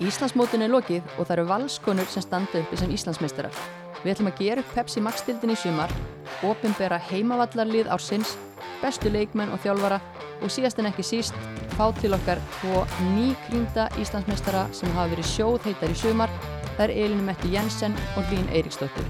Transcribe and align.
Íslandsmótun 0.00 0.62
er 0.64 0.70
lokið 0.72 1.04
og 1.18 1.26
það 1.26 1.34
eru 1.34 1.42
valskonur 1.50 2.08
sem 2.08 2.24
standa 2.24 2.62
uppi 2.62 2.76
sem 2.80 2.92
Íslandsmeistarar. 2.94 3.56
Við 4.00 4.14
ætlum 4.14 4.30
að 4.30 4.38
gera 4.40 4.62
upp 4.62 4.70
Pepsi 4.72 5.02
Max-dildin 5.04 5.52
í 5.52 5.56
sumar, 5.60 5.92
ofinbera 6.48 6.96
heimavallarlið 7.10 7.90
ársins, 7.92 8.30
bestu 8.80 9.12
leikmenn 9.12 9.52
og 9.52 9.60
þjálfara 9.60 9.98
og 10.40 10.54
síðast 10.54 10.80
en 10.80 10.88
ekki 10.88 11.04
síst 11.04 11.36
fá 11.74 11.90
til 11.98 12.14
okkar 12.16 12.40
tvo 12.54 12.86
nýkrýnda 13.10 13.90
Íslandsmeistara 14.00 14.62
sem 14.72 14.88
hafa 14.96 15.12
verið 15.12 15.28
sjóð 15.34 15.68
heitar 15.68 15.92
í 15.92 15.98
sumar. 16.00 16.32
Það 16.78 16.86
er 16.86 16.94
Elinu 17.04 17.26
Metti 17.28 17.52
Jensen 17.52 17.98
og 18.16 18.32
Lín 18.32 18.48
Eiríksdóttir. 18.56 19.04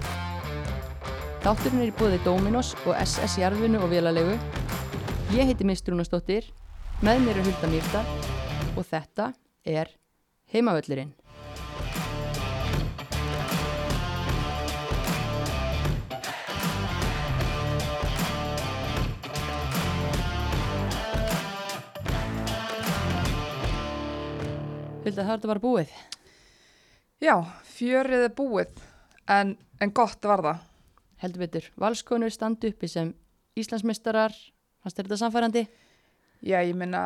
Þátturinn 1.47 1.85
er 1.85 1.93
í 1.93 1.97
búið 2.03 2.19
Dominos 2.27 2.75
og 2.83 2.99
SS 2.99 3.39
Jarðvinu 3.45 3.79
og 3.79 3.95
Vélalegu. 3.95 4.35
Ég 5.39 5.47
heiti 5.47 5.71
Mistrúnastóttir, 5.71 6.51
með 6.99 7.23
mér 7.29 7.39
er 7.39 7.47
Hulda 7.47 7.71
Mýrdal 7.71 8.05
og 8.75 8.83
þetta 8.91 9.31
er 9.63 10.00
Heimavöllurinn. 10.51 11.13
Hulda, 25.01 25.25
það 25.25 25.31
er 25.31 25.39
þetta 25.39 25.49
bara 25.51 25.63
búið. 25.63 25.93
Já, 27.21 27.35
fjörið 27.67 28.25
er 28.27 28.35
búið 28.37 28.83
en, 29.31 29.55
en 29.81 29.93
gott 29.97 30.27
var 30.29 30.43
það. 30.45 30.67
Heldur 31.21 31.43
betur, 31.45 31.67
valskonur 31.81 32.33
standi 32.33 32.71
uppi 32.73 32.89
sem 32.89 33.11
Íslandsmeistarar, 33.61 34.33
fannst 34.81 34.99
þér 34.99 35.09
þetta 35.09 35.21
samfærandi? 35.21 35.65
Já, 36.41 36.63
ég 36.65 36.73
minna 36.79 37.01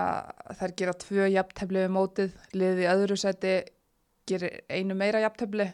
þær 0.55 0.75
gera 0.79 0.93
tvö 0.95 1.25
jafntefli 1.33 1.81
við 1.83 1.91
mótið, 1.91 2.35
liðið 2.55 2.83
í 2.85 2.91
öðru 2.93 3.17
seti 3.19 3.55
gerir 4.31 4.61
einu 4.71 4.95
meira 4.95 5.21
jafntefli 5.25 5.67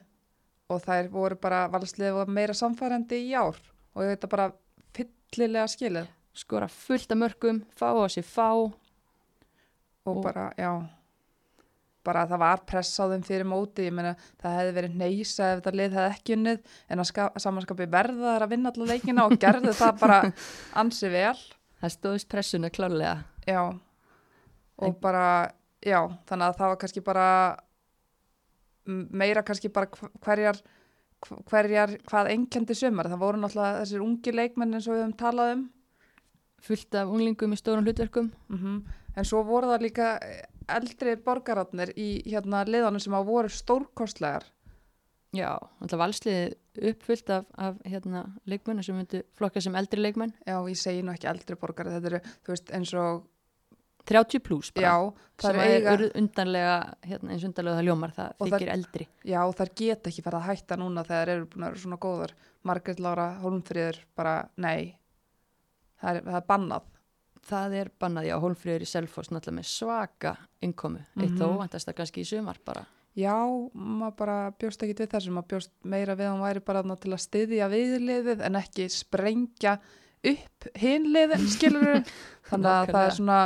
og 0.73 0.81
þær 0.87 1.11
voru 1.13 1.37
bara 1.43 1.67
valsliðið 1.69 2.23
og 2.23 2.31
meira 2.33 2.55
samfærandi 2.57 3.19
í 3.27 3.35
ár 3.37 3.59
og 3.95 4.07
þetta 4.07 4.31
bara 4.33 4.49
fyllilega 4.97 5.67
skilið 5.69 6.09
Skora 6.41 6.69
fullt 6.71 7.11
af 7.11 7.19
mörgum, 7.19 7.57
fá 7.77 7.91
á 7.91 8.07
sig 8.09 8.25
fá. 8.25 8.49
og, 8.55 8.73
Og- 10.07 10.23
bara, 10.25 10.53
já 10.57 10.71
bara 12.05 12.23
það 12.27 12.39
var 12.41 12.61
press 12.65 12.97
á 12.97 13.05
þeim 13.13 13.23
fyrir 13.27 13.45
móti 13.45 13.85
ég 13.91 13.93
meina 13.93 14.15
það 14.41 14.55
hefði 14.57 14.75
verið 14.79 14.95
neysa 14.97 15.49
ef 15.53 15.59
þetta 15.61 15.75
lið 15.77 15.97
hefði 15.99 16.15
ekki 16.17 16.37
unnið 16.39 16.61
en 16.89 16.99
að 17.03 17.09
ska- 17.11 17.33
samanskapi 17.45 17.87
verða 17.93 18.37
þær 18.39 18.47
að 18.47 18.53
vinna 18.55 18.73
alla 18.73 18.87
leikina 18.95 19.27
og 19.29 19.35
gerðu 19.43 19.75
það 19.77 19.99
bara 20.01 20.21
ansi 20.81 21.11
vel 21.13 21.37
Það 21.81 21.93
stóðist 21.95 22.29
pressuna 22.29 22.69
klárlega. 22.69 23.19
Já, 23.47 23.63
og 24.79 24.87
En- 24.89 25.01
bara, 25.01 25.53
já, 25.85 26.01
þannig 26.29 26.47
að 26.51 26.57
það 26.59 26.69
var 26.73 26.77
kannski 26.77 27.01
bara 27.05 27.57
meira 28.87 29.43
kannski 29.43 29.69
bara 29.73 29.87
hv- 29.87 30.11
hverjar, 30.25 30.61
hv- 31.27 31.43
hverjar 31.51 31.93
hvað 32.09 32.31
einkendi 32.33 32.75
sumar. 32.75 33.07
Það 33.11 33.19
voru 33.23 33.39
náttúrulega 33.43 33.83
þessir 33.83 34.05
ungi 34.05 34.33
leikmenn 34.35 34.75
eins 34.75 34.89
og 34.89 34.95
við 34.97 35.05
höfum 35.05 35.17
talað 35.21 35.53
um. 35.57 35.67
Fullt 36.61 36.95
af 36.95 37.09
unglingum 37.09 37.53
í 37.55 37.57
stórum 37.57 37.85
hlutverkum. 37.87 38.31
En 39.17 39.25
svo 39.25 39.43
voru 39.45 39.67
það 39.71 39.81
líka 39.87 40.09
eldri 40.69 41.17
borgaratnir 41.17 41.93
í 41.97 42.23
hérna 42.27 42.65
liðanum 42.69 43.01
sem 43.01 43.13
að 43.17 43.25
voru 43.27 43.49
stórkostlegar. 43.49 44.45
Já, 45.37 45.51
alltaf 45.81 45.99
valsliðið 46.01 46.55
uppfullt 46.91 47.31
af, 47.31 47.45
af 47.57 47.77
hérna, 47.87 48.25
leikmennu 48.51 48.83
sem 48.83 48.97
myndu 48.99 49.21
flokka 49.39 49.61
sem 49.63 49.77
eldri 49.79 50.01
leikmenn. 50.03 50.33
Já, 50.47 50.57
ég 50.67 50.77
segi 50.81 51.05
nú 51.07 51.13
ekki 51.15 51.29
eldri 51.31 51.55
borgarar, 51.61 51.93
þetta 52.01 52.11
eru, 52.11 52.21
þú 52.43 52.55
veist, 52.55 52.73
eins 52.75 52.95
og, 52.99 53.21
30 54.11 54.41
pluss 54.43 54.73
bara. 54.75 54.89
já, 54.89 54.95
það 55.39 55.51
sem 55.53 55.61
er 55.61 55.75
eiga, 55.77 55.93
undanlega, 56.19 56.75
hérna, 57.07 57.31
eins 57.35 57.45
undanlega 57.47 57.77
það 57.79 57.87
ljómar, 57.87 58.15
það 58.17 58.31
Og 58.41 58.49
þykir 58.51 58.71
eldri. 58.75 59.07
já, 59.29 59.41
þær 59.61 59.71
geta 59.77 60.11
ekki 60.11 60.25
farið 60.27 60.41
að 60.41 60.49
hætta 60.49 60.79
núna 60.81 61.05
þegar 61.07 61.29
eru 61.37 61.47
búin 61.53 61.63
að 61.67 61.71
vera 61.71 61.83
svona 61.85 61.99
góðar. 62.03 62.33
Margrét 62.67 62.99
Lára 63.05 63.29
Hólmfríður 63.45 64.01
bara, 64.17 64.35
nei, 64.57 64.97
það 66.03 66.17
er, 66.17 66.23
það 66.27 66.41
er 66.41 66.47
bannað. 66.49 66.89
Það 67.51 67.75
er 67.85 67.91
bannað, 68.03 68.27
já, 68.33 68.35
Hólmfríður 68.43 68.83
í 68.85 68.89
Selfoss 68.91 69.31
náttúrulega 69.31 69.61
með 69.61 69.69
svaka 69.71 70.35
innkomu. 70.61 71.05
Eitt 71.21 71.37
þó, 71.39 71.47
Mhm. 71.53 71.59
vantast 71.63 71.87
það 71.89 71.95
kannski 72.01 72.21
í 72.25 72.27
sumar 72.27 72.59
bara. 72.65 72.83
Já, 73.19 73.35
maður 73.75 74.15
bara 74.21 74.37
bjóst 74.55 74.85
ekki 74.87 74.95
við 75.01 75.11
þessu, 75.11 75.33
maður 75.35 75.49
bjóst 75.51 75.73
meira 75.83 76.15
við 76.15 76.29
að 76.29 76.37
hún 76.37 76.45
væri 76.45 76.63
bara 76.63 76.83
til 77.03 77.11
að 77.11 77.23
styðja 77.25 77.67
viðliðið 77.73 78.45
en 78.47 78.59
ekki 78.61 78.87
sprengja 78.95 79.73
upp 80.31 80.69
hinliðin, 80.79 81.49
skilur 81.51 81.87
við. 81.89 82.13
Þannig 82.51 82.71
að 82.71 82.93
það 82.93 83.09
er 83.09 83.17
svona, 83.17 83.41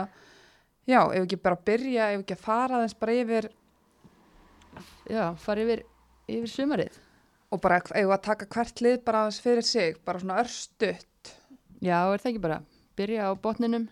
já, 0.84 1.00
ef 1.00 1.22
ekki 1.22 1.41
bara 1.47 1.58
að 1.58 1.64
byrja, 1.70 2.10
ef 2.12 2.25
ekki 2.26 2.36
að 2.36 2.44
fara 2.44 2.82
þess 2.84 3.00
bara 3.00 3.16
yfir 3.22 3.50
Já, 5.08 5.25
fara 5.38 5.64
yfir, 5.64 5.84
yfir 6.28 6.50
sumarið. 6.50 7.00
og 7.54 7.60
bara 7.62 7.78
ef 7.78 8.10
að 8.10 8.22
taka 8.25 8.48
hvert 8.50 8.81
lið 8.82 8.96
bara 9.06 9.25
aðeins 9.25 9.41
fyrir 9.41 9.62
sig, 9.64 9.98
bara 10.04 10.19
svona 10.19 10.41
örstutt. 10.42 11.34
Já, 11.81 12.00
er 12.10 12.19
það 12.19 12.31
ekki 12.32 12.42
bara? 12.42 12.62
Byrja 12.98 13.28
á 13.31 13.32
botninum, 13.38 13.88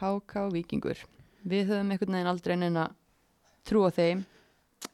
HK 0.00 0.48
Víkingur. 0.52 1.04
Við 1.46 1.70
höfum 1.70 1.92
einhvern 1.94 2.16
veginn 2.16 2.32
aldrei 2.32 2.56
neina 2.58 2.88
trú 3.66 3.86
á 3.86 3.90
þeim 3.94 4.24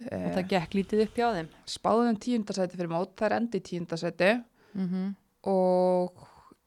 og 0.01 0.13
Eh, 0.13 0.29
það 0.35 0.49
gekk 0.49 0.75
lítið 0.75 1.03
upp 1.05 1.15
hjá 1.17 1.27
þeim. 1.37 1.49
spáðum 1.67 2.19
tíundasæti 2.19 2.77
fyrir 2.77 2.91
mót, 2.91 3.15
það 3.17 3.27
er 3.31 3.37
endi 3.37 3.61
tíundasæti 3.61 4.45
Mm 4.75 5.15
og 5.45 6.13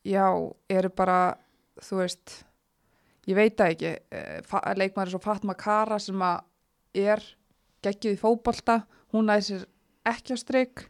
já, 0.05 0.25
eru 0.69 0.89
bara, 0.89 1.37
þú 1.79 1.97
veist, 2.01 2.43
ég 3.27 3.35
veit 3.35 3.55
það 3.57 3.71
ekki, 3.71 3.91
eh, 4.11 4.75
leikmaður 4.75 5.09
svo 5.15 5.21
Fatma 5.23 5.53
Kara 5.53 5.97
sem 5.99 6.19
að 6.19 6.43
er 6.93 7.21
geggjuð 7.81 8.17
í 8.17 8.19
fótbolta, 8.19 8.85
hún 9.13 9.27
sér 9.41 9.65
ekki 10.05 10.33
á 10.35 10.37
strik, 10.37 10.89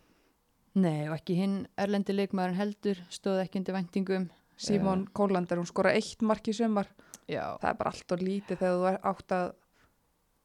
Nei, 0.75 1.07
og 1.07 1.15
ekki 1.15 1.35
hinn 1.37 1.67
erlendi 1.77 2.11
leikmaðurinn 2.11 2.57
heldur, 2.59 2.97
stóð 3.09 3.45
ekki 3.45 3.61
undir 3.61 3.73
væntingum. 3.77 4.29
Simon 4.57 5.05
Kólander, 5.07 5.55
hún 5.55 5.65
skora 5.65 5.93
eitt 5.95 6.21
mark 6.21 6.43
í 6.47 6.53
sumar, 6.53 6.87
Já, 7.27 7.57
það 7.61 7.69
er 7.69 7.77
bara 7.79 7.91
allt 7.91 8.11
og 8.11 8.19
lítið 8.19 8.57
þegar 8.59 8.75
þú 8.75 9.09
átt 9.09 9.31
að 9.31 9.53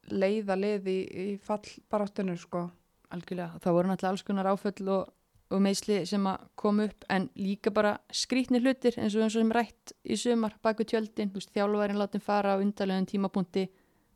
leiða 0.08 0.56
lið 0.56 0.86
í, 0.90 0.98
í 1.06 1.26
fallbaráttunum, 1.44 2.38
sko. 2.40 2.70
algjörlega. 3.10 3.58
Það 3.60 3.72
voru 3.76 3.88
náttúrulega 3.90 4.10
alls 4.14 4.22
konar 4.22 4.46
áföll 4.46 4.88
og, 4.88 5.08
og 5.50 5.60
meðsli 5.64 6.06
sem 6.06 6.26
að 6.30 6.44
koma 6.56 6.84
upp, 6.86 7.04
en 7.10 7.28
líka 7.36 7.70
bara 7.74 7.96
skrítni 8.14 8.60
hlutir 8.62 8.94
eins 8.98 9.16
og 9.16 9.22
eins 9.24 9.34
og 9.36 9.42
sem 9.42 9.50
rætt 9.52 9.92
í 10.04 10.16
sumar 10.16 10.54
baku 10.62 10.84
tjöldin, 10.86 11.30
þú 11.32 11.40
veist, 11.40 11.50
þjálfærin 11.56 11.98
látin 11.98 12.22
fara 12.22 12.54
á 12.54 12.62
undarlegum 12.62 13.06
tímapunkti, 13.10 13.66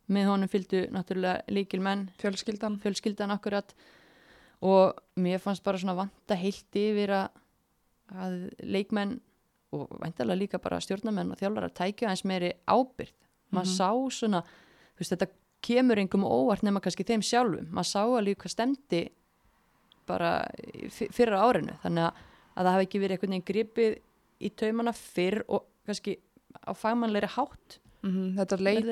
með 0.07 0.27
honum 0.29 0.47
fylgdu 0.51 0.85
náttúrulega 0.93 1.43
líkil 1.49 1.81
menn, 1.81 2.09
Fjölskyldan, 2.21 2.79
fjölskyldan 2.79 3.31
akkurat 3.33 3.73
og 4.61 4.99
mér 5.19 5.39
fannst 5.41 5.63
bara 5.65 5.77
svona 5.81 5.95
vanta 5.97 6.35
heilt 6.39 6.77
yfir 6.77 7.09
að, 7.11 7.39
að 8.15 8.35
leikmenn 8.63 9.17
og 9.75 9.89
vantarlega 9.99 10.39
líka 10.39 10.59
bara 10.61 10.77
stjórnamenn 10.79 11.33
og 11.33 11.39
þjálfara 11.41 11.71
tækja 11.73 12.11
eins 12.13 12.23
meiri 12.23 12.53
ábyrgð 12.69 13.11
maður 13.51 13.65
Mhm. 13.65 13.75
sá 13.75 13.89
svona, 14.13 14.43
veist 14.97 15.11
þetta 15.11 15.27
kemur 15.65 16.01
engum 16.01 16.25
óvart 16.27 16.65
nema 16.65 16.81
kannski 16.83 17.07
þeim 17.07 17.23
sjálfum 17.25 17.71
maður 17.71 17.91
sá 17.91 18.01
alveg 18.03 18.37
hvað 18.41 18.55
stemdi 18.55 19.01
bara 20.05 20.35
fyrra 20.93 21.41
árinu 21.47 21.79
þannig 21.81 22.05
að, 22.09 22.21
að 22.55 22.67
það 22.67 22.75
hafi 22.75 22.87
ekki 22.87 23.01
verið 23.01 23.15
einhvern 23.15 23.35
veginn 23.35 23.49
gripið 23.49 23.97
í 24.45 24.53
taumana 24.61 24.93
fyrr 24.97 25.41
og 25.47 25.65
kannski 25.87 26.19
á 26.65 26.71
fagmannleiri 26.77 27.31
hátt 27.37 27.79
mm 28.05 28.37
þetta 28.37 28.61
leit 28.61 28.85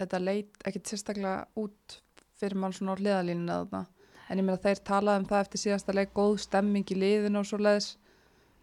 þetta 0.00 0.22
leit 0.22 0.64
ekkit 0.64 0.92
sérstaklega 0.92 1.46
út 1.60 2.00
fyrir 2.40 2.58
mann 2.60 2.74
svona 2.76 2.96
á 2.96 3.00
hliðalínuna 3.00 3.60
þarna. 3.62 3.84
En 4.26 4.40
ég 4.40 4.46
meina 4.46 4.60
þeir 4.60 4.82
talaði 4.86 5.22
um 5.22 5.28
það 5.30 5.44
eftir 5.44 5.62
síðasta 5.62 5.94
leik, 5.94 6.12
góð 6.16 6.40
stemming 6.42 6.92
í 6.92 6.98
liðinu 6.98 7.40
og 7.40 7.48
svo 7.48 7.60
leiðis. 7.62 7.92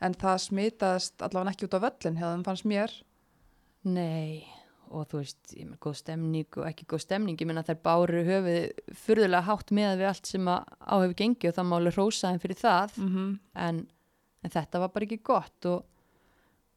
En 0.04 0.16
það 0.20 0.42
smitaðist 0.44 1.24
allavega 1.24 1.54
ekki 1.54 1.70
út 1.70 1.78
á 1.80 1.86
völlin, 1.86 2.20
hefðum 2.20 2.44
fannst 2.48 2.68
mér. 2.68 2.96
Nei, 3.88 4.44
og 4.94 5.08
þú 5.10 5.22
veist, 5.22 5.54
ég 5.58 5.68
með 5.68 5.80
góð 5.84 5.96
stemning 6.00 6.58
og 6.60 6.68
ekki 6.70 6.86
góð 6.94 7.04
stemning, 7.04 7.40
ég 7.42 7.50
meina 7.50 7.66
þær 7.66 7.80
báru 7.86 8.24
höfuð 8.28 8.94
furðulega 9.04 9.48
hátt 9.48 9.74
með 9.74 9.96
við 10.02 10.10
allt 10.12 10.30
sem 10.30 10.50
að 10.54 10.70
á 10.80 10.94
hefur 10.94 11.16
gengið 11.22 11.50
og 11.50 11.58
það 11.58 11.70
máli 11.72 11.94
rósaðin 11.98 12.44
fyrir 12.44 12.60
það, 12.62 12.98
Mm 12.98 13.10
-hmm. 13.10 13.40
en, 13.68 13.88
en 14.44 14.50
þetta 14.50 14.80
var 14.80 14.94
bara 14.94 15.06
ekki 15.06 15.24
gott 15.24 15.66
og, 15.66 15.86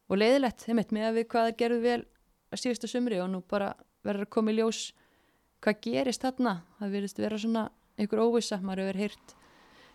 og 0.08 0.16
leiðilegt, 0.16 0.64
þeim 0.64 0.78
eitt 0.78 0.92
með 0.92 1.08
að 1.08 1.16
við 1.18 1.26
hvað 1.28 1.56
gerðu 1.56 1.80
vel 1.80 2.02
að 2.52 2.60
síðustu 2.62 2.88
sumri 2.88 3.20
og 3.20 3.30
nú 3.30 3.42
bara 3.42 3.74
verður 4.04 4.26
að 4.26 4.30
koma 4.30 4.52
í 4.52 4.56
ljós 4.56 4.92
hvað 5.60 5.80
gerist 5.82 6.22
þarna, 6.22 6.62
það 6.78 6.92
verðist 6.94 7.18
vera 7.18 7.38
svona 7.38 7.70
einhver 7.98 8.22
óvisa, 8.22 8.60
maður 8.62 8.86
hefur 8.86 9.00
heyrt 9.00 9.34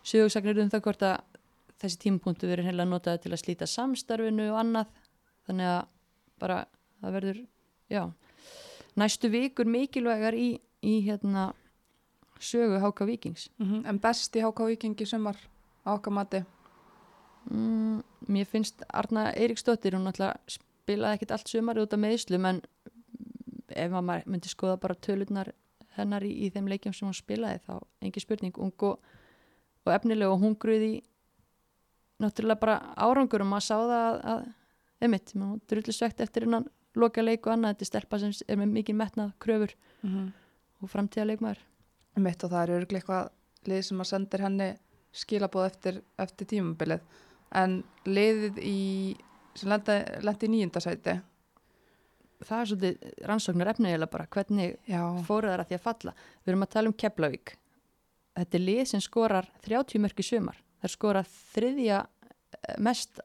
sögursagnir 0.04 0.60
um 0.62 0.69
það 0.69 0.81
hvort 0.81 1.06
að 1.06 1.40
þessi 1.81 2.00
tímapunktu 2.06 2.50
verður 2.50 2.69
heila 2.69 2.86
notaði 2.86 3.24
til 3.24 3.34
að 3.34 3.42
slíta 3.42 3.68
samstarfinu 3.69 4.51
og 4.51 4.60
annað, 4.62 4.92
þannig 5.48 5.72
að 5.72 5.81
bara 6.42 6.57
það 7.01 7.16
verður, 7.18 7.42
já. 7.92 8.08
Næstu 8.96 9.30
vikur 9.32 9.68
mikilvægar 9.68 10.36
í, 10.36 10.60
í 10.84 10.96
hérna 11.06 11.52
sögu 12.42 12.80
Háka 12.82 13.06
Víkings. 13.06 13.50
En 13.86 14.00
best 14.00 14.36
í 14.36 14.44
HK 14.44 14.68
Vikingi 14.72 15.06
sumar 15.06 15.38
á 15.86 15.94
okkar 15.94 16.14
mati. 16.14 16.44
mm, 17.50 18.04
mér 18.28 18.46
finnst 18.46 18.84
Arna 18.94 19.32
Eiríksdóttir 19.34 19.96
hún 19.96 20.06
náttúrulega 20.06 20.38
spilaði 20.48 21.18
ekkit 21.18 21.32
allt 21.32 21.48
sumarið 21.48 21.88
út 21.88 21.94
af 21.94 22.00
meðslum 22.00 22.46
en 22.46 22.62
ef 23.70 23.92
maður 23.92 24.28
myndi 24.28 24.50
skoða 24.50 24.78
bara 24.78 24.96
tölurnar 24.96 25.52
hennar 25.96 26.24
í, 26.24 26.32
í 26.46 26.50
þeim 26.50 26.68
leikjum 26.68 26.94
sem 26.94 27.08
hún 27.08 27.18
spilaði 27.18 27.62
þá 27.66 27.80
engi 28.02 28.20
spurning. 28.20 28.58
Ung 28.58 28.74
og, 28.84 29.00
og 29.86 29.94
efnileg 29.94 30.30
og 30.30 30.40
hún 30.40 30.56
gruði 30.56 31.02
náttúrulega 32.22 32.60
bara 32.60 32.78
árangur 32.96 33.42
og 33.42 33.50
maður 33.50 33.66
sá 33.66 33.76
það 33.78 33.96
að, 33.98 34.22
að 34.34 35.08
emitt, 35.08 35.34
hún 35.34 35.62
drullu 35.68 35.96
svegt 35.96 36.22
eftir 36.22 36.46
hennan 36.46 36.68
loka 36.96 37.24
leik 37.24 37.48
og 37.48 37.54
annað, 37.54 37.76
þetta 37.76 37.86
er 37.86 37.92
stelpa 37.92 38.20
sem 38.20 38.34
er 38.48 38.60
með 38.60 38.74
mikið 38.78 38.96
metnað 39.00 39.34
kröfur 39.40 39.76
mm 40.02 40.10
-hmm. 40.10 40.32
og 40.82 40.90
framtíða 40.90 41.28
leikmaður 41.30 41.62
mitt 42.20 42.44
og 42.44 42.52
það 42.52 42.64
er 42.64 42.76
örglega 42.76 43.00
eitthvað 43.00 43.30
lið 43.72 43.82
sem 43.88 44.02
að 44.02 44.10
sendir 44.10 44.42
henni 44.42 44.70
skilabóð 45.12 45.66
eftir, 45.66 46.02
eftir 46.18 46.48
tímabilið. 46.48 47.02
En 47.52 47.84
liðið 48.06 48.60
í 48.64 48.80
sem 49.56 49.70
lendi, 49.70 50.48
í 50.48 50.52
nýjundasæti 50.52 51.18
það 52.42 52.62
er 52.62 52.70
svolítið 52.70 53.26
rannsóknar 53.30 53.72
efniðilega 53.74 54.12
bara 54.12 54.30
hvernig 54.34 54.78
já, 54.90 55.02
fóru 55.28 55.52
þar 55.52 55.64
að 55.64 55.72
því 55.72 55.78
að 55.78 55.84
falla. 55.86 56.14
Við 56.42 56.54
erum 56.54 56.66
að 56.66 56.72
tala 56.76 56.92
um 56.92 56.96
Keflavík. 57.04 57.54
Þetta 58.40 58.58
er 58.58 58.64
lið 58.64 58.82
sem 58.92 59.04
skorar 59.04 59.50
30 59.68 60.02
mörg 60.02 60.22
í 60.22 60.26
sumar. 60.26 60.62
Það 60.82 60.94
skora 60.96 61.24
þriðja 61.28 62.00
eh, 62.02 62.78
mest 62.82 63.22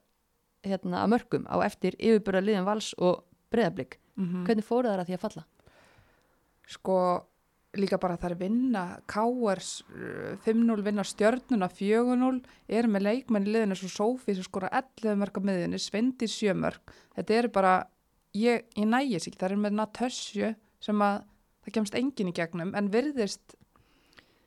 hérna 0.66 1.04
að 1.04 1.12
mörgum 1.14 1.46
á 1.48 1.56
eftir 1.64 1.96
yfirbúra 1.96 2.42
liðin 2.42 2.66
vals 2.66 2.90
og 2.98 3.22
breðablík 3.52 3.98
mm 4.16 4.44
hvernig 4.46 4.64
fóru 4.64 4.88
þar 4.88 5.02
að 5.04 5.08
því 5.10 5.16
að 5.18 5.24
falla? 5.26 5.44
Sko 6.66 6.98
líka 7.76 7.98
bara 8.00 8.16
það 8.16 8.30
er 8.32 8.38
vinna 8.40 8.82
Káers 9.10 9.82
5-0 10.46 10.80
vinna 10.86 11.04
stjörnuna 11.04 11.68
4-0 11.68 12.38
er 12.72 12.88
með 12.88 13.04
leikmenn 13.04 13.44
í 13.46 13.52
liðinu 13.52 13.76
svo 13.76 13.90
Sófi 13.92 14.34
sem 14.34 14.46
skora 14.46 14.70
11 14.72 15.18
mörg 15.20 15.36
á 15.36 15.40
miðinni, 15.44 15.78
Svendi 15.82 16.28
7 16.30 16.54
mörg 16.56 16.94
þetta 17.18 17.36
eru 17.36 17.50
bara, 17.52 17.74
ég, 18.32 18.64
ég 18.78 18.88
nægis 18.88 19.28
ekki 19.28 19.38
það 19.42 19.50
er 19.52 19.62
með 19.66 19.76
Natössju 19.82 20.54
sem 20.80 21.04
að 21.04 21.20
það 21.66 21.76
kemst 21.76 21.98
engin 22.00 22.32
í 22.32 22.34
gegnum 22.38 22.72
en 22.78 22.88
virðist 22.94 23.56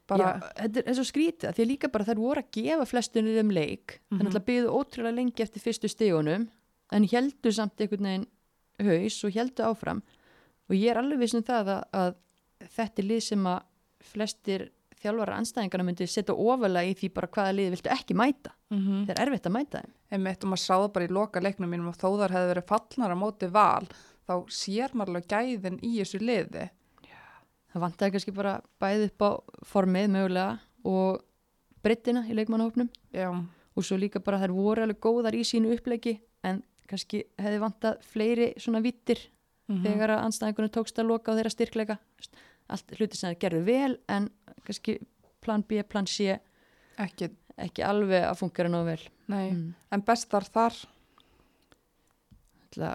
bara 0.10 0.32
Já, 0.42 0.50
þetta 0.64 0.84
er 0.90 0.98
svo 0.98 1.06
skrítið 1.06 1.50
að 1.52 1.56
því 1.60 1.64
að 1.68 1.72
líka 1.76 1.92
bara 1.94 2.08
þær 2.10 2.24
voru 2.24 2.42
að 2.42 2.52
gefa 2.58 2.90
flestunni 2.90 3.36
þeim 3.38 3.54
leik 3.54 4.00
Mhm. 4.10 4.18
þannig 4.24 4.40
að 4.42 4.48
byggðu 4.50 4.74
ótrúlega 4.80 5.16
lengi 5.22 5.46
eftir 5.46 5.62
fyrstu 5.62 5.92
stígunum 5.94 6.50
en 6.98 7.04
heldu 7.14 7.52
samt 7.54 7.78
einhvern 7.78 8.10
veginn 8.10 8.28
haus 8.88 9.20
og 9.28 9.36
heldu 9.36 9.66
áfram. 9.68 10.02
Og 10.70 10.76
ég 10.78 10.92
er 10.92 11.00
alveg 11.02 11.24
viss 11.24 11.38
um 11.38 11.46
það 11.46 11.74
að, 11.76 11.86
að 12.02 12.70
þetta 12.76 13.02
er 13.02 13.10
lið 13.10 13.24
sem 13.26 13.50
að 13.50 13.64
flestir 14.10 14.68
þjálfara 15.00 15.38
anstæðingarna 15.40 15.86
myndi 15.88 16.08
setja 16.10 16.36
ofalega 16.36 16.92
í 16.92 16.96
því 17.00 17.10
bara 17.16 17.30
hvaða 17.32 17.54
lið 17.56 17.70
viltu 17.76 17.92
ekki 17.94 18.18
mæta. 18.20 18.52
Mm 18.74 19.06
það 19.08 19.14
er 19.16 19.22
erfitt 19.26 19.48
að 19.48 19.56
mæta 19.56 19.82
þeim. 19.82 19.94
Einmitt 20.12 20.44
og 20.44 20.52
maður 20.52 20.64
sá 20.64 20.76
það 20.76 20.94
bara 20.96 21.06
í 21.06 21.14
loka 21.16 21.44
leiknum 21.44 21.72
mínum 21.72 21.92
og 21.92 21.96
þó 21.96 22.10
þar 22.20 22.36
hefði 22.36 22.52
verið 22.52 22.68
fallnar 22.72 23.14
á 23.16 23.18
móti 23.18 23.48
val 23.48 23.88
þá 24.28 24.34
sér 24.52 24.94
maður 24.94 25.10
alveg 25.10 25.30
gæðin 25.32 25.80
í 25.82 25.94
þessu 26.00 26.20
liði. 26.22 26.70
Það 27.70 27.84
vantaði 27.86 28.12
kannski 28.16 28.34
bara 28.34 28.54
bæði 28.82 29.10
upp 29.10 29.22
á 29.24 29.32
formið 29.70 30.10
mögulega 30.10 30.60
og 30.90 31.22
breyttina 31.84 32.26
í 32.28 32.36
leikmannahópnum. 32.36 32.90
Já, 33.14 33.30
og 33.30 33.86
svo 33.86 33.98
líka 33.98 34.20
bara 34.20 34.42
þær 34.42 34.56
voru 34.58 34.84
alveg 34.84 35.00
góðar 35.00 35.38
í 35.38 35.46
sínu 35.48 35.72
upplegi 35.76 36.18
en 36.44 36.64
kannski 36.90 37.24
hefði 37.40 37.60
vantað 37.62 38.00
fleiri 38.10 38.54
svona 38.58 38.82
vittir 38.84 39.20
Mhm. 39.70 39.84
þegar 39.86 40.10
að 40.16 40.24
anstæðingunum 40.26 40.72
tókst 40.74 40.98
að 40.98 41.06
loka 41.12 41.30
á 41.30 41.38
þeirra 41.38 41.52
styrkleika. 41.54 41.98
Allt 42.70 42.92
hluti 42.98 43.18
sem 43.18 43.30
það 43.36 43.40
gerðu 43.44 43.64
vel 43.66 43.98
en 44.10 44.30
kannski 44.66 44.96
plan 45.42 45.62
B, 45.62 45.84
plan 45.84 46.08
C 46.08 46.40
ekki, 46.98 47.30
ekki 47.58 47.84
alveg 47.86 48.24
að 48.26 48.40
fungera 48.42 48.70
nóg 48.70 48.86
vel. 48.86 49.04
Mm. 49.30 49.76
en 49.92 50.02
bestar 50.02 50.42
þar? 50.50 50.74
Ætla, 52.70 52.90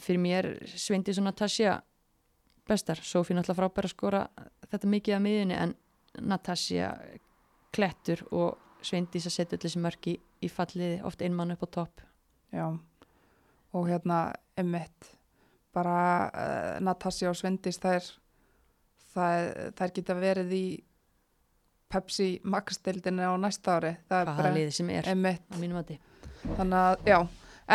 fyrir 0.00 0.20
mér 0.20 0.48
sveindi 0.76 1.14
svona 1.16 1.32
Natasja 1.32 1.78
bestar, 2.68 3.00
Sofí 3.00 3.32
náttúrulega 3.36 3.60
frábæra 3.60 3.88
að 3.88 3.94
skora 3.94 4.22
þetta 4.70 4.90
mikið 4.92 5.16
að 5.16 5.24
miðinni 5.26 5.56
en 5.56 5.74
Natasja 6.20 6.90
klettur 7.72 8.22
og 8.32 8.58
sveindís 8.84 9.26
að 9.28 9.36
setja 9.38 9.56
öll 9.58 9.64
þessi 9.66 9.82
mörk 9.84 10.08
í, 10.12 10.16
í 10.42 10.48
falliði, 10.52 11.02
oft 11.04 11.22
einmann 11.24 11.52
upp 11.56 11.64
á 11.64 11.68
topp 11.80 12.05
já, 12.56 12.66
og 13.76 13.88
hérna 13.90 14.20
einmitt 14.56 15.12
bara 15.76 16.00
uh, 16.26 16.74
Natasja 16.84 17.30
og 17.30 17.36
Svendis 17.36 17.78
þær, 17.82 18.04
þær, 19.12 19.48
þær 19.76 19.94
geta 19.98 20.16
verið 20.16 20.54
í 20.56 20.66
Pepsi 21.92 22.30
Max-deildinu 22.42 23.28
á 23.28 23.34
næsta 23.38 23.76
ári. 23.76 23.92
Það 24.08 24.18
er 24.18 24.28
hvaða 24.30 24.40
bara 24.40 24.54
liði 24.56 24.72
sem 24.74 24.88
er 24.90 25.10
einmitt. 25.12 25.44
á 25.52 25.56
mínum 25.60 25.78
mati. 25.78 26.00
Þannig 26.46 26.78
að, 26.80 27.04
já. 27.12 27.18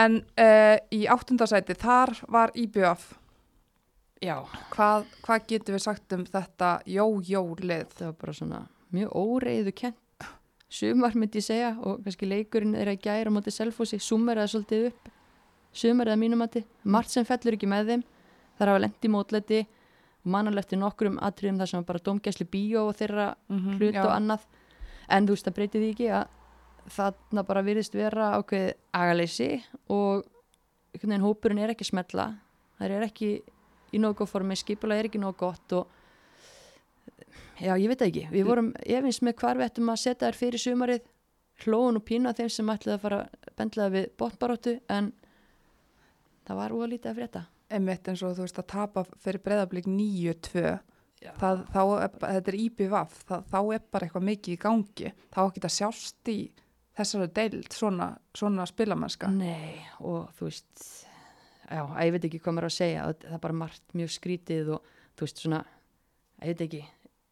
En 0.01 0.18
uh, 0.19 0.78
í 0.92 1.06
áttundasæti, 1.12 1.78
þar 1.80 2.16
var 2.31 2.54
IBF 2.57 3.12
Já, 4.22 4.36
hvað, 4.69 5.07
hvað 5.25 5.45
getum 5.50 5.74
við 5.74 5.81
sagt 5.81 6.13
um 6.13 6.24
þetta 6.30 6.68
jó-jó-lið? 6.86 7.88
Það 7.98 8.06
var 8.06 8.18
bara 8.22 8.33
svona 8.38 8.60
mjög 8.94 9.16
óreiðu 9.18 9.72
kent 9.80 9.98
sumar 10.71 11.15
myndi 11.18 11.41
ég 11.41 11.45
segja 11.45 11.73
og 11.83 12.01
kannski 12.06 12.29
leikurinn 12.29 12.77
er 12.79 12.94
að 12.94 13.03
gæra 13.03 13.31
á 13.31 13.35
móti 13.35 13.53
selfósi, 13.53 14.00
sumar 14.00 14.39
eða 14.39 14.53
svolítið 14.53 14.88
upp. 14.91 15.12
Sumar 15.71 16.12
eða 16.12 16.19
mínum 16.19 16.41
mati 16.44 16.63
margt 16.83 17.13
sem 17.13 17.27
fellur 17.27 17.57
ekki 17.57 17.69
með 17.69 17.94
þeim. 17.94 18.03
Þar 18.59 18.73
hafa 18.73 18.83
lendi 18.85 19.12
mótleti 19.12 19.62
eftir 20.62 20.77
nokkrum 20.77 21.18
atriðum 21.19 21.57
þar 21.59 21.69
sem 21.71 21.83
bara 21.88 22.03
domgæsli 22.06 22.45
bíó 22.45 22.88
og 22.89 22.95
þeirra 23.00 23.35
mm 23.50 23.79
hlut 23.79 23.95
og 24.03 24.12
annað. 24.12 24.45
En 25.09 25.27
þú 25.27 25.35
veist 25.35 25.47
það 25.47 25.56
breytið 25.56 25.89
ekki 25.91 26.12
að 26.13 26.27
þarna 26.89 27.44
bara 27.44 27.63
virðist 27.65 27.95
vera 27.95 28.35
ákveð 28.38 28.73
agaleysi 28.94 29.63
og 29.89 30.25
hópurinn 31.00 31.59
er 31.59 31.73
ekki 31.73 31.88
smetla 31.88 32.31
það 32.77 32.95
er 32.97 33.06
ekki 33.06 33.31
í 33.91 34.00
nógu 34.01 34.21
góð 34.21 34.31
formi 34.33 34.57
skipula 34.57 34.97
er 34.97 35.09
ekki 35.09 35.21
nógu 35.21 35.38
gott 35.44 35.75
og 35.77 36.00
já 37.62 37.74
ég 37.78 37.88
veit 37.92 38.04
ekki. 38.07 38.28
Við 38.31 38.45
vorum 38.48 38.69
efins 38.81 39.22
með 39.25 39.38
hvar 39.42 39.60
við 39.60 39.69
ættum 39.69 39.92
að 39.94 40.04
setja 40.04 40.28
þær 40.28 40.39
fyrir 40.42 40.63
sumarið. 40.66 41.10
Hlóun 41.62 42.00
og 42.00 42.06
pína 42.07 42.33
þeim 42.33 42.50
sem 42.50 42.72
ætlaði 42.74 42.95
að 42.98 43.04
fara 43.04 43.19
bendlaði 43.60 43.94
við 43.95 44.07
botbaróttu 44.18 44.78
en 44.89 45.12
það 46.48 46.62
var 46.62 46.74
úr 46.75 46.88
að 47.12 47.19
frétta. 47.19 47.44
Einmitt 47.72 48.07
eins 48.10 48.24
og 48.25 48.33
þú 48.36 48.48
veist 48.48 48.60
að 48.60 48.72
tapa 48.74 49.04
fyrir 49.22 49.44
breyðablík 49.45 49.88
9-2 49.88 50.63
Já. 51.22 51.31
það, 51.38 51.62
þá 51.69 51.81
er, 51.83 52.16
þetta 52.18 52.51
er 52.51 52.57
það, 53.30 53.45
þá 53.51 53.60
er 53.62 53.86
bara 53.94 54.07
eitthvað 54.07 54.28
mikið 54.31 54.56
í 54.56 54.62
gangi. 54.66 55.13
Þá 55.31 55.39
að 55.69 55.75
sjást 55.78 56.31
í 56.33 56.39
þessari 56.98 57.30
deild 57.36 57.75
svona, 57.75 58.10
svona 58.36 58.66
spilamennska 58.68 59.30
Nei, 59.31 59.80
og 60.04 60.31
þú 60.38 60.50
veist 60.50 60.88
já, 61.72 61.83
ég 62.04 62.16
veit 62.16 62.25
ekki 62.28 62.42
hvað 62.42 62.57
maður 62.57 62.69
að 62.72 62.78
segja. 62.78 63.06
Það 63.22 63.38
er 63.38 63.44
bara 63.45 63.60
margt 63.62 63.95
mjög 63.98 64.16
skrítið 64.18 64.74
og 64.75 64.89
þú 65.13 65.28
veist 65.28 65.44
svona, 65.45 65.62
ég 66.42 66.51
veit 66.51 66.66
ekki 66.68 66.81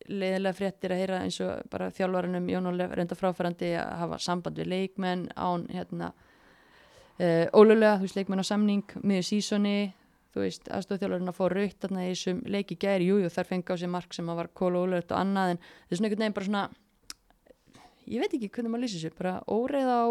leiðilega 0.09 0.57
fréttir 0.57 0.93
að 0.93 1.01
heyra 1.03 1.21
eins 1.25 1.37
og 1.45 1.69
bara 1.71 1.91
þjálfaranum 1.95 2.49
Jón 2.49 2.71
Ólef 2.71 2.95
reynda 2.97 3.17
fráfærandi 3.17 3.71
að 3.77 3.93
hafa 4.01 4.19
samband 4.25 4.59
við 4.59 4.71
leikmenn 4.73 5.27
án 5.37 5.67
hérna 5.69 6.11
uh, 7.19 7.45
ólulega, 7.53 7.97
þú 7.99 8.07
veist, 8.07 8.19
leikmenn 8.19 8.43
á 8.43 8.51
samning 8.51 8.95
miður 9.03 9.27
sísoni, 9.29 9.77
þú 10.33 10.43
veist 10.45 10.69
aðstofþjálfarinn 10.73 11.31
að 11.31 11.39
fá 11.39 11.45
raut 11.53 11.81
þarna 11.85 12.05
í 12.05 12.11
þessum 12.13 12.43
leiki 12.45 12.77
gæri, 12.81 13.09
jú, 13.09 13.19
jú, 13.23 13.31
þar 13.33 13.49
fengi 13.53 13.73
á 13.73 13.75
sig 13.77 13.91
mark 13.91 14.13
sem 14.15 14.29
að 14.29 14.43
var 14.43 14.53
kóla 14.53 14.83
ólulegt 14.83 15.13
og 15.13 15.21
annað, 15.21 15.55
en 15.55 15.59
svona 15.93 16.09
einhvern 16.09 16.25
veginn 16.25 16.37
bara 16.37 16.49
svona 16.49 16.67
ég 18.09 18.23
veit 18.23 18.33
ekki 18.33 18.49
hvernig 18.53 18.73
maður 18.73 18.85
lýsir 18.85 19.03
þessu, 19.03 19.17
bara 19.17 19.35
óreiða 19.45 19.97
á 20.01 20.07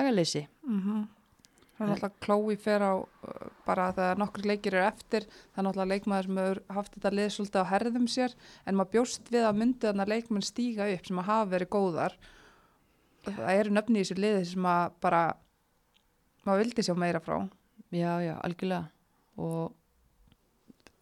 agaleysi 0.00 0.46
mm 0.66 0.80
-hmm. 0.80 1.02
Það 1.82 1.88
er 1.88 1.92
náttúrulega 1.92 2.24
klói 2.26 2.56
fer 2.60 2.84
á 2.84 2.94
uh, 2.94 3.46
bara 3.66 3.88
þegar 3.96 4.20
nokkur 4.20 4.46
leikir 4.46 4.76
eru 4.76 4.86
eftir 4.86 5.26
það 5.30 5.58
er 5.58 5.66
náttúrulega 5.66 5.92
leikmaður 5.92 6.28
sem 6.28 6.40
hefur 6.42 6.60
haft 6.76 6.96
þetta 6.96 7.12
lið 7.18 7.30
svolítið 7.34 7.62
á 7.62 7.70
herðum 7.72 8.08
sér 8.10 8.36
en 8.66 8.78
maður 8.78 8.92
bjóst 8.94 9.32
við 9.32 9.46
að 9.48 9.58
myndi 9.62 9.88
þannig 9.88 10.04
að 10.04 10.12
leikmenn 10.14 10.46
stíga 10.46 10.88
upp 10.92 11.08
sem 11.08 11.22
að 11.22 11.28
hafa 11.30 11.50
verið 11.52 11.72
góðar. 11.72 12.16
Það 13.22 13.54
eru 13.54 13.74
nöfni 13.76 14.00
í 14.00 14.02
þessu 14.02 14.18
liði 14.18 14.44
sem 14.52 14.68
að 14.72 14.96
bara 15.04 15.22
maður 16.46 16.64
vildi 16.64 16.86
sjá 16.86 16.94
meira 16.98 17.22
frá. 17.22 17.36
Já, 17.92 18.12
já, 18.24 18.34
algjörlega. 18.42 18.88
Og 19.42 19.74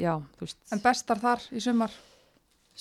já, 0.00 0.14
þú 0.36 0.46
veist, 0.46 0.60
en 0.74 0.82
bestar 0.84 1.20
þar 1.22 1.46
í 1.52 1.62
sumar? 1.64 1.94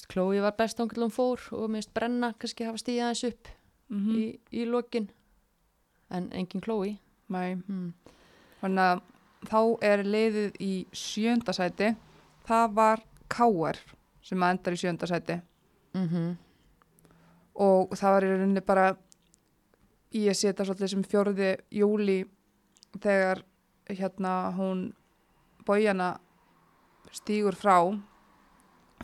Klói 0.10 0.40
var 0.40 0.56
best 0.56 0.80
ángjörl 0.80 1.08
hún 1.08 1.12
fór 1.12 1.42
og 1.58 1.68
minnst 1.74 1.92
brenna 1.92 2.32
kannski 2.40 2.64
hafa 2.64 2.80
stíðið 2.80 3.04
aðeins 3.04 3.24
upp 3.28 3.50
mm 3.90 4.12
í, 4.16 4.26
í 4.62 4.66
lokin. 4.70 5.10
En 6.14 6.30
engin 6.34 6.64
Klói 6.64 7.00
Nei, 7.30 7.54
hmm. 7.56 7.94
þannig 8.62 8.86
að 8.90 9.02
þá 9.50 9.62
er 9.92 10.04
liðið 10.04 10.60
í 10.66 10.74
sjönda 10.92 11.56
sæti. 11.56 11.94
Það 12.50 12.76
var 12.82 13.06
Káar 13.30 13.78
sem 14.26 14.44
endar 14.44 14.74
í 14.74 14.80
sjönda 14.82 15.08
sæti. 15.10 15.38
Mm 15.94 16.38
og 17.60 17.96
það 18.00 18.16
var 18.16 18.26
í 18.26 18.32
rauninni 18.32 18.64
bara 18.66 18.86
í 20.16 20.24
að 20.32 20.38
setja 20.40 20.66
svolítið 20.66 20.92
sem 20.94 21.06
fjóruði 21.06 21.50
júli 21.76 22.20
þegar 23.04 23.44
hérna 23.90 24.34
hún 24.56 24.88
bójana 25.68 26.14
stígur 27.14 27.58
frá. 27.60 27.92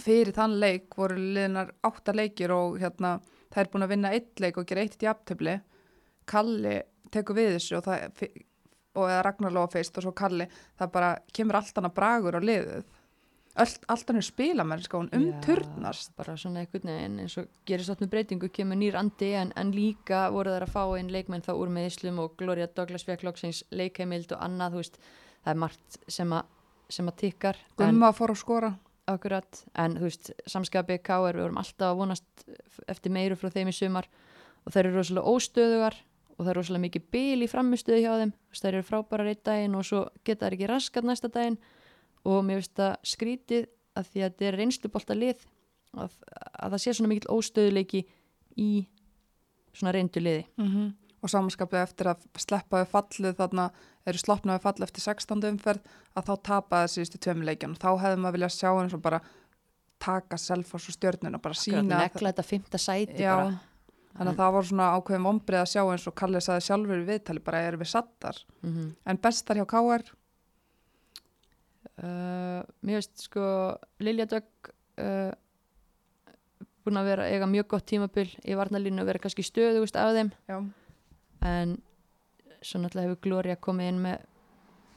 Fyrir 0.01 0.33
þann 0.35 0.57
leik 0.59 0.95
voru 0.97 1.19
liðnar 1.19 1.71
átta 1.87 2.15
leikir 2.15 2.51
og 2.55 2.79
hérna 2.81 3.17
það 3.51 3.61
er 3.61 3.69
búin 3.71 3.85
að 3.85 3.93
vinna 3.93 4.11
eitt 4.15 4.41
leik 4.43 4.57
og 4.59 4.67
gera 4.67 4.83
eitt 4.83 5.03
í 5.03 5.07
aftöfli 5.07 5.59
Kalli 6.27 6.79
tekur 7.15 7.39
við 7.39 7.55
þessu 7.57 7.79
og 7.79 7.87
það 7.87 8.27
og 8.95 9.09
eða 9.11 9.23
Ragnar 9.27 9.51
Lóa 9.55 9.67
fyrst 9.71 9.97
og 9.99 10.05
svo 10.05 10.13
Kalli 10.15 10.45
það 10.79 10.91
bara 10.93 11.09
kemur 11.35 11.57
allt 11.59 11.81
annað 11.81 11.97
bragur 11.97 12.37
á 12.39 12.41
liðið 12.43 12.85
Allt, 13.55 13.85
er 14.11 14.17
spilamennska, 14.19 14.97
hún 14.99 15.07
umturnast. 15.15 16.09
Já, 16.11 16.15
bara 16.17 16.33
svona 16.35 16.59
einhvern 16.59 16.89
veginn 16.91 17.19
eins 17.23 17.37
og 17.39 17.45
gerist 17.63 17.87
átt 17.93 18.01
með 18.03 18.09
breytingu, 18.11 18.49
kemur 18.51 18.75
nýr 18.75 18.97
andi 18.99 19.29
en, 19.39 19.53
en 19.55 19.69
líka 19.71 20.25
voru 20.35 20.51
þær 20.51 20.65
að 20.65 20.73
fá 20.73 20.81
einn 20.97 21.11
leikmenn 21.13 21.45
þá 21.45 21.53
úr 21.55 21.71
meðislum 21.71 22.19
og 22.19 22.33
Gloria 22.41 22.67
Douglas 22.67 23.05
fekk 23.07 23.23
loksins 23.23 23.61
leikheimild 23.71 24.33
og 24.35 24.43
annað, 24.43 24.75
þú 24.75 24.81
veist, 24.81 24.99
það 25.45 25.53
er 25.53 25.61
margt 25.63 25.97
sem 26.17 26.35
að, 26.35 26.49
sem 26.97 27.07
að 27.13 27.15
tikkar. 27.23 27.61
en- 27.63 27.85
Gumma 27.85 28.09
fór 28.17 28.35
að 28.35 28.41
skora. 28.43 28.73
Akkurat, 29.07 29.63
en 29.85 29.95
þú 30.01 30.07
veist, 30.09 30.33
samskapi 30.51 30.99
K.R. 31.07 31.37
við 31.39 31.45
vorum 31.45 31.61
alltaf 31.63 31.93
að 31.93 31.99
vonast 32.03 32.45
eftir 32.91 33.15
meiru 33.15 33.39
frá 33.39 33.53
þeim 33.55 33.71
í 33.71 33.77
sumar 33.79 34.11
og 34.65 34.73
þær 34.75 34.83
eru 34.89 34.97
rosalega 34.99 35.31
óstöðugar 35.31 35.95
og 36.35 36.43
það 36.43 36.51
er 36.51 36.59
rosalega 36.59 36.85
mikið 36.85 37.07
bil 37.15 37.45
í 37.45 37.49
framistöðu 37.51 38.01
hjá 38.03 38.11
þeim 38.21 38.33
þær 38.51 38.71
eru 38.73 38.87
frábærar 38.89 39.31
einn 39.31 39.43
daginn 39.47 39.77
og 39.79 39.87
svo 39.87 40.01
geta 40.27 40.47
þær 40.47 40.57
ekki 40.57 40.69
raskat 40.71 41.07
næsta 41.07 41.31
daginn 41.31 41.57
og 42.25 42.43
mér 42.45 42.61
finnst 42.61 42.75
það 42.79 42.93
skrítið 43.13 43.69
að 43.95 44.11
því 44.11 44.25
að 44.25 44.29
þetta 44.33 44.49
er 44.49 44.59
reynslubolta 44.59 45.17
lið 45.17 45.47
að, 45.95 46.19
að 46.59 46.75
það 46.75 46.83
sé 46.83 46.93
svona 46.97 47.11
mikill 47.13 47.31
óstöðuleiki 47.31 48.03
í 48.59 48.69
svona 49.75 49.95
reyndu 49.95 50.23
liði 50.23 50.45
Mm 50.59 50.93
Og 51.25 51.31
samanskapið 51.31 51.79
eftir 51.81 52.07
að 52.11 52.25
sleppaði 52.37 52.85
fallið 52.85 53.37
þarna, 53.39 53.63
eru 54.05 54.19
sloppnaði 54.21 54.61
fallið 54.61 54.83
eftir 54.85 55.01
16. 55.07 55.39
umferð, 55.49 55.87
að 56.13 56.27
þá 56.27 56.33
tapaði 56.49 56.91
síðustu 56.93 57.17
tveim 57.17 57.41
leikjan. 57.47 57.73
Þá 57.81 57.87
hefði 58.03 58.19
maður 58.21 58.35
viljað 58.35 58.53
sjá 58.53 58.69
eins 58.69 58.93
og 58.93 59.01
bara 59.01 59.21
taka 60.05 60.37
selfos 60.37 60.85
og 60.85 60.93
stjörnun 60.93 61.39
og 61.39 61.41
bara 61.41 61.57
sína. 61.57 61.81
Negla 62.03 62.29
þetta 62.29 62.45
fymta 62.45 62.77
sæti 62.77 63.25
Já, 63.25 63.31
bara 63.39 63.57
þannig 64.15 64.33
að 64.33 64.41
það 64.41 64.53
var 64.55 64.67
svona 64.69 64.91
ákveðin 64.95 65.27
vombrið 65.29 65.61
að 65.61 65.71
sjá 65.73 65.81
eins 65.83 66.05
og 66.07 66.15
Kalli 66.15 66.41
saði 66.43 66.67
sjálfur 66.67 67.01
í 67.01 67.07
viðtali, 67.09 67.43
bara 67.43 67.63
erum 67.67 67.83
við 67.83 67.91
sattar. 67.91 68.45
mm 68.61 68.93
En 69.05 69.21
bestar 69.21 69.59
hjá 69.59 69.65
KR, 69.69 70.05
Uh, 71.95 72.59
mér 72.83 72.99
veist 72.99 73.21
sko 73.23 73.41
Lilja 74.03 74.25
Dögg 74.27 74.69
uh, 74.99 75.31
búin 76.83 76.99
að 76.99 77.07
vera 77.07 77.27
eiga 77.31 77.47
mjög 77.47 77.69
gott 77.71 77.85
tímabil 77.87 78.27
í 78.43 78.57
varnalínu 78.59 78.99
og 78.99 79.07
vera 79.07 79.21
kannski 79.23 79.45
stöðugust 79.47 79.95
af 79.95 80.11
þeim. 80.17 80.31
Já, 80.49 80.57
en 81.47 81.77
svo 82.59 82.81
náttúrulega 82.83 83.07
hefur 83.07 83.21
Gloria 83.23 83.55
komið 83.55 83.91
inn 83.93 84.01
með 84.03 84.27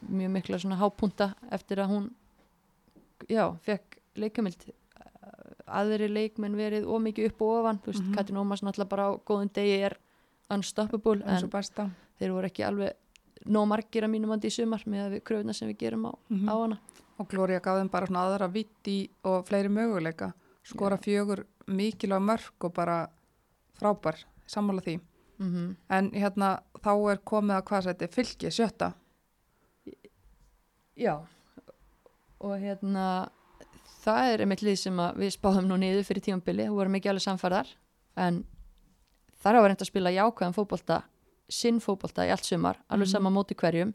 mjög 0.09 0.35
mikla 0.35 0.61
svona 0.65 0.81
hápunta 0.81 1.31
eftir 1.55 1.85
að 1.85 1.93
hún 1.95 2.11
já, 3.31 3.47
fekk 3.63 4.01
leikamild 4.19 4.67
aðri 5.71 6.09
leikmenn 6.09 6.57
verið 6.57 6.85
ómikið 6.87 7.27
upp 7.31 7.43
og 7.43 7.49
ofan. 7.61 7.79
Þú 7.83 7.93
veist, 7.93 8.05
Mhm. 8.05 8.15
Katrin 8.15 8.39
Ómars 8.39 8.63
náttúrulega 8.63 8.89
bara 8.89 9.09
á 9.09 9.13
góðum 9.25 9.51
degi 9.53 9.79
er 9.85 9.97
unstoppable 10.51 11.23
en 11.25 11.51
þeir 12.19 12.33
voru 12.33 12.47
ekki 12.49 12.65
alveg 12.67 12.93
nóg 13.47 13.69
margir 13.69 14.03
að 14.05 14.11
mínum 14.11 14.33
andi 14.33 14.49
í 14.49 14.51
sumar 14.53 14.83
með 14.87 15.21
kröfuna 15.23 15.55
sem 15.55 15.69
við 15.69 15.79
gerum 15.79 16.07
á, 16.07 16.13
Mm 16.31 16.49
á 16.49 16.55
hana. 16.63 16.79
Og 17.19 17.29
Gloria 17.29 17.61
gaf 17.61 17.79
þeim 17.79 17.91
bara 17.91 18.07
svona 18.07 18.25
aðra 18.27 18.49
vitti 18.53 19.11
og 19.25 19.45
fleiri 19.47 19.69
möguleika. 19.69 20.33
Skora 20.65 20.97
fjögur 20.99 21.45
mikilvæg 21.67 22.21
mörg 22.23 22.51
og 22.65 22.75
bara 22.75 23.09
frábær, 23.81 24.25
sammála 24.47 24.81
því. 24.83 25.01
mm 25.39 25.77
En 25.91 26.11
hérna, 26.11 26.61
þá 26.83 27.11
er 27.13 27.17
komið 27.19 27.57
að 27.57 27.65
hvað 27.65 27.83
sæti? 27.85 28.09
Fylki, 28.09 28.51
sjötta. 28.51 28.95
Já. 30.97 31.21
Og 32.41 32.59
hérna 32.59 33.29
það 34.09 34.33
er 34.33 34.41
einmitt 34.45 34.63
lið 34.65 34.79
sem 34.81 34.99
að 35.05 35.17
við 35.23 35.31
spáðum 35.37 35.69
nú 35.69 35.77
niður 35.81 36.05
fyrir 36.09 36.25
tímambili, 36.25 36.69
vorum 36.73 36.95
ekki 36.99 37.11
alveg 37.13 37.25
samfærðar 37.27 37.71
en 38.17 38.43
þar 39.43 39.55
hafa 39.59 39.69
reynd 39.71 39.83
að 39.85 39.91
spila 39.91 40.11
jákvæðan 40.15 40.55
fótbolta 40.57 41.03
sinn 41.49 41.79
fótbolta 41.81 42.27
í 42.27 42.31
allt 42.35 42.45
sumar, 42.45 42.77
alveg 42.89 43.07
Mhm. 43.09 43.13
sama 43.13 43.31
móti 43.31 43.55
hverjum. 43.57 43.95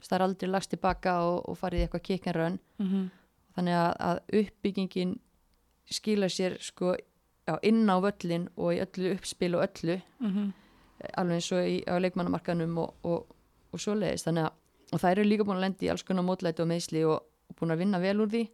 Það 0.00 0.12
er 0.16 0.22
aldrei 0.24 0.48
lagst 0.50 0.70
tilbaka 0.70 1.12
og, 1.28 1.48
og 1.48 1.56
farið 1.58 1.80
í 1.80 1.82
eitthvað 1.86 2.02
kikkenraun 2.08 2.58
Mm 2.78 2.86
-hmm. 2.88 3.10
þannig 3.56 3.74
að, 3.74 3.96
að 4.00 4.20
uppbyggingin 4.40 5.18
skila 5.90 6.26
sér 6.28 6.56
sko 6.60 6.94
já, 7.48 7.58
inn 7.62 7.86
á 7.90 7.96
völlin 8.00 8.48
og 8.56 8.72
í 8.74 8.80
öllu 8.80 9.12
uppspil 9.14 9.54
og 9.56 9.62
öllu 9.68 10.00
alveg 11.16 11.34
eins 11.34 11.52
og 11.52 11.58
í, 11.64 11.82
á 11.88 11.96
leikmannamarkanum 12.00 12.78
og, 12.78 12.94
og, 13.04 13.26
og 13.72 13.78
svoleiðis. 13.80 14.24
Þannig 14.24 14.44
að 14.44 14.52
og 14.92 14.98
það 15.00 15.10
eru 15.10 15.24
líka 15.24 15.44
búin 15.44 15.56
að 15.56 15.60
lendi 15.60 15.86
í 15.86 15.90
alls 15.90 16.02
konar 16.02 16.24
mótlæti 16.24 16.60
og 16.62 16.68
meðsli 16.68 17.04
og 17.06 17.22
búin 17.60 17.70
að 17.72 17.78
vinna 17.78 17.98
vel 18.00 18.20
úr 18.20 18.28
því 18.28 18.48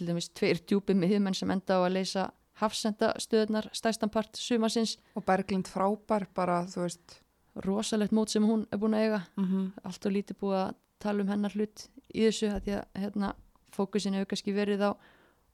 til 0.00 0.08
dæmis 0.08 0.30
tveir 0.32 0.60
djúpi 0.64 0.96
miðjumenn 0.96 1.36
sem 1.36 1.50
enda 1.52 1.76
á 1.76 1.80
að 1.84 1.94
leysa 1.98 2.30
hafsendastöðnar 2.60 3.68
stærstan 3.76 4.12
part 4.12 4.36
sumasins 4.40 4.96
Og 5.16 5.24
Berglind 5.26 5.68
frábær, 5.68 6.26
bara, 6.34 6.62
þú 6.68 6.86
veist. 6.86 7.20
rosalegt 7.66 8.12
mót 8.12 8.30
sem 8.30 8.44
hún 8.46 8.66
er 8.72 8.78
búin 8.78 8.94
að 8.94 9.04
eiga 9.04 9.20
Mm 9.36 9.44
-hmm. 9.44 9.70
allt 9.84 10.06
og 10.06 10.12
lítið 10.12 10.36
búið 10.40 10.68
að 10.68 10.74
tala 10.98 11.22
um 11.22 11.28
hennar 11.28 11.52
hlut 11.52 11.88
í 12.14 12.20
þessu 12.26 12.48
að 12.48 12.60
því 12.64 12.72
að 12.72 12.84
hérna, 12.94 13.34
fókusin 13.72 14.14
hefur 14.14 14.26
kannski 14.26 14.52
verið 14.52 14.80
á 14.80 14.90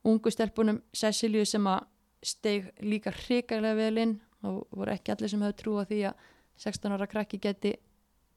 ungu 0.03 0.31
stelpunum 0.31 0.81
Cecilju 0.93 1.45
sem 1.45 1.63
að 1.67 1.85
steig 2.23 2.71
líka 2.81 3.11
hrikalega 3.11 3.75
vel 3.75 3.97
inn 3.97 4.21
og 4.43 4.67
voru 4.71 4.91
ekki 4.91 5.11
allir 5.11 5.29
sem 5.29 5.41
hefur 5.41 5.53
trúið 5.61 5.87
því 5.87 6.01
að 6.09 6.13
16 6.57 6.91
ára 6.91 7.07
krakki 7.07 7.37
geti 7.37 7.75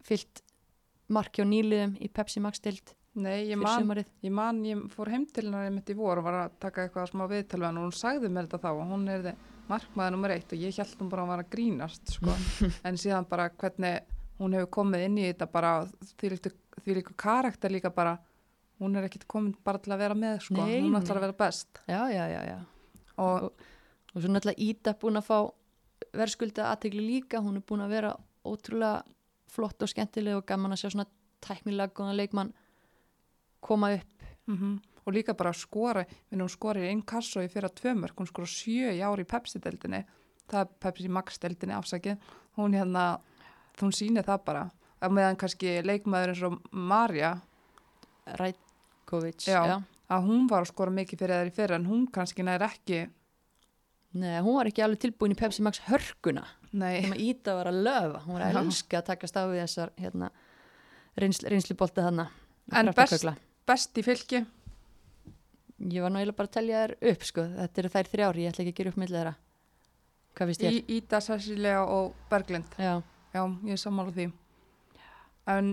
fyllt 0.02 0.42
marki 1.08 1.42
og 1.42 1.48
nýliðum 1.48 1.96
í 2.00 2.08
Pepsi 2.08 2.40
Max 2.40 2.56
stilt 2.56 2.94
Nei, 3.18 3.48
ég 3.50 3.58
man, 3.58 4.04
ég 4.22 4.30
man, 4.30 4.58
ég 4.62 4.82
fór 4.92 5.10
heim 5.10 5.24
til 5.26 5.48
hennar 5.48 5.66
einmitt 5.66 5.90
í 5.90 5.96
vor 5.98 6.20
og 6.20 6.26
var 6.28 6.36
að 6.44 6.52
taka 6.62 6.84
eitthvað 6.84 7.08
smá 7.10 7.24
viðtal 7.30 7.58
við 7.58 7.66
hann 7.66 7.80
og 7.80 7.88
hún 7.88 7.96
sagði 7.98 8.30
mér 8.30 8.46
þetta 8.46 8.60
þá 8.62 8.70
og 8.70 8.92
hún 8.92 9.08
er 9.10 9.26
markmaður 9.70 10.14
nummer 10.14 10.34
eitt 10.34 10.54
og 10.54 10.62
ég 10.62 10.78
held 10.78 10.94
hún 11.00 11.10
bara 11.10 11.24
að 11.24 11.32
vara 11.32 11.44
að 11.46 11.50
grínast 11.56 12.14
sko. 12.14 12.36
en 12.86 13.00
síðan 13.00 13.26
bara 13.30 13.48
hvernig 13.50 14.16
hún 14.38 14.54
hefur 14.54 14.70
komið 14.78 15.06
inn 15.08 15.18
í 15.18 15.26
þetta 15.26 15.50
bara 15.50 15.72
því 16.20 16.30
líka, 17.00 17.16
karakter 17.18 17.74
líka 17.74 17.90
bara 17.94 18.14
hún 18.80 18.94
er 18.96 19.10
ekkit 19.10 19.26
komin 19.28 19.52
bara 19.64 19.82
til 19.82 19.92
að 19.92 20.04
vera 20.04 20.16
með 20.16 20.38
sko. 20.46 20.62
Nei, 20.62 20.78
hún 20.78 20.96
ætlar 21.00 21.18
að 21.18 21.26
vera 21.26 21.38
best 21.42 21.82
já, 21.90 22.00
já, 22.14 22.24
já, 22.30 22.40
já. 22.46 22.58
og 23.18 23.50
og 24.10 24.22
svo 24.22 24.30
náttúrulega 24.30 24.64
Ída 24.64 24.94
búin 24.98 25.18
að 25.20 25.28
fá 25.28 25.36
verðskulda 26.16 26.70
aðtegli 26.70 27.02
líka 27.04 27.42
hún 27.42 27.60
er 27.60 27.66
búin 27.66 27.84
að 27.84 27.94
vera 27.94 28.14
ótrúlega 28.46 29.04
flott 29.50 29.82
og 29.82 29.90
skemmtileg 29.90 30.38
og 30.38 30.46
gaman 30.46 30.74
að 30.74 30.82
sjá 30.82 30.94
svona 30.94 31.10
tæknilega 31.44 31.94
góðan 31.94 32.18
leikmann 32.18 32.52
koma 33.60 33.94
upp. 33.98 34.24
Mm 34.46 34.78
og 35.08 35.14
líka 35.16 35.32
bara 35.34 35.50
að 35.50 35.56
skora 35.62 36.02
minn 36.30 36.42
hún 36.44 36.50
skorir 36.52 36.84
einn 36.86 37.00
kass 37.02 37.32
og 37.40 37.42
í 37.42 37.48
fyrra 37.50 37.70
tvö 37.72 37.94
mörg 37.96 38.18
hún 38.20 38.28
skora 38.28 38.46
sjö 38.46 38.90
í 38.92 39.00
ári 39.00 39.24
í 39.24 39.28
Pepsi-deldinni 39.30 40.02
það 40.50 40.60
er 40.60 40.72
Pepsi 40.82 41.08
Max-deldinni 41.14 41.76
afsakið. 41.76 42.18
Hún 42.58 42.74
hérna, 42.76 43.04
hún 43.80 43.94
sýnir 43.94 44.26
það 44.26 44.44
bara. 44.48 44.64
Að 45.00 45.14
meðan 45.16 45.38
kannski 45.40 45.76
leikmaður 45.86 46.32
eins 46.34 46.42
og 46.48 46.56
Marja, 46.72 47.30
Rajkovic 48.40 49.46
Já. 49.48 49.62
já. 49.66 49.76
að 50.10 50.26
hún 50.28 50.48
var 50.50 50.64
að 50.66 50.72
skora 50.72 50.94
mikið 50.94 51.22
fyrir 51.22 51.40
þær 51.40 51.50
í 51.50 51.54
fyrra 51.56 51.78
en 51.80 51.86
hún 51.88 52.06
kannski 52.12 52.44
nær 52.46 52.64
ekki. 52.66 53.04
Nei, 54.20 54.40
hún 54.42 54.56
var 54.58 54.66
ekki 54.66 54.82
alveg 54.84 55.04
tilbúin 55.04 55.32
í 55.36 55.38
Pepsi 55.38 55.62
Max 55.62 55.80
hörkuna. 55.86 56.44
Nei, 56.72 57.00
sem 57.04 57.14
að 57.14 57.22
Ída 57.28 57.54
var 57.60 57.70
að 57.70 57.78
löfa. 57.86 58.24
Hún 58.26 58.36
var 58.36 58.46
að 58.48 58.58
elska 58.64 58.98
að 59.00 59.06
taka 59.12 59.30
stáfið 59.30 59.62
þessar 59.62 59.92
hérna, 60.02 60.30
reynsl, 61.16 61.46
reynslubolta 61.54 62.08
þarna. 62.08 62.26
En 62.74 62.90
best- 62.94 63.49
best 63.70 64.00
í 64.00 64.04
fylki. 64.04 64.42
Ég 65.80 66.04
var 66.04 66.12
náttúrulega 66.12 66.36
bara 66.36 66.50
að 66.50 66.56
telja 66.58 66.80
þær 66.82 66.94
upp 67.12 67.26
sko. 67.28 67.44
þetta 67.56 67.80
eru 67.82 67.92
þær 67.94 68.10
þrjár, 68.14 68.40
ég 68.40 68.52
ætla 68.52 68.64
ekki 68.64 68.74
að 68.74 68.80
gera 68.80 68.92
upp 68.92 68.98
millið 69.00 69.18
þeirra. 69.18 69.34
Hvað 70.36 70.50
finnst 70.50 70.64
þér? 70.64 70.78
Ída, 70.96 71.20
Cecilia 71.26 71.76
og 71.84 72.10
Berglind. 72.30 72.74
Já, 72.78 72.94
já, 73.34 73.42
ég 73.66 73.76
er 73.76 73.80
sammála 73.80 74.16
því. 74.16 74.26
En 75.54 75.70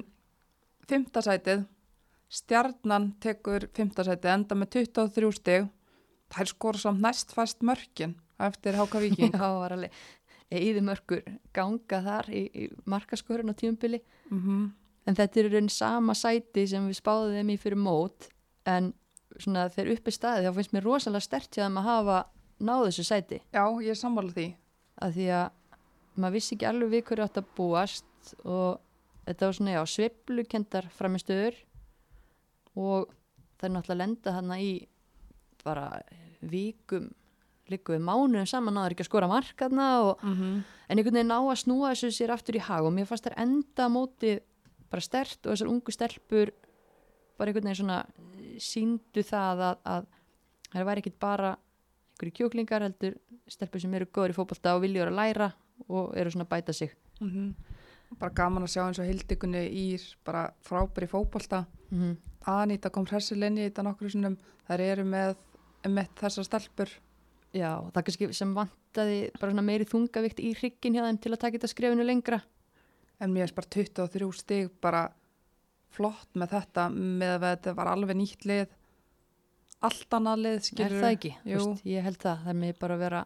fymta 0.88 1.24
sætið. 1.26 1.66
Stjarnan 2.38 3.12
tekur 3.24 3.68
fymta 3.76 4.04
sætið 4.08 4.34
enda 4.34 4.56
með 4.60 4.72
23 4.80 5.34
stig. 5.38 5.68
Þær 6.36 6.52
skora 6.52 6.82
samt 6.82 7.04
næst 7.04 7.32
fæst 7.36 7.62
mörkin 7.64 8.18
eftir 8.44 8.76
Háka 8.76 9.00
Víking. 9.00 9.32
Já, 9.36 9.48
var 9.60 9.76
alveg 9.78 9.94
eða 10.48 10.84
mörgur 10.84 11.24
ganga 11.56 12.02
þar 12.04 12.30
í, 12.32 12.44
í 12.48 12.68
markaskorun 12.88 13.52
á 13.52 13.56
tíumbili 13.60 14.00
mm 14.32 14.68
en 15.08 15.18
þetta 15.18 15.40
er 15.40 15.50
í 15.50 15.54
raun 15.56 15.70
sama 15.72 16.16
sæti 16.18 16.66
sem 16.70 16.88
við 16.90 17.00
spáðum 17.00 17.38
þeim 17.38 17.54
í 17.54 17.60
fyrir 17.62 17.80
mót 17.80 18.30
en 18.68 18.92
svona 19.38 19.68
þegar 19.72 19.94
uppi 19.96 20.14
staði 20.14 20.48
þá 20.48 20.58
finnst 20.58 20.74
mér 20.76 20.88
rosalega 20.88 21.26
stert 21.26 21.54
hjá 21.54 21.64
þeim 21.66 21.80
að 21.82 21.90
hafa 21.92 22.18
náðu 22.58 22.90
þessu 22.90 23.06
sæti 23.08 23.40
já, 23.54 23.64
ég 23.84 23.94
er 23.94 24.00
sammála 24.00 24.34
því 24.34 24.48
að 25.06 25.18
því 25.18 25.30
að 25.38 25.48
maður 26.18 26.38
vissi 26.38 26.56
ekki 26.56 26.68
alveg 26.68 26.94
við 26.94 27.06
hverju 27.08 27.28
átt 27.28 27.40
að 27.42 27.52
búast 27.58 28.34
og 28.44 28.80
þetta 29.28 29.50
var 29.50 29.58
svona 29.60 29.76
já 29.76 29.82
sveiflukendar 29.94 30.90
framistöður 30.98 31.62
og 32.78 33.14
það 33.58 33.70
er 33.70 33.74
náttúrulega 33.76 34.02
lenda 34.02 34.36
hana 34.36 34.60
í 34.64 34.74
bara 35.64 35.88
vikum 36.42 37.10
líku 37.68 37.94
við 37.94 38.04
mánuðum 38.08 38.48
saman 38.48 38.78
náður 38.78 38.96
ekki 38.96 39.04
að 39.04 39.10
skora 39.10 39.30
markaðna 39.32 39.88
og 40.06 40.24
mm 40.24 40.34
-hmm. 40.34 40.60
en 40.88 40.98
einhvern 40.98 41.18
veginn 41.20 41.32
ná 41.34 41.40
að 41.40 41.62
snúa 41.64 41.92
þessu 41.92 42.12
sér 42.16 42.32
aftur 42.32 42.56
í 42.56 42.64
hag 42.64 42.86
og 42.86 42.94
mér 42.94 43.06
fannst 43.06 43.28
þær 43.28 43.40
enda 43.44 43.90
mótið 43.92 44.40
bara 44.92 45.06
stert 45.06 45.40
og 45.46 45.54
þessar 45.54 45.72
ungu 45.72 45.94
stelpur 45.94 46.54
bara 47.38 47.52
einhvern 47.52 47.70
veginn 47.70 47.80
svona 47.82 48.00
síndu 48.64 49.24
það 49.26 49.64
að, 49.70 49.82
að 49.86 50.06
það 50.74 50.90
væri 50.90 51.04
ekkit 51.04 51.20
bara 51.22 51.56
einhverju 51.58 52.38
kjóklingar 52.40 52.86
heldur 52.88 53.18
stelpur 53.48 53.84
sem 53.84 53.94
eru 53.94 54.10
góður 54.10 54.34
í 54.34 54.38
fótbolta 54.38 54.76
og 54.76 54.86
vilja 54.86 55.04
vera 55.04 55.14
að 55.14 55.20
læra 55.22 55.50
og 55.88 56.16
eru 56.18 56.34
svona 56.34 56.48
að 56.48 56.54
bæta 56.56 56.74
sig. 56.74 56.96
Bara 58.18 58.34
gaman 58.34 58.64
að 58.66 58.74
sjá 58.74 58.86
eins 58.86 59.00
og 59.04 59.06
hildikunni 59.10 59.68
í 59.68 59.86
bara 60.26 60.48
frábæri 60.66 61.10
fótbolta. 61.12 61.66
Mm 61.92 62.16
Anita 62.48 62.90
kom 62.94 63.06
hressilegni 63.08 63.66
í 63.66 63.68
þetta 63.68 63.84
nokkru 63.84 64.10
sinnum. 64.12 64.38
Þær 64.68 64.84
eru 64.86 65.04
með, 65.08 65.36
með 65.88 66.12
þessar 66.22 66.48
stelpur. 66.48 66.94
Já, 67.56 67.72
það 67.92 68.04
kannski 68.08 68.30
sem 68.36 68.54
vantaði 68.56 69.18
bara 69.40 69.52
svona 69.52 69.66
meiri 69.68 69.88
þungavikt 69.88 70.40
í 70.44 70.54
hryggin 70.56 70.96
hjá 70.96 71.04
þeim 71.08 71.20
til 71.24 71.34
að 71.34 71.42
taka 71.42 71.58
þetta 71.58 71.72
skrefinu 71.72 72.06
lengra. 72.08 72.40
En 73.20 73.34
mér 73.34 73.50
er 73.50 73.56
bara 73.58 73.72
23 73.74 74.28
stig 74.38 74.74
bara 74.84 75.08
flott 75.98 76.36
með 76.38 76.54
þetta 76.58 76.90
með 76.94 77.38
að 77.38 77.48
þetta 77.48 77.74
var 77.78 77.90
alveg 77.94 78.20
nýtt 78.20 78.46
lið 78.46 78.68
allt 79.86 80.14
annað 80.18 80.44
lið 80.44 80.58
Er 80.58 80.66
skilur 80.66 81.02
það 81.02 81.16
ekki? 81.16 81.32
Veist, 81.46 81.82
ég 81.88 82.06
held 82.06 82.22
það. 82.22 82.44
Það 82.44 82.54
er 82.54 82.60
mig 82.62 82.78
bara 82.82 82.98
að 82.98 83.04
vera, 83.06 83.24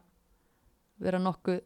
vera 1.05 1.21
nokkuð 1.23 1.59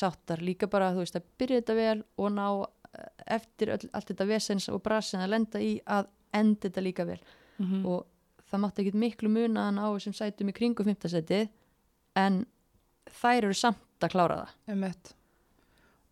sáttar. 0.00 0.42
Líka 0.44 0.68
bara 0.70 0.92
þú 0.94 1.04
veist 1.04 1.18
að 1.18 1.28
byrja 1.40 1.60
þetta 1.60 1.76
vel 1.78 1.98
og 2.22 2.32
ná 2.34 2.46
eh, 2.60 3.10
eftir 3.38 3.74
öll, 3.76 3.90
allt 3.94 4.10
þetta 4.12 4.28
vesens 4.30 4.68
og 4.72 4.82
brasin 4.86 5.22
að 5.24 5.34
lenda 5.34 5.62
í 5.62 5.76
að 5.86 6.10
enda 6.36 6.66
þetta 6.66 6.86
líka 6.86 7.06
vel. 7.08 7.20
mm 7.58 7.86
Og 7.86 8.06
það 8.50 8.62
mátti 8.64 8.82
ekkit 8.82 8.98
miklu 8.98 9.30
munaðan 9.30 9.78
á 9.78 9.86
þessum 9.94 10.16
sætum 10.18 10.50
í 10.50 10.56
kringum 10.56 10.88
fimmtasætið 10.88 11.50
en 12.18 12.42
þær 13.20 13.44
eru 13.44 13.54
samt 13.54 14.02
að 14.02 14.14
klára 14.16 14.40
það. 14.40 14.54
Einmitt. 14.74 15.14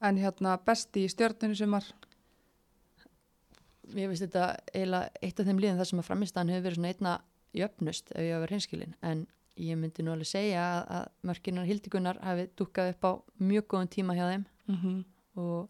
En 0.00 0.20
hérna 0.20 0.58
besti 0.66 1.06
í 1.06 1.10
stjörninu 1.12 1.56
sumar? 1.58 1.86
Mér 3.94 4.10
finnst 4.10 4.26
þetta 4.26 4.46
eiginlega 4.74 5.24
eitt 5.24 5.40
af 5.40 5.48
þeim 5.48 5.62
liðin 5.62 5.80
þar 5.80 5.90
sem 5.90 6.02
að 6.02 6.08
framistaðan 6.10 6.52
hefur 6.52 6.66
verið 6.66 6.78
svona 6.78 6.92
einna 6.92 7.14
jöfnust 7.56 8.12
ef 8.12 8.22
ég 8.22 8.34
hafa 8.34 8.44
verið 8.44 8.58
hinskilin 8.58 8.94
en 9.10 9.26
ég 9.58 9.80
myndi 9.80 10.04
nú 10.04 10.12
alveg 10.12 10.28
segja 10.28 10.62
að, 10.62 10.82
að 10.98 11.30
mörkinar 11.30 11.68
Hildigunar 11.68 12.20
hafi 12.22 12.46
dukkað 12.58 12.92
upp 12.92 13.08
á 13.08 13.12
mjög 13.42 13.66
góðum 13.72 13.90
tíma 13.90 14.14
hjá 14.14 14.26
þeim. 14.28 14.44
Mm 14.68 14.76
-hmm. 14.82 15.04
og 15.40 15.68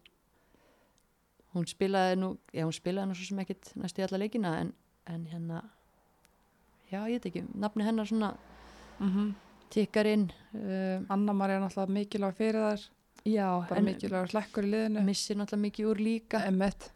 hún 1.53 1.67
spilaði 1.67 2.15
nú, 2.19 2.37
já 2.53 2.63
hún 2.65 2.75
spilaði 2.75 3.09
nú 3.09 3.15
svo 3.15 3.25
sem 3.25 3.39
ekkit 3.39 3.71
næstu 3.75 4.01
í 4.01 4.05
alla 4.05 4.21
leikina 4.21 4.59
en, 4.59 4.73
en 5.05 5.25
hérna 5.25 5.63
já 6.91 7.01
ég 7.07 7.17
veit 7.17 7.25
ekki, 7.25 7.43
nafni 7.55 7.83
hennar 7.83 8.07
svona 8.07 8.35
tikkar 9.69 10.05
inn 10.05 10.31
uh, 10.53 11.05
Anna 11.09 11.33
Maria 11.33 11.55
er 11.57 11.61
náttúrulega 11.63 11.93
mikilvæg 11.93 12.35
fyrir 12.35 12.65
þær 12.65 12.85
já, 13.25 13.47
bara 13.69 13.79
en 13.79 13.85
mikilvæg 13.89 14.33
hlekkur 14.33 14.67
í 14.67 14.71
liðinu 14.73 15.03
missir 15.05 15.37
náttúrulega 15.39 15.65
mikið 15.65 15.89
úr 15.91 16.03
líka 16.03 16.43
Einmitt. 16.45 16.91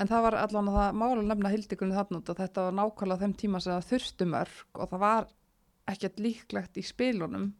En 0.00 0.08
það 0.08 0.22
var 0.22 0.34
allan 0.40 0.68
að 0.70 0.78
það 0.78 0.94
mála 1.00 1.22
nefna 1.22 1.50
hildikunni 1.52 1.96
út 2.00 2.30
og 2.32 2.38
þetta 2.38 2.62
var 2.66 2.72
nákvæmlega 2.78 3.20
þeim 3.20 3.34
tíma 3.36 3.60
sem 3.60 3.72
það 3.74 3.90
þurftu 3.90 4.28
mörg 4.32 4.80
og 4.80 4.90
það 4.90 5.02
var 5.04 5.28
ekkert 5.90 6.20
líklegt 6.20 6.80
í 6.80 6.84
spilunum 6.86 7.50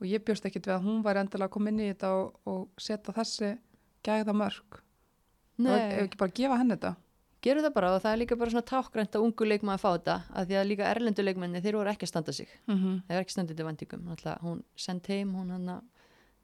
og 0.00 0.06
ég 0.06 0.22
bjóst 0.24 0.46
ekkert 0.46 0.68
við 0.68 0.76
að 0.76 0.86
hún 0.86 1.02
væri 1.04 1.24
endilega 1.24 1.48
að 1.50 1.54
koma 1.56 1.72
inn 1.72 1.82
í 1.82 1.90
þetta 1.90 2.12
og, 2.16 2.40
og 2.46 2.68
setja 2.80 3.14
þessi 3.16 3.50
gæða 4.06 4.34
mörg. 4.36 4.80
Það 5.60 5.70
var 5.70 5.80
ef 5.80 5.90
Nei, 5.90 6.04
ekki 6.06 6.20
bara 6.20 6.30
að 6.32 6.38
gefa 6.40 6.60
henni 6.60 6.76
þetta. 6.76 6.94
gerur 7.44 7.64
það 7.64 7.74
bara 7.74 7.90
og 7.94 8.02
það 8.04 8.12
er 8.12 8.20
líka 8.20 8.36
bara 8.36 8.52
svona 8.54 8.68
tákgrænt 8.70 9.16
að 9.16 9.24
ungu 9.26 9.46
leikmaði 9.48 9.76
að 9.76 9.82
fá 9.82 9.90
þetta 9.90 10.16
að 10.36 10.46
því 10.50 10.56
að 10.60 10.68
líka 10.70 10.88
erlendu 10.94 11.24
leikmenni 11.24 11.62
þeir 11.64 11.78
voru 11.80 11.92
ekki 11.92 12.06
að 12.06 12.12
standa 12.12 12.32
sig 12.32 12.48
Mm 12.66 12.76
-hmm. 12.76 12.96
það 13.08 13.16
er 13.16 13.20
ekki 13.20 13.32
standið 13.32 13.56
til 13.56 13.66
Náttúrulega, 13.66 14.38
hún 14.42 14.62
sendt 14.76 15.06
heim, 15.06 15.34
hún 15.34 15.50
hann 15.50 15.68
að 15.68 15.80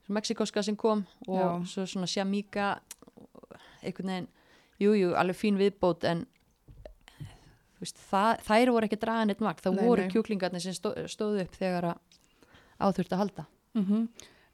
Mexikoska 0.08 0.62
sem 0.62 0.76
kom 0.76 1.04
og 1.26 1.38
Já. 1.38 1.66
svo 1.66 1.86
svona 1.86 2.06
Shamika 2.06 2.76
einhvern 3.82 4.08
veginn, 4.12 4.28
jújú, 4.80 4.94
jú, 5.00 5.14
alveg 5.18 5.36
fín 5.36 5.58
viðbót 5.58 6.04
en 6.04 6.26
veist, 7.80 7.98
það, 8.10 8.40
þær 8.46 8.72
voru 8.75 8.88
ekki 8.88 8.98
dragan 9.02 9.30
eitt 9.32 9.42
makt, 9.44 9.64
það 9.66 9.76
Nei, 9.76 9.84
voru 9.86 10.02
nei. 10.06 10.10
kjúklingarnir 10.14 10.62
sem 10.64 10.76
stó, 10.76 10.92
stóðu 11.10 11.42
upp 11.44 11.58
þegar 11.58 11.90
að 11.92 11.98
áþurft 12.86 13.12
að 13.16 13.22
halda 13.25 13.46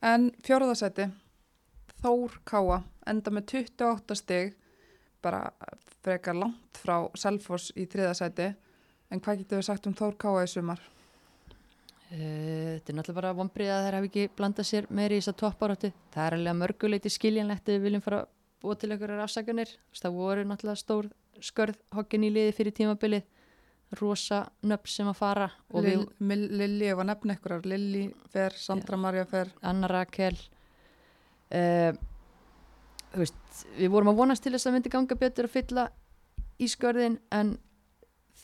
En 0.03 0.33
fjóruðasæti, 0.43 1.05
Þór 2.03 2.33
Káa, 2.45 2.81
enda 3.07 3.31
með 3.31 3.45
28 3.53 4.17
stig, 4.19 4.57
bara 5.23 5.53
frekar 6.03 6.35
langt 6.35 6.81
frá 6.83 6.97
Selfoss 7.15 7.69
í 7.79 7.85
þriðasæti. 7.87 8.49
En 9.15 9.21
hvað 9.23 9.39
getur 9.45 9.61
við 9.61 9.69
sagt 9.69 9.87
um 9.87 9.95
Þór 9.95 10.17
Káa 10.19 10.43
í 10.43 10.49
sumar? 10.51 10.83
Uh, 12.13 12.77
þetta 12.77 12.93
er 12.93 12.97
náttúrulega 12.99 13.19
bara 13.23 13.35
vonbrið 13.39 13.71
að 13.73 13.87
þær 13.87 13.95
hafi 13.97 14.09
ekki 14.11 14.25
blandað 14.37 14.67
sér 14.69 14.89
meiri 14.93 15.17
í 15.17 15.23
þess 15.23 15.33
að 15.33 15.39
topparóttu 15.41 15.91
það 16.13 16.27
er 16.27 16.35
alveg 16.37 16.53
að 16.53 16.59
mörguleiti 16.61 17.13
skiljanlegt 17.13 17.71
ef 17.71 17.79
við 17.79 17.87
viljum 17.87 18.05
fara 18.05 18.19
búa 18.63 18.77
til 18.77 18.91
einhverjar 18.93 19.23
veist, 19.23 20.03
það 20.03 20.19
voru 20.19 20.45
náttúrulega 20.45 20.83
stór 20.83 21.09
skörð 21.43 21.79
hokkin 21.97 22.27
í 22.27 22.31
liði 22.33 22.53
fyrir 22.57 22.77
tímabilið. 22.77 23.25
Rosa 24.01 24.47
nöfn 24.65 24.89
sem 24.89 25.09
að 25.11 25.19
fara 25.19 25.49
við, 25.69 25.85
Lill, 25.85 26.05
Mill- 26.25 26.53
Lilli, 26.57 26.87
ég 26.87 26.97
var 26.97 27.05
nefna 27.05 27.35
einhverjar, 27.35 27.67
Lilli 27.69 28.07
fer, 28.33 28.55
Sandra 28.57 28.97
Marja 28.97 29.27
fer. 29.29 29.51
Anna 29.61 29.91
Rakel. 29.91 30.39
Uh, 31.53 31.93
veist 33.13 33.67
við 33.77 33.93
vorum 33.93 34.15
að 34.15 34.23
vonast 34.23 34.47
til 34.47 34.55
þess 34.55 34.71
að 34.71 34.79
myndi 34.79 34.93
ganga 34.95 35.19
betur 35.21 35.49
að 35.49 35.57
fylla 35.59 35.85
í 36.57 36.69
skörðin 36.73 37.19
en 37.37 37.59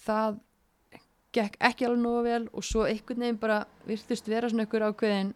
það 0.04 0.42
gekk 1.32 1.56
ekki 1.60 1.84
alveg 1.86 2.00
nógu 2.02 2.22
vel 2.24 2.48
og 2.52 2.64
svo 2.64 2.86
einhvern 2.88 3.20
veginn 3.24 3.38
bara 3.42 3.58
virtust 3.86 4.28
vera 4.28 4.48
svona 4.48 4.64
einhver 4.64 4.86
ákveðin 4.88 5.34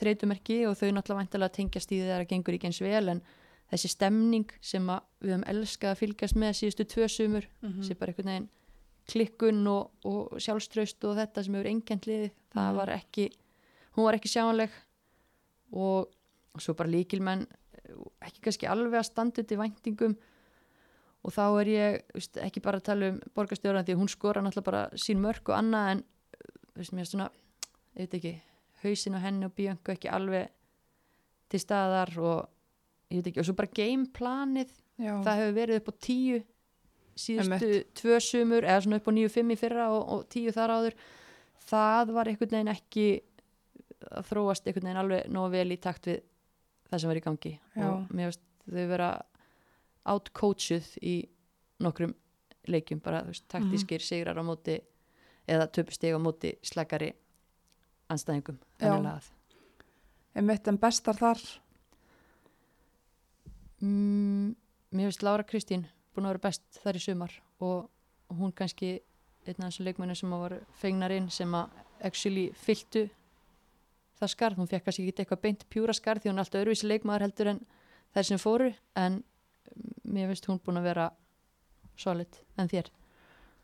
þreytumerki 0.00 0.56
og 0.66 0.76
þau 0.78 0.90
náttúrulega 0.96 1.20
væntalega 1.22 1.54
tengjast 1.58 1.92
í 1.92 2.00
því 2.00 2.08
það 2.10 2.26
gengur 2.32 2.56
ekki 2.56 2.68
eins 2.70 2.80
vel 2.82 3.08
en 3.12 3.22
þessi 3.72 3.88
stemning 3.92 4.50
sem 4.60 4.86
við 5.22 5.30
höfum 5.34 5.44
elskað 5.52 5.90
að 5.94 6.00
fylgjast 6.02 6.36
með 6.42 6.56
síðustu 6.58 6.84
tvö 6.94 7.08
sumur 7.08 7.46
Mm 7.62 7.82
sem 7.82 7.96
bara 8.00 8.12
einhvern 8.12 8.32
veginn 8.32 8.48
klikkun 9.12 9.66
og, 9.66 9.90
og 10.06 10.36
sjálfströst 10.40 11.04
og 11.04 11.16
þetta 11.18 11.42
sem 11.42 11.54
hefur 11.54 11.68
einkent 11.70 12.06
liðið, 12.06 12.30
það 12.54 12.68
Mhm. 12.70 12.76
var 12.76 12.88
ekki 12.94 13.30
hún 13.96 14.04
var 14.04 14.14
ekki 14.14 14.28
sjáanleg 14.30 14.70
og 15.72 16.08
svo 16.58 16.74
bara 16.76 16.88
líkilmenn 16.92 17.46
ekki 18.22 18.40
kannski 18.44 18.68
alveg 18.70 19.00
að 19.00 19.08
standa 19.08 19.42
út 19.42 19.52
í 19.52 19.58
væntingum 19.58 20.16
og 21.22 21.34
þá 21.34 21.44
er 21.62 21.70
ég 21.70 21.98
veist, 22.14 22.38
ekki 22.42 22.62
bara 22.64 22.80
að 22.80 22.88
tala 22.90 23.10
um 23.12 23.20
borgarstjóran 23.36 23.86
því 23.86 23.98
hún 23.98 24.10
skora 24.10 24.42
náttúrulega 24.42 24.68
bara 24.70 24.82
sín 24.98 25.22
mörg 25.22 25.50
og 25.50 25.58
annað 25.58 25.90
en 25.92 26.04
veist, 26.78 26.94
mér 26.94 27.04
er 27.04 27.10
svona, 27.10 27.28
ég 27.94 28.06
veit 28.06 28.16
ekki 28.18 28.34
hausin 28.82 29.18
á 29.18 29.24
henni 29.24 29.46
og 29.46 29.54
Bianca 29.56 29.94
ekki 29.94 30.10
alveg 30.10 30.50
til 31.52 31.60
staðar 31.62 32.14
og 32.18 32.38
ég 33.12 33.20
veit 33.20 33.30
ekki, 33.30 33.42
og 33.42 33.48
svo 33.48 33.56
bara 33.58 33.74
gameplanið 33.76 34.72
það 34.98 35.40
hefur 35.40 35.56
verið 35.58 35.80
upp 35.80 35.92
á 35.92 35.94
tíu 36.06 36.42
síðustu 37.12 37.52
Einmitt. 37.52 37.90
tvö 37.98 38.18
sumur 38.24 38.64
eða 38.64 38.84
svona 38.84 38.98
upp 39.00 39.10
á 39.10 39.12
níu 39.12 39.30
fimm 39.32 39.52
í 39.52 39.58
fyrra 39.60 39.90
og, 39.92 40.02
og 40.14 40.22
tíu 40.32 40.52
þar 40.54 40.74
áður 40.78 40.96
það 41.68 42.14
var 42.16 42.30
einhvern 42.30 42.54
veginn 42.56 42.72
ekki 42.72 43.06
að 44.10 44.30
þróast 44.30 44.66
einhvern 44.66 44.88
veginn 44.88 45.02
alveg 45.02 45.28
nógu 45.32 45.52
vel 45.52 45.74
í 45.74 45.78
takt 45.82 46.08
við 46.08 46.22
það 46.88 47.02
sem 47.02 47.12
var 47.12 47.20
í 47.20 47.24
gangi 47.26 47.52
Já. 47.52 47.84
og 47.88 48.10
mér 48.12 48.32
veist 48.32 48.42
þau 48.62 48.86
vera 48.90 49.10
outcoachuð 50.08 50.96
í 51.02 51.16
nokkrum 51.82 52.14
leikjum 52.70 53.00
bara 53.02 53.22
veist, 53.26 53.46
taktískir 53.50 54.02
sigrar 54.02 54.38
á 54.38 54.44
móti 54.46 54.78
eða 55.50 55.68
töpusteg 55.74 56.14
á 56.14 56.20
móti 56.22 56.54
slagari 56.62 57.12
anstæðingum 58.12 58.58
að. 58.80 59.30
einmitt 60.34 60.68
en 60.68 60.78
bestar 60.78 61.18
þar. 61.18 61.40
Mm, 63.82 64.54
mér 64.94 65.10
finnst 65.10 65.24
Lára 65.26 65.46
Kristín 65.46 65.88
búin 66.14 66.28
að 66.28 66.36
vera 66.36 66.46
best 66.46 66.82
þar 66.82 66.98
í 66.98 67.02
sumar 67.02 67.34
og 67.64 67.88
hún 68.38 68.52
kannski 68.54 69.00
einn 69.46 69.58
af 69.58 69.72
þessum 69.72 69.88
leikmennum 69.88 70.18
sem 70.18 70.30
var 70.30 70.54
fegnar 70.78 71.14
inn 71.14 71.28
sem 71.32 71.54
að 71.56 71.72
actually 72.06 72.50
fylltu 72.54 73.08
það 74.20 74.32
skarð, 74.36 74.60
hún 74.60 74.70
fekk 74.70 74.86
kannski 74.86 75.06
ekki 75.08 75.24
eitthvað 75.24 75.42
beint 75.42 75.64
pjúra 75.72 75.94
skarð 75.96 76.22
því 76.22 76.30
hún 76.30 76.38
er 76.38 76.44
alltaf 76.44 76.60
öðruvísi 76.60 76.88
leikmaður 76.90 77.26
heldur 77.26 77.50
en 77.52 77.60
þær 78.14 78.28
sem 78.28 78.42
fóru 78.42 78.68
en 78.98 79.18
mér 80.04 80.32
finnst 80.32 80.48
hún 80.50 80.60
búin 80.64 80.80
að 80.80 80.90
vera 80.90 81.06
solid 81.96 82.42
en 82.58 82.70
þér 82.70 82.90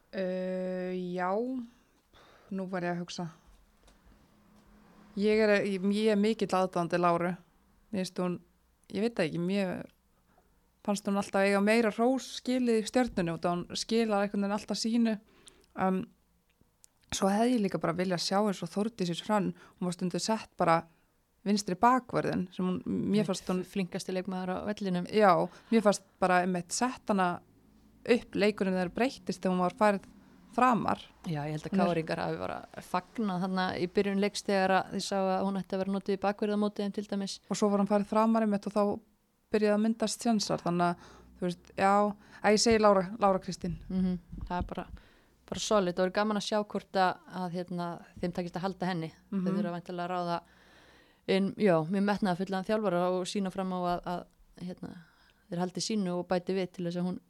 Uh, 0.09 0.97
já, 1.13 1.29
nú 2.49 2.65
var 2.73 2.87
ég 2.87 2.95
að 2.95 3.03
hugsa. 3.03 3.27
Ég 5.21 5.41
er, 5.45 5.53
ég, 5.69 5.85
ég 5.93 6.15
er 6.15 6.17
mikill 6.17 6.55
aðdándi 6.57 6.97
Láru. 6.97 7.35
Hún, 7.93 8.39
ég 8.95 9.05
veit 9.05 9.21
ekki, 9.21 9.41
mér 9.43 9.83
fannst 10.87 11.05
hún 11.09 11.21
alltaf 11.21 11.45
eiga 11.45 11.61
meira 11.61 11.93
rós 11.93 12.39
skilið 12.39 12.81
í 12.81 12.87
stjörnunu 12.89 13.35
og 13.35 13.45
hún 13.45 13.67
skilar 13.77 14.25
einhvern 14.25 14.47
veginn 14.47 14.57
alltaf 14.57 14.81
sínu. 14.81 15.17
Um, 15.77 16.01
svo 17.13 17.29
hefði 17.29 17.59
ég 17.59 17.67
líka 17.67 17.83
bara 17.83 17.97
viljað 17.99 18.25
sjá 18.25 18.39
eins 18.41 18.65
og 18.65 18.73
Þórdísis 18.73 19.27
hrann. 19.27 19.53
Hún 19.77 19.91
var 19.91 19.99
stundu 19.99 20.23
sett 20.23 20.49
bara 20.57 20.81
vinstri 21.49 21.77
bakverðin 21.81 22.47
sem 22.55 22.69
hún, 22.69 22.79
mér 22.87 23.27
fannst 23.29 23.49
hún 23.51 23.65
flinkasti 23.67 24.15
leikmaður 24.15 24.55
á 24.55 24.57
vellinum 24.69 25.09
Já, 25.13 25.33
mér 25.73 25.85
fannst 25.85 26.05
bara 26.23 26.43
einmitt 26.45 26.75
sett 26.77 27.11
hana 27.11 27.33
upp 28.09 28.39
leikurinn 28.39 28.77
þegar 28.77 28.95
breyttist 28.95 29.43
þegar 29.43 29.55
hún 29.55 29.65
var 29.67 29.77
færið 29.79 30.07
framar. 30.59 31.03
Já, 31.29 31.43
ég 31.47 31.55
held 31.59 31.67
að 31.69 31.75
Káringar 31.77 32.23
hafi 32.23 32.39
bara 32.41 32.57
fagnað 32.83 33.43
þannig 33.45 33.83
í 33.85 33.89
byrjun 33.95 34.23
leiks 34.23 34.45
þegar 34.47 34.75
þið 34.93 35.05
sá 35.05 35.17
að 35.21 35.45
hún 35.47 35.59
ætti 35.61 35.77
að 35.77 35.83
vera 35.83 35.95
notið 35.95 36.17
í 36.17 36.21
bakverðamótið 36.23 36.87
en 36.87 36.95
til 36.97 37.05
dæmis 37.11 37.37
og 37.47 37.59
svo 37.61 37.69
var 37.73 37.83
hann 37.83 37.91
farið 37.91 38.11
framar 38.11 38.47
einmitt 38.47 38.67
og 38.71 38.75
þá 38.75 38.83
byrjaði 39.53 39.75
að 39.77 39.85
myndast 39.85 40.23
tjansar 40.25 40.65
þannig 40.65 40.89
að 40.89 41.13
þú 41.39 41.47
veist, 41.47 41.71
já, 41.79 41.93
að 42.43 42.57
ég 42.57 42.63
segi 42.65 42.81
Lára, 42.83 43.05
Lára 43.23 43.43
Kristín. 43.45 43.77
mm 43.89 44.17
það 44.49 44.63
er 44.63 44.69
bara, 44.73 44.87
bara 45.51 45.61
solid 45.61 45.99
og 45.99 46.07
er 46.09 46.15
gaman 46.17 46.41
að 46.41 46.47
sjá 46.49 46.59
hvort 46.65 46.97
að, 46.97 47.19
að 47.43 47.57
hérna, 47.59 47.89
þeim 48.23 48.35
takist 48.39 48.57
að 48.57 48.65
halda 48.65 48.89
henni 48.89 49.11
Mm 49.31 49.45
þau 49.45 49.53
þurfa 49.53 49.75
vantilega 49.77 50.07
að 50.07 50.13
ráða 50.15 50.39
inn, 51.29 51.53
já, 51.61 51.75
mér 51.93 52.05
metnaði 52.07 52.43
fullan 52.45 52.67
þjálfara 52.67 53.03
og 53.15 53.27
sína 53.29 53.53
fram 53.55 53.73
á 53.77 53.79
að, 53.95 54.01
að 54.15 54.67
hérna, 54.69 54.91
þeir 55.49 55.63
haldi 55.63 55.85
sínu 55.85 56.15
og 56.19 56.27
bæti 56.31 56.57
við 56.57 56.71
til 56.77 56.89
þess 56.89 57.01
að 57.01 57.09
hún 57.11 57.21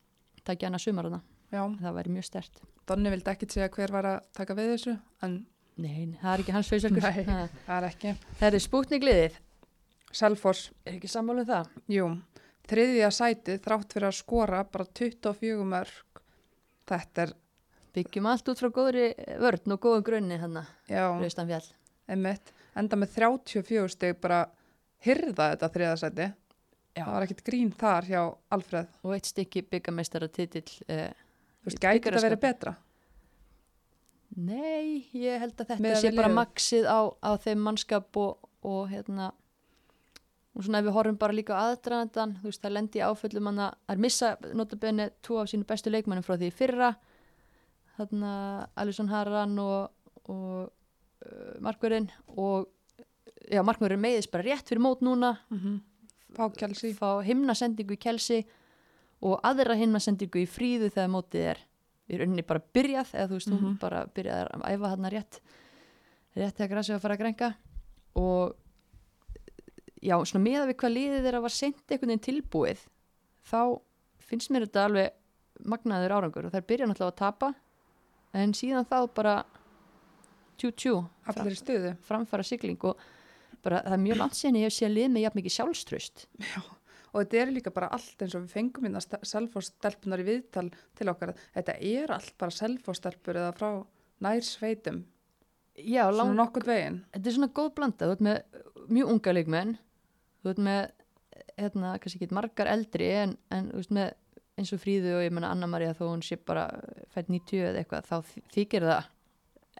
takja 0.46 0.70
hana 0.70 0.80
sumarana, 0.82 1.20
Já, 1.48 1.62
það 1.80 1.94
væri 1.96 2.10
mjög 2.12 2.26
stert 2.28 2.58
Donni 2.88 3.10
vildi 3.12 3.30
ekkit 3.32 3.54
segja 3.56 3.70
hver 3.72 3.92
var 3.92 4.06
að 4.10 4.18
taka 4.36 4.56
við 4.58 4.70
þessu, 4.74 4.96
en 5.24 5.38
Nei, 5.78 6.06
nei, 6.10 6.18
það 6.18 6.32
er 6.32 6.42
ekki 6.42 6.54
hans 6.56 6.68
feysverkur 6.72 7.04
Nei. 7.04 7.48
Það 7.66 7.76
er 7.76 7.86
ekki. 7.88 8.14
það 8.40 8.48
er 8.58 8.64
spútnigliðið, 8.64 9.36
Selfoss, 10.18 10.70
er 10.84 10.96
ekki 10.96 11.10
sammálu 11.12 11.44
um 11.44 11.48
það? 11.52 11.68
jú, 11.92 12.06
þriðja 12.68 13.10
sætið 13.14 13.60
þrátt 13.64 13.92
fyrir 13.94 14.08
að 14.08 14.16
skora 14.18 14.62
bara 14.68 14.86
24 14.98 15.66
mörg. 15.68 16.22
Þetta 16.88 17.26
er, 17.26 17.34
Byggjum 17.96 18.26
allt 18.30 18.48
út 18.52 18.60
frá 18.60 18.68
góðri 18.72 19.06
vörn 19.40 19.72
og 19.74 19.80
góðum 19.84 20.04
grunni 20.06 20.36
hann 20.38 20.58
já, 20.88 21.04
Raustan 21.18 21.48
fjall 21.48 21.64
einmitt, 22.08 22.52
enda 22.78 22.98
með 23.00 23.14
34 23.16 23.94
steg 23.94 24.20
bara 24.22 24.44
hyrða 25.04 25.52
þetta 25.54 25.72
þriðja 25.76 25.96
sæti. 26.02 26.28
Já. 26.98 27.04
Það 27.04 27.14
var 27.14 27.26
ekkit 27.28 27.42
grín 27.46 27.72
þar 27.78 28.06
hjá 28.08 28.20
Alfreð. 28.54 28.92
og 29.06 29.14
eitt 29.14 29.28
stykki 29.30 29.62
byggameistara 29.70 30.28
titill 30.34 30.70
eh, 30.90 31.10
Þú 31.62 31.70
veist, 31.70 31.82
gæti 31.82 32.08
þetta 32.08 32.22
verið 32.24 32.40
betra? 32.42 32.72
Nei, 34.38 35.08
ég 35.16 35.42
held 35.42 35.54
að 35.54 35.68
þetta 35.68 35.84
Miðað 35.84 36.00
sé 36.02 36.10
við 36.10 36.18
bara 36.18 36.32
maksið 36.34 36.88
á, 36.90 37.00
á 37.22 37.30
þeim 37.42 37.62
mannskap 37.66 38.18
og, 38.20 38.48
og 38.66 38.88
hérna 38.90 39.30
og 40.58 40.66
svona 40.66 40.80
ef 40.82 40.88
við 40.88 40.96
horfum 40.96 41.20
bara 41.20 41.36
líka 41.36 41.58
aðdraðandan 41.58 42.34
þú 42.40 42.50
veist 42.50 42.64
það 42.64 42.74
lendi 42.74 42.98
í 42.98 43.04
áföllum 43.06 43.50
hann 43.50 43.60
að 43.68 43.76
að 43.92 44.02
missa 44.02 44.32
notabenni 44.58 45.06
tvo 45.22 45.38
af 45.42 45.52
sínu 45.52 45.68
bestu 45.68 45.92
leikmannum 45.92 46.26
frá 46.26 46.34
því 46.40 46.50
fyrra 46.54 46.90
þarna 47.98 48.32
Alisson 48.78 49.10
Harran 49.12 49.54
og, 49.62 49.92
og 50.26 50.72
Markverðin 51.60 52.10
og 52.36 52.68
já, 53.50 53.62
Markverðin 53.66 54.00
meiðist 54.04 54.30
bara 54.32 54.46
rétt 54.46 54.68
fyrir 54.68 54.82
mót 54.84 55.00
núna 55.02 55.36
Mm 55.50 55.58
-hmm. 55.58 55.80
Fá 56.36 56.44
fá 56.94 57.24
himnasendingu 57.24 57.94
í 57.94 57.98
kelsi 57.98 58.44
og 59.22 59.40
aðra 59.42 59.74
himnasendingu 59.74 60.38
í 60.42 60.46
fríðu 60.46 60.90
þegar 60.92 61.08
mótið 61.08 61.40
er 61.50 61.58
í 62.08 62.18
rauninni 62.18 62.42
bara 62.46 62.60
byrjað 62.74 63.14
eða 63.14 63.28
þú 63.28 63.32
veist, 63.38 63.48
hún 63.48 63.60
Mhm. 63.62 63.78
bara 63.80 64.06
byrjað 64.06 64.48
að 64.52 64.62
æfa 64.72 64.88
hann 64.88 65.10
rétt 65.10 65.40
rétt 66.36 66.56
þegar 66.56 66.68
grasið 66.68 66.88
var 66.88 66.98
að 66.98 67.02
fara 67.02 67.14
að 67.14 67.18
grenga 67.18 67.54
og 68.14 68.54
já, 70.02 70.16
svona 70.24 70.44
meða 70.44 70.66
við 70.68 70.76
hvað 70.76 70.94
liðið 70.96 71.24
þeirra 71.26 71.40
var 71.42 71.50
sent 71.50 71.90
einhvern 71.90 72.08
veginn 72.12 72.26
tilbúið 72.28 72.78
þá 73.50 73.80
finnst 74.18 74.50
mér 74.50 74.66
þetta 74.66 74.84
alveg 74.84 75.10
magnaður 75.64 76.14
árangur 76.18 76.44
og 76.46 76.52
þær 76.52 76.66
byrja 76.68 76.86
náttúrulega 76.86 77.12
að 77.12 77.16
tapa 77.16 77.54
en 78.34 78.52
síðan 78.52 78.86
þá 78.86 79.06
bara 79.14 79.44
tjú 80.58 80.70
tjú 80.74 80.94
Allir 81.30 81.54
í 81.54 81.60
stuðu. 81.60 81.94
framfara 82.08 82.44
sigling 82.46 82.78
og 82.84 82.98
bara 83.62 83.80
það 83.86 83.96
er 83.96 84.02
mjög 84.06 84.20
langt 84.22 84.36
sinni 84.38 84.60
ég 84.64 84.70
hef 84.70 84.76
séð 84.78 84.92
lið 84.96 85.08
með 85.14 85.24
jafn 85.26 85.40
mikið 85.42 85.56
sjálfströst 85.58 86.26
Og 87.08 87.22
þetta 87.24 87.38
er 87.40 87.50
líka 87.56 87.70
bara 87.72 87.86
allt 87.96 88.20
eins 88.20 88.34
og 88.36 88.42
við 88.44 88.50
fengum 88.52 88.84
hérna 88.84 89.00
selfostelpunar 89.24 90.20
í 90.20 90.26
viðtal 90.26 90.66
til 90.94 91.08
okkar. 91.08 91.30
Þetta 91.54 91.74
er 91.80 92.10
allt 92.12 92.34
bara 92.38 92.52
selfostelpur 92.52 93.38
eða 93.40 93.54
frá 93.56 93.70
nær 94.20 94.42
sveitum. 94.44 94.98
já, 95.78 96.02
Svona 96.04 96.16
lang, 96.18 96.34
nokkurt 96.36 96.66
veginn. 96.68 96.98
þetta 97.14 97.30
er 97.30 97.32
svona 97.38 97.48
góð 97.56 97.70
blanda 97.78 98.06
þú 98.10 98.12
ert 98.12 98.24
með 98.28 98.38
mjög 98.92 99.12
unga 99.14 99.32
leikmenn 99.38 99.72
þú 100.44 100.50
ert 100.52 100.62
með 100.68 100.80
hérna, 101.56 101.94
kannski 102.02 102.18
ekki 102.20 102.34
margar 102.36 102.66
eldri 102.76 103.08
en, 103.22 103.36
en 103.56 103.70
þú 103.72 103.80
veist 103.80 103.94
með 103.96 104.12
eins 104.58 104.72
og 104.76 104.80
Fríðu 104.84 105.12
og 105.16 105.22
ég 105.24 105.32
menna 105.32 105.50
Anna-Maria 105.54 105.94
þó 105.96 106.04
hún 106.12 106.22
sé 106.26 106.36
bara 106.36 106.66
fætt 107.14 107.30
90 107.32 107.64
eða 107.70 107.80
eitthvað 107.86 108.08
þá 108.10 108.16
þy- 108.34 108.44
þykir 108.58 108.86
það 108.90 109.08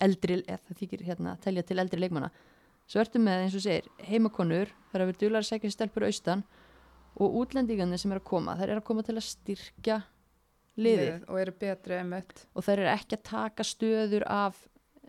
eldri, 0.00 0.40
eða 0.46 0.58
það 0.68 0.78
þykir 0.82 1.02
hérna 1.08 1.32
að 1.34 1.40
telja 1.46 1.62
til 1.68 1.78
eldri 1.78 2.00
leikmanna. 2.00 2.30
Svo 2.88 3.00
ertu 3.02 3.18
með 3.20 3.42
eins 3.44 3.54
og 3.58 3.61
segir 3.64 3.88
heimakonur 4.08 4.70
þar 4.92 5.02
að 5.04 5.11
vera 5.11 5.20
dular 5.20 5.42
að 5.44 5.48
segja 5.50 5.70
stelpur 5.70 6.06
austan 6.08 6.44
og 7.18 7.34
útlendingarnir 7.42 7.98
sem 8.00 8.12
er 8.14 8.20
að 8.20 8.24
koma 8.30 8.54
þær 8.56 8.68
eru 8.70 8.80
að 8.80 8.84
koma 8.88 9.02
til 9.02 9.16
að 9.18 9.26
styrkja 9.28 9.98
liðið. 10.78 11.24
Og 11.28 11.40
eru 11.42 11.52
betri 11.61 11.96
einmitt. 11.98 12.44
og 12.54 12.64
þær 12.64 12.78
eru 12.84 12.90
ekki 12.94 13.16
að 13.18 13.22
taka 13.28 13.62
stöður 13.66 14.24
af 14.30 14.61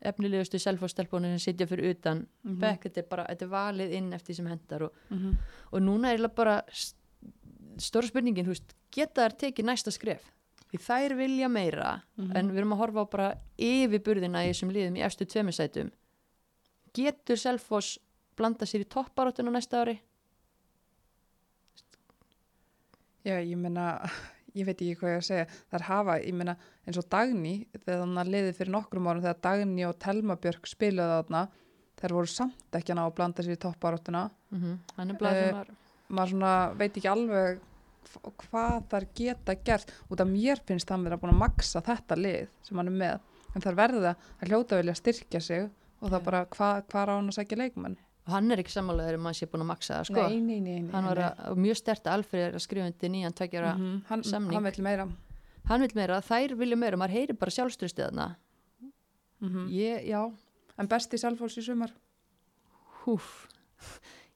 efnilegustu 0.02 0.60
selfostelpunir 0.64 1.34
sem 1.36 1.52
sitja 1.54 1.68
fyrir 1.68 1.92
utan 1.94 2.26
Mm 2.46 2.60
bekk, 2.60 2.84
þetta 2.88 3.02
er 3.02 3.08
bara, 3.10 3.26
þetta 3.30 3.46
er 3.46 3.50
valið 3.52 3.92
inn 3.98 4.14
eftir 4.16 4.36
sem 4.36 4.46
hendar 4.48 4.84
og, 4.88 4.94
-hmm. 5.12 5.34
og 5.72 5.82
núna 5.82 6.14
er 6.14 6.28
bara 6.30 6.62
s- 6.72 6.96
stóra 7.78 8.08
spurningin, 8.08 8.46
veist, 8.48 8.74
geta 8.92 9.28
þær 9.28 9.36
tekið 9.38 9.66
næsta 9.66 9.92
skref, 9.92 10.24
því 10.72 10.80
þær 10.86 11.16
vilja 11.18 11.48
meira 11.50 12.02
Mhm. 12.18 12.36
en 12.38 12.52
við 12.52 12.58
erum 12.62 12.74
að 12.74 12.82
horfa 12.84 13.02
á 13.02 13.06
bara 13.10 13.30
yfirburðina 13.58 14.44
í 14.46 14.52
þessum 14.54 14.72
liðum 14.74 14.98
í 14.98 15.06
efstu 15.06 15.26
tvemisætum 15.26 15.92
getur 16.94 17.38
Selfoss 17.38 17.98
blanda 18.38 18.66
sér 18.66 18.82
í 18.86 18.90
topparóttuna 18.90 19.52
næsta 19.52 19.82
ári 19.84 20.00
Já, 23.26 23.36
ég 23.44 23.58
meina, 23.60 23.86
ég 24.58 24.66
veit 24.66 24.80
ekki 24.80 24.96
hvað 25.00 25.12
ég 25.12 25.20
að 25.20 25.26
segja. 25.28 25.48
Það 25.70 25.78
er 25.80 25.86
hafa, 25.90 26.14
ég 26.24 26.34
meina, 26.40 26.54
eins 26.88 26.98
og 27.02 27.08
Dagný, 27.12 27.54
þegar 27.84 28.06
hann 28.06 28.32
liði 28.32 28.54
fyrir 28.58 28.72
nokkrum 28.74 29.10
árum, 29.12 29.22
þegar 29.26 29.42
Dagný 29.44 29.84
og 29.90 29.98
Telma 30.02 30.38
Björk 30.40 30.70
spilaði 30.72 31.18
þarna, 31.20 31.42
þær 32.00 32.16
voru 32.16 32.32
samt 32.32 32.78
ekki 32.80 32.94
að 32.96 33.00
ná 33.02 33.04
að 33.10 33.16
blanda 33.20 33.44
sér 33.46 33.58
í 33.58 33.62
topparóttuna. 33.66 34.24
mm 34.52 34.60
-hmm. 34.62 34.78
hann 34.98 35.10
er 35.12 35.20
blað 35.20 35.36
Eh, 35.44 35.64
Maður 36.10 36.30
svona 36.32 36.54
veit 36.80 36.96
ekki 36.98 37.10
alveg 37.12 37.60
hv- 38.08 38.34
hvað 38.46 38.88
þær 38.92 39.06
geta 39.16 39.56
gert. 39.56 39.92
Út 40.10 40.20
af 40.22 40.28
mér 40.28 40.60
finnst 40.66 40.90
hann 40.90 41.04
vera 41.04 41.18
búin 41.18 41.34
að 41.34 41.42
maksa 41.44 41.82
þetta 41.82 42.16
lið 42.18 42.48
sem 42.64 42.78
hann 42.78 42.88
er 42.88 42.98
með. 43.04 43.20
En 43.56 43.62
þær 43.62 43.76
verða 43.76 44.16
að 44.42 44.48
hljóta 44.50 44.78
vilja 44.80 44.96
styrkja 44.96 45.42
sig 45.42 45.70
og 46.02 46.10
það 46.14 46.24
bara 46.24 46.46
hvað 46.46 46.84
hva 46.92 47.02
á 47.06 47.16
hann 47.18 47.28
að 47.30 47.36
segja 47.42 47.58
leikmenn. 47.58 47.98
og 48.30 48.34
hann 48.36 48.52
er 48.52 48.58
ekki 48.62 48.70
sammálaður 48.70 49.16
um 49.18 49.22
að 49.26 49.26
hann 49.26 49.34
sé 49.40 49.46
búin 49.50 49.62
að 49.64 49.70
maksa 49.72 49.94
það 49.98 50.06
sko. 50.06 50.22
Nei, 50.30 50.40
nei, 50.40 50.60
nei. 50.62 50.80
nei 50.86 50.92
hann 50.94 51.06
var 51.10 51.18
að, 51.18 51.40
og 51.50 51.58
mjög 51.58 51.78
stert 51.80 52.04
að 52.06 52.34
er 52.38 52.54
að 52.54 52.62
skrifa 52.62 52.86
undir 52.86 53.10
nýjan 53.10 53.34
tveggjara 53.34 53.72
Mhm, 53.76 54.04
hann, 54.08 54.24
samning. 54.24 54.54
hann 54.54 54.64
vill 54.64 54.84
meira. 54.84 55.08
hann 55.66 55.82
vil 55.82 55.90
meira, 55.96 56.22
þær 56.22 56.54
vilja 56.58 56.78
meira 56.78 56.98
maður 56.98 57.10
heyri 57.18 57.34
bara 57.34 57.50
sjálfströstið 57.52 58.06
þarna 58.12 58.36
Mm 59.42 59.68
ég, 59.72 60.06
já, 60.08 60.32
En 60.78 60.88
besti 60.88 61.18
Selfoss 61.18 61.58
í 61.58 61.62
sumar? 61.64 61.92
húf 63.06 63.48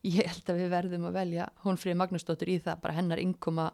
ég 0.03 0.27
held 0.27 0.51
að 0.51 0.59
við 0.59 0.69
verðum 0.73 1.07
að 1.07 1.17
velja 1.17 1.47
hún 1.63 1.79
frið 1.79 1.97
Magnúsdóttur 2.01 2.51
í 2.51 2.59
það, 2.63 2.81
bara 2.83 2.97
hennar 2.97 3.21
innkoma 3.23 3.71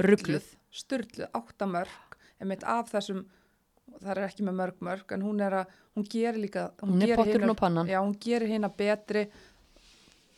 ruggluð 0.00 0.48
Sturluð, 0.72 1.26
áttamörk, 1.36 2.16
af 2.64 2.88
þessum, 2.94 3.26
það 4.00 4.10
er 4.14 4.20
ekki 4.24 4.46
með 4.46 4.58
mörg 4.62 4.78
mörg, 4.80 5.12
en 5.12 5.24
hún 5.26 5.42
er 5.44 5.58
að, 5.60 5.74
hún 5.92 6.06
gerir 6.08 6.40
líka, 6.40 6.70
hún 6.80 7.02
er 7.04 7.12
gerir 7.12 7.54
pannan 7.60 7.90
Já, 7.90 8.00
hún 8.00 8.14
gerir 8.16 8.48
hérna 8.48 8.70
betri, 8.72 9.26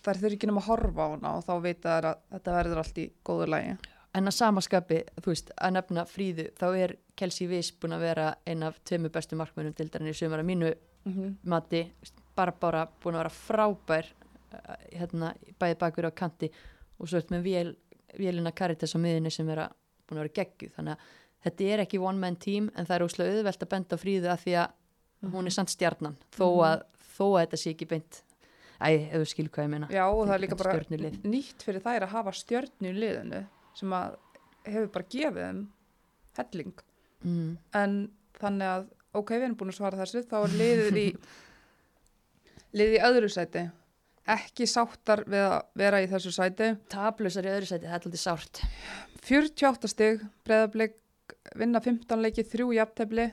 þær 0.02 0.18
þurfi 0.18 0.38
ekki 0.40 0.50
nema 0.50 0.64
að 0.64 0.70
horfa 0.72 1.06
á 1.06 1.08
hana 1.14 1.34
og 1.38 1.46
þá 1.46 1.54
þær 1.84 2.08
að 2.10 2.24
þetta 2.34 2.56
verður 2.58 2.82
allt 2.82 2.98
í 2.98 3.06
góðu 3.24 3.46
lægi. 3.54 3.76
en 4.14 4.30
að 4.30 4.36
samaskapi, 4.40 4.98
þú 5.22 5.30
veist, 5.30 5.54
að 5.54 5.76
nefna 5.78 6.04
fríðu 6.10 6.48
þá 6.58 6.66
er 6.74 6.96
Kelsey 7.14 7.46
Viss 7.46 7.70
búin 7.70 7.94
að 7.94 8.08
vera 8.08 8.34
ein 8.46 8.66
af 8.66 8.82
tveimu 8.82 9.14
bestu 9.14 9.38
markmönum 9.38 9.74
til 9.74 9.86
dærin 9.86 10.10
í 10.10 10.18
sumar 10.18 10.42
að 10.42 10.50
mínu 10.50 10.74
Mm 11.04 11.12
-hmm. 11.12 11.34
mati 11.42 11.92
bara 12.34 12.52
bara 12.52 12.88
búin 13.02 13.14
að 13.14 13.18
vera 13.18 13.28
frábær 13.30 14.06
hérna, 14.94 15.32
bæði 15.60 15.78
bakur 15.80 16.08
á 16.08 16.12
kanti 16.14 16.50
og 16.98 17.08
svo 17.10 17.18
ert 17.20 17.30
með 17.34 17.42
vél, 17.48 17.70
vélina 18.18 18.52
Caritas 18.54 18.94
á 18.94 18.98
miðinni 19.02 19.32
sem 19.34 19.48
er 19.50 19.64
að, 19.66 19.76
búin 20.06 20.20
að 20.20 20.26
vera 20.26 20.36
geggjuð 20.40 20.74
þannig 20.76 20.94
að 20.94 21.12
þetta 21.44 21.70
er 21.74 21.82
ekki 21.84 22.00
one 22.00 22.18
man 22.22 22.36
team 22.40 22.70
en 22.74 22.86
það 22.88 22.96
er 22.96 23.06
óslega 23.08 23.34
auðvelt 23.38 23.64
að 23.66 23.72
benda 23.74 23.96
á 23.96 24.02
fríðu 24.04 24.30
að 24.32 24.44
því 24.44 24.54
að 24.62 25.32
hún 25.34 25.46
er 25.50 25.54
samt 25.56 25.72
stjarnan 25.74 26.16
þó 26.36 26.46
Mhm. 26.46 26.64
að, 26.68 26.84
þó 27.16 27.24
að 27.30 27.40
þetta 27.44 27.60
sé 27.64 27.70
ekki 27.74 27.88
beint 27.90 28.22
æ, 28.84 28.88
ef 29.10 29.18
þú 29.22 29.26
skil 29.30 29.48
hvað 29.48 29.64
ég 29.64 29.70
meina 29.74 29.88
Já, 29.90 30.04
og 30.10 30.26
það 30.26 30.34
er 30.34 30.42
líka 30.44 30.56
bara 30.60 30.72
nýtt 31.24 31.62
fyrir 31.64 31.80
þær 31.84 32.02
að 32.08 32.14
hafa 32.14 32.32
liðinu 32.80 33.44
sem 33.74 33.90
að 33.96 34.16
hefur 34.64 34.88
bara 34.94 35.04
gefið 35.10 35.40
þeim 35.44 35.62
helling. 36.38 36.74
mm. 37.24 37.56
En 37.74 38.10
þannig 38.40 38.66
að, 38.68 38.86
ok, 39.14 39.30
við 39.34 39.42
erum 39.46 39.56
búin 39.56 39.70
að 39.70 39.76
svara 39.78 39.98
þessu, 40.00 40.22
þá 40.26 40.36
er 40.40 40.54
liðið 40.58 40.96
í, 40.98 41.06
liðið 42.78 42.96
í 42.98 43.02
öðru 43.06 43.28
sæti. 43.30 43.62
Ekki 44.24 44.66
sáttar 44.70 45.24
við 45.28 45.42
að 45.44 45.56
vera 45.76 46.00
í 46.00 46.08
þessu 46.08 46.32
sæti. 46.32 46.70
tablusar 46.88 47.44
í 47.44 47.52
öðru 47.52 47.68
sæti, 47.68 47.86
það 47.86 47.96
er 47.96 48.06
alltaf 48.06 48.22
sárt 48.22 48.60
48 49.24 49.90
stig, 49.92 50.22
breyðablik 50.44 51.00
vinna 51.56 51.80
15 51.84 52.22
leiki, 52.24 52.44
þrjú 52.48 52.72
jafntefli 52.78 53.28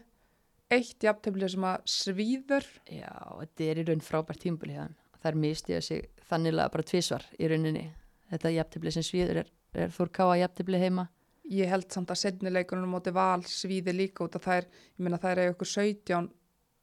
eitt 0.72 1.04
jafntefli 1.04 1.50
sem 1.52 1.66
að 1.68 1.88
svíður 1.92 2.68
já, 2.88 3.12
þetta 3.12 3.68
er 3.68 3.82
í 3.82 3.88
raun 3.88 4.04
frábært 4.04 4.44
tímbuli 4.46 4.78
hérna. 4.78 4.96
það 5.20 5.32
er 5.32 5.40
mistiða 5.46 5.82
sig 5.86 6.06
þanniglega 6.30 6.74
bara 6.74 6.88
tvísvar 6.92 7.26
í 7.38 7.50
rauninni 7.52 7.88
þetta 8.32 8.54
jafntefli 8.56 8.94
sem 8.96 9.06
svíður 9.06 9.42
er, 9.44 9.50
er 9.76 9.92
Þór 9.96 10.14
Káa 10.16 10.38
jafntefli 10.42 10.82
heima 10.82 11.08
ég 11.52 11.72
held 11.72 11.90
samt 11.92 12.14
að 12.14 12.22
setni 12.24 12.54
leikunum 12.54 12.96
móti 12.96 13.14
val 13.16 13.42
svíði 13.48 13.96
líka 13.96 14.26
út 14.26 14.38
að 14.40 14.48
þær 14.48 14.70
ég 14.70 15.04
meina 15.04 15.20
þær 15.20 15.44
eru 15.44 15.56
ykkur 15.56 15.72
17 15.74 16.30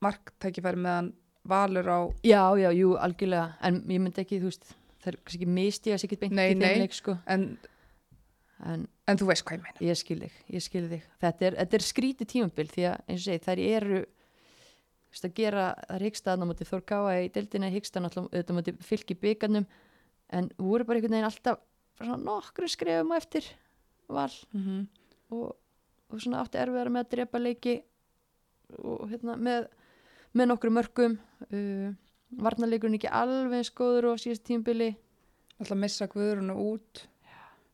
marktækifæri 0.05 0.83
meðan 0.85 1.13
valur 1.49 1.89
á 1.89 1.99
Já, 2.27 2.43
já, 2.61 2.69
jú, 2.77 2.93
algjörlega, 3.01 3.57
en 3.65 3.81
ég 3.89 4.03
myndi 4.05 4.23
ekki, 4.23 4.41
þú 4.43 4.53
veist, 4.53 4.71
það 5.03 5.11
er 5.13 5.19
kannski 5.25 5.49
mistiga 5.59 5.99
sig 5.99 6.09
ekki 6.09 6.21
beint 6.23 6.37
Nei, 6.39 6.47
í 6.53 6.59
þeim 6.59 6.85
leik, 6.85 6.97
sko, 6.97 7.17
en, 7.27 7.49
en 8.69 8.87
en 9.09 9.21
þú 9.21 9.31
veist 9.31 9.47
hvað 9.47 9.57
ég 9.57 9.65
meina. 9.65 9.83
Ég 9.89 9.99
skil 9.99 10.19
þig, 10.21 10.39
ég 10.53 10.65
skil 10.65 10.85
þig. 10.91 11.09
Þetta 11.23 11.49
er, 11.49 11.59
þetta 11.63 11.79
er 11.79 11.85
skrítið 11.87 12.31
tímabil 12.35 12.69
því 12.75 12.87
að, 12.91 13.05
eins 13.07 13.23
og 13.23 13.25
segi, 13.25 13.45
þær 13.47 13.63
eru, 13.65 14.01
þú 15.09 15.15
veist, 15.15 15.29
að 15.29 15.35
gera, 15.39 15.67
það 15.87 15.97
er 15.97 16.05
hyggstaðan 16.09 16.45
á 16.45 16.49
móti 16.51 16.69
Þór 16.69 16.85
Káa 16.93 17.15
í 17.23 17.31
deildina, 17.33 17.71
hyggstaðan 17.73 18.11
alltaf 18.11 18.29
auðvitað 18.29 18.53
á 18.53 18.59
móti 18.59 18.77
fylki 18.85 19.17
byggarnum, 19.23 19.69
en 20.37 20.51
voru 20.61 20.85
bara 20.85 21.01
einhvern 21.01 21.17
veginn 21.17 21.31
alltaf 21.31 21.65
nokkru 22.21 22.69
skrefum 22.69 23.17
á 23.17 23.21
eftir 23.21 23.49
val. 24.13 24.33
Mm 24.53 24.85
og, 25.35 25.57
og 26.09 26.23
svona 26.23 26.43
átti 26.45 26.61
erfiðara 26.61 26.93
með 26.93 27.05
að 27.05 27.11
drepa 27.15 27.41
leiki 27.43 27.75
og 28.81 29.09
hérna 29.11 29.35
með, 29.41 29.67
með 30.37 30.51
nokkru 30.53 30.73
mörgum 30.75 31.19
uh, 31.53 31.93
varnarleikurinn 32.43 32.99
ekki 32.99 33.13
alveg 33.13 33.71
góður 33.77 34.13
og 34.13 34.21
síðast 34.23 34.45
tímbili 34.45 34.93
alltaf 35.59 35.79
missa 35.79 36.07
Guðrunu 36.11 36.55
út. 36.55 37.07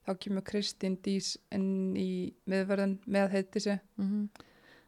Þá 0.04 0.12
kemur 0.20 0.44
Kristín 0.44 0.98
Dís 1.00 1.34
inn 1.54 1.96
í 1.96 2.34
miðverðin 2.50 2.98
með 3.08 3.38
heiti 3.38 3.62
sig 3.64 3.80
mm 3.96 4.28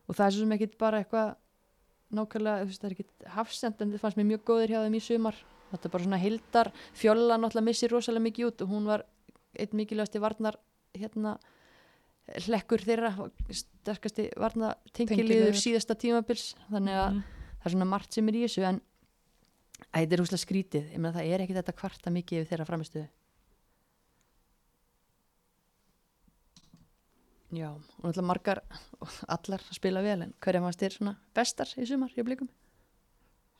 og 0.06 0.14
það 0.14 0.26
er 0.26 0.34
svo 0.34 0.44
sem 0.44 0.52
ekki 0.54 0.66
bara 0.78 0.98
eitthvað 1.02 1.30
nákvæmlega, 2.14 2.66
það 2.70 2.84
er 2.86 2.92
ekki 2.94 3.30
hafsend 3.34 3.80
en 3.82 3.90
það 3.90 4.02
fannst 4.04 4.18
mér 4.20 4.28
mjög 4.28 4.42
góðir 4.46 4.72
hjá 4.72 4.78
þeim 4.84 4.94
í 4.94 5.00
sumar. 5.02 5.40
Þetta 5.72 5.88
er 5.88 5.92
bara 5.96 6.04
svona 6.06 6.20
hildar, 6.22 6.70
fjolla 6.94 7.38
náttúrulega 7.42 7.66
missir 7.66 7.90
rosalega 7.90 8.26
mikið 8.28 8.46
út 8.46 8.62
og 8.62 8.70
hún 8.70 8.86
var 8.86 9.02
einn 9.58 9.74
mikilvægasti 9.80 10.22
varnar 10.22 10.60
hérna 10.94 11.32
hlekkur 12.46 12.86
þeirra 12.86 13.10
sterkasti 13.50 14.28
varna 14.38 14.76
tengiliður. 14.94 15.58
síðasta 15.58 15.98
tímabils. 15.98 16.52
Þannig 16.70 17.00
að 17.02 17.10
Mhm. 17.16 17.35
Það 17.66 17.72
er 17.72 17.76
svona 17.76 17.90
margt 17.90 18.16
sem 18.16 18.30
er 18.30 18.38
í 18.38 18.42
þessu 18.46 18.66
en 18.70 18.80
þetta 19.90 20.16
er 20.16 20.22
húslega 20.22 20.44
skrítið, 20.46 20.90
ég 20.94 21.00
meina 21.02 21.16
það 21.18 21.30
er 21.34 21.44
ekki 21.44 21.56
þetta 21.58 21.78
kvarta 21.82 22.12
mikið 22.14 22.42
yfir 22.42 22.52
þeirra 22.52 22.68
framistuðu 22.70 23.08
Já, 27.56 27.70
og 27.70 28.02
náttúrulega 28.02 28.26
margar 28.26 28.60
allar 29.36 29.62
að 29.62 29.76
spila 29.78 30.02
vel 30.04 30.18
en 30.24 30.32
hverja 30.42 30.62
fannst 30.64 30.82
þér 30.82 30.96
svona 30.96 31.16
bestar 31.36 31.74
í 31.78 31.86
sumar 31.88 32.14
í 32.16 32.24
blikum? 32.26 32.48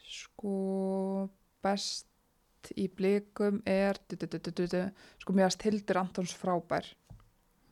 sko 0.07 1.29
best 1.65 2.73
í 2.79 2.87
blikum 2.91 3.61
er 3.69 3.99
du, 4.09 4.17
du, 4.19 4.39
du, 4.41 4.83
sko 5.23 5.35
mér 5.35 5.51
að 5.51 5.67
Hildur 5.69 6.01
Antons 6.01 6.35
frábær. 6.35 6.89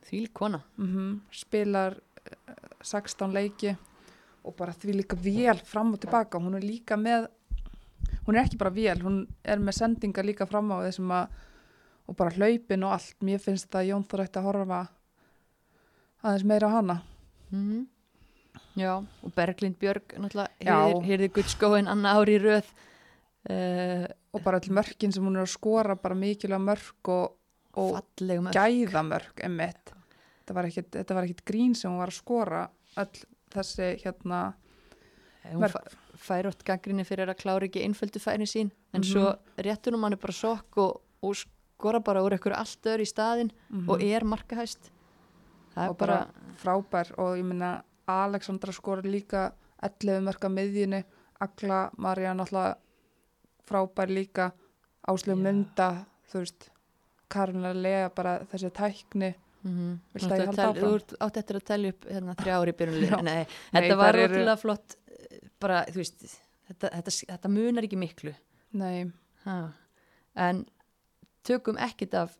Þvíl 0.04 0.28
kona. 0.36 0.60
Mm 0.78 1.20
spilar 1.32 1.96
eh, 2.24 2.36
16 2.82 3.32
leiki 3.34 3.74
og 4.44 4.56
bara 4.58 4.74
því 4.76 4.98
líka 5.00 5.16
vel 5.20 5.56
fram 5.64 5.94
og 5.94 6.02
tilbaka. 6.02 6.40
Hún 6.42 6.58
er 6.58 6.66
líka 6.66 6.98
með 7.00 7.28
hún 8.26 8.36
er 8.36 8.44
ekki 8.44 8.60
bara 8.60 8.74
vel, 8.74 8.98
hún 9.04 9.22
er 9.44 9.62
með 9.62 9.78
sendingar 9.78 10.26
líka 10.26 10.46
fram 10.48 10.72
á 10.72 10.84
þessum 10.84 11.12
að 11.16 11.40
og 12.04 12.16
bara 12.18 12.34
hlaupin 12.36 12.84
og 12.84 12.92
allt, 12.98 13.16
mér 13.24 13.40
finnst 13.40 13.70
það 13.72 13.80
að 13.80 13.86
Jón 13.88 14.02
þarf 14.10 14.26
eftir 14.26 14.42
að 14.42 14.48
horfa 14.50 14.80
aðeins 16.20 16.46
meira 16.50 16.68
á 16.68 16.76
hana. 16.76 16.96
Mm 17.50 17.86
Já, 18.74 18.98
og 18.98 19.30
Berglind 19.34 19.78
Björg 19.78 20.16
náttúrulega 20.18 20.50
Já. 20.58 20.74
heyrði, 20.74 21.06
heyrði 21.06 21.28
guttskóin 21.36 21.88
annað 21.90 22.18
ári 22.18 22.34
í 22.34 22.40
röð. 22.42 22.70
Uh, 23.44 24.04
og 24.34 24.42
bara 24.42 24.58
all 24.58 24.74
mörkin 24.74 25.12
sem 25.14 25.24
hún 25.24 25.36
er 25.38 25.44
að 25.44 25.52
skora 25.52 25.94
bara 26.00 26.16
mikilvæg 26.18 26.62
mörk 26.64 27.10
og, 27.12 27.36
og 27.78 27.98
emmitt 29.44 29.92
þetta 30.44 30.56
var 30.56 30.68
ekkit, 30.68 30.90
þetta 30.96 31.16
var 31.16 31.26
ekkit 31.28 31.44
grín 31.48 31.74
sem 31.76 31.92
hún 31.92 32.00
var 32.02 32.12
að 32.12 32.18
skora 32.22 32.62
öll 33.00 33.22
þessi 33.54 33.88
hérna 34.04 34.40
hún 35.52 35.66
fær 36.24 36.46
ótt 36.48 36.62
gaggrinni 36.64 37.04
fyrir 37.04 37.28
að 37.28 37.40
klára 37.42 37.66
ekki 37.68 37.82
einföldu 37.84 38.20
færin 38.22 38.46
sín 38.48 38.70
en 38.94 39.00
Mhm. 39.02 39.08
svo 39.10 39.34
réttur 39.58 39.92
hún 39.94 40.00
manni 40.00 40.16
bara 40.16 40.32
sokk 40.32 40.78
og, 40.78 41.00
og 41.22 41.34
skora 41.36 42.00
bara 42.00 42.22
úr 42.22 42.32
ekkur 42.38 42.52
allt 42.56 42.82
öðru 42.86 43.02
í 43.04 43.10
staðin 43.12 43.50
og 43.88 44.02
er 44.02 44.24
markahæst 44.24 44.90
það 45.74 45.84
er 45.84 45.90
og 45.90 45.98
bara, 45.98 46.16
bara 46.26 46.54
frábær 46.62 47.12
og 47.18 47.36
ég 47.38 47.44
minna 47.44 47.82
Alexandra 48.06 48.72
skora 48.72 49.02
líka 49.02 49.52
11 49.82 50.20
mörka 50.22 50.48
miðjunni 50.48 51.04
Agla, 51.40 51.90
Marja 51.98 52.32
náttúrulega 52.34 52.76
frábær 53.68 54.08
líka 54.08 54.52
Áslöf 55.08 55.36
Já. 55.36 55.42
Munda 55.42 56.06
þú 56.30 56.38
veist 56.40 56.70
Karolina 57.28 57.72
Lea 57.74 58.08
bara 58.14 58.38
þessi 58.52 58.70
tækni 58.72 59.34
mm 59.64 59.98
áfram? 60.68 60.84
þú 60.84 61.18
átt 61.26 61.40
eftir 61.40 61.58
að 61.58 61.66
telja 61.70 61.94
upp 61.94 62.06
hérna, 62.10 62.36
þrjá 62.40 62.54
ári 62.60 62.74
Nei, 63.24 63.46
þetta 63.72 63.96
var 63.96 64.18
rótilega 64.18 64.56
flott 64.60 64.96
eh, 65.08 65.42
bara, 65.60 65.82
veist 65.94 66.24
þetta, 66.68 66.90
þetta, 66.90 67.16
þetta 67.32 67.52
munar 67.52 67.88
ekki 67.88 68.00
miklu. 68.00 68.34
Nei, 68.74 69.10
ha. 69.44 69.58
en 70.34 70.64
tökum 71.46 71.78
ekkit 71.78 72.14
af 72.14 72.38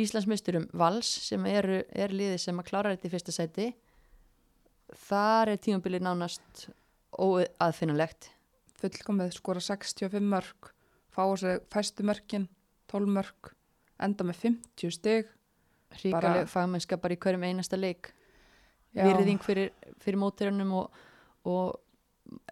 Íslandsmeisturum 0.00 0.68
Vals 0.72 1.08
sem 1.26 1.46
eru, 1.50 1.82
er 1.90 2.12
liðið 2.14 2.38
sem 2.40 2.58
að 2.60 2.68
klára 2.70 2.92
þetta 2.94 3.08
í 3.08 3.14
fyrsta 3.14 3.34
sæti. 3.34 3.70
Þar 5.08 5.54
er 5.54 5.62
tímabilið 5.62 6.04
nánast 6.06 6.68
óaðfinnulegt 7.18 8.30
fullkomið 8.80 9.34
skora 9.36 9.60
65 9.60 10.24
mörk 10.24 10.70
fá 11.12 11.24
sig 11.36 11.60
fæstu 11.72 12.06
mörkin 12.06 12.48
12 12.90 13.12
mörk, 13.12 13.52
enda 14.00 14.24
með 14.26 14.40
50 14.46 14.94
stig 14.94 15.28
ríkaleg 16.02 16.48
fagmennska 16.50 16.98
bara 17.00 17.16
í 17.16 17.20
hverjum 17.20 17.46
einasta 17.48 17.78
leik. 17.78 18.12
Já. 18.90 19.04
virðing 19.06 19.38
fyrir, 19.38 19.68
fyrir 20.02 20.18
mótirunum 20.18 20.72
og, 20.80 21.02
og 21.46 21.76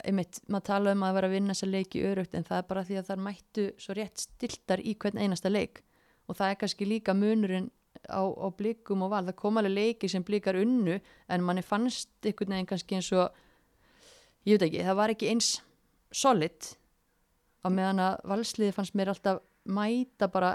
einmitt, 0.07 0.38
maður 0.46 0.66
tala 0.68 0.92
um 0.94 1.03
að 1.07 1.16
vera 1.16 1.31
að 1.31 1.35
vinna 1.35 1.55
þessa 1.57 1.68
leiki 1.70 2.03
örugt 2.07 2.37
en 2.38 2.46
það 2.46 2.61
er 2.61 2.68
bara 2.68 2.85
því 2.87 2.98
að 3.01 3.09
það 3.09 3.24
mættu 3.24 3.64
svo 3.83 3.96
rétt 3.98 4.22
stiltar 4.22 4.83
í 4.83 4.94
hvern 4.94 5.18
einasta 5.18 5.51
leik. 5.51 5.83
Og 6.29 6.38
það 6.38 6.53
er 6.53 6.61
kannski 6.61 6.87
líka 6.87 7.14
munurinn 7.16 7.66
á, 8.07 8.22
á 8.22 8.46
blikum 8.55 9.03
og 9.03 9.12
val, 9.12 9.24
það 9.27 9.38
kom 9.40 9.59
alveg 9.59 9.74
leiki 9.74 10.11
sem 10.12 10.22
blikar 10.22 10.59
unnu 10.61 10.98
en 11.01 11.44
manni 11.44 11.64
fannst 11.66 12.11
einhvern 12.22 12.55
veginn 12.55 12.70
kannski 12.70 12.98
eins 12.98 13.11
og 13.16 13.35
ég 14.46 14.59
veit 14.59 14.68
ekki, 14.68 14.87
það 14.87 15.01
var 15.01 15.14
ekki 15.14 15.33
eins 15.33 15.53
solid. 16.14 16.72
Á 17.64 17.68
meðan 17.74 18.05
að 18.05 18.18
valsliði 18.31 18.77
fannst 18.77 18.94
mér 18.98 19.11
alltaf 19.12 19.42
mæta 19.68 20.31
bara 20.31 20.55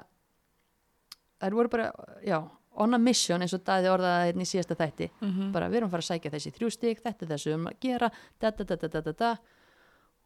þær 1.43 1.57
voru 1.59 1.73
bara, 1.73 1.91
já 2.23 2.39
on 2.75 2.93
a 2.93 2.99
mission 3.01 3.41
eins 3.41 3.53
og 3.53 3.63
daði 3.65 3.91
orðaði 3.91 4.29
hérna 4.29 4.45
í 4.45 4.49
síðasta 4.49 4.77
þætti. 4.79 5.09
Mm 5.21 5.51
bara 5.53 5.69
við 5.69 5.81
erum 5.81 5.91
að 5.91 5.97
fara 5.97 6.05
að 6.05 6.11
sækja 6.11 6.31
þessi 6.33 6.53
þrjú 6.57 6.69
stík 6.69 7.03
þetta 7.03 7.25
er 7.25 7.33
þessu 7.33 7.53
um 7.53 7.67
að 7.67 7.79
gera 7.81 8.09
da, 8.39 8.51
da, 8.51 9.01
da, 9.11 9.37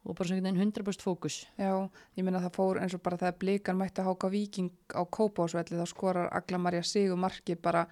og 0.04 0.16
bara 0.16 0.28
svona 0.28 0.42
veginn 0.42 0.72
100% 0.72 1.02
fókus. 1.04 1.46
Já, 1.58 1.88
ég 2.16 2.24
minna 2.24 2.40
það 2.40 2.54
fór 2.54 2.80
eins 2.80 2.94
og 2.94 3.02
bara 3.02 3.18
þegar 3.20 3.38
blikan 3.38 3.76
mætti 3.76 4.00
að 4.00 4.08
háka 4.08 4.30
viking 4.32 4.70
á 4.94 5.02
Kópásvelli 5.04 5.76
þá 5.76 5.86
skorar 5.86 6.30
Agla 6.32 6.58
Marja 6.58 6.82
Sigur 6.82 7.18
marki 7.20 7.56
bara 7.56 7.86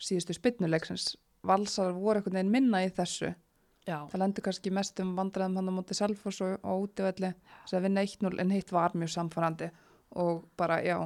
síðustu 0.00 0.34
spynnuleiksins 0.34 1.16
valsar 1.44 1.92
voru 1.92 2.20
einhvern 2.20 2.38
veginn 2.38 2.52
minna 2.52 2.84
í 2.84 2.92
þessu. 2.94 3.34
Já, 3.84 3.98
það 4.08 4.20
lendur 4.22 4.46
kannski 4.46 4.72
mest 4.72 5.00
um 5.02 5.12
vandræðum 5.18 5.58
hann 5.60 5.68
á 5.68 5.76
móti 5.76 5.96
Selfoss 5.96 6.40
og, 6.40 6.54
og 6.64 6.86
útivelli. 6.86 7.34
Að 7.68 7.84
vinna 7.84 8.04
1-0 8.06 8.40
en 8.40 8.54
hitt 8.54 8.72
var 8.72 8.96
mjög 8.96 9.12
samfærandi 9.12 9.68
og 10.24 10.46
bara 10.56 10.78
já, 10.80 10.96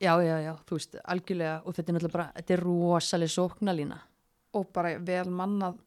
já, 0.00 0.12
já, 0.22 0.36
já, 0.44 0.54
þú 0.68 0.78
veist, 0.78 0.96
algjörlega 1.04 1.58
og 1.64 1.76
þetta 1.76 1.90
er 1.90 1.96
náttúrulega 1.96 2.16
bara, 2.16 2.30
þetta 2.38 2.54
er 2.54 2.64
rosalega 2.64 3.34
sóknalína 3.34 4.00
og 4.58 4.72
bara 4.74 4.96
vel 4.98 5.28
mannað 5.30 5.78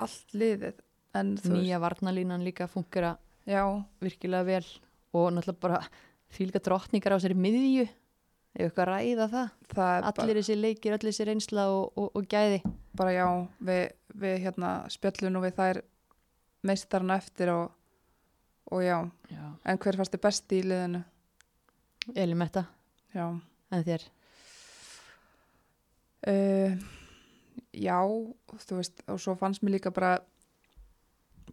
allt 0.00 0.36
liðið 0.36 0.80
en 1.18 1.34
þú 1.40 1.56
nýja 1.56 1.80
varnalínan 1.82 2.44
líka 2.46 2.68
funkera 2.70 3.16
já, 3.48 3.64
virkilega 4.02 4.46
vel 4.46 4.66
og 5.12 5.32
náttúrulega 5.34 5.62
bara 5.62 5.80
fylgja 6.30 6.62
drottningar 6.62 7.16
á 7.16 7.18
sér 7.22 7.34
miðju. 7.34 7.88
Ef 8.50 8.66
eitthvað 8.66 8.82
að 8.82 8.90
ræða 8.90 9.26
það? 9.30 9.50
Það 9.70 9.92
er 9.92 10.06
allir 10.10 10.38
þessi 10.40 10.54
leikir, 10.58 10.94
allir 10.94 11.12
þessi 11.12 11.26
reynsla 11.28 11.66
og, 11.70 11.92
og, 11.94 12.08
og 12.18 12.26
gæði. 12.30 12.60
Bara, 12.66 12.80
bara 12.98 13.12
já, 13.14 13.26
við, 13.68 13.82
við 14.24 14.34
hérna 14.46 14.70
spjöllum 14.90 15.34
nú 15.34 15.42
við 15.44 15.54
þær 15.58 15.80
meistarna 16.66 17.18
eftir 17.22 17.52
og, 17.54 17.70
og 18.74 18.82
já, 18.82 18.96
já. 19.30 19.44
en 19.64 19.80
hver 19.82 19.98
fannst 20.00 20.16
þið 20.16 20.24
besti 20.26 20.58
í 20.58 20.66
liðinu? 20.66 21.04
Elimetta, 22.18 22.64
Já, 23.14 23.26
en 23.70 23.84
þér 23.86 24.06
uh, 26.30 26.74
já, 27.76 27.98
þú 28.66 28.80
veist, 28.80 29.02
og 29.08 29.20
svo 29.22 29.36
fannst 29.38 29.64
mér 29.64 29.78
líka 29.78 29.92
bara 29.94 30.18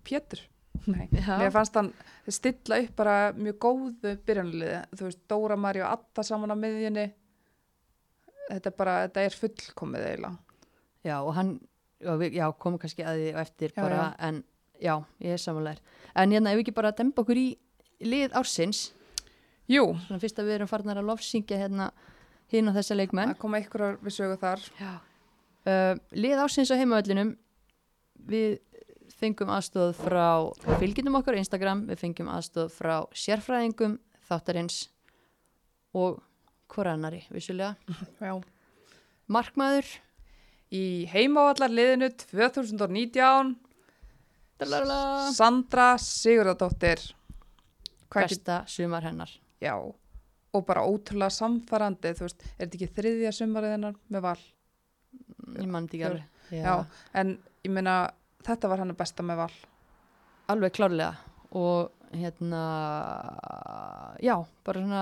Pétur. 0.07 0.39
Nei, 0.87 1.07
mér 1.41 1.51
fannst 1.51 1.75
hann 1.75 1.89
stilla 2.31 2.77
upp 2.83 2.93
bara 2.99 3.15
mjög 3.35 3.57
góðu 3.65 4.13
byrjanliði, 4.27 4.81
þú 4.95 5.07
veist, 5.09 5.23
Dóra 5.29 5.57
Mari 5.59 5.81
og 5.83 5.89
Atta 5.91 6.23
saman 6.23 6.53
á 6.53 6.57
miðjunni 6.57 7.07
þetta 8.47 8.71
er 8.71 8.75
bara, 8.77 8.97
þetta 9.07 9.23
er 9.27 9.37
fullkomið 9.41 10.05
eiginlega. 10.11 10.59
Já, 11.07 11.15
og 11.21 11.33
hann, 11.37 11.53
já, 11.99 12.45
komum 12.59 12.79
kannski 12.81 13.05
að 13.07 13.21
því 13.21 13.31
á 13.35 13.39
eftir 13.43 13.73
Já, 13.73 13.81
bara, 13.81 13.97
já. 13.97 14.27
en 14.27 14.43
já, 14.83 14.93
ég 15.23 15.35
er 15.35 15.41
samanlegar. 15.41 15.81
En 16.15 16.35
hérna, 16.35 16.53
ef 16.53 16.59
við 16.59 16.65
ekki 16.65 16.75
bara 16.77 16.93
demba 16.95 17.23
okkur 17.23 17.41
í 17.41 17.47
lið 18.07 18.35
ársins, 18.37 18.91
Jú, 19.71 19.83
svona 20.05 20.21
fyrst 20.21 20.39
að 20.39 20.49
við 20.49 20.57
erum 20.59 20.69
farnar 20.71 21.01
að 21.01 21.09
lofsyngja 21.09 21.59
hérna 21.59 21.89
hinn 22.53 22.71
og 22.71 22.77
þessa 22.77 22.95
leikmenn. 22.95 23.33
það 23.33 23.41
koma 23.41 23.61
ykkur 23.63 23.85
við 24.05 24.15
sögu 24.15 24.39
þar. 24.39 24.63
Já. 24.79 24.93
Uh, 25.67 25.99
lið 26.15 26.43
ársins 26.45 26.71
á 26.71 26.79
heimavöllinum, 26.79 27.33
við 28.31 28.59
fengum 29.17 29.51
aðstóð 29.51 29.93
frá 29.97 30.27
fylgjendum 30.79 31.17
okkar 31.19 31.35
á 31.35 31.41
Instagram, 31.41 31.83
við 31.89 32.03
fengum 32.05 32.31
aðstóð 32.31 32.71
frá 32.77 32.95
sérfræðingum, 33.11 33.97
þáttarins 34.29 34.85
og 35.97 36.21
hvorannari, 36.71 37.25
vissulega. 37.33 37.75
Já. 38.23 38.37
Markmaður, 39.27 39.89
Í 40.67 41.07
heimavallar 41.07 41.71
liðinu 41.71 42.09
2019, 42.11 43.53
dalalala, 44.59 45.29
Sandra 45.31 45.93
Sigurðardóttir. 46.01 46.99
Besta 48.11 48.65
sumar 48.67 49.07
hennar. 49.07 49.31
Já. 49.61 49.73
og 50.53 50.65
bara 50.65 50.85
ótrúlega 50.87 51.33
samfarandi, 51.33 52.13
þú 52.17 52.25
veist, 52.27 52.45
er 52.57 52.65
þetta 52.65 52.77
ekki 52.79 52.93
þriðja 52.97 53.33
sumarið 53.35 53.75
hennar 53.75 53.97
með 54.09 54.25
val? 54.25 54.39
ég 55.57 55.67
mann 55.67 55.87
þetta 55.87 55.97
ekki 55.97 56.09
alveg 56.11 56.33
Já. 56.47 56.85
En 57.13 57.33
ég 57.65 57.71
meina, 57.75 57.97
þetta 58.47 58.69
var 58.71 58.79
hennar 58.79 58.95
besta 58.95 59.23
með 59.25 59.41
val. 59.41 59.53
alveg 60.47 60.77
klárlega 60.77 61.15
og 61.51 61.91
hérna 62.15 62.61
já, 64.23 64.35
bara 64.63 64.83
svona 64.83 65.01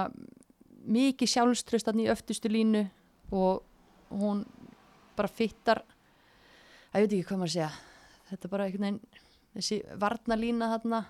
mikið 0.86 1.30
sjálfströst 1.30 1.88
þarna 1.88 2.06
í 2.06 2.12
öftustu 2.14 2.50
línu 2.50 2.86
og 3.34 3.62
hún 4.10 4.44
bara 5.18 5.30
fyttar 5.32 5.84
að 6.94 7.04
ég 7.04 7.06
veit 7.06 7.14
ekki 7.14 7.28
hvað 7.30 7.42
maður 7.42 7.52
að 7.52 7.56
segja 7.56 7.72
þetta 8.30 8.48
er 8.48 8.54
bara 8.54 8.66
einhvern 8.66 8.86
veginn 8.86 9.00
þessi 9.56 9.80
varnalína 10.02 10.72
þarna 10.76 11.02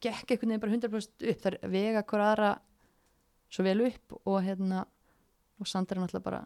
gekk 0.00 0.34
einhvern 0.34 0.54
veginn 0.54 0.64
bara 0.64 0.76
100% 0.76 1.28
upp. 1.30 1.44
Þar 1.44 1.58
vega 1.72 2.02
hver 2.02 2.24
aðra 2.26 2.50
svo 3.52 3.66
vel 3.66 3.78
upp 3.86 4.16
og 4.24 4.40
hérna 4.44 4.84
og 5.60 5.68
Sandra 5.70 5.98
er 5.98 6.04
náttúrulega 6.04 6.26
bara 6.26 6.42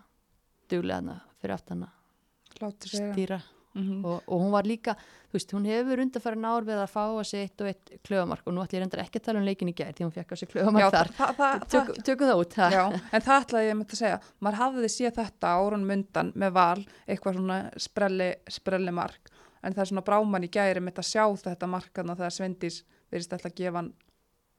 duglega 0.71 1.01
hana 1.01 1.17
fyrir 1.41 1.57
aftan 1.57 1.87
að 1.87 2.77
segja. 2.87 3.15
stýra. 3.15 3.41
Mm 3.75 4.05
og, 4.05 4.23
og 4.27 4.41
hún 4.43 4.51
var 4.51 4.67
líka, 4.67 4.97
þú 5.31 5.37
veist, 5.37 5.53
hún 5.55 5.67
hefur 5.71 6.01
undarfærin 6.03 6.45
ár 6.45 6.65
við 6.67 6.81
að 6.83 6.89
fá 6.91 7.03
að 7.07 7.25
sig 7.25 7.45
eitt 7.45 7.61
og 7.63 7.69
eitt 7.71 7.93
klöfamark 8.03 8.43
og 8.47 8.55
nú 8.55 8.65
ætlum 8.65 8.81
ég 8.81 8.83
reyndar 8.83 9.03
ekki 9.05 9.21
að 9.21 9.27
tala 9.29 9.39
um 9.39 9.47
leikin 9.47 9.71
í 9.71 9.75
gær 9.79 9.93
því 9.95 10.07
hún 10.07 10.15
fekk 10.17 10.33
á 10.35 10.37
sig 10.41 10.51
það, 10.51 10.91
þar. 10.91 11.11
það, 11.19 11.37
það, 11.37 11.67
Tök, 11.71 11.93
tökum 12.03 12.27
það 12.27 12.43
út? 12.43 12.57
Já, 12.75 12.83
en 12.91 13.23
það 13.23 13.45
ætlaði 13.45 13.69
ég 13.69 13.79
með 13.79 13.95
að 13.95 14.01
segja, 14.03 14.19
maður 14.41 14.59
hafði 14.59 14.91
séð 14.91 15.15
þetta 15.21 15.53
árunum 15.55 15.95
undan 15.95 16.33
með 16.35 16.51
val, 16.59 16.87
eitthvað 17.07 17.39
svona 17.39 17.61
sprelli, 17.77 18.31
sprelli 18.51 18.91
mark, 18.99 19.31
en 19.63 19.73
það 19.77 19.85
er 19.85 19.91
svona 19.93 20.07
bráman 20.11 20.49
í 20.49 20.51
gæri 20.51 20.83
með 20.83 20.99
að 20.99 21.11
sjá 21.13 21.25
þetta 21.47 21.71
markaðna 21.71 22.19
þegar 22.19 22.37
Svendís 22.41 22.83
verðist 23.11 23.33
alltaf 23.37 23.53
að 23.53 23.57
gefa 23.63 23.81
hann, 23.81 23.93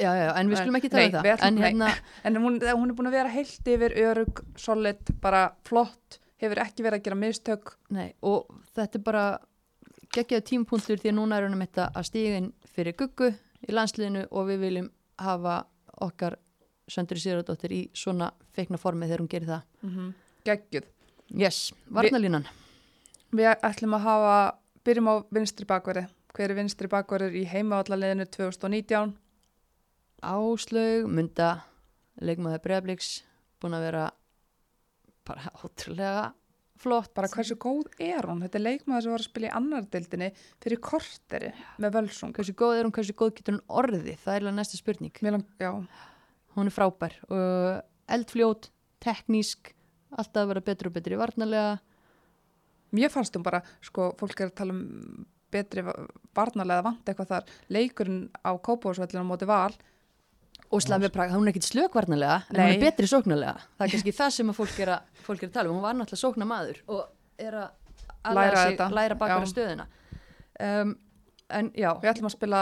já, 0.02 0.10
já, 0.18 0.28
en 0.40 0.50
við 0.52 0.62
skulum 0.62 0.80
ekki 0.80 0.92
tala 0.94 1.06
um 1.06 1.12
það 1.12 1.30
ætlum- 1.32 1.48
en 1.48 1.62
hérna, 1.66 1.92
en 2.26 2.42
hún, 2.42 2.60
hún 2.62 2.90
er 2.90 2.98
búin 2.98 3.12
að 3.12 3.18
vera 3.20 3.36
heilt 3.36 3.72
yfir 3.76 3.96
örug, 4.08 4.44
solid, 4.56 5.14
bara 5.22 5.46
flott, 5.68 6.20
hefur 6.42 6.64
ekki 6.64 6.84
verið 6.84 7.00
að 7.00 7.08
gera 7.08 7.22
mistök, 7.22 7.76
nei, 7.90 8.14
og 8.22 8.50
þetta 8.76 9.00
er 9.00 9.06
bara 9.06 9.26
geggjaðu 10.12 10.48
tímpunktur 10.50 11.00
því 11.00 11.12
að 11.12 11.18
núna 11.18 11.40
er 11.40 11.50
þetta 11.56 11.92
að 11.96 12.08
stígin 12.10 12.54
fyrir 12.76 12.96
guggu 13.00 13.32
í 13.62 13.76
landsliðinu 13.76 14.26
og 14.32 14.48
við 14.50 14.66
viljum 14.66 14.90
hafa 15.22 15.62
okkar 16.02 16.38
Söndri 16.92 17.22
Sigurðardóttir 17.22 17.72
í 17.72 17.82
svona 17.96 18.32
feikna 18.56 18.80
formi 18.82 19.08
þegar 19.08 19.24
hún 19.24 19.32
gerir 19.32 19.48
það 19.48 19.62
mm 19.82 19.92
-hmm. 19.92 20.14
geggjuð. 20.46 20.88
yes, 21.40 21.74
varnalínan 21.90 22.48
Við 23.32 23.48
ætlum 23.64 23.94
að 23.96 24.02
hafa, 24.04 24.58
byrjum 24.84 25.08
á 25.08 25.16
vinstri 25.32 25.66
bakverði, 25.66 26.08
hver 26.36 26.52
er 26.52 26.58
vinstri 26.58 26.90
bakverður 26.92 27.36
í 27.38 27.46
heimavallaliðinu 27.50 28.28
2019? 28.32 29.16
Áslaug, 30.22 31.08
Munda 31.10 31.52
leikmaður 32.22 32.62
Breðabliks 32.66 33.16
búin 33.62 33.76
að 33.78 33.88
vera 33.88 34.06
bara 35.28 35.52
ótrúlega 35.62 36.30
flott 36.82 37.12
Bara 37.18 37.30
hversu 37.30 37.58
góð 37.62 37.92
er 38.02 38.26
hún? 38.26 38.42
Þetta 38.42 38.58
er 38.58 38.66
leikmaður 38.66 39.06
sem 39.06 39.14
var 39.14 39.24
að 39.24 39.28
spila 39.28 39.50
í 39.50 39.54
annar 39.60 39.90
deildinni 39.94 40.30
fyrir 40.64 40.82
korteri 40.82 41.52
með 41.82 41.98
völsung. 42.00 42.34
hversu 42.34 42.56
góð 42.58 42.78
er 42.78 42.88
hún, 42.88 42.96
hversu 42.96 43.18
góð 43.18 43.36
getur 43.38 43.58
hún 43.58 43.66
orðið 43.82 44.16
það 44.24 44.40
er 44.40 44.56
næsta 44.56 44.80
spurning, 44.80 45.22
lang, 45.22 45.46
já, 45.62 45.72
hún 46.56 46.72
er 46.72 46.76
frábær 46.76 47.18
og 47.30 47.84
eldfljót, 48.12 48.72
teknísk 49.02 49.74
alltaf 50.12 50.44
að 50.44 50.50
vera 50.54 50.66
betur 50.72 50.90
og 50.90 50.96
betur 50.98 51.16
í 51.16 51.22
varnarlega 51.22 51.78
mér 52.98 53.14
fannst 53.14 53.38
hún 53.38 53.46
bara, 53.46 53.62
sko, 53.86 54.12
fólk 54.20 54.42
er 54.42 54.52
að 54.52 54.58
tala 54.58 54.76
um 54.76 55.28
betri 55.52 55.84
va- 55.86 55.96
varnarlega 56.38 56.84
vant 56.86 57.06
eitthvað 57.12 57.32
þar. 57.34 57.50
Leikurinn 57.70 58.22
á 58.44 58.52
Kópavósvellinu 58.58 59.24
á 59.24 59.32
móti 59.32 59.48
val, 59.50 59.74
og 60.72 60.80
Slavi 60.84 61.10
Praga, 61.12 61.36
hún 61.36 61.48
er 61.50 61.52
ekkit 61.52 61.68
slökvarnarlega 61.68 62.38
en 62.50 62.56
hún 62.62 62.74
er 62.76 62.80
betri 62.80 63.08
sóknarlega. 63.12 63.58
Það 63.78 63.86
er 63.88 63.92
kannski 63.96 64.14
það 64.16 64.30
sem 64.38 64.52
að 64.54 64.60
fólk 64.62 64.80
er 64.86 64.92
að, 64.96 65.10
fólk 65.28 65.44
er 65.44 65.50
að 65.50 65.56
tala 65.58 65.70
um. 65.72 65.76
Hún 65.80 65.84
var 65.86 65.98
náttúrulega 66.00 66.24
sóknarmaður 66.24 66.82
og 66.88 67.02
er 67.42 67.58
að 67.66 67.78
Læra 68.22 68.64
sig, 68.68 68.78
læra 68.94 69.16
bakara 69.18 69.46
já. 69.48 69.50
stöðuna. 69.50 69.88
Um, 70.62 70.92
en 71.50 71.72
já. 71.74 71.90
Við 72.04 72.10
ætlum 72.12 72.28
að 72.30 72.36
spila 72.36 72.60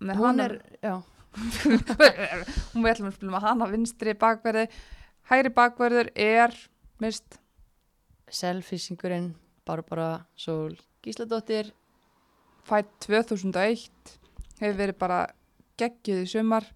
með 0.00 0.22
er, 0.40 0.54
hún 2.72 2.82
við 2.86 2.90
ætlum 2.94 3.10
að 3.10 3.16
spila 3.18 3.34
með 3.34 3.44
hana 3.44 3.68
vinstri 3.68 4.14
bakverði. 4.18 4.64
Hægri 5.28 5.52
bakverður 5.54 6.08
er, 6.16 6.56
mist, 7.04 7.36
selfisingurinn 8.32 9.34
Barbara 9.68 10.24
Sól 10.34 10.74
Gísladóttir 11.04 11.70
fætt 12.68 12.90
2001, 13.06 14.16
hefur 14.60 14.78
verið 14.78 14.98
bara 15.00 15.20
geggjuð 15.80 16.24
í 16.24 16.30
sumar, 16.30 16.66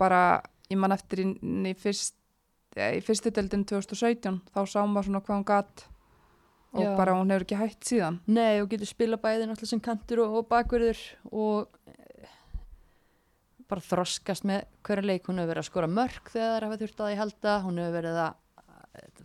bara, 0.00 0.42
ég 0.70 0.80
man 0.80 0.94
eftir 0.94 1.24
í, 1.24 1.26
í, 1.40 1.74
fyrst, 1.78 2.16
í 2.74 3.00
fyrstu 3.04 3.32
deildin 3.34 3.66
2017, 3.68 4.40
þá 4.54 4.60
sá 4.66 4.80
maður 4.82 5.10
svona 5.10 5.24
hvað 5.24 5.38
hún 5.38 5.50
gatt 5.50 5.88
og 6.74 6.82
Já. 6.82 6.94
bara 6.98 7.14
hún 7.14 7.30
hefur 7.30 7.44
ekki 7.46 7.58
hætt 7.58 7.86
síðan. 7.86 8.20
Nei, 8.26 8.58
og 8.60 8.70
getur 8.72 8.90
spila 8.90 9.18
bæði 9.22 9.46
náttúrulega 9.46 9.70
sem 9.70 9.82
kantur 9.82 10.24
og, 10.24 10.40
og 10.40 10.48
bakverður 10.50 11.02
og 11.30 11.68
eh, 11.86 12.32
bara 13.70 13.84
þroskast 13.84 14.46
með 14.48 14.64
hverja 14.86 15.06
leik. 15.06 15.28
Hún 15.28 15.38
hefur 15.38 15.52
verið 15.52 15.62
að 15.62 15.68
skora 15.68 15.90
mörg 15.90 16.32
þegar 16.32 16.66
það 16.66 16.74
er 16.74 16.82
þurft 16.82 17.04
að 17.04 17.12
því 17.12 17.20
halda. 17.20 17.54
Hún 17.62 17.78
hefur 17.78 17.96
verið 18.00 18.18
að 18.24 18.40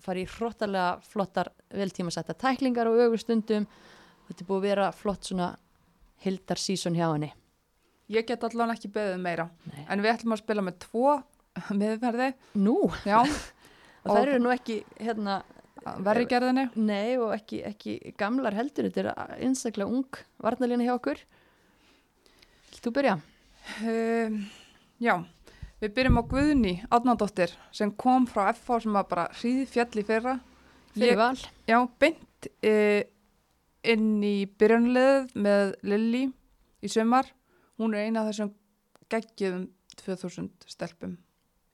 fara 0.04 0.21
í 0.21 0.28
hróttalega 0.30 1.10
flottar 1.10 1.52
veltímasætta 1.73 2.38
tæklingar 2.38 2.89
og 2.89 3.02
ögustundum. 3.08 3.65
Þetta 4.30 4.44
er 4.46 4.48
búið 4.50 4.60
að 4.62 4.68
vera 4.70 4.88
flott 4.96 5.28
svona 5.28 5.50
hildar 6.24 6.62
sísón 6.62 6.98
hjá 6.98 7.08
henni. 7.10 7.32
Ég 8.10 8.26
get 8.26 8.44
allan 8.46 8.72
ekki 8.74 8.89
beðið 8.94 9.20
meira, 9.22 9.46
Nei. 9.70 9.84
en 9.89 10.02
við 10.02 10.13
ætlum 10.15 10.34
að 10.34 10.42
spila 10.42 10.63
með 10.65 10.80
tvo 10.86 11.15
miðverði, 11.78 12.30
Nú, 12.62 12.76
já, 13.06 13.20
og 14.06 14.10
það 14.13 14.22
eru 14.24 14.39
nú 14.42 14.54
ekki 14.54 14.78
hérna, 14.98 15.42
verri 16.06 16.26
gerðinni. 16.30 16.68
nei 16.78 17.18
og 17.22 17.34
ekki, 17.36 17.60
ekki 17.70 17.98
gamlar 18.18 18.56
heldur. 18.58 18.88
Þetta 18.89 19.04
er 19.04 19.44
einstaklega 19.46 19.89
ung 19.89 20.22
varnalína 20.42 20.88
hjá 20.88 20.96
okkur. 20.96 21.22
Þú 22.80 22.94
byrja? 22.96 23.18
Um, 23.84 24.38
já, 25.04 25.13
við 25.84 25.94
byrjum 25.98 26.20
á 26.22 26.24
Guðni 26.32 26.74
Átnandóttir 26.89 27.52
sem 27.76 27.92
kom 27.92 28.26
frá 28.30 28.54
FH 28.54 28.86
sem 28.86 28.96
var 28.96 29.08
bara 29.10 29.26
hríði 29.42 29.65
fjall 29.70 29.92
í 30.00 30.06
fyrra. 30.08 30.38
Fyrir 30.96 31.20
val. 31.20 31.36
Já, 31.70 31.78
beint 32.02 32.50
uh, 32.63 33.02
inn 33.84 34.22
í 34.24 34.46
byrjunliðið 34.60 35.36
með 35.36 35.74
Lilli 35.84 36.24
í 36.84 36.88
sumar. 36.92 37.30
Hún 37.80 37.96
er 37.96 38.08
eina 38.10 38.22
af 38.26 38.32
þessum 38.34 38.54
geggjum 39.10 39.68
2000 40.04 40.50
stelpum. 40.68 41.18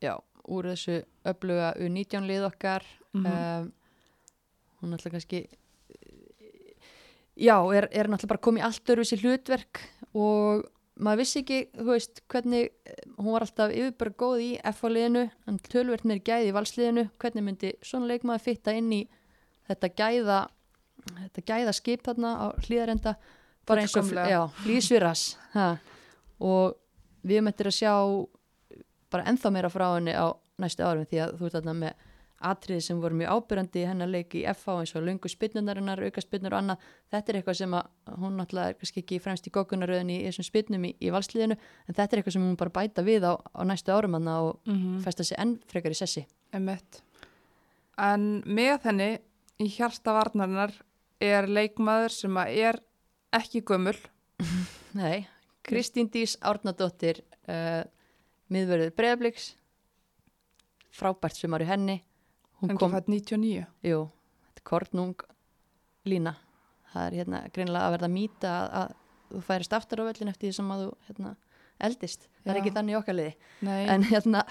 já, 0.02 0.16
úr 0.48 0.64
þessu 0.70 1.04
öfluga 1.26 1.74
U19 1.82 2.28
lið 2.28 2.46
okkar 2.52 2.84
Mhm. 3.16 3.26
um, 3.26 3.72
hún 4.82 4.92
er 4.94 4.98
alltaf 5.00 5.12
kannski 5.14 5.48
já, 7.38 7.56
er, 7.76 7.88
er 7.92 8.08
náttúrulega 8.08 8.28
bara 8.34 8.44
komið 8.48 8.66
allt 8.68 8.92
öruvísi 8.94 9.18
hlutverk 9.22 9.82
og 10.16 10.66
maður 10.96 11.18
vissi 11.24 11.42
ekki, 11.42 11.60
þú 11.76 11.88
veist, 11.90 12.22
hvernig 12.32 12.70
hún 13.18 13.32
var 13.34 13.42
alltaf 13.44 13.72
yfirbara 13.76 14.14
góð 14.16 14.44
í 14.46 14.52
F-liðinu, 14.72 15.26
en 15.48 15.58
tölvert 15.60 16.06
meir 16.08 16.22
gæði 16.24 16.52
í 16.52 16.56
valsliðinu, 16.56 17.10
hvernig 17.20 17.44
myndi 17.44 17.74
svona 17.84 18.08
leikmaður 18.14 18.46
fitta 18.46 18.72
inn 18.78 18.92
í 18.96 19.02
þetta 19.68 19.90
gæða 19.98 20.40
þetta 21.14 21.46
gæða 21.52 21.76
skip 21.76 22.06
þarna 22.06 22.32
á 22.42 22.46
hlýðarenda 22.66 23.16
bara 23.66 23.86
eins 23.86 23.96
og, 23.98 24.10
flýsviras 24.64 25.28
og 26.40 26.76
við 27.26 27.48
eftir 27.50 27.70
að 27.72 27.78
sjá 27.80 27.94
bara 29.14 29.30
ennþá 29.32 29.54
meira 29.54 29.72
frá 29.74 29.88
henni 29.96 30.14
á 30.14 30.34
næstu 30.62 30.86
árum 30.86 31.08
því 31.10 31.22
að 31.24 31.38
þú 31.40 31.48
ert 31.48 31.58
þarna 31.60 31.78
með 31.80 32.04
atriði 32.46 32.84
sem 32.84 33.00
voru 33.02 33.18
mjög 33.18 33.32
ábyrjandi 33.32 33.82
í 33.82 33.86
hennar 33.88 34.10
leik 34.12 34.36
í 34.38 34.44
FH 34.52 34.74
eins 34.82 34.94
og 34.98 35.06
lungu 35.06 35.30
spinnunarinnar, 35.32 36.02
auka 36.04 36.22
spinnur 36.22 36.54
og 36.54 36.60
annað. 36.60 36.88
Þetta 37.14 37.32
er 37.32 37.40
eitthvað 37.40 37.58
sem 37.62 37.76
hún 38.20 38.36
náttúrulega 38.40 38.74
er 38.74 38.78
kannski 38.80 39.02
ekki 39.02 39.20
fremst 39.24 39.48
í 39.48 39.54
gókunaröðin 39.56 40.12
í 40.14 40.18
þessum 40.28 40.48
spinnum 40.50 40.88
í, 40.90 40.92
í 41.00 41.14
valsliðinu 41.16 41.56
en 41.56 41.96
þetta 41.96 42.08
er 42.10 42.22
eitthvað 42.22 42.36
sem 42.38 42.46
hún 42.46 42.60
bara 42.60 42.76
bæta 42.76 43.06
við 43.08 43.28
á, 43.32 43.34
á 43.40 43.62
næstu 43.66 43.96
árum 43.96 44.18
hann 44.20 44.32
og 44.36 44.60
Mm 44.66 45.00
festa 45.06 45.24
sig 45.24 45.38
enn 45.40 45.58
frekar 45.68 45.96
í 45.96 45.98
sessi. 45.98 46.26
En 47.98 48.44
með 48.46 48.84
henni 48.84 49.10
í 49.64 49.70
hjarta 49.72 50.14
varnarinnar 50.14 50.74
er 51.24 51.48
leikmaður 51.50 52.14
sem 52.14 52.40
að 52.40 52.58
er 52.70 52.80
ekki 53.36 53.62
gömul. 53.66 53.96
Nei, 55.00 55.28
Kristín 55.66 56.10
Dís 56.12 56.36
Árnadóttir 56.46 57.22
uh, 57.50 57.84
miðverður 58.52 58.94
Breiðabliks. 58.98 59.54
Frábært 60.96 61.40
sem 61.40 61.52
var 61.52 61.64
í 61.64 61.70
henni. 61.70 62.00
Hún 62.62 62.78
kom, 62.80 62.94
fætt 62.94 63.10
99. 63.12 63.66
jú, 63.84 64.04
þetta 64.48 64.62
er 64.62 64.68
kornung 64.70 65.26
lína. 66.08 66.38
Það 66.94 67.08
er 67.10 67.18
hérna 67.20 67.42
greinilega 67.52 67.90
að 67.90 67.96
verða 67.98 68.12
mýta 68.14 68.54
að, 68.54 68.70
að 68.80 69.34
þú 69.34 69.42
færist 69.50 69.76
aftur 69.76 70.02
á 70.06 70.08
völlin 70.08 70.32
eftir 70.32 70.48
því 70.48 70.56
sem 70.56 70.72
að 70.72 70.84
þú 70.86 70.92
hérna, 71.10 71.34
eldist, 71.90 72.30
það 72.44 72.52
er 72.54 72.56
Já. 72.56 72.62
ekki 72.62 72.76
þannig 72.78 72.96
í 72.96 73.00
okkar 73.02 73.18
liði. 73.18 73.34
Nei, 73.68 73.80
en 73.92 74.06
hérna 74.08 74.46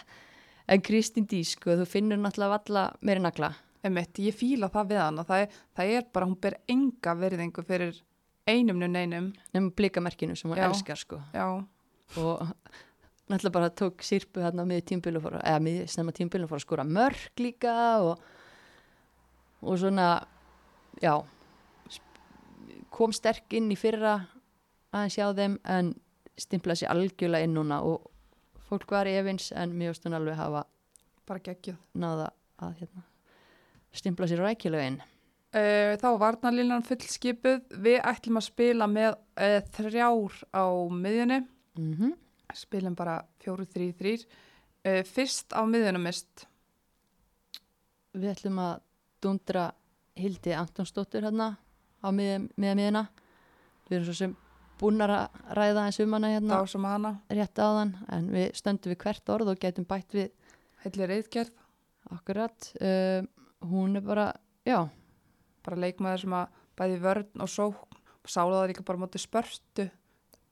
en 0.69 0.85
Kristín 0.85 1.29
Dís, 1.31 1.55
sko, 1.57 1.79
þú 1.81 1.87
finnur 1.89 2.21
náttúrulega 2.21 2.59
valla 2.59 2.85
meiri 3.01 3.25
nagla 3.25 3.55
Emmett, 3.85 4.19
ég 4.25 4.37
fíla 4.37 4.71
það 4.73 4.91
við 4.93 5.03
hann 5.03 5.21
og 5.21 5.29
það 5.29 5.59
það 5.77 5.95
er 5.99 6.09
bara, 6.13 6.29
hún 6.31 6.41
ber 6.41 6.59
enga 6.73 7.15
verðingu 7.21 7.65
fyrir 7.67 8.01
einum 8.49 8.81
nun 8.81 8.97
einum. 8.97 9.33
nefnum 9.53 9.71
blikamerkinu 9.77 10.37
sem 10.37 10.51
hún 10.51 10.61
Já. 10.61 10.69
elskar 10.69 11.01
sko 11.01 11.21
Já, 11.35 11.65
og 12.17 12.55
náttúrulega 13.29 13.53
bara 13.53 13.71
tók 13.71 14.03
sírpu 14.05 14.41
hérna 14.45 14.67
miður 14.69 14.89
tímbilu 14.91 15.21
eða 15.21 15.61
miður 15.61 15.89
snemma 15.89 16.13
tímbilu 16.13 16.49
fór 16.49 16.61
að 16.61 16.67
skora 16.67 16.85
mörg 16.85 17.41
líka 17.41 17.75
og, 18.05 18.19
og 19.63 19.79
svona 19.81 20.27
já 21.01 21.17
kom 22.91 23.13
sterk 23.13 23.57
inn 23.57 23.73
í 23.73 23.79
fyrra 23.79 24.19
aðeins 24.95 25.17
hjá 25.19 25.33
þeim 25.35 25.57
en 25.65 25.95
stimplaði 26.39 26.83
sér 26.83 26.93
algjörlega 26.95 27.47
inn 27.49 27.57
núna 27.57 27.81
og 27.87 28.11
fólk 28.69 28.93
var 28.95 29.09
efins 29.11 29.51
en 29.57 29.75
mjög 29.79 29.99
stund 29.99 30.19
alveg 30.19 30.39
hafa 30.39 30.65
bara 31.27 31.41
geggjuð. 31.41 31.79
náða 31.95 32.31
að 32.61 32.79
hérna, 32.81 33.03
stimpla 33.95 34.29
sér 34.31 34.43
Uh, 35.55 35.95
þá 36.03 36.07
var 36.17 36.19
varnarlínan 36.25 36.83
fullskipuð. 36.83 37.61
Við 37.85 38.01
ætlum 38.03 38.41
að 38.41 38.47
spila 38.49 38.89
með 38.91 39.13
uh, 39.15 39.61
þrjár 39.77 40.41
á 40.51 40.65
miðjunni. 40.91 41.41
mm 41.79 42.15
Spilum 42.55 42.95
bara 42.95 43.17
fjóru, 43.43 43.65
þrý, 43.67 43.87
þrýr. 43.99 44.25
Uh, 44.85 45.03
fyrst 45.07 45.55
á 45.55 45.63
miðjunum 45.67 46.03
mist. 46.07 46.45
Við 48.15 48.31
ætlum 48.35 48.59
að 48.63 48.75
dundra 49.23 49.69
Hildi 50.19 50.53
Antonsdóttur 50.55 51.25
hérna 51.27 51.57
á 52.03 52.09
miða 52.15 52.45
miðina. 52.61 53.05
Við 53.89 53.97
erum 53.97 54.07
svo 54.11 54.15
sem 54.19 54.37
búin 54.79 55.03
að 55.03 55.15
ræða 55.57 55.87
eins 55.89 56.01
um 56.03 56.15
hana 56.15 56.31
hérna 56.35 56.61
Þá 56.61 56.71
sem 56.75 56.85
hana. 56.85 57.13
rétt 57.31 57.59
áðan 57.59 57.95
en 58.13 58.29
við 58.35 58.53
stöndum 58.59 58.93
við 58.93 59.01
hvert 59.03 59.33
orð 59.35 59.53
og 59.55 59.59
getum 59.63 59.87
bætt 59.89 60.15
við 60.15 60.31
Hellir 60.85 61.09
reyðgerð. 61.09 61.53
akkurat. 62.13 62.71
Uh, 62.81 63.25
hún 63.71 63.97
er 63.97 64.05
bara, 64.05 64.33
já, 64.67 64.89
Bara 65.65 65.81
leikmaður 65.81 66.21
sem 66.21 66.35
að 66.37 66.57
bæði 66.77 66.97
vörn 67.01 67.41
og 67.41 67.49
sókn. 67.49 68.01
Sála 68.29 68.61
það 68.61 68.67
líka 68.69 68.83
bara 68.85 69.01
móti 69.01 69.21
spörstu. 69.21 69.87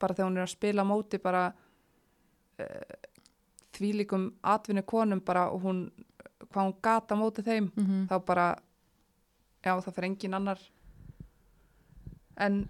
Bara 0.00 0.14
þegar 0.14 0.30
hún 0.30 0.38
er 0.38 0.46
að 0.46 0.52
spila 0.54 0.84
móti 0.88 1.18
bara 1.20 1.42
uh, 1.52 2.94
þvílíkum 3.76 4.30
atvinni 4.42 4.84
konum 4.88 5.20
bara 5.20 5.50
og 5.52 5.66
hún, 5.66 5.82
hvað 6.48 6.62
hún 6.64 6.76
gata 6.80 7.16
móti 7.16 7.44
þeim. 7.44 7.70
mm 7.74 7.84
-hmm. 7.86 8.06
þá 8.08 8.24
bara 8.24 8.46
já 9.64 9.74
það 9.80 9.94
fyrir 9.94 10.08
engin 10.10 10.34
annar 10.34 10.62
en 12.36 12.68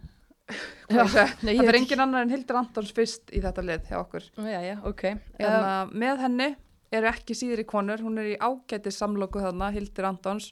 Já, 0.93 1.05
nei, 1.43 1.55
það 1.57 1.67
fyrir 1.67 1.79
engin 1.79 2.01
annar 2.01 2.23
en 2.27 2.31
Hildur 2.31 2.57
Antons 2.57 2.93
fyrst 2.93 3.31
í 3.33 3.41
þetta 3.41 3.63
lið 3.65 3.87
hjá 3.89 3.99
okkur 4.01 4.23
Já, 4.37 4.61
já, 4.61 4.75
ok. 4.85 5.05
en 5.39 5.53
Um, 5.53 5.93
með 6.03 6.19
henni 6.27 6.49
eru 6.93 7.09
ekki 7.11 7.37
síðri 7.37 7.65
konur 7.69 8.03
hún 8.05 8.21
er 8.23 8.33
í 8.35 8.39
ágætis 8.41 9.01
samloku 9.01 9.43
þarna 9.43 9.71
Hildur 9.75 10.11
Antons 10.11 10.51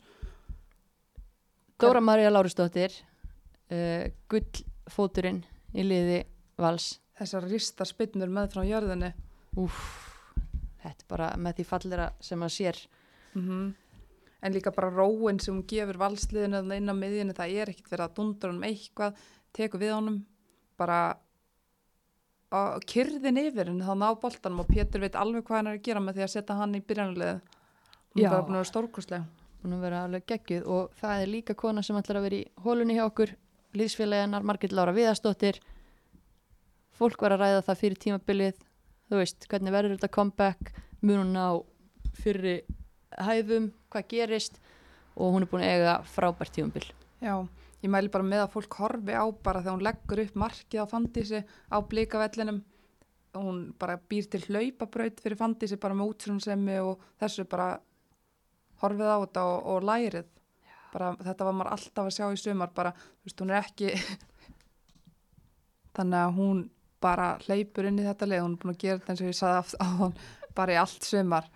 Dóra 1.81 2.03
María 2.05 2.29
Lárusdóttir, 2.29 2.93
uh, 3.73 4.09
gullfóturinn 4.29 5.45
í 5.73 5.85
liði 5.87 6.25
Vals. 6.61 6.99
þessar 7.17 7.47
rista 7.49 7.87
spinnur 7.89 8.29
með 8.33 8.57
frá 8.57 8.65
jörðinni 8.69 9.15
Úff, 9.61 9.79
þetta 10.83 11.07
er 11.07 11.09
bara 11.09 11.31
með 11.37 11.61
því 11.61 11.65
fallera 11.67 12.11
sem 12.23 12.39
maður 12.39 12.57
sér. 12.57 12.83
mm 13.35 13.71
en 14.41 14.53
líka 14.53 14.73
bara 14.73 14.91
róin 14.91 15.41
sem 15.41 15.55
hún 15.55 15.67
gefur 15.69 15.99
valsliðinu 16.01 16.61
þarna 16.61 16.79
inn 16.81 16.93
á 16.93 16.95
miðjunni 16.97 17.37
það 17.37 17.57
er 17.61 17.73
ekkit 17.73 17.91
verið 17.93 18.07
að 18.07 18.15
dundra 18.17 18.51
honum 18.51 18.67
eitthvað 18.69 19.25
tekur 19.57 19.83
við 19.83 19.93
honum 19.97 20.19
bara 20.81 21.01
kyrðin 22.91 23.39
yfir 23.45 23.71
en 23.71 23.83
þá 23.85 23.93
ná 23.95 24.09
boltanum 24.21 24.65
og 24.65 24.71
Pétur 24.71 25.05
veit 25.05 25.19
alveg 25.19 25.45
hvað 25.47 25.61
hann 25.61 25.71
er 25.71 25.79
að 25.79 25.85
gera 25.87 26.03
með 26.03 26.19
því 26.19 26.27
að 26.27 26.33
setja 26.35 26.57
hann 26.59 26.75
í 26.75 26.83
byrjanulegu 26.83 27.37
hún 27.39 28.25
er 28.25 28.33
bara 28.33 28.43
búin 28.43 28.57
að 28.57 28.63
vera 28.63 28.71
stórkostlega 28.73 29.41
Búin 29.61 29.77
að 29.77 29.83
vera 29.85 30.05
alveg 30.07 30.25
geggjuð 30.31 30.69
og 30.73 30.93
það 30.97 31.23
er 31.23 31.29
líka 31.29 31.55
kona 31.59 31.83
sem 31.85 31.97
ætlar 32.01 32.19
að 32.21 32.27
vera 32.27 32.37
í 32.39 32.47
hólunni 32.65 32.95
hjá 32.97 33.03
okkur, 33.05 33.35
liðsfélaginnar 33.77 34.47
Margit 34.49 34.73
Lára 34.73 34.95
Viðarsdóttir. 34.97 35.59
Fólk 36.97 37.21
var 37.21 37.35
að 37.37 37.43
ræða 37.45 37.67
það 37.67 37.81
fyrir 37.83 38.01
tímabilið, 38.01 38.63
þú 39.11 39.21
veist, 39.21 39.45
hvernig 39.53 39.75
verður 39.75 39.99
þetta 39.99 40.11
comeback, 40.17 40.73
mun 41.05 41.21
hún 41.21 41.37
á 41.37 41.61
fyrri 42.17 42.55
hæðum, 43.21 43.69
hvað 43.93 44.09
gerist? 44.15 44.57
Og 45.21 45.37
hún 45.37 45.45
er 45.45 45.53
búin 45.53 45.67
að 45.67 45.75
eiga 45.77 45.95
frábært 46.09 46.57
tímabil. 46.57 46.87
já, 47.21 47.35
ég 47.81 47.91
mæli 47.93 48.11
bara 48.13 48.27
með 48.27 48.43
að 48.45 48.53
fólk 48.57 48.77
horfi 48.81 49.15
á 49.17 49.25
bara 49.45 49.63
þegar 49.63 49.77
hún 49.77 49.85
leggur 49.87 50.23
upp 50.25 50.35
markið 50.43 50.83
á 50.85 50.87
fandísi 50.91 51.41
á 51.73 51.77
blikavellinum 51.81 52.59
og 53.39 53.45
hún 53.47 53.61
bara 53.79 53.95
býr 54.11 54.27
til 54.33 54.43
hlaupabraut 54.49 55.21
fyrir 55.23 55.39
fandísi 55.39 55.79
bara 55.81 55.95
með 55.95 56.11
útsrúnsemi 56.13 56.77
og 56.83 57.01
þessu 57.23 57.45
bara 57.49 57.69
horfið 58.83 59.07
á 59.13 59.17
þetta 59.23 59.45
og, 59.47 59.59
og 59.75 59.85
lærið. 59.87 60.29
Bara 60.91 61.13
þetta 61.23 61.47
var 61.47 61.55
maður 61.55 61.73
alltaf 61.77 62.09
að 62.09 62.15
sjá 62.17 62.27
í 62.35 62.39
sumar 62.41 62.73
bara, 62.75 62.91
þú 62.93 63.29
veist, 63.29 63.41
hún 63.45 63.53
er 63.55 63.61
ekki 63.61 63.93
þannig 65.97 66.21
að 66.25 66.37
hún 66.41 66.63
bara 67.01 67.29
hleypur 67.47 67.87
inn 67.89 68.01
í 68.03 68.05
þetta 68.09 68.29
leið 68.29 68.43
hún 68.45 68.57
er 68.57 68.63
búin 68.65 68.75
að 68.75 68.81
gera 68.83 68.99
þetta 69.01 69.15
eins 69.15 69.23
og 69.25 69.31
ég 69.31 69.39
sagði 69.39 69.61
aft- 69.63 69.79
áðan 69.85 70.17
bara 70.59 70.75
í 70.75 70.81
allt 70.81 71.07
sumar. 71.07 71.47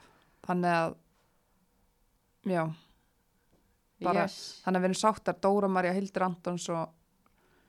Þannig 0.47 0.77
að 0.79 0.95
já, 2.55 2.63
Bara- 4.05 4.27
yes. 4.27 4.61
þannig 4.65 4.81
að 4.81 4.85
við 4.85 4.91
erum 4.91 5.01
sáttar 5.01 5.41
Dóra 5.41 5.71
Marja 5.71 5.93
Hildur 5.97 6.27
Antons 6.29 6.69
og 6.69 6.89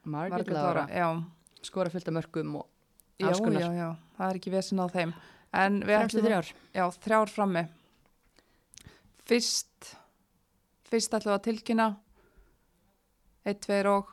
Margit 0.06 0.48
já, 0.48 1.08
skora 1.66 1.90
fullt 1.90 2.08
af 2.08 2.14
mörgum 2.14 2.56
og 2.62 2.68
já, 3.20 3.32
já, 3.32 3.70
já, 3.74 3.90
það 4.18 4.30
er 4.30 4.40
ekki 4.40 4.52
vesin 4.54 4.82
á 4.84 4.88
þeim. 4.92 5.14
En 5.56 5.80
við 5.88 6.02
ætlum 6.02 6.26
þrjár. 6.26 6.52
já, 6.76 6.84
þrjár 7.06 7.32
frammi. 7.32 7.64
Fyrst 9.26 9.96
fyrst 10.90 11.16
ætlum 11.16 11.34
við 11.34 11.40
að 11.40 11.46
tilkynna. 11.48 11.88
Eitt, 13.46 13.62
tveir 13.66 13.90
og 13.92 14.12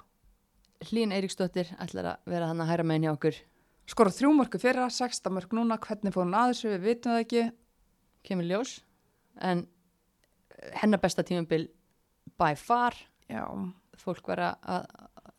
Hlín 0.89 1.13
Eiríksdóttir 1.15 1.73
ætlar 1.83 2.15
að 2.15 2.31
vera 2.31 2.49
hann 2.51 2.63
að 2.63 2.71
hæra 2.73 2.87
meginn 2.87 3.09
hjá 3.09 3.15
okkur. 3.15 3.37
Skora 3.91 4.15
þrjú 4.15 4.33
mörgu 4.39 4.61
fyrra, 4.63 4.89
sexta 4.91 5.31
mörg 5.33 5.53
núna. 5.57 5.79
Hvernig 5.83 6.15
fór 6.15 6.25
hún 6.27 6.39
að 6.39 6.53
þessu, 6.53 6.73
við 6.73 6.87
vitum 6.87 7.13
það 7.13 7.23
ekki. 7.25 7.45
Kemur 8.27 8.49
ljós. 8.49 8.75
En 9.43 9.65
eh, 9.67 10.73
hennar 10.83 11.03
besta 11.03 11.25
tímabil 11.27 11.69
by 12.41 12.55
far. 12.59 12.97
Já, 13.31 13.45
fólk 14.01 14.29
var 14.33 14.43
að, 14.49 14.69
að 14.75 14.87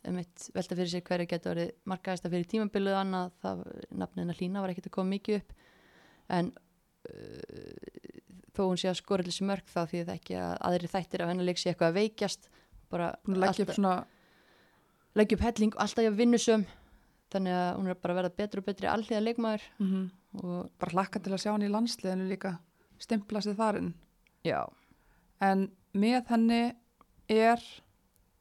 einmitt, 0.04 0.48
velta 0.56 0.78
fyrir 0.78 0.92
sér 0.92 1.06
hverju 1.08 1.30
getur 1.32 1.54
orðið 1.54 1.72
markaðista 1.90 2.32
fyrir 2.32 2.50
tímabilið 2.52 2.96
og 2.96 3.02
annað 3.02 3.34
það, 3.44 3.64
nafnina 4.02 4.36
Hlína 4.38 4.64
var 4.64 4.74
ekkert 4.74 4.90
að 4.90 4.96
koma 4.98 5.14
mikið 5.16 5.40
upp. 5.40 5.56
En 6.38 6.52
uh, 7.10 8.14
þó 8.56 8.64
hún 8.66 8.80
sé 8.82 8.92
að 8.92 9.00
skora 9.02 9.26
þessi 9.28 9.48
mörg 9.50 9.70
þá 9.72 9.82
því 9.82 10.04
það 10.04 10.16
ekki 10.18 10.40
að 10.42 10.56
aðri 10.70 10.92
þættir 10.96 11.24
af 11.24 11.32
hennar 11.34 11.50
leik 11.50 11.62
sé 11.62 11.72
eitthvað 11.72 11.94
að 11.94 12.00
veikjast. 12.02 12.50
Bara 12.94 13.12
leggja 13.30 13.68
upp 13.68 13.76
svona 13.78 13.96
leggja 15.18 15.38
upp 15.38 15.46
helling 15.48 15.78
alltaf 15.82 16.06
ég 16.06 16.18
vinnusum 16.18 16.66
þannig 17.34 17.56
að 17.58 17.72
hún 17.80 17.90
er 17.90 17.98
bara 18.02 18.14
að 18.14 18.20
verða 18.22 18.38
betri 18.38 18.62
og 18.62 18.68
betri 18.68 18.90
allíða 18.90 19.26
leikmaður. 19.30 19.72
Mm 19.82 20.12
og 20.42 20.72
bara 20.82 20.96
hlakka 20.96 21.20
til 21.22 21.34
að 21.36 21.44
sjá 21.44 21.52
hann 21.52 21.66
í 21.66 21.70
landsliðinu 21.70 22.26
líka. 22.26 22.56
Stimpla 23.02 23.42
sig 23.44 23.54
þarinn 23.58 23.92
já, 24.48 24.64
en 25.44 25.68
með 25.96 26.30
henni 26.32 26.62
er 27.30 27.62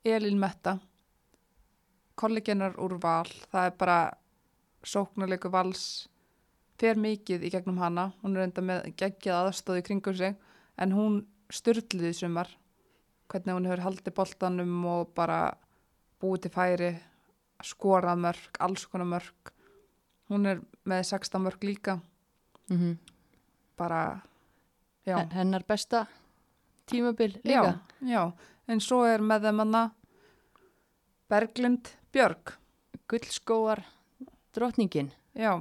Elín 0.04 0.40
Metta. 0.40 0.78
Kolleginar 2.18 2.76
úr 2.82 2.98
val 3.02 3.28
það 3.52 3.68
er 3.68 3.76
bara 3.78 3.98
sóknarleiku 4.82 5.50
vals 5.52 6.08
fer 6.80 6.98
mikið 6.98 7.46
í 7.46 7.52
gegnum 7.54 7.78
hana. 7.78 8.10
Hún 8.22 8.36
er 8.36 8.48
enda 8.48 8.64
með 8.64 8.90
geggjað 8.98 9.48
aðstóði 9.48 9.84
kringum 9.86 10.16
sig 10.18 10.34
en 10.78 10.96
hún 10.96 11.22
styrliði 11.52 12.12
sumar. 12.18 12.50
Hvernig 13.30 13.56
hún 13.56 13.68
hefur 13.70 13.86
haldið 13.86 14.16
boltanum 14.18 14.84
og 14.90 15.14
bara 15.14 15.54
búið 16.20 16.46
til 16.46 16.54
færi 16.54 16.92
skorað 17.62 18.18
mörg, 18.18 18.58
alls 18.58 18.84
konar 18.90 19.06
mörg 19.06 19.52
hún 20.32 20.48
er 20.50 20.60
með 20.88 21.04
16 21.14 21.42
mörg 21.44 21.64
líka. 21.64 22.00
Mm 22.70 22.98
bara 23.82 24.20
já, 25.04 25.16
hennar 25.30 25.64
besta 25.66 26.06
tímabil 26.86 27.40
líka. 27.44 27.50
Já, 27.50 27.78
já, 28.00 28.32
en 28.68 28.80
svo 28.80 29.02
er 29.08 29.24
með 29.24 29.48
þeim 29.48 29.64
hana 29.64 29.82
Berglind 31.32 31.88
Björg, 32.12 32.54
gullskóar 33.08 33.84
drotningin 34.52 35.12
já, 35.32 35.56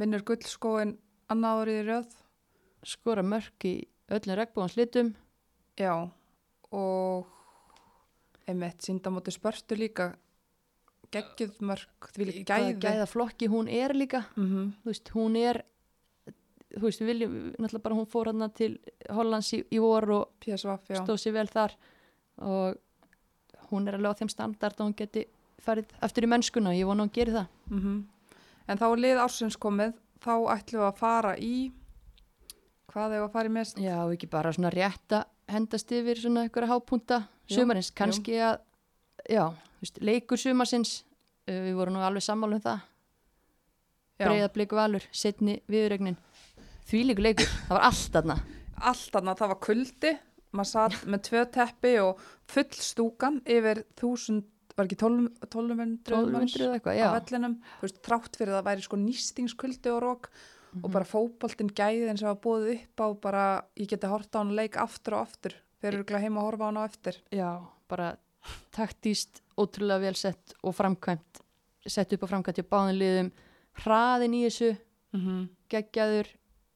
vinnur 0.00 0.24
gullskóin 0.26 0.96
annað 1.30 1.62
árið 1.62 1.80
í 1.80 1.86
röð, 1.86 2.18
skora 2.86 3.24
mörg 3.26 3.66
í 3.66 3.74
öllum 4.12 4.38
regnbúans 4.38 4.76
litum. 4.78 5.14
Já, 5.78 5.92
og 6.70 7.26
einmitt 8.46 8.84
síndamóti 8.86 9.34
spörstu 9.34 9.78
líka, 9.78 10.12
geggjuð 11.14 11.58
mörg, 11.66 12.10
því 12.14 12.28
líka 12.30 12.60
gæði. 12.60 12.76
gæða 12.84 13.08
flokki 13.10 13.50
hún 13.50 13.70
er 13.70 13.94
líka. 13.94 14.24
Mm 14.36 14.72
þú 14.82 14.92
veist, 14.92 15.10
hún 15.14 15.36
er 15.36 15.62
þú 16.76 16.84
veist, 16.86 17.02
við 17.02 17.12
viljum, 17.12 17.36
náttúrulega 17.56 17.84
bara 17.84 17.98
hún 17.98 18.10
fór 18.10 18.32
hann 18.32 18.50
til 18.56 18.72
Hollands 19.12 19.52
í, 19.56 19.62
í 19.72 19.80
vor 19.82 20.08
og 20.14 20.26
PSVF, 20.44 20.90
stóð 21.02 21.22
sér 21.22 21.36
vel 21.38 21.48
þar. 21.52 21.76
Og 22.46 23.70
hún 23.70 23.88
er 23.88 23.96
alveg 23.98 24.12
á 24.12 24.18
þeim 24.20 24.30
standard 24.32 24.80
og 24.80 24.90
hún 24.90 24.98
geti 24.98 25.24
farið 25.64 25.96
aftur 26.04 26.26
í 26.26 26.30
mennskuna, 26.30 26.76
ég 26.76 26.88
vona 26.88 27.06
hún 27.06 27.14
geri 27.14 27.34
það. 27.34 27.48
Mm 27.72 28.04
en 28.66 28.80
þá 28.80 28.86
er 28.88 29.02
lið 29.02 29.22
ársins 29.22 29.58
komið, 29.60 29.94
þá 30.22 30.32
ætlum 30.56 30.82
við 30.82 30.88
að 30.88 31.00
fara 31.00 31.32
í, 31.38 31.54
hvað 32.90 33.16
er 33.16 33.24
að 33.24 33.32
fara 33.36 33.50
í 33.50 33.54
mest? 33.54 33.80
Já, 33.82 33.96
og 34.02 34.14
ekki 34.16 34.30
bara 34.32 34.52
svona 34.54 34.72
rétt 34.74 35.16
að 35.16 35.26
hendast 35.52 35.92
yfir 35.94 36.20
svona 36.20 36.46
einhverja 36.46 36.72
hápunta 36.72 37.22
sumarins, 37.50 37.92
kannski 37.94 38.40
að 38.42 38.58
já, 39.30 39.44
veist, 39.82 40.00
leikur 40.02 40.40
sumarsins 40.40 40.98
uh, 41.46 41.60
við 41.68 41.76
vorum 41.78 41.96
nú 41.96 42.04
alveg 42.06 42.26
sammála 42.26 42.58
um 42.58 42.64
það. 42.66 42.84
Já. 44.16 44.24
Breiðablík 44.24 44.72
valur, 44.72 45.04
setni 45.12 45.60
viðregnin 45.70 46.16
Því 46.86 47.00
líku 47.08 47.24
leikur, 47.24 47.48
það 47.66 47.74
var 47.76 47.86
allt 47.88 48.10
þarna. 48.14 48.36
Allt 48.86 49.16
annað, 49.18 49.38
það 49.40 49.50
var 49.52 49.60
kuldi. 49.66 50.12
Maður 50.56 50.70
satt 50.70 51.06
með 51.10 51.22
tvö 51.26 51.40
teppi 51.56 51.94
og 52.00 52.20
full 52.52 52.68
stúkan 52.78 53.40
yfir 53.44 53.80
þúsund, 53.98 54.44
var 54.76 54.86
ekki 54.86 54.98
12 55.00 55.30
1200 55.48 55.76
manns 55.80 56.54
1200 56.54 56.66
eða 56.66 56.76
eitthvað, 56.76 57.00
á 57.00 57.16
vellinum, 57.16 57.56
þú 57.80 57.86
veist, 57.86 57.98
trátt 58.04 58.36
fyrir 58.36 58.52
að 58.52 58.58
það 58.60 58.68
væri 58.68 58.84
sko 58.86 58.96
nýstingskuldi 59.00 59.92
og 59.94 60.02
rók 60.04 60.28
Mhm. 60.76 60.84
og 60.84 60.90
bara 60.92 61.04
fótboltinn 61.08 61.70
gæðin 61.72 62.18
sem 62.18 62.28
var 62.28 62.36
búið 62.36 62.66
upp 62.74 63.00
á 63.00 63.06
bara, 63.20 63.44
ég 63.76 63.88
geti 63.88 64.06
horta 64.06 64.38
á 64.38 64.40
hann 64.44 64.54
leik 64.54 64.76
aftur 64.76 65.14
og 65.14 65.26
aftur, 65.26 65.54
eru 65.82 66.04
glæð 66.04 66.20
heima 66.26 66.40
að 66.42 66.46
horfa 66.50 66.62
á 66.62 66.68
hann 66.68 66.76
á 66.76 66.84
eftir. 66.84 67.16
Já, 67.32 67.50
bara 67.88 68.16
taktíst, 68.72 69.40
ótrúlega 69.56 70.00
vel 70.00 70.14
sett 70.14 70.54
og 70.62 70.74
framkvæmt 70.76 71.40
sett 71.86 72.12
upp 72.12 72.22
á 72.26 72.28
framkvæmt 72.28 72.58
hjá 72.60 72.66
báðin 72.68 72.98
liðum. 73.00 73.30
Hraðin 73.82 74.34
í 74.36 74.42
þessu, 74.46 74.76
mm 75.14 75.20
-hmm. 75.20 75.48
geggjaður 75.70 76.26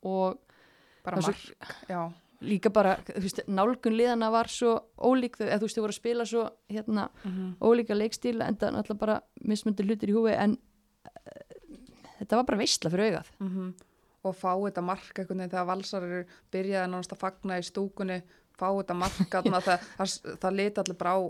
og 0.07 0.41
bara 1.05 1.21
Það 1.21 1.27
mark, 1.27 1.77
já. 1.89 2.01
líka 2.41 2.73
bara, 2.73 2.97
þú 3.07 3.23
veist, 3.25 3.43
nálgun 3.49 3.97
liðana 3.97 4.31
var 4.33 4.51
svo 4.53 4.75
ólík, 4.97 5.39
eða 5.41 5.61
þú 5.61 5.69
veist, 5.69 5.79
þau 5.79 5.85
voru 5.85 5.95
að 5.95 6.01
spila 6.01 6.27
svo 6.29 6.47
hérna, 6.73 7.07
mm 7.25 7.53
ólíka 7.61 7.97
leikstíl 7.97 8.41
en 8.41 8.57
það 8.57 8.69
er 8.69 8.77
náttúrulega 8.77 9.05
bara 9.05 9.21
mismundir 9.45 9.89
hlutir 9.89 10.13
í 10.13 10.17
húfi 10.17 10.35
en 10.37 10.57
uh, 10.57 11.79
þetta 12.19 12.41
var 12.41 12.49
bara 12.49 12.61
veistla 12.61 12.91
fyrir 12.91 13.11
augað. 13.11 13.31
-hmm. 13.41 13.73
og 14.23 14.37
fá 14.37 14.53
þetta 14.57 14.83
mark 14.85 15.19
veginn 15.19 15.49
þegar 15.49 15.67
valsar 15.67 16.03
eru 16.03 16.25
byrjaði 16.53 16.91
nánast 16.91 17.13
að 17.13 17.23
fagna 17.25 17.59
í 17.59 17.63
stúkunni 17.63 18.23
fá 18.59 18.69
þetta 18.69 18.95
mark 18.95 19.29
þarna, 19.33 19.61
það, 19.61 19.87
það, 19.97 20.37
það 20.41 20.57
liti 20.57 20.81
allir 20.81 20.99
bara 21.01 21.15
á 21.17 21.21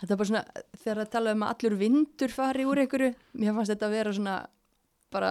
þetta 0.00 0.14
er 0.14 0.16
bara 0.16 0.30
svona, 0.30 0.44
þegar 0.80 1.02
það 1.02 1.12
tala 1.12 1.32
um 1.32 1.42
að 1.42 1.52
allur 1.54 1.76
vindur 1.76 2.32
fari 2.32 2.64
úr 2.64 2.78
einhverju, 2.78 3.14
mér 3.32 3.54
fannst 3.54 3.74
þetta 3.74 3.86
að 3.86 3.96
vera 3.98 4.12
svona 4.16 4.36
bara 5.10 5.30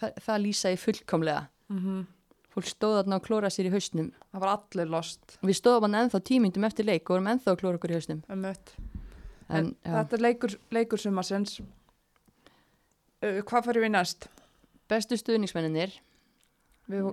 það, 0.00 0.12
það 0.24 0.42
lýsa 0.46 0.72
í 0.72 0.80
fullkomlega 0.80 1.48
mm 1.72 2.06
fólk 2.48 2.66
stóð 2.66 2.94
þarna 2.96 3.18
og 3.20 3.22
klóra 3.22 3.50
sér 3.52 3.68
í 3.68 3.70
hausnum. 3.70 4.08
Það 4.32 4.40
var 4.42 4.50
allir 4.56 4.88
lost. 4.90 5.36
Við 5.44 5.58
stóðum 5.60 5.84
hann 5.86 5.98
ennþá 6.00 6.20
tímyndum 6.26 6.64
eftir 6.66 6.88
leik 6.88 7.04
og 7.04 7.12
vorum 7.14 7.28
ennþá 7.30 7.52
að 7.52 7.58
klóra 7.60 7.78
okkur 7.78 7.92
í 7.92 7.98
hausnum. 7.98 8.22
Um 8.32 8.46
en, 8.48 9.68
þetta 9.84 10.16
er 10.16 10.24
leikur, 10.24 10.56
leikur 10.74 10.98
sumarsins. 10.98 11.60
Uh, 13.22 13.38
hvað 13.46 13.68
fyrir 13.68 13.84
við 13.84 13.92
næst? 13.94 14.26
bestu 14.88 15.18
stuðningsmenninir 15.20 15.96
Við, 16.88 17.08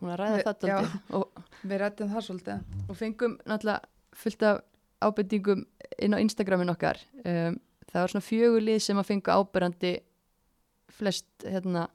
Við- 0.00 0.44
já. 0.68 0.76
og, 1.18 1.40
við 1.66 1.80
rættum 1.82 2.12
það 2.12 2.26
svolítið. 2.28 2.76
Og 2.86 2.96
fengum 2.96 3.32
náttúrulega 3.42 3.80
fullt 4.20 4.44
af 4.46 4.60
ábendingum 5.02 5.64
inn 5.98 6.14
á 6.14 6.22
Instagramin 6.22 6.70
okkar. 6.70 7.00
Um, 7.24 7.58
það 7.90 8.04
var 8.04 8.12
svona 8.14 8.28
fjögur 8.28 8.62
lið 8.62 8.78
sem 8.84 9.00
að 9.00 9.08
fengu 9.10 9.34
áberandi 9.34 9.92
flest 10.94 11.26
hérna 11.42 11.88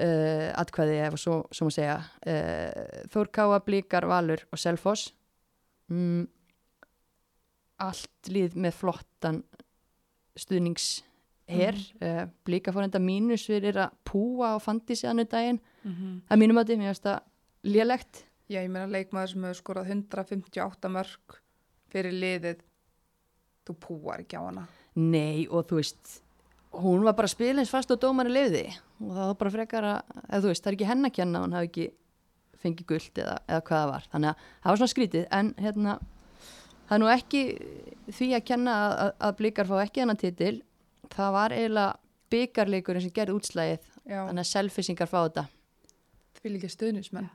uh, 0.00 0.50
atkvæði 0.60 1.00
ef 1.06 1.18
svo, 1.20 1.40
svo 1.54 1.68
má 1.68 1.74
segja. 1.74 1.98
Uh, 2.26 3.02
Þórkáa, 3.12 3.60
Blíkar, 3.66 4.06
Valur 4.10 4.44
og 4.50 4.60
Selfoss. 4.60 5.12
Mm, 5.92 6.26
allt 7.84 8.30
lið 8.32 8.56
með 8.56 8.78
flottan 8.78 9.42
stuðningsher. 10.38 11.78
Mm. 11.78 12.02
uh, 12.02 12.24
Blíkar 12.46 12.74
fór 12.76 12.86
enda 12.86 13.02
mínus 13.02 13.46
fyrir 13.50 13.78
að 13.86 13.96
púa 14.08 14.54
á 14.54 14.58
fandísi 14.62 15.08
annu 15.10 15.26
daginn. 15.28 15.60
Mm 15.84 15.94
-hmm. 15.94 16.20
það 16.28 16.40
mínum 16.42 16.58
að 16.58 16.66
því, 16.68 16.76
mér 16.78 16.92
finnst 16.92 17.08
það 17.08 17.20
lélegt. 17.62 18.24
Já, 18.48 18.60
ég 18.60 18.70
meina 18.70 18.86
leikmaður 18.86 19.28
sem 19.28 19.44
hefur 19.44 19.60
skorað 19.60 19.90
158 19.90 20.88
mörg 20.92 21.40
fyrir 21.88 22.12
liðið 22.12 22.60
þú 23.64 23.76
púar 23.80 24.20
ekki 24.20 24.36
á 24.36 24.42
hana. 24.44 24.66
Nei 24.94 25.46
og 25.48 25.66
þú 25.68 25.80
veist 25.80 26.23
hún 26.82 27.04
var 27.04 27.14
bara 27.16 27.28
eins 27.28 27.70
fast 27.70 27.90
og 27.94 28.00
dómari 28.00 28.32
lefði 28.32 28.64
og 29.00 29.12
það 29.12 29.28
var 29.28 29.36
bara 29.40 29.52
frekar 29.54 29.84
að 29.84 30.00
eða, 30.24 30.40
þú 30.40 30.48
veist, 30.50 30.64
það 30.64 30.70
er 30.70 30.76
ekki 30.78 30.88
henn 30.88 31.08
að 31.08 31.14
kenna 31.18 31.42
hún 31.44 31.56
hafi 31.56 31.70
ekki 31.70 31.86
fengið 32.64 32.88
guld 32.88 33.20
eða, 33.20 33.36
eða 33.48 33.64
hvað 33.68 33.82
það 33.82 33.90
var. 33.92 34.06
Þannig 34.12 34.30
að 34.30 34.44
það 34.48 34.70
var 34.70 34.80
svona 34.80 34.92
skrítið. 34.94 35.26
En 35.38 35.50
hérna 35.60 35.96
það 36.86 36.96
er 36.96 37.02
nú 37.02 37.10
ekki 37.12 37.42
því 38.08 38.30
að 38.38 38.46
kenna 38.50 38.78
að, 38.86 39.12
að, 39.28 39.36
blikar 39.40 39.70
fá 39.70 39.76
ekki 39.82 40.04
hennar 40.04 40.20
titil. 40.20 40.54
Það 41.14 41.36
var 41.36 41.54
eiginlega 41.54 42.34
byggarleikurinn 42.34 43.04
sem 43.04 43.14
gerði 43.14 43.38
útslægið 43.38 43.88
Já, 44.04 44.18
þannig 44.18 44.42
að 44.42 44.50
selfisingar 44.50 45.10
fá 45.10 45.18
þetta. 45.20 45.46
Því 46.40 46.54
líka 46.56 46.72
stuðnismenn 46.72 47.30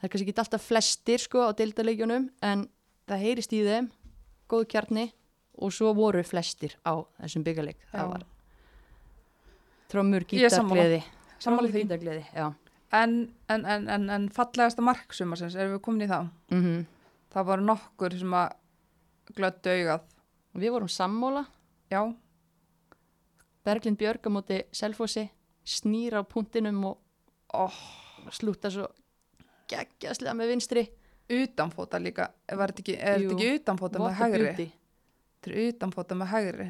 það 0.00 0.08
er 0.08 0.12
kannski 0.14 0.32
ekki 0.32 0.40
alltaf 0.40 0.64
flestir 0.64 1.20
sko 1.20 1.44
á 1.44 1.50
deildaleikjunum 1.56 2.30
en 2.48 2.66
það 3.10 3.24
heyrist 3.26 3.52
í 3.52 3.64
þeim. 3.66 3.90
Góð 4.50 4.68
kjarni. 4.72 5.10
Og 5.60 5.74
svo 5.76 5.90
voru 5.92 6.22
flestir 6.24 6.72
á 6.88 7.04
þessum 7.20 7.42
byggarleik 7.44 7.82
það 7.90 8.12
var 8.14 8.22
trómur, 9.90 10.26
er 10.26 10.54
sammála. 10.54 10.86
gítargleði 10.86 11.02
Sammála 11.40 11.72
því. 11.72 11.84
En, 13.00 13.12
en, 13.48 13.64
en, 13.64 13.86
en, 13.88 14.08
en 14.10 14.28
fallegasta 14.34 14.82
mark 14.84 15.14
sumarsins, 15.14 15.54
erum 15.54 15.76
við 15.76 15.84
komin 15.86 16.06
í 16.06 16.10
það? 16.10 16.32
mm 16.54 16.80
Það 17.30 17.46
voru 17.46 17.62
nokkur 17.62 18.14
sem 18.18 18.32
að 18.34 18.48
glöddu 19.36 19.70
augað. 19.70 20.06
við 20.58 20.72
vorum 20.74 20.88
sammóla 20.90 21.44
Já, 21.90 22.00
Berglind 23.64 23.98
Björg 23.98 24.26
á 24.26 24.30
móti 24.34 24.56
Selfossi 24.72 25.28
snýr 25.62 26.16
á 26.18 26.22
punktinum 26.26 26.82
og 26.84 26.98
oh, 27.54 27.78
slúta 28.34 28.70
svo 28.70 28.88
geggjastlega 29.70 30.34
með 30.34 30.54
vinstri 30.54 30.84
utanfóta 31.30 32.00
líka. 32.02 32.30
Var 32.50 32.72
þetta 32.72 32.82
ekki, 32.82 32.96
er 32.98 33.24
ekki 33.24 33.50
utanfóta 33.60 34.02
með 34.02 34.16
hægri? 34.18 34.68
Þetta 35.40 35.50
er 35.50 35.68
utanfóta 35.68 36.18
með 36.18 36.32
hægri. 36.32 36.68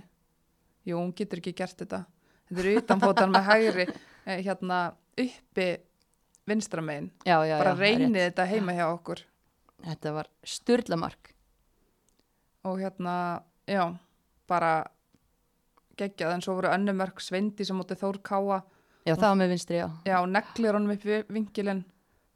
Jú, 0.89 0.99
hún 0.99 1.15
getur 1.17 1.41
ekki 1.41 1.55
gert 1.57 1.81
þetta. 1.81 2.03
Þetta 2.51 2.63
er 2.67 2.79
utanfótan 2.81 3.31
með 3.35 3.45
hægri, 3.47 3.85
eh, 4.27 4.41
hérna 4.43 4.81
uppi 5.21 5.67
vinstra 6.51 6.83
megin. 6.83 7.11
já, 7.25 7.37
já, 7.47 7.59
Bara 7.59 7.75
reynið 7.79 8.25
þetta 8.33 8.47
heima 8.51 8.73
hjá 8.75 8.87
okkur. 8.95 9.23
þetta 9.87 10.13
var 10.13 10.27
styrlamark 10.45 11.35
Og 12.65 12.77
hérna, 12.79 13.43
já, 13.67 13.87
bara 14.49 14.85
geggjað. 15.97 16.35
En 16.35 16.43
svo 16.45 16.55
voru 16.59 16.69
önnumörk 16.69 17.21
sveindi 17.21 17.65
sem 17.65 17.77
móti 17.77 17.95
Þór 17.97 18.19
Káa. 18.23 18.63
já, 19.07 19.15
það 19.15 19.29
var 19.31 19.37
með 19.41 19.49
vinstri, 19.55 19.77
já 19.81 19.89
Já, 20.05 20.27
neglir 20.27 20.75
honum 20.77 20.91
upp 20.93 21.03
við 21.05 21.25
vingilin, 21.33 21.85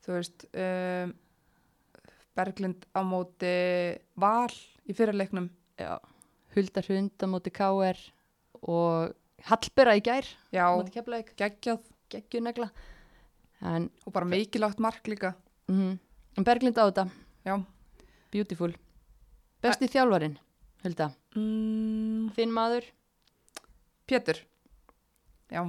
þú 0.06 0.12
veist, 0.16 0.46
um, 0.54 1.12
Berglind 2.34 2.86
á 2.96 3.00
móti 3.04 3.98
Val 4.16 4.48
í 4.88 4.94
fyrirleiknum. 4.94 5.50
já, 5.78 5.98
Huldar 6.54 6.84
Hund 6.88 7.10
á 7.20 7.26
móti 7.26 7.50
KR 7.52 7.98
og 8.62 9.12
Hallbera 9.44 9.92
í 9.98 10.02
gær 10.04 10.28
Já, 10.54 10.66
geggjað. 11.36 11.82
Geggjunegla. 12.12 12.68
En, 13.64 13.88
og 14.06 14.12
bara 14.14 14.28
mikilvægt 14.28 14.80
mark 14.80 15.06
líka. 15.08 15.34
mm, 15.68 15.98
en 16.38 16.44
Berglind 16.44 16.76
á 16.78 16.84
þetta. 16.88 17.08
Já. 17.44 17.64
beautiful. 18.30 18.74
Besti 19.62 19.88
þjálfarin, 19.88 20.38
Hulda? 20.82 21.10
Mm, 21.36 22.30
þinn 22.36 22.52
maður, 22.52 22.84
Pétur, 24.06 24.36
já, 25.48 25.62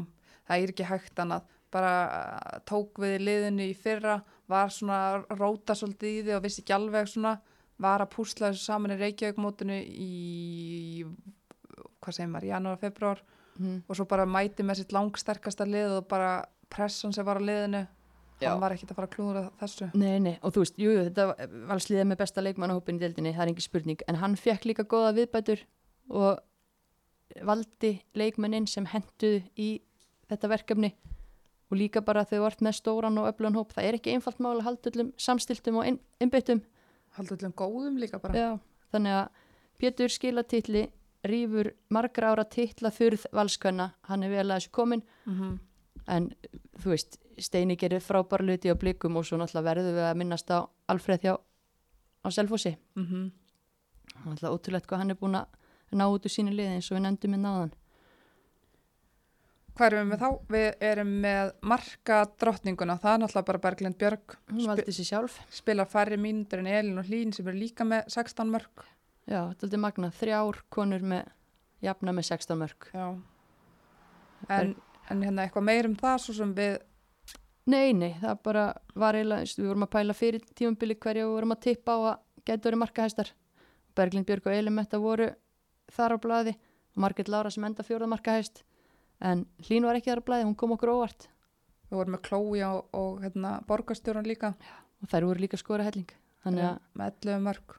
það 0.47 0.63
er 0.63 0.73
ekki 0.73 0.87
hægt 0.89 1.19
annað. 1.23 1.45
Bara 1.71 1.91
uh, 2.07 2.57
tók 2.67 2.99
við 2.99 3.21
liðinu 3.23 3.69
í 3.69 3.75
fyrra, 3.75 4.17
var 4.47 4.71
svona 4.71 5.23
róta 5.35 5.75
svolítið 5.75 6.09
í 6.09 6.23
því 6.25 6.35
og 6.35 6.43
vissi 6.43 6.63
ekki 6.63 6.75
alveg 6.75 7.07
svona, 7.11 7.37
var 7.77 8.03
að 8.03 8.11
púsla 8.15 8.51
þessu 8.51 8.65
saman 8.65 8.95
í 8.95 8.99
Reykjavík 8.99 9.39
mótinu 9.39 9.79
í, 9.79 11.05
hvað 12.03 12.17
segir 12.17 12.31
maður, 12.33 12.51
janúar, 12.51 12.81
februar 12.81 13.23
mm, 13.59 13.83
og 13.87 13.95
svo 13.99 14.05
bara 14.09 14.25
mæti 14.25 14.63
með 14.63 14.81
sitt 14.83 14.91
langsterkasta 14.95 15.65
lið 15.67 15.99
og 15.99 16.07
bara 16.11 16.45
pressan 16.69 17.13
sem 17.13 17.25
var 17.25 17.37
á 17.39 17.43
liðinu. 17.43 17.85
Já. 18.41 18.49
hann 18.51 18.59
var 18.59 18.73
ekkit 18.75 18.89
að 18.91 18.95
fara 18.97 19.07
að 19.07 19.13
klúra 19.15 19.41
þessu. 19.61 19.85
Nei, 19.95 20.17
nei, 20.19 20.33
og 20.43 20.51
þú 20.51 20.59
veist, 20.65 20.75
jú, 20.81 20.91
þetta 21.05 21.25
var 21.69 21.79
sliðið 21.79 22.07
með 22.09 22.17
besta 22.19 22.41
leikmannahópin 22.43 22.97
í 22.97 22.99
deildinni, 22.99 23.31
það 23.31 23.43
er 23.45 23.51
engin 23.53 23.63
spurning, 23.63 24.01
en 24.11 24.17
hann 24.19 24.35
fekk 24.35 24.65
líka 24.67 24.83
góða 24.91 25.13
viðbætur 25.15 25.61
og 26.11 26.41
valdi 27.47 27.93
leikmennin 28.19 28.67
sem 28.67 28.85
henduð 28.91 29.45
í 29.55 29.69
þetta 30.29 30.49
verkefni. 30.51 30.91
Og 31.71 31.79
líka 31.79 32.03
bara 32.05 32.25
þau 32.27 32.41
vart 32.43 32.59
með 32.61 32.75
stóran 32.77 33.17
og 33.21 33.29
öflun 33.31 33.55
hóp, 33.57 33.71
það 33.73 33.87
er 33.89 33.97
ekki 33.97 34.13
einfalt 34.13 34.43
mál 34.43 34.57
að 34.59 34.65
halda 34.67 34.91
öllum 34.91 35.13
samstiltum 35.17 35.79
og 35.79 35.87
inn- 35.89 36.01
innbyttum, 36.21 36.59
haldur 37.17 37.39
öllum 37.39 37.55
góðum 37.57 37.97
líka 38.03 38.19
bara. 38.21 38.35
Já, 38.35 38.51
þannig 38.93 39.15
að 39.21 39.41
Pétur 39.79 40.11
skilatitli 40.11 40.85
rýfur 41.31 41.71
margra 41.89 42.33
ára 42.33 42.45
titla 42.45 42.91
þurð 42.93 43.25
valskvenna, 43.35 43.91
hann 44.09 44.23
er 44.23 44.29
vel 44.29 44.45
að 44.49 44.57
þessu 44.57 44.71
komin 44.71 45.03
mm 45.25 45.55
en 46.11 46.29
þú 46.81 46.91
veist, 46.93 47.19
Steini 47.41 47.75
gerir 47.75 48.03
frábæra 48.03 48.45
luti 48.45 48.71
á 48.71 48.75
blikum 48.79 49.17
og 49.19 49.25
svo 49.27 49.39
náttúrulega 49.39 49.67
verðum 49.69 49.97
við 49.97 50.05
að 50.07 50.19
minnast 50.21 50.51
á 50.53 50.63
Alfreð 50.91 51.25
hjá 51.25 51.33
á 51.35 52.27
Selfossi. 52.31 52.77
-hmm. 52.95 53.31
náttúrulega 54.25 54.53
ótrúlegt 54.55 54.87
hvað 54.87 54.97
hann 54.97 55.11
er 55.11 55.19
búin 55.19 55.35
að 55.35 55.47
ná 55.91 56.05
út 56.07 56.25
úr 56.25 56.31
sínu 56.31 56.51
liði 56.51 56.75
eins 56.75 56.91
og 56.91 56.97
við 56.97 57.03
nefndum 57.03 57.31
með 57.31 57.41
náðan 57.41 57.73
hvað 59.75 59.87
erum 59.87 59.99
við 59.99 60.11
með 60.11 60.19
þá? 60.19 60.29
við 60.47 60.69
erum 60.79 61.11
með 61.21 61.51
marka 61.61 62.25
drottninguna. 62.39 62.97
Það 62.97 63.13
er 63.13 63.19
náttúrulega 63.19 63.45
bara 63.45 63.63
Berglind 63.65 63.97
Björg. 63.97 64.37
Hún 64.51 64.67
valdi 64.67 64.91
sér 64.91 65.05
sjálf. 65.05 65.39
spila 65.49 65.85
færri 65.85 66.17
mínútur 66.17 66.59
en 66.59 66.67
Elin 66.67 66.97
og 66.97 67.05
Hlín 67.05 67.33
sem 67.33 67.47
eru 67.47 67.57
líka 67.57 67.83
með 67.83 68.07
16 68.07 68.49
mörg 68.49 68.85
já, 69.25 69.39
þetta 69.41 69.61
er 69.61 69.67
aldrei 69.67 69.83
magna, 69.85 70.11
þrjár 70.19 70.61
konur 70.73 71.05
með 71.13 71.31
jafna 71.85 72.13
með 72.15 72.29
16 72.31 72.59
mörg 72.61 72.89
Já. 72.93 73.07
en 74.49 74.75
en 75.11 75.23
hérna 75.25 75.45
eitthvað 75.45 75.65
meir 75.67 75.89
um 75.89 75.95
það 75.97 76.19
svo 76.23 76.35
sem 76.39 76.53
við, 76.57 76.77
Nei, 77.65 77.95
nei, 77.97 78.11
það 78.21 78.41
bara 78.45 78.63
var 78.93 79.17
eiginlega, 79.17 79.45
við 79.57 79.69
vorum 79.71 79.83
að 79.87 79.93
pæla 79.95 80.13
fyrir 80.13 80.43
tímambili 80.53 80.95
hverja 81.01 81.23
við 81.25 81.31
vorum 81.33 81.53
að 81.55 81.63
tippa 81.63 81.95
á 81.97 81.99
að 82.11 82.43
gæti 82.45 82.67
verið 82.67 82.81
markahæstar. 82.83 83.31
Berglind 83.97 84.27
Björg 84.27 84.49
og 84.51 84.53
Elimetta 84.53 84.99
voru 85.01 85.31
þar 85.95 86.13
á 86.13 86.17
blaði 86.21 86.53
og 86.93 86.99
Margit 87.01 87.31
Lára 87.33 87.49
sem 87.49 87.65
enda 87.65 87.85
fjórða 87.87 88.11
markahæst 88.11 88.61
en 89.25 89.47
Hlín 89.65 89.87
var 89.89 89.97
ekki 89.97 90.11
þar 90.11 90.21
á 90.21 90.27
blaði, 90.29 90.45
hún 90.45 90.59
kom 90.61 90.75
okkur 90.75 90.93
óvart 90.93 91.25
við 91.89 91.97
vorum 91.97 92.17
með 92.17 92.23
Chloe 92.29 92.61
og, 92.69 92.85
og 92.93 93.25
hérna, 93.25 93.55
borgarstjóran 93.65 94.29
líka 94.29 94.53
og 95.01 95.09
þær 95.09 95.29
voru 95.31 95.45
líka 95.47 95.57
skora 95.57 95.89
helling. 95.89 96.13
Þannig 96.45 96.69
að, 96.69 96.79
með 96.93 97.19
11 97.25 97.45
mörg. 97.49 97.77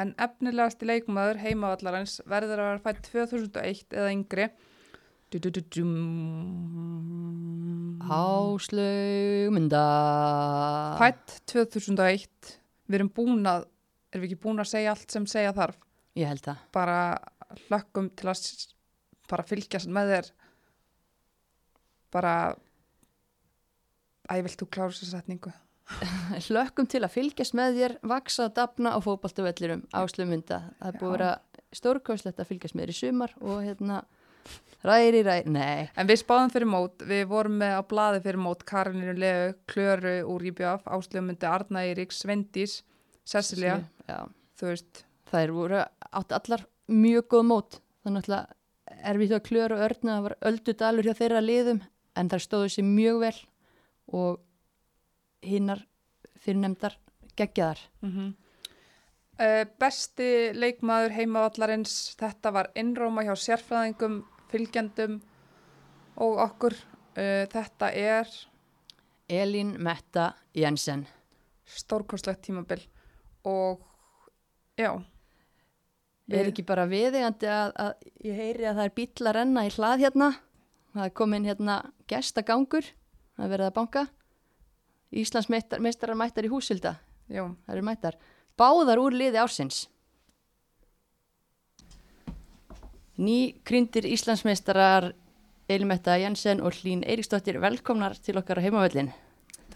En 0.00 0.10
efnilegasti 0.18 0.88
leikmaður 0.88 1.38
heimavallarins 1.44 2.16
verður 2.26 2.62
að 2.62 2.70
vera 2.70 2.82
fætt 2.82 3.10
2001 3.12 3.94
eða 3.94 4.10
yngri. 4.10 4.48
Du, 5.30 5.38
du, 5.38 5.50
du, 5.54 5.60
dum. 5.76 5.94
Áslaugmynda. 8.02 9.84
Fætt 10.98 11.36
2001. 11.50 12.54
Við 12.90 12.98
erum 12.98 13.10
búin 13.14 13.46
að, 13.48 13.68
erum 14.10 14.24
við 14.24 14.32
ekki 14.32 14.42
búin 14.44 14.62
að 14.62 14.70
segja 14.72 14.92
allt 14.94 15.14
sem 15.14 15.26
segja 15.30 15.54
þarf. 15.56 15.78
Ég 16.18 16.30
held 16.30 16.44
það. 16.44 16.66
Bara 16.74 16.98
hlökkum 17.68 18.10
til 18.18 18.30
að 18.30 18.42
bara 19.30 19.46
fylgjast 19.46 19.90
með 19.94 20.12
þér. 20.14 20.30
Bara, 22.14 22.34
æ, 24.30 24.34
vilt 24.44 24.58
þú 24.60 24.68
klára 24.70 24.94
þessu 24.94 25.10
setningu? 25.10 25.54
Hlökkum 26.46 26.88
til 26.90 27.02
að 27.04 27.14
fylgjast 27.14 27.56
með 27.56 27.78
þér, 27.78 27.94
vaksa, 28.08 28.48
dafna 28.54 28.94
á 28.96 28.98
fótballtavellirum 29.04 29.84
áslumynda. 29.94 30.60
Það 30.80 30.90
er 30.90 31.00
búið 31.00 31.10
að 31.10 31.16
vera 31.16 31.32
stórkvæslegt 31.74 32.40
að 32.40 32.50
fylgjast 32.50 32.76
með 32.76 32.86
þér 32.86 32.92
í 32.94 32.98
sumar 33.00 33.34
og 33.42 33.60
hérna 33.64 34.00
ræri, 34.84 35.22
ræri, 35.24 35.50
nei. 35.50 35.90
En 35.96 36.08
við 36.08 36.20
spáðum 36.22 36.52
fyrir 36.54 36.70
mót, 36.70 37.04
við 37.08 37.24
vorum 37.30 37.58
með 37.60 37.78
á 37.80 37.82
blaði 37.88 38.22
fyrir 38.24 38.42
mót 38.44 38.64
Karininu 38.68 39.14
Leu, 39.18 39.54
Klöru 39.70 40.16
úr 40.34 40.48
IBF, 40.50 40.84
Áslöfumundi, 40.84 41.48
Arna 41.48 41.84
Eiríks, 41.88 42.20
Svendís, 42.24 42.82
Cecilia, 43.28 43.80
Já, 44.08 44.20
þú 44.60 44.70
veist, 44.70 45.04
þær 45.32 45.54
voru 45.56 45.80
átt 45.84 46.36
allar 46.36 46.66
mjög 46.92 47.28
góð 47.32 47.48
mót. 47.48 47.80
Þannig 48.04 48.28
að 48.36 48.52
erfið 49.14 49.36
að 49.36 49.44
kljóra 49.48 49.76
og 49.78 49.84
örna, 49.88 50.16
það 50.16 50.26
var 50.26 50.36
öldu 50.50 50.74
dalur 50.80 51.08
hjá 51.08 51.16
þeirra 51.18 51.44
liðum 51.44 51.80
en 52.14 52.30
þær 52.30 52.44
stóðu 52.44 52.72
sér 52.74 52.86
mjög 52.88 53.20
vel 53.24 53.36
og 54.14 54.42
hinnar 55.44 55.84
fyrirnemdar 56.40 56.96
geggjaðar. 57.36 57.80
uh 58.02 58.32
besti 59.80 60.52
leikmaður 60.54 61.10
heimavallarins, 61.16 62.14
þetta 62.20 62.52
var 62.54 62.68
innróma 62.78 63.24
hjá 63.26 63.34
sérfræðingum, 63.34 64.20
fylgjandum 64.52 65.16
og 66.16 66.38
okkur. 66.38 66.76
Uh, 67.14 67.46
þetta 67.50 67.90
er 67.90 68.30
Elín 69.28 69.76
Metta 69.78 70.34
Jensen. 70.54 71.06
stórkostlegt 71.64 72.42
tímabil 72.42 72.82
og 73.44 73.80
já, 74.76 75.02
Er 76.32 76.48
ekki 76.48 76.64
bara 76.64 76.86
viðegandi 76.88 77.48
að, 77.52 77.72
að 77.76 77.90
ég 78.24 78.38
heyri 78.38 78.64
að 78.64 78.78
það 78.78 78.86
er 78.86 78.92
bíll 78.96 79.28
að 79.28 79.34
renna 79.36 79.64
í 79.66 79.72
hlað 79.74 80.04
hérna. 80.06 80.28
Það 80.94 81.04
er 81.04 81.14
komin 81.20 81.48
hérna 81.48 81.74
gestagangur, 82.08 82.86
það 83.36 83.44
er 83.44 83.52
verið 83.52 83.68
að 83.68 83.74
banka. 83.76 84.04
Íslands 85.14 85.50
meistar, 85.52 85.82
meistarar 85.82 86.18
mættar 86.18 86.46
í 86.46 86.50
húsilda, 86.50 86.96
já, 87.30 87.44
það 87.46 87.74
eru 87.76 87.84
mættar. 87.86 88.16
Báðar 88.58 89.02
úr 89.02 89.14
liði 89.14 89.40
ársins. 89.42 89.84
Ný 93.14 93.54
kryndir 93.62 94.06
Íslandsmeistarar 94.10 95.12
Eilmetta 95.70 96.16
Jensen 96.18 96.60
og 96.60 96.74
Hlín 96.80 97.04
Eiríksdóttir 97.06 97.60
velkomnar 97.62 98.16
til 98.18 98.36
okkar 98.40 98.58
á 98.58 98.64
heimavöllin. 98.64 99.12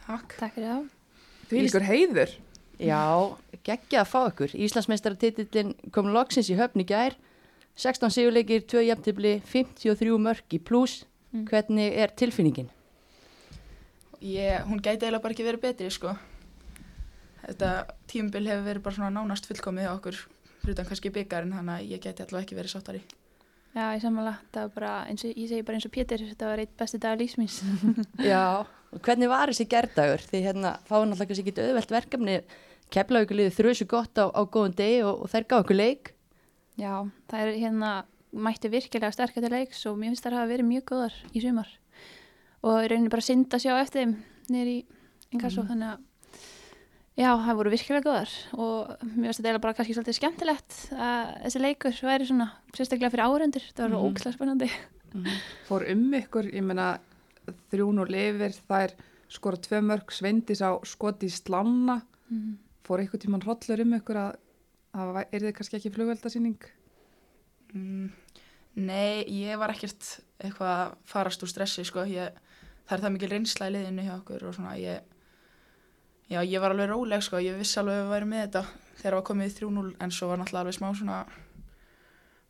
Takk. 0.02 0.34
Takk 0.40 0.56
fyrir 0.56 0.68
það. 0.72 0.84
því 1.48 1.62
líkur 1.64 1.86
heiður. 1.86 2.34
Já, 2.78 3.02
geggja 3.66 4.02
að 4.02 4.10
fá 4.10 4.18
ykkur. 4.28 4.54
Íslandsmeistaratitillin 4.54 5.74
kom 5.94 6.10
loksins 6.14 6.50
í 6.50 6.58
höfn 6.58 6.82
í 6.82 6.86
gær. 6.86 7.14
16 7.78 8.10
sigurleikir, 8.10 8.66
2 8.66 8.82
jafntibli, 8.88 9.38
53 9.46 10.18
mörg 10.18 10.54
í 10.54 10.58
pluss. 10.58 11.04
Mm. 11.30 11.46
Hvernig 11.46 11.94
er 11.94 12.14
tilfinningin? 12.18 12.70
Ég, 14.24 14.64
hún 14.66 14.80
gæti 14.82 15.06
eiginlega 15.06 15.22
bara 15.22 15.36
ekki 15.36 15.46
verið 15.46 15.62
betri, 15.62 15.90
sko. 15.94 16.16
Þetta 17.44 17.70
tímbil 18.10 18.48
hefur 18.50 18.66
verið 18.66 18.84
bara 18.84 18.96
svona 18.98 19.12
nánast 19.14 19.46
fullkomið 19.46 19.86
hjá 19.86 19.92
okkur, 19.94 20.18
fyrir 20.62 20.74
utan 20.74 20.88
kannski 20.88 21.12
byggarinn, 21.14 21.54
þannig 21.54 21.74
að 21.76 21.92
ég 21.92 22.02
gæti 22.02 22.24
allavega 22.24 22.46
ekki 22.46 22.58
verið 22.58 22.74
sáttari. 22.74 23.04
Já, 23.76 23.84
ég 23.94 24.02
sammála. 24.02 24.34
Það 24.50 24.64
var 24.64 24.74
bara, 24.74 24.92
eins 25.06 25.22
og, 25.22 25.36
ég 25.36 25.50
segi 25.50 25.64
bara 25.66 25.78
eins 25.78 25.86
og 25.86 25.94
Pétur, 25.94 26.24
þetta 26.32 26.50
var 26.50 26.62
eitt 26.64 26.74
besti 26.80 26.98
dag 27.02 27.20
lífsmins. 27.20 27.60
Já. 28.30 28.66
Og 28.88 29.02
hvernig 29.04 29.28
var 29.30 29.52
þessi 29.52 29.68
gerdagur? 29.68 30.22
Því 30.24 30.42
hérna 30.46 30.74
fáið 30.88 31.10
náttúrulega 31.10 31.30
kannski 31.30 31.52
ekki 31.52 31.64
auðvelt 31.66 31.92
verkefni. 31.94 32.36
Keflavíkuliði 32.94 33.52
þrjusu 33.52 33.86
gott 33.88 34.16
á, 34.16 34.32
á 34.32 34.40
góðum 34.48 34.74
degi 34.78 35.02
og, 35.04 35.26
og 35.26 35.30
þær 35.30 35.46
gáðu 35.50 35.66
okkur 35.66 35.78
leik. 35.78 36.14
Já, 36.80 36.94
það 37.28 37.42
er 37.42 37.58
hérna, 37.60 37.90
mætti 38.32 38.70
virkilega 38.72 39.12
sterkar 39.12 39.44
til 39.44 39.52
leiks 39.52 39.84
og 39.90 39.98
mér 40.00 40.14
finnst 40.14 40.24
það 40.24 40.32
að 40.32 40.40
hafa 40.40 40.52
verið 40.54 40.70
mjög 40.70 40.86
góðar 40.88 41.18
í 41.30 41.44
sumar. 41.44 41.74
Og 42.66 42.82
í 42.82 42.88
rauninni 42.90 43.10
bara 43.12 43.22
að 43.22 43.62
sjá 43.62 43.74
eftir 43.80 44.02
þeim 44.04 44.14
niður 44.50 44.70
í 44.72 44.78
Inkasso, 45.32 45.62
Mhm. 45.62 45.68
þannig 45.68 45.88
að 45.92 45.98
já, 47.18 47.30
það 47.36 47.56
voru 47.58 47.70
virkilega 47.70 48.04
góðar 48.06 48.30
og 48.54 48.88
mér 49.04 49.26
finnst 49.28 49.42
þetta 49.42 49.60
bara 49.60 49.74
kannski 49.74 49.94
svolítið 49.94 50.16
skemmtilegt 50.18 50.76
að 50.92 51.42
þessi 51.44 51.60
leikur 51.60 51.92
væri 51.92 52.26
svona, 52.26 52.50
sérstaklega 52.72 53.10
fyrir 53.12 53.26
áhundur, 53.28 53.60
þetta 53.68 53.82
var 53.84 53.90
Mhm. 53.90 54.06
ókslega 54.08 54.36
spennandi. 54.38 54.70
Fór 55.68 55.90
um 55.90 56.10
ykkur, 56.14 56.52
ég 56.52 56.62
meina, 56.62 56.98
þrjún 57.70 58.00
og 58.00 58.08
lifir, 58.08 58.52
þær 58.68 58.92
skora 59.28 59.56
tvö 59.56 59.80
mörg, 59.84 60.06
Svendís 60.10 60.60
á 60.64 60.80
skoti 60.84 61.26
í 61.26 61.30
slanna. 61.30 62.02
Mm. 62.32 62.56
Fór 62.84 63.00
ykkur 63.04 63.20
tíman 63.20 63.42
hrollur 63.42 63.80
um 63.80 63.92
ykkur 64.00 64.16
að 64.16 64.36
það 64.94 65.24
er 65.32 65.40
þið 65.40 65.52
kannski 65.54 65.76
ekki 65.76 65.92
flugveldasýning? 65.92 66.58
Mm, 67.74 68.10
nei, 68.76 69.24
ég 69.28 69.58
var 69.58 69.68
ekkert 69.74 70.20
eitthvað 70.40 70.72
að 70.88 70.94
farast 71.04 71.42
úr 71.42 71.48
stressi, 71.52 71.84
sko. 71.84 72.04
Ég, 72.06 72.32
það 72.88 72.96
er 72.98 73.02
það 73.04 73.12
mikil 73.16 73.30
reynsla 73.34 73.68
í 73.68 73.72
liðinu 73.76 74.04
hjá 74.06 74.14
okkur 74.18 74.44
og 74.48 74.54
svona, 74.56 74.74
ég, 74.80 75.00
já, 76.32 76.40
ég 76.42 76.60
var 76.60 76.74
alveg 76.74 76.88
róleg, 76.90 77.22
sko. 77.22 77.36
Ég 77.44 77.58
vissi 77.60 77.78
alveg 77.80 77.98
að 77.98 78.04
við 78.06 78.12
væri 78.14 78.28
með 78.32 78.44
þetta 78.46 78.62
þegar 78.98 79.12
það 79.12 79.18
var 79.20 79.26
komið 79.30 79.50
í 79.50 79.56
3-0, 79.60 79.94
en 80.00 80.10
svo 80.10 80.28
var 80.30 80.38
náttúrulega 80.42 80.64
alveg 80.64 80.78
smá 80.78 80.88
svona 80.98 81.18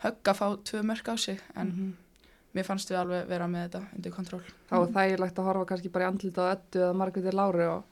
högg 0.05 0.31
að 0.31 0.39
fá 0.39 0.47
tvö 0.71 0.83
mörg 0.87 1.09
á 1.11 1.15
sig, 1.19 1.41
en 1.57 1.67
Mhm. 1.73 1.93
mér 2.55 2.65
fannst 2.65 2.91
við 2.91 2.99
alveg 3.01 3.27
vera 3.29 3.47
með 3.47 3.69
þetta 3.69 3.83
undir 3.97 4.13
kontról. 4.13 4.43
Þá 4.71 4.75
er 4.83 4.93
þægilegt 4.95 5.39
að 5.39 5.45
horfa 5.45 5.67
kannski 5.67 5.91
bara 5.93 6.05
í 6.05 6.09
andlita 6.13 6.41
á 6.43 6.55
öllu 6.55 6.81
eða 6.83 6.95
Margréti 6.97 7.33
Láru 7.35 7.69
og 7.77 7.85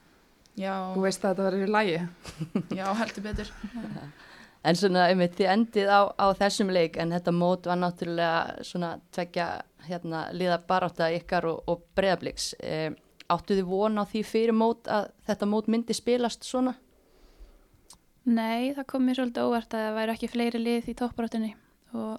Já, 0.56 0.94
þú 0.96 1.00
veist 1.02 1.20
að 1.24 1.34
þetta 1.34 1.50
verður 1.50 1.66
í 1.66 1.72
lægi. 1.74 2.08
já, 2.78 2.94
heldur 2.94 3.22
betur. 3.22 3.50
En 4.64 4.74
svona, 4.74 5.02
einmitt, 5.10 5.36
þið 5.36 5.50
endið 5.52 5.88
á, 5.92 6.00
á 6.18 6.26
þessum 6.34 6.70
leik 6.72 6.96
en 6.96 7.10
þetta 7.10 7.30
mót 7.32 7.66
var 7.66 7.76
náttúrulega 7.76 8.64
svona 8.64 8.94
tvekja 9.12 9.62
hérna 9.88 10.26
liða 10.36 10.60
barátta 10.68 11.10
ykkar 11.14 11.48
og, 11.50 11.62
og 11.70 11.84
breyðabliks. 11.98 12.52
E, 12.60 12.90
áttu 13.32 13.56
þið 13.58 13.70
von 13.70 13.98
á 13.98 14.04
því 14.06 14.22
fyrir 14.26 14.56
mót 14.56 14.90
að 14.90 15.10
þetta 15.26 15.48
mót 15.50 15.70
myndi 15.72 15.96
spilast 15.96 16.46
svona? 16.46 16.76
Nei, 18.26 18.74
það 18.74 18.86
kom 18.90 19.06
mér 19.06 19.20
svolítið 19.20 19.46
óvart 19.46 19.74
að 19.74 19.84
það 19.84 19.98
væri 20.00 20.14
ekki 20.16 20.30
fleiri 20.32 20.62
lið 20.62 20.88
í 20.90 20.96
toppbaráttunni 20.98 21.52
og 21.94 22.16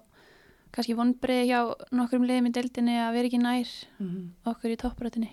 kannski 0.72 0.96
vonbreið 0.96 1.44
hjá 1.48 1.60
nokkrum 1.96 2.24
liðum 2.28 2.48
í 2.48 2.54
deildinni 2.56 2.96
að 3.00 3.14
vera 3.16 3.28
ekki 3.30 3.40
nær 3.42 3.74
okkur 4.48 4.72
í 4.72 4.78
toppbaráttunni. 4.80 5.30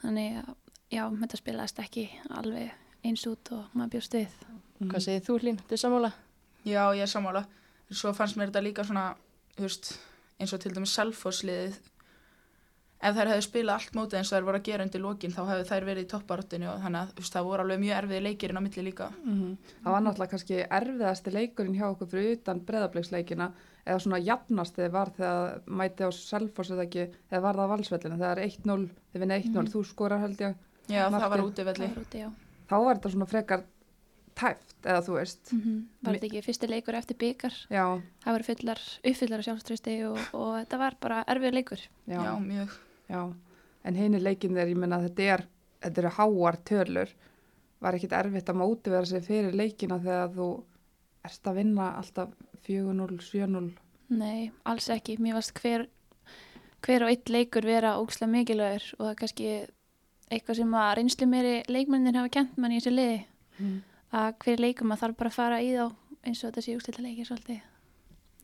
Þannig 0.00 0.40
að 0.40 0.50
já, 0.90 1.04
þetta 1.22 1.40
spilaðist 1.40 1.82
ekki 1.82 2.06
alveg 2.34 3.06
eins 3.06 3.24
út 3.30 3.52
og 3.54 3.70
maður 3.76 3.96
bjóst 3.96 4.16
við. 4.18 4.36
Hvað 4.80 5.06
segir 5.06 5.24
þú 5.26 5.38
Hlín, 5.42 5.58
til 5.68 5.78
sammála? 5.80 6.12
Já, 6.64 6.82
ég 6.96 7.04
er 7.04 7.10
sammála. 7.10 7.44
Svo 7.90 8.12
fannst 8.16 8.38
mér 8.38 8.50
þetta 8.50 8.64
líka 8.64 8.84
svona, 8.86 9.10
þú 9.56 9.66
veist, 9.66 9.92
eins 10.40 10.52
og 10.56 10.60
til 10.64 10.72
dæmis 10.76 10.94
Selfossliðið. 10.98 11.80
Ef 13.00 13.14
þær 13.16 13.30
hefðu 13.32 13.44
spilað 13.46 13.78
allt 13.80 13.94
mótið 13.96 14.18
eins 14.18 14.28
og 14.30 14.36
þær 14.36 14.44
voru 14.44 14.58
að 14.60 14.64
gera 14.68 14.84
undir 14.84 15.00
lokin, 15.00 15.32
þá 15.32 15.40
hefðu 15.48 15.64
þær 15.70 15.84
verið 15.88 16.04
í 16.04 16.08
topparottinu 16.10 16.66
og 16.68 16.82
þannig 16.82 17.00
að 17.00 17.12
veist, 17.16 17.32
það 17.32 17.46
voru 17.48 17.64
alveg 17.64 17.80
mjög 17.80 17.96
erfiði 17.96 18.20
leikirinn 18.26 18.60
á 18.60 18.64
milli 18.66 18.82
líka. 18.84 19.06
Það 19.24 19.94
var 19.94 20.02
náttúrulega 20.04 20.32
kannski 20.34 20.58
erfiðasti 20.78 21.32
leikurinn 21.32 21.78
hjá 21.78 21.86
okkur 21.94 22.10
fyrir 22.12 22.34
utan 22.36 22.60
breðableiksleikina 22.68 23.46
eða 23.86 24.02
svona 24.04 24.20
jafnast 24.20 24.76
þegar 24.76 24.92
var 24.98 25.12
þegar 25.16 25.62
mæti 25.80 26.04
á 26.04 26.10
Selfoss 26.12 26.74
eða 26.76 26.84
ekki, 26.84 27.06
eða 27.32 27.40
var 27.46 27.56
það 27.62 27.72
valsvellinu, 27.72 28.20
þegar 28.20 28.42
1-0, 28.44 28.86
þið 29.14 29.24
vinna 29.24 29.40
1-0, 29.40 29.64
Mhm. 29.64 29.72
þú 29.72 29.84
skorar 29.94 30.20
held 30.20 30.36
ég, 30.44 30.54
Já, 30.90 31.08
það 31.08 31.28
var 31.30 31.38
útivelli. 31.48 31.86
Það 31.88 31.94
var 31.96 32.04
úti, 32.04 32.18
já. 32.20 32.30
þá 32.68 32.74
var 32.84 32.94
þetta 32.98 33.10
svona 33.16 33.26
frekar 33.32 33.64
tæft, 34.40 34.74
eða 34.84 35.02
þú 35.06 35.14
veist, 35.18 35.52
Mm 35.52 35.78
Var 36.02 36.16
þetta 36.16 36.26
ekki 36.30 36.42
fyrsti 36.48 36.68
leikur 36.70 36.96
eftir 36.98 37.16
byggar? 37.20 37.54
já, 37.70 37.84
Það 38.24 38.32
var 38.36 38.44
fullar, 38.48 38.80
uppfullar 39.04 39.42
sjálfströsti 39.46 39.96
og, 40.08 40.18
og 40.32 40.50
þetta 40.62 40.78
var 40.80 40.96
bara 41.00 41.22
erfið 41.28 41.54
leikur. 41.58 41.82
já, 42.08 42.16
Já, 42.16 42.22
já, 42.24 42.34
mjög. 42.40 43.34
en 43.84 43.94
hinn 43.96 44.14
er 44.14 44.20
leikin 44.24 44.54
þegar, 44.54 44.68
ég 44.74 44.76
menna 44.80 44.98
þetta 45.04 45.22
er, 45.34 45.44
þetta 45.82 46.00
eru 46.02 46.10
háar 46.18 46.56
tölur, 46.68 47.12
var 47.80 47.94
ekkit 47.96 48.12
erfitt 48.12 48.48
að 48.52 48.58
mótivera 48.60 49.06
sig 49.08 49.22
fyrir 49.24 49.54
leikina 49.56 49.96
þegar 49.98 50.28
þú 50.34 50.48
ert 51.24 51.46
að 51.48 51.54
vinna 51.60 51.86
alltaf 51.96 52.28
4-0, 52.66 53.20
7-0, 53.24 53.70
Nei, 54.10 54.50
alls 54.66 54.88
ekki. 54.90 55.14
Mér 55.22 55.36
varst 55.38 55.52
hver, 55.62 55.84
hver 56.82 57.04
og 57.06 57.10
eitt 57.12 57.28
leikur 57.30 57.62
vera 57.62 57.92
ógslag 58.00 58.28
mikilvægur 58.32 58.88
og 58.98 59.04
það 59.04 59.10
er 59.12 59.18
kannski 59.20 59.50
eitthvað 60.30 60.56
sem 60.60 60.74
að 60.74 60.90
reynslu 60.98 61.26
meiri 61.30 61.52
leikmennir 61.70 62.18
hafa 62.18 62.28
kent 62.34 62.56
mann 62.58 62.72
í 62.74 62.80
þessu 62.80 62.94
liði 62.96 63.20
Mm. 63.60 63.82
Að 64.10 64.30
hver 64.44 64.62
leikum 64.62 64.94
að 64.94 65.02
þarf 65.04 65.18
bara 65.20 65.32
að 65.32 65.38
fara 65.38 65.60
í 65.62 65.72
þá 65.74 65.84
eins 66.26 66.42
og 66.42 66.50
þetta 66.50 66.64
sé 66.64 66.76
úrstilla 66.76 67.04
leikir 67.06 67.28
svolítið. 67.28 67.60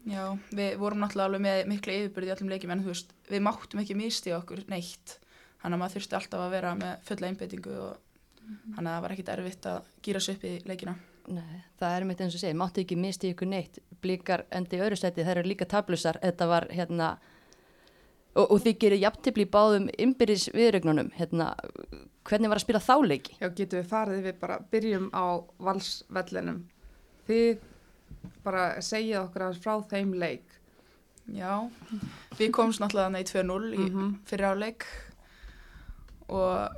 Já, 0.06 0.22
við 0.54 0.76
vorum 0.78 1.02
náttúrulega 1.02 1.26
alveg 1.32 1.42
með 1.42 1.60
miklu 1.72 1.94
yfirbyrði 1.96 2.30
í 2.30 2.34
öllum 2.36 2.50
leikjum 2.52 2.72
en 2.76 2.82
þú 2.84 2.92
veist, 2.92 3.14
við 3.26 3.42
máttum 3.42 3.82
ekki 3.82 3.96
misti 3.98 4.34
okkur 4.36 4.62
neitt. 4.70 5.16
Þannig 5.58 5.74
að 5.74 5.80
maður 5.82 5.96
þurfti 5.96 6.18
alltaf 6.20 6.44
að 6.44 6.54
vera 6.54 6.74
með 6.78 7.06
fulla 7.08 7.30
einbeitingu 7.30 7.74
og 7.82 7.96
þannig 8.46 8.86
að 8.86 8.94
það 8.94 9.02
var 9.02 9.14
ekkit 9.16 9.32
erfitt 9.34 9.68
að 9.72 9.92
gýra 10.06 10.22
sig 10.22 10.38
upp 10.38 10.46
í 10.46 10.52
leikina. 10.68 10.94
Nei, 11.26 11.62
það 11.80 11.96
er 11.96 12.06
mitt 12.06 12.20
eins 12.22 12.36
og 12.38 12.42
segið, 12.42 12.58
máttu 12.60 12.82
ekki 12.84 12.98
misti 13.02 13.32
ykkur 13.34 13.48
neitt, 13.50 13.80
blíkar 14.02 14.44
endi 14.54 14.78
í 14.78 14.82
öðru 14.84 14.98
seti, 15.00 15.24
það 15.26 15.32
eru 15.32 15.50
líka 15.50 15.66
tablusar, 15.66 16.20
þetta 16.22 16.46
var 16.46 16.68
hérna, 16.70 17.08
og, 18.36 18.50
og 18.52 18.60
þið 18.64 18.76
gerir 18.84 19.02
jafntibli 19.02 19.46
í 19.46 19.50
báðum 19.56 19.88
ymbirins 20.02 20.48
viðrögnunum, 20.54 21.08
hérna, 21.16 21.50
hvernig 22.28 22.52
var 22.52 22.60
að 22.60 22.64
spila 22.66 22.82
þáleiki? 22.84 23.36
Já, 23.40 23.48
getum 23.48 23.80
við 23.80 23.88
farið 23.90 24.22
við 24.28 24.38
bara 24.42 24.58
byrjum 24.72 25.08
á 25.16 25.24
valsvellinum. 25.68 26.60
Þið 27.26 27.64
bara 28.46 28.66
segja 28.84 29.24
okkur 29.24 29.46
aðeins 29.46 29.62
frá 29.64 29.74
þeim 29.90 30.14
leik. 30.20 30.46
Já, 31.34 31.56
við 32.38 32.52
komumst 32.54 32.78
náttúrulega 32.82 33.18
í 33.24 33.26
2-0 33.26 33.72
í 33.74 33.86
Mhm. 33.90 34.10
fyrir 34.30 34.46
áleik 34.52 34.84
og 36.28 36.76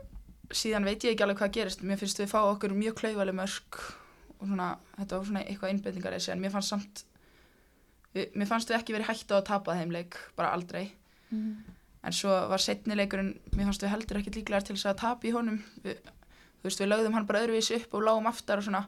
síðan 0.56 0.86
veit 0.88 1.04
ég 1.04 1.12
ekki 1.14 1.24
alveg 1.26 1.40
hvað 1.42 1.52
gerist. 1.58 1.82
Mér 1.84 1.98
finnst 2.00 2.20
við 2.20 2.30
fá 2.32 2.40
okkur 2.48 2.72
mjög 2.76 2.94
klauvaleg 3.02 3.36
mörg 3.36 3.80
og 4.38 4.46
svona, 4.46 4.70
þetta 4.96 5.18
var 5.18 5.26
svona 5.28 5.42
eitthvað 5.44 5.72
einbendingar 5.74 6.14
þessi 6.16 6.32
en 6.32 6.40
mér 6.40 6.52
fannst 6.54 6.72
samt, 6.72 7.04
við, 8.14 8.30
mér 8.38 8.46
fannst 8.48 8.70
við 8.70 8.78
ekki 8.78 8.94
verið 8.96 9.10
hægt 9.10 9.32
á 9.34 9.36
að 9.40 9.44
tapa 9.50 9.74
þeim 9.76 9.92
leik, 9.92 10.16
bara 10.36 10.52
aldrei. 10.56 10.92
En 11.32 12.14
svo 12.14 12.30
var 12.48 12.62
setni 12.62 12.96
leikurinn, 12.96 13.34
mér 13.56 13.68
fannst 13.68 13.82
við 13.82 13.92
heldur 13.92 14.20
ekki 14.20 14.32
líklegar 14.38 14.64
til 14.64 14.76
þess 14.76 14.92
að 14.92 15.00
tapa 15.02 15.28
í 15.28 15.34
honum. 15.34 15.58
Við, 15.84 15.98
þú 16.60 16.68
veist, 16.68 16.80
við 16.80 16.90
lögðum 16.92 17.18
hann 17.18 17.26
bara 17.28 17.42
öðruvísi 17.44 17.80
upp 17.80 17.94
og 17.98 18.04
lágum 18.06 18.30
aftar 18.30 18.62
og 18.62 18.68
svona. 18.68 18.84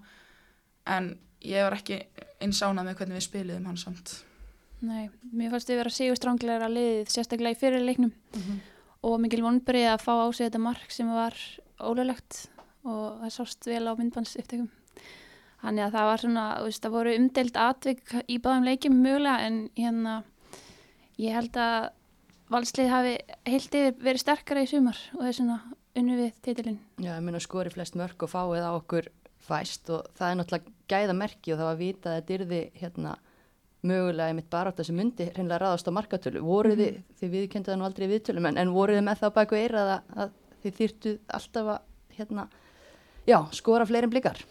En 0.86 1.12
ég 1.45 1.66
var 1.66 1.76
ekki 1.76 2.01
einsánað 2.41 2.86
með 2.88 3.01
hvernig 3.01 3.18
við 3.18 3.26
spiliðum 3.26 3.70
hann 3.70 3.80
samt. 3.80 4.14
Nei, 4.80 5.11
mér 5.36 5.53
fannst 5.53 5.68
við 5.68 5.82
vera 5.82 5.93
sigur 5.93 6.16
stránglega 6.16 6.70
liðið, 6.72 7.11
sérstaklega 7.12 7.57
í 7.57 7.61
fyrir 7.61 7.82
leiknum 7.84 8.14
og 9.05 9.18
mikil 9.20 9.43
vonbrið 9.45 9.91
að 9.91 10.05
fá 10.07 10.12
á 10.24 10.28
sig 10.32 10.47
þetta 10.47 10.62
mark 10.64 10.93
sem 10.93 11.11
var 11.12 11.36
ólöglegt 11.80 12.47
og 12.88 13.20
það 13.20 13.34
sást 13.34 13.68
vel 13.68 13.84
á 13.88 13.93
myndbans 13.99 14.36
upptökum. 14.41 14.70
Þannig 15.61 15.84
að 15.84 15.97
það 15.97 16.09
var 16.09 16.22
svona, 16.22 16.45
þú 16.57 16.68
veist, 16.70 16.82
það 16.82 16.95
voru 16.97 17.16
umdelt 17.18 17.57
atvik 17.61 18.14
í 18.24 18.38
báðum 18.41 18.68
leikjum 18.70 19.01
mögulega 19.05 19.49
en 19.49 19.59
hérna, 19.76 20.14
ég 21.20 21.36
held 21.36 21.59
að 21.61 21.91
valslið 22.51 22.91
hafi 22.91 23.15
heilt 23.49 23.79
yfir 23.79 23.97
verið 24.01 24.25
sterkara 24.25 24.65
í 24.65 24.69
sumar 24.71 24.99
og 25.15 25.23
það 25.23 25.31
er 25.31 25.39
svona 25.39 25.59
unnu 26.01 26.19
við 26.19 26.37
titilinn. 26.45 26.79
Já, 27.01 27.15
ég 27.15 27.25
mun 27.25 27.39
að 27.39 27.47
skori 27.47 27.73
flest 27.73 27.99
mörg 27.99 28.27
og 28.27 28.31
fáið 28.31 28.67
á 28.67 28.73
okkur 28.75 29.11
fæst 29.41 29.91
og 29.95 30.07
það 30.19 30.29
er 30.29 30.39
náttúrulega 30.39 30.77
gæða 30.91 31.17
merki 31.17 31.53
og 31.55 31.61
það 31.61 31.69
var 31.69 31.77
að 31.77 31.83
vita 31.85 32.11
að 32.11 32.19
þetta 32.19 32.37
yrði 32.37 32.61
hérna 32.81 33.17
mögulega 33.81 34.29
einmitt 34.29 34.51
bara 34.53 34.71
átt 34.71 34.83
að 34.83 34.91
sem 34.91 34.99
myndi 35.01 35.31
hreinlega 35.31 35.63
ráðast 35.63 35.89
á 35.89 35.97
markatölu. 35.97 36.43
Voruð 36.45 36.81
þið, 36.83 36.99
þið 37.21 37.35
viðkendu 37.37 37.73
það 37.73 37.81
nú 37.81 37.87
aldrei 37.89 38.09
viðtölum, 38.11 38.49
en, 38.51 38.61
en 38.61 38.75
voruð 38.75 38.99
þið 38.99 39.07
með 39.07 39.23
það 39.23 39.37
bæku 39.39 39.59
eirað 39.61 39.93
að, 39.95 40.11
að 40.25 40.35
þið 40.65 40.77
þýrtu 40.81 41.15
alltaf 41.39 41.71
að 41.75 42.19
hérna, 42.19 42.47
já, 43.31 43.39
skora 43.57 43.89
fleirin 43.89 44.13
blikar? 44.13 44.43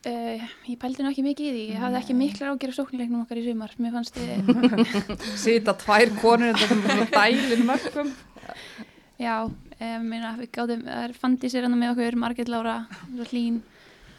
Uh, 0.00 0.40
ég 0.64 0.78
pældi 0.80 1.04
nú 1.04 1.10
ekki 1.10 1.20
mikið 1.26 1.44
í 1.44 1.50
því, 1.52 1.62
ég 1.74 1.80
hafði 1.82 1.98
ekki 1.98 2.14
miklar 2.16 2.54
ágjör 2.54 2.70
á 2.72 2.78
sóknileiknum 2.78 3.24
okkar 3.26 3.36
í 3.36 3.42
sumar, 3.44 3.72
mér 3.76 3.92
fannst 3.92 4.14
þið, 4.16 4.46
Sita 5.42 5.74
tvær 5.76 6.12
konur 6.22 6.56
þetta 6.56 6.94
er 6.94 7.10
dælin 7.12 7.66
mörgum. 7.68 8.14
já, 9.20 9.34
um, 9.44 10.06
við 10.40 10.48
gáðum, 10.56 10.86
það 10.88 11.04
er 11.04 11.12
fandi 11.20 11.50
sér 11.52 11.68
hann 11.68 11.76
með 11.76 11.92
okkur, 11.92 12.16
Margit 12.22 12.48
Lára, 12.48 12.78
svo 13.10 13.26
hlín, 13.28 13.60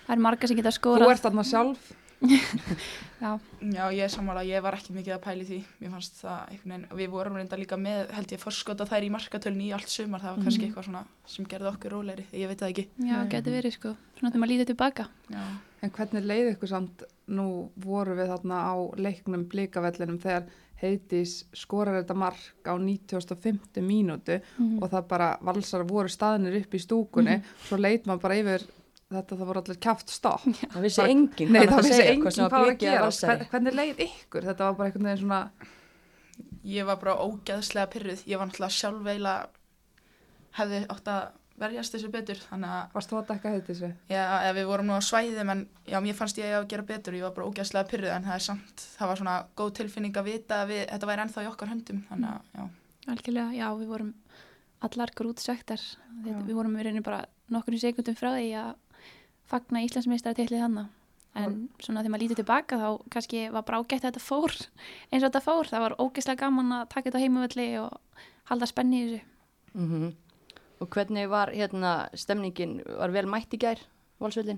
það 0.06 0.14
er 0.14 0.24
marga 0.28 0.52
sem 0.52 0.62
geta 0.62 0.70
Þú 0.76 0.78
skórað. 0.78 1.16
ert 1.16 1.26
þarna 1.26 1.48
sjálf. 1.50 1.90
Já, 2.22 3.32
Já, 3.62 3.84
ég 3.94 4.02
er 4.06 4.10
sammála, 4.14 4.42
ég 4.46 4.62
var 4.66 4.74
ekki 4.78 4.94
mikið 4.96 5.14
að 5.16 5.22
pæli 5.26 5.46
því, 5.46 5.58
mér 5.82 5.92
fannst 5.96 6.16
það 6.22 6.40
einhvern 6.54 6.72
veginn, 6.72 6.86
og 6.92 6.98
við 7.02 7.10
vorum 7.14 7.36
reynda 7.38 7.58
líka 7.60 7.78
með, 7.78 8.00
held 8.18 8.32
ég, 8.34 8.42
forskota 8.42 8.86
þær 8.90 9.06
í 9.06 9.12
markatölni 9.14 9.68
í 9.70 9.74
allt 9.78 9.90
sumar, 9.94 10.22
það 10.24 10.36
var 10.36 10.46
kannski 10.48 10.66
eitthvað 10.68 10.88
svona 10.90 11.04
sem 11.34 11.46
gerði 11.50 11.70
okkur 11.72 11.96
rólegri, 11.96 12.26
ég 12.34 12.50
veit 12.50 12.62
það 12.62 12.74
ekki. 12.74 12.86
já, 12.98 13.18
Nei. 13.22 13.30
geti 13.34 13.54
verið 13.54 13.76
sko, 13.78 13.94
svona 14.18 14.32
þegar 14.34 14.44
maður 14.44 14.54
lítið 14.56 14.72
tilbaka. 14.74 15.08
Já, 15.34 15.44
En 15.82 15.90
hvernig 15.90 16.26
leiði 16.30 16.50
ykkur 16.54 16.70
samt, 16.70 17.00
nú 17.34 17.46
voru 17.82 18.14
við 18.14 18.28
þarna 18.30 18.58
á 18.70 18.74
leiknum 19.02 19.48
blikavellinum 19.50 20.20
þegar 20.22 20.44
heitis 20.82 21.46
skorar 21.58 22.04
þetta 22.04 22.16
mark 22.18 22.70
á 22.70 22.74
95. 22.78 23.82
mínútu 23.82 24.42
Mhm. 24.60 24.78
og 24.84 24.92
það 24.92 25.08
bara 25.08 25.38
valsar 25.42 25.84
voru 25.90 26.10
staðnir 26.10 26.60
upp 26.62 26.74
í 26.74 26.80
stúkunni, 26.86 27.42
svo 27.66 27.78
leit 27.82 28.06
maður 28.06 28.22
bara 28.22 28.36
yfir 28.36 28.68
þetta, 29.18 29.38
það 29.39 29.51
voru 29.51 29.62
allir 29.64 29.82
kjáft 29.86 30.14
stopp. 30.14 30.47
Það 30.62 30.88
vissi 30.88 31.03
enginn 31.05 31.53
Nei, 31.53 31.62
hvað 31.66 31.72
það 31.72 31.82
að 31.82 31.89
vissi 31.89 32.07
enginn 32.07 32.39
hvað 32.39 32.55
var 32.55 32.72
að 32.72 32.82
gera. 32.86 33.36
Hvernig 33.51 33.78
leið 33.78 34.01
ykkur? 34.07 34.47
Þetta 34.49 34.68
var 34.68 34.80
bara 34.80 34.89
einhvern 34.89 35.09
veginn 35.09 35.22
svona, 35.26 35.41
ég 36.72 36.89
var 36.89 37.01
bara 37.01 37.18
ógeðslega 37.26 37.91
pyrruð, 37.95 38.26
ég 38.30 38.41
var 38.41 38.49
náttúrulega 38.49 38.78
sjálf 38.78 39.12
eiginlega, 39.12 39.47
hefði 40.59 40.82
átt 40.95 41.12
að 41.12 41.30
verjast 41.62 41.93
þessu 41.93 42.09
betur, 42.12 42.39
þannig 42.49 42.74
að, 42.74 42.86
varst 42.95 43.12
þú 43.12 43.18
að 43.20 43.28
dekka 43.30 43.51
heitis 43.53 43.82
við? 43.84 43.91
já, 44.09 44.24
við 44.57 44.70
vorum 44.72 44.88
nú 44.89 44.95
á 44.97 45.01
svæðum, 45.05 45.51
en 45.53 45.59
já, 45.86 45.97
mér 46.01 46.18
fannst 46.18 46.39
ég 46.41 46.55
að 46.57 46.68
gera 46.72 46.86
betur, 46.89 47.18
ég 47.18 47.26
var 47.28 47.36
bara 47.36 47.49
ógeðslega 47.51 47.89
pyrruð, 47.91 48.14
en 48.16 48.26
það 48.26 48.38
er 48.38 48.45
samt, 48.47 48.86
það 48.95 49.12
var 49.12 49.20
svona 49.22 49.36
góð 49.59 49.74
tilfinning 49.78 50.18
að 50.18 50.30
vita 50.32 50.62
að 50.64 50.72
við, 50.74 50.82
þetta 50.89 51.09
væri 51.12 51.24
ennþá 51.26 51.43
í 51.43 51.49
okkar 51.51 51.72
höndum, 51.72 51.99
þannig 52.09 52.32
að, 52.32 52.47
já. 52.57 52.64
Algjörlega, 53.14 53.57
já, 53.59 53.68
við 53.78 53.91
vorum 53.93 54.12
allar 54.88 55.14
grútsektar, 55.18 55.86
við 56.26 56.55
vorum 56.57 56.78
í 56.80 56.88
rauninni 56.88 57.05
bara 57.05 57.22
nokkur 57.53 57.78
sekundum 57.82 58.18
frá 58.18 58.32
því 58.39 58.49
að 58.64 58.74
fagna 59.52 59.84
Íslandsmeistar 59.86 60.38
til 60.38 60.49
þannig. 60.52 60.89
En 61.32 61.54
svona 61.80 62.02
þegar 62.02 62.12
maður 62.12 62.24
lítið 62.26 62.39
tilbaka 62.41 62.78
þá 62.80 62.88
kannski 63.14 63.41
var 63.54 63.64
bara 63.68 63.78
ágætt 63.80 64.02
að 64.04 64.08
þetta 64.10 64.24
fór 64.26 64.56
eins 65.12 65.22
og 65.22 65.30
þetta 65.30 65.43
fór. 65.45 65.70
Það 65.72 65.86
var 65.86 65.95
ógeðslega 66.04 66.41
gaman 66.43 66.74
að 66.76 66.89
taka 66.91 67.08
þetta 67.08 67.22
á 67.22 67.24
heimavelli 67.24 67.68
og 67.80 68.26
halda 68.52 68.68
spenni 68.70 68.99
í 68.99 69.08
þessu. 69.12 69.24
Mm 69.78 70.12
Og 70.82 70.88
hvernig 70.89 71.28
var 71.30 71.52
hérna 71.54 72.08
stemningin, 72.18 72.80
var 72.97 73.12
vel 73.14 73.28
mætt 73.30 73.52
í 73.54 73.60
gær, 73.62 73.78
Valsvöldin? 74.20 74.58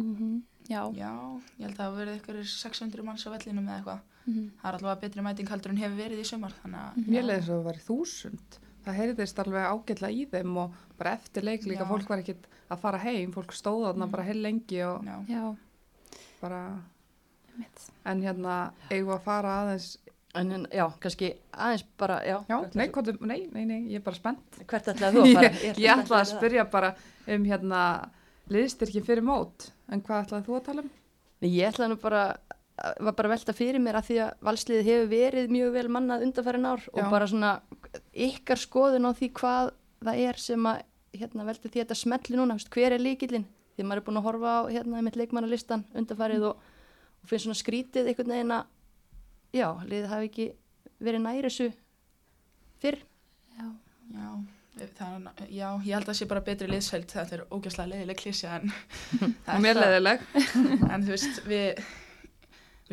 Mm 0.00 0.40
Já, 0.70 0.86
Já, 0.96 1.10
ég 1.58 1.66
held 1.66 1.74
að 1.74 1.80
það 1.82 1.96
verið 1.98 2.18
ykkur 2.20 2.38
600 2.48 3.04
manns 3.04 3.26
á 3.26 3.34
vellinum 3.34 3.66
eða 3.68 3.76
eitthvað. 3.76 4.00
mm 4.24 4.46
Það 4.62 4.68
er 4.70 4.78
allavega 4.78 5.00
betri 5.02 5.24
mæting 5.26 5.50
heldur 5.52 5.74
en 5.74 5.80
hefur 5.82 5.98
verið 5.98 6.22
í 6.22 6.26
sumar, 6.26 6.54
þannig 6.62 6.80
að... 6.86 7.10
Mér 7.12 7.26
leiði 7.28 7.44
svo 7.44 7.52
að 7.52 7.58
það 7.58 7.68
var 7.68 7.80
þúsund. 7.86 8.58
Það 8.82 8.96
heyrðist 8.98 9.38
alveg 9.42 9.66
ágætlega 9.72 10.16
í 10.16 10.24
þeim 10.32 10.56
og 10.64 10.78
bara 10.98 11.12
eftir 11.18 11.44
leik 11.46 11.66
líka 11.68 11.84
Já. 11.84 11.88
fólk 11.90 12.08
var 12.10 12.22
ekkit 12.22 12.46
að 12.72 12.80
fara 12.82 12.98
heim, 13.04 13.32
fólk 13.34 13.52
stóð 13.54 13.84
þarna 13.88 14.08
bara 14.10 14.24
heil 14.26 14.40
lengi 14.42 14.80
og 14.86 15.04
Já, 15.28 15.42
bara, 16.40 16.62
mitt. 17.58 17.84
en 18.08 18.22
hérna 18.24 18.56
eigum 18.90 19.12
við 19.12 19.18
að 19.18 19.26
fara 19.28 19.58
aðeins, 19.62 19.90
En 20.34 20.48
en, 20.56 20.62
já, 20.72 20.86
kannski 20.96 21.28
aðeins 21.52 21.82
bara, 22.00 22.14
já. 22.24 22.38
já, 22.48 22.56
nei, 22.74 22.86
komdu, 22.88 23.12
nei, 23.20 23.42
nei, 23.52 23.66
nei, 23.68 23.80
ég 23.92 23.98
er 24.00 24.04
bara 24.06 24.16
spennt. 24.16 24.62
Hvert 24.64 24.86
ætlaði 24.88 25.18
þú 25.18 25.24
að 25.26 25.34
fara? 25.36 25.50
Ég, 25.66 25.80
ég 25.84 25.90
ætlaði 25.92 26.22
að 26.22 26.30
spyrja 26.30 26.64
bara 26.72 26.88
um 27.36 27.44
hérna 27.44 27.80
liðstyrkin 28.48 29.04
fyrir 29.04 29.26
mót, 29.28 29.66
en 29.92 30.00
hvað 30.00 30.22
ætlaði 30.24 30.46
þú 30.48 30.56
að 30.56 30.64
tala 30.70 30.84
um? 30.86 30.88
Ég 31.44 31.68
ætlaði 31.68 31.92
nú 31.92 31.98
bara, 32.00 32.22
var 33.06 33.14
bara 33.18 33.30
velta 33.32 33.52
fyrir 33.54 33.78
mér 33.82 33.98
að 34.00 34.06
því 34.08 34.16
að 34.24 34.30
valsliðið 34.48 34.88
hefur 34.90 35.10
verið 35.12 35.52
mjög 35.54 35.72
vel 35.76 35.88
mannað 35.96 36.24
undanfærin 36.26 36.66
ár 36.66 36.82
Já. 36.86 36.92
og 36.98 37.10
bara 37.12 37.28
svona 37.30 37.50
ykkar 38.26 38.58
skoðun 38.62 39.06
á 39.06 39.10
því 39.14 39.28
hvað 39.38 39.70
það 40.02 40.22
er 40.28 40.40
sem 40.42 40.66
að 40.66 40.80
hérna, 41.12 41.44
velta 41.46 41.68
því 41.68 41.78
að 41.78 41.84
þetta 41.84 41.98
smetli 42.00 42.38
núna, 42.40 42.56
veist, 42.58 42.70
hver 42.72 42.96
er 42.96 43.02
líkillinn? 43.04 43.44
Því 43.76 43.84
maður 43.86 44.00
er 44.02 44.06
búin 44.06 44.18
að 44.20 44.26
horfa 44.26 44.54
á 44.56 44.60
hérna 44.72 44.98
einmitt 45.00 45.18
leikmannalistan 45.20 45.84
undanfærið 45.96 46.46
og, 46.50 46.64
og 47.22 47.28
finnst 47.30 47.46
svona 47.46 47.60
skrítið 47.60 48.08
einhvern 48.10 48.32
veginn 48.34 48.54
að 48.56 48.66
já, 49.60 49.68
liðið 49.86 50.10
hafi 50.12 50.28
ekki 50.30 50.48
verið 51.02 51.22
næri 51.26 51.44
þessu 51.46 51.68
fyrr. 52.82 52.98
Já, 53.58 53.66
já, 54.16 54.28
það 54.98 55.14
er, 55.16 55.46
já, 55.52 55.66
ég 55.84 55.92
held 55.94 56.02
að 56.02 56.10
það 56.10 56.18
sé 56.20 56.28
bara 56.32 56.44
betri 56.48 56.68
liðsheld, 56.72 57.08
þetta 57.12 57.36
er 57.38 57.44
ógæslega 57.52 57.90
leiðileg 57.92 58.20
klísja 58.22 58.56
en... 58.58 58.72
það 59.44 59.52
Og 59.52 59.54
er 59.54 59.64
mér 59.66 59.78
það- 59.80 59.84
leiðileg. 59.86 60.26
En 60.96 61.06
þú 61.06 61.14
veist, 61.14 61.42
við, 61.48 61.82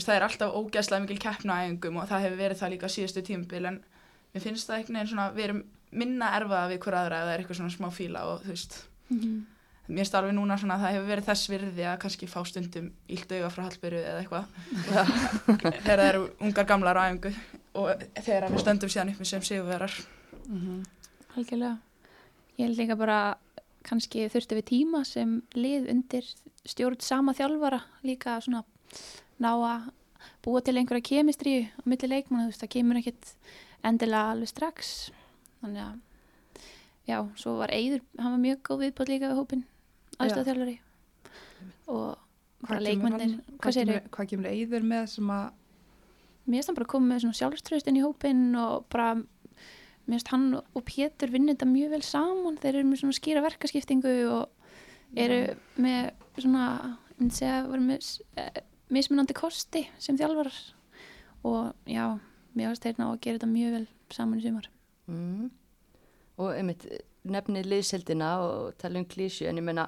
það 0.07 0.15
er 0.15 0.27
alltaf 0.27 0.55
ógæslega 0.55 1.03
mikil 1.05 1.19
keppna 1.19 1.61
æfingum 1.65 1.99
og 1.99 2.09
það 2.09 2.25
hefur 2.25 2.41
verið 2.43 2.61
það 2.61 2.73
líka 2.75 2.91
síðustu 2.93 3.25
tímabil 3.25 3.69
en 3.69 3.79
mér 4.33 4.45
finnst 4.45 4.69
það 4.69 4.77
einhvern 4.77 4.99
veginn 4.99 5.13
svona, 5.13 5.29
við 5.35 5.47
erum 5.49 5.63
minna 5.89 6.33
erfaða 6.37 6.71
við 6.71 6.83
hver 6.85 6.99
aðra 6.99 7.23
er 7.25 7.41
eitthvað 7.41 7.59
svona 7.61 7.73
smá 7.73 7.89
fíla 7.93 8.25
og 8.29 8.43
þú 8.43 8.53
veist, 8.53 8.81
mm 9.09 9.39
mér 9.89 10.03
finnst 10.03 10.15
alveg 10.19 10.35
núna 10.37 10.57
svona 10.59 10.75
að 10.77 10.83
það 10.83 10.95
hefur 10.95 11.07
verið 11.09 11.27
þess 11.27 11.49
virði 11.49 11.85
að 11.89 11.99
kannski 12.03 12.27
fá 12.29 12.39
stundum 12.45 12.89
ílt 13.09 13.31
auga 13.33 13.49
frá 13.49 13.63
Hallbyrju 13.65 14.01
eða 14.05 14.19
eitthvað 14.21 14.45
þegar 15.87 15.87
það 15.87 16.03
eru 16.05 16.25
ungar 16.45 16.67
gamlar 16.69 16.99
á 17.01 17.03
æfingu 17.09 17.31
og 17.79 18.03
þegar 18.19 18.47
við 18.53 18.61
stöndum 18.63 18.91
síðan 18.93 19.13
upp 19.13 19.21
með 19.23 19.31
sem 19.31 19.45
sigurverar. 19.47 19.95
Mhm. 20.45 20.83
algjörlega. 21.35 21.77
Ég 22.59 22.67
held 22.67 22.81
líka 22.83 22.99
bara 22.99 23.19
kannski 23.87 24.27
þurfti 24.29 24.59
við 24.59 24.69
tíma 24.69 25.03
sem 25.07 25.39
lið 25.57 25.89
undir 25.89 26.29
stjórn 26.67 27.01
sama 27.01 27.33
þjálfara 27.33 27.81
líka 28.05 28.37
svona 28.45 28.61
ná 29.39 29.49
að 29.55 29.89
búa 30.43 30.61
til 30.63 30.75
einhverja 30.79 31.05
kemistríu 31.09 31.65
á 31.71 31.81
milli 31.87 32.07
leikmanna, 32.11 32.45
þú 32.47 32.51
veist, 32.53 32.63
það 32.63 32.73
kemur 32.75 32.99
ekkit 32.99 33.33
endilega 33.87 34.31
alveg 34.33 34.51
strax. 34.51 34.89
Þannig 35.61 35.83
að 35.85 35.99
já, 37.09 37.17
svo 37.39 37.55
var 37.59 37.71
Eyður, 37.75 38.01
hann 38.19 38.35
var 38.35 38.41
mjög 38.43 38.59
góð 38.67 38.83
viðbót 38.85 39.09
líka 39.13 39.29
við 39.31 39.39
hópin 39.39 39.63
aðstæðþjálfari 40.19 40.75
og 41.89 42.17
bara 42.67 42.79
leikmennir 42.83 43.23
hann- 43.23 43.57
hvað 43.63 44.09
hvað 44.11 44.29
kemur 44.33 44.49
eyður 44.51 44.83
með 44.91 45.07
sem 45.15 45.31
að 45.31 45.45
mér 46.49 46.57
finnst 46.59 46.69
hann 46.69 46.75
bara 46.79 46.85
að 46.85 46.93
koma 46.93 47.13
með 47.13 47.21
svona 47.23 47.39
sjálfströðst 47.39 47.87
inn 47.87 47.99
í 47.99 48.03
hópin 48.03 48.43
og 48.59 48.85
bara 48.91 49.15
mér 49.15 50.15
finnst 50.17 50.31
hann 50.33 50.47
og 50.59 50.83
Pétur 50.85 51.31
vinna 51.31 51.53
þetta 51.53 51.69
mjög 51.69 51.89
vel 51.95 52.01
saman. 52.01 52.57
Þeir 52.57 52.75
eru 52.79 52.87
með 52.89 53.01
svona 53.03 53.17
skýra 53.19 53.43
verkaskiptingu 53.45 54.13
og 54.33 54.49
eru 55.15 55.55
með 55.77 56.11
svona 56.37 56.65
ég 57.09 57.19
myndi 57.19 57.35
segja 57.35 57.63
vera 57.67 57.81
með 57.83 58.09
eh, 58.37 58.61
mismunandi 58.89 59.35
kosti 59.37 59.85
sem 60.01 60.17
þjálfarar 60.17 60.59
og 61.47 61.73
já, 61.89 62.19
mér 62.53 62.71
finnst 62.71 62.83
þeir 62.83 62.99
ná 62.99 63.07
að 63.09 63.21
gera 63.23 63.39
þetta 63.39 63.53
mjög 63.53 63.77
vel 63.77 63.87
saman 64.09 64.41
í 64.41 64.45
sumar 64.47 64.69
Mm. 65.09 65.49
Og 66.37 66.51
einmitt 66.53 66.83
nefnið 67.25 67.65
liðseldina 67.65 68.27
og 68.43 68.75
tala 68.77 69.01
um 69.01 69.07
klísju 69.09 69.47
en 69.49 69.57
ég 69.57 69.65
meina 69.65 69.87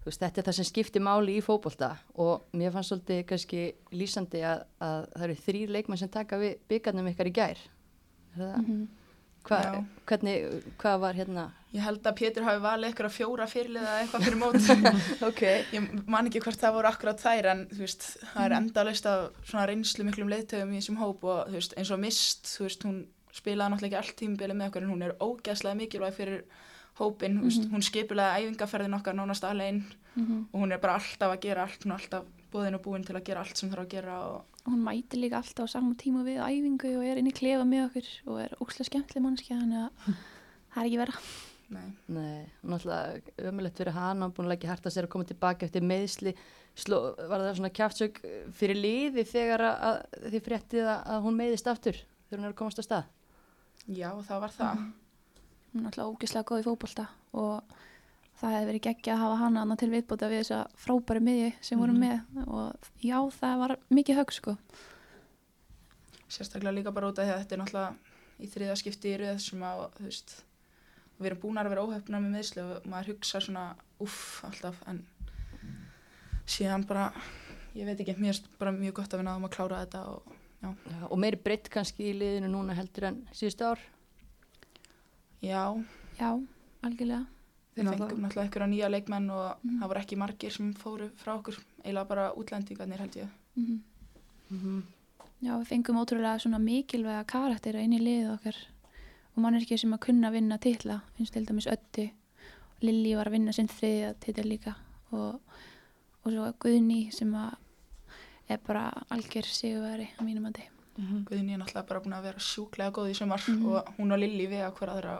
þú 0.00 0.08
veist, 0.08 0.22
þetta 0.22 0.40
er 0.40 0.46
það 0.46 0.56
sem 0.58 0.68
skiptir 0.70 1.02
máli 1.04 1.36
í 1.38 1.42
fótbolta 1.44 1.90
og 2.22 2.46
mér 2.56 2.72
fannst 2.74 2.92
svolítið 2.92 3.24
kannski 3.30 3.62
lýsandi 3.92 4.42
að, 4.46 4.62
að 4.82 4.98
það 5.12 5.26
eru 5.26 5.36
þrýr 5.46 5.74
leikmenn 5.76 6.00
sem 6.00 6.12
taka 6.14 6.38
við 6.40 6.52
byggarnum 6.70 7.10
ykkar 7.12 7.30
í 7.30 7.34
gær. 7.34 7.62
Það, 8.36 8.54
-hmm. 8.56 8.84
hva, 9.48 9.60
hvernig, 10.06 10.64
hvað 10.78 11.00
var 11.04 11.18
hérna? 11.20 11.46
Ég 11.76 11.82
held 11.84 12.06
að 12.08 12.14
Pétur 12.16 12.46
hafi 12.46 12.62
valið 12.64 12.88
eitthvað 12.90 13.12
fjóra 13.12 13.46
fyrirliða 13.52 13.90
eða 13.92 14.04
eitthvað 14.04 14.24
fyrir 14.26 14.38
mót. 14.40 14.94
Ok. 15.28 15.42
Ég 15.76 15.88
man 16.08 16.30
ekki 16.30 16.40
hvort 16.46 16.60
það 16.62 16.76
voru 16.78 16.88
akkurat 16.90 17.20
þær 17.20 17.48
en 17.52 17.64
veist, 17.76 18.06
það 18.32 18.44
er 18.46 18.54
endalaust 18.60 19.08
af 19.12 19.26
svona 19.44 19.66
reynslu 19.68 20.06
miklum 20.08 20.30
leiðtöfum 20.32 20.72
í 20.72 20.80
þessum 20.80 21.00
hóp 21.02 21.26
og 21.28 21.52
veist, 21.52 21.76
eins 21.76 21.92
og 21.92 22.00
mist, 22.00 22.48
veist, 22.62 22.86
hún 22.88 23.02
spilaði 23.36 23.74
náttúrulega 23.74 24.00
ekki 24.00 24.00
allt 24.00 24.16
tímbilið 24.22 24.56
með 24.56 24.70
okkur 24.72 24.86
en 24.86 24.94
hún 24.94 25.04
er 25.04 25.16
ógeðslega 25.20 25.76
mikilvæg 25.82 26.16
fyrir 26.16 26.40
hópin, 26.96 27.36
þú 27.36 27.50
veist, 27.50 27.66
hún 27.74 27.84
skipulega 27.84 28.38
æfingaferðin 28.40 28.96
okkar 28.96 29.16
nánast 29.20 29.44
alveg 29.44 29.82
Mhm. 30.16 30.46
og 30.50 30.60
hún 30.62 30.70
er 30.72 30.78
bara 30.80 30.94
alltaf 30.96 31.28
að 31.34 31.40
gera 31.44 31.64
allt, 31.66 31.82
hún 31.84 31.92
er 31.92 31.98
alltaf 32.00 32.22
búðin 32.48 32.74
og 32.78 32.80
búin 32.86 33.02
til 33.04 33.12
að 33.18 33.24
gera 33.26 33.42
allt 33.44 33.58
sem 33.60 33.68
þarf 33.68 33.82
að 33.84 33.90
gera 33.92 34.14
og 34.24 34.62
hún 34.64 34.80
mæti 34.86 35.18
líka 35.20 35.36
alltaf 35.42 35.68
á 35.68 35.74
saman 35.74 35.92
tíma 36.00 36.22
við 36.24 36.38
æfingu 36.40 36.94
og 36.96 37.04
er 37.04 37.18
inn 37.20 37.28
í 37.28 37.34
klefa 37.36 37.66
með 37.68 37.82
okkur 37.90 38.08
og 38.32 38.38
er 38.46 38.54
ókslega 38.64 38.88
skemmtileg 38.88 39.26
mannskja 39.26 39.58
þannig 39.60 39.82
að 39.82 40.16
það 40.72 40.80
er 40.80 40.88
ekki 40.88 41.00
vera 41.02 41.18
nei. 41.72 41.86
Nei, 42.12 42.46
náttúrulega 42.62 43.48
ömulegt 43.50 43.80
fyrir 43.80 43.96
hana, 43.96 44.28
búin 44.30 44.48
að 44.48 44.54
leggja 44.54 44.70
harta 44.72 44.92
sér 44.92 45.08
að 45.08 45.12
koma 45.14 45.28
tilbaka 45.28 45.66
eftir 45.66 45.84
meðsli. 45.86 46.34
Sló, 46.76 47.00
var 47.16 47.42
það 47.42 47.58
svona 47.58 47.72
kjaftsök 47.78 48.20
fyrir 48.58 48.78
liði 48.78 49.24
þegar 49.28 49.64
að, 49.70 49.76
að 49.88 50.26
þið 50.34 50.46
fréttið 50.48 50.90
að, 50.92 50.98
að 51.14 51.22
hún 51.26 51.38
meðist 51.38 51.70
aftur 51.72 52.00
þegar 52.02 52.40
hún 52.40 52.48
er 52.48 52.52
að 52.52 52.58
komast 52.60 52.82
á 52.82 52.84
stað? 52.84 53.12
Já, 53.86 54.10
það 54.28 54.42
var 54.44 54.56
það. 54.56 54.82
hún 55.72 55.84
er 55.84 55.88
alltaf 55.90 56.10
ógeðslega 56.10 56.48
góð 56.50 56.60
í 56.60 56.66
fótbolta 56.66 57.06
og 57.36 57.78
það 58.36 58.56
hefði 58.56 58.68
verið 58.72 58.84
geggja 58.90 59.14
að 59.14 59.22
hafa 59.24 59.38
hana 59.40 59.62
annað 59.64 59.80
til 59.80 59.88
viðbóta 59.94 60.28
við 60.28 60.42
þessa 60.42 60.60
frábæri 60.84 61.24
miðju 61.24 61.48
sem 61.64 61.80
vorum 61.80 62.02
með 62.02 62.44
og 62.44 62.90
já, 63.00 63.16
það 63.38 63.62
var 63.62 63.74
mikið 63.96 64.20
högg 64.20 64.36
sko 64.36 64.56
sérstaklega 66.28 66.74
líka 66.74 66.92
bara 66.92 67.10
út 67.10 67.18
af 67.18 67.26
því 67.26 67.34
að 67.34 67.40
þetta 67.42 67.56
er 67.56 67.62
náttúrulega 67.62 68.14
í 68.36 68.50
þriða 68.52 68.76
skipti 68.80 69.12
í 69.12 69.18
röð 69.20 69.38
sem 69.42 69.62
að, 69.64 69.82
þú 69.96 70.06
veist, 70.08 70.34
við 71.20 71.26
erum 71.30 71.40
búin 71.42 71.58
að 71.60 71.68
vera 71.72 71.82
óhefnar 71.86 72.20
með 72.20 72.34
meðslu 72.36 72.62
og 72.76 72.86
maður 72.92 73.12
hugsa 73.14 73.40
svona, 73.40 73.74
uff, 74.00 74.44
alltaf, 74.44 74.80
en 74.86 75.02
síðan 76.46 76.84
bara, 76.86 77.12
ég 77.74 77.86
veit 77.88 78.00
ekki, 78.00 78.16
mér 78.20 78.34
er 78.36 78.50
bara 78.60 78.72
mjög 78.76 78.94
gott 79.00 79.14
að 79.14 79.22
við 79.22 79.28
náðum 79.28 79.46
að 79.48 79.54
klára 79.56 79.80
þetta 79.84 80.02
og 80.12 80.34
já, 80.62 80.68
Já, 80.90 81.06
og 81.10 81.18
meiri 81.22 81.40
breytt 81.42 81.68
kannski 81.72 82.10
í 82.10 82.16
liðinu 82.18 82.50
núna 82.52 82.74
heldur 82.78 83.08
en 83.10 83.22
síðustu 83.36 83.64
ár? 83.72 83.80
já 85.42 85.62
já, 86.18 86.30
algjörlega 86.86 87.26
við 87.76 87.90
fengum 87.92 88.22
náttúrulega 88.24 88.44
einhverja 88.46 88.68
nýja 88.72 88.88
leikmenn 88.90 89.30
og 89.30 89.58
Mhm. 89.62 89.80
það 89.82 89.88
voru 89.88 90.00
ekki 90.00 90.16
margir 90.16 90.50
sem 90.52 90.72
fóru 90.74 91.10
frá 91.20 91.34
okkur, 91.36 91.58
eiginlega 91.84 92.08
bara 92.08 92.32
útlendingarnir 92.32 92.98
held 92.98 93.16
ég. 93.16 93.28
mm 93.56 93.80
Mhm. 94.50 94.82
já, 95.42 95.52
við 95.60 95.66
fengum 95.66 95.96
ótrúlega 96.00 96.38
svona 96.40 96.58
mikilvæga 96.58 97.26
karaktera 97.26 97.80
inn 97.82 97.92
í 97.92 97.98
liðið 98.00 98.32
okkar 98.38 98.56
og 99.36 99.42
manneskið 99.44 99.78
sem 99.82 99.92
að 99.92 100.00
kunna 100.06 100.30
vinna 100.32 100.58
titla 100.58 101.00
finnst 101.16 101.32
til 101.36 101.44
dæmis 101.46 101.66
Ötti 101.68 102.08
Lilli 102.82 103.14
var 103.16 103.28
að 103.30 103.32
vinna 103.38 103.52
sinn 103.56 103.68
þriðja 103.68 104.14
titil 104.20 104.44
líka. 104.50 104.74
Og, 105.12 105.40
og 106.24 106.32
svo 106.32 106.48
Guðni 106.60 107.10
sem 107.14 107.30
að 107.34 107.54
er 108.52 108.58
bara 108.66 108.90
algjör 109.10 109.46
sigurveri 109.48 110.08
á 110.18 110.20
mínum 110.22 110.46
andi 110.50 110.66
Guðni 111.28 111.54
er 111.54 111.58
náttúrulega 111.62 111.88
bara 111.88 112.00
búin 112.04 112.14
að 112.16 112.22
vera 112.28 112.38
sjúklega 112.40 112.92
góð 112.92 113.10
í 113.10 113.14
sumar 113.18 113.42
Mhm. 113.48 113.66
og 113.68 113.94
hún 113.98 114.12
og 114.12 114.18
Lilli 114.18 114.46
við 114.46 114.62
að 114.64 114.74
hver 114.78 114.88
aðra 114.94 115.16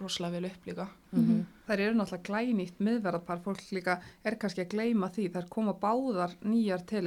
rosalega 0.00 0.32
vel 0.40 0.44
upp 0.50 0.66
líka. 0.66 0.88
Mhm. 1.12 1.44
Þær 1.68 1.80
eru 1.80 1.94
náttúrulega 1.94 2.28
glænýtt 2.30 2.78
miðverðarpar, 2.80 3.42
fólk 3.44 3.60
líka 3.72 4.00
er 4.24 4.34
kannski 4.36 4.64
að 4.64 4.70
gleyma 4.74 5.10
því, 5.12 5.28
þær 5.30 5.48
koma 5.48 5.74
báðar 5.74 6.34
nýjar 6.42 6.86
til 6.86 7.02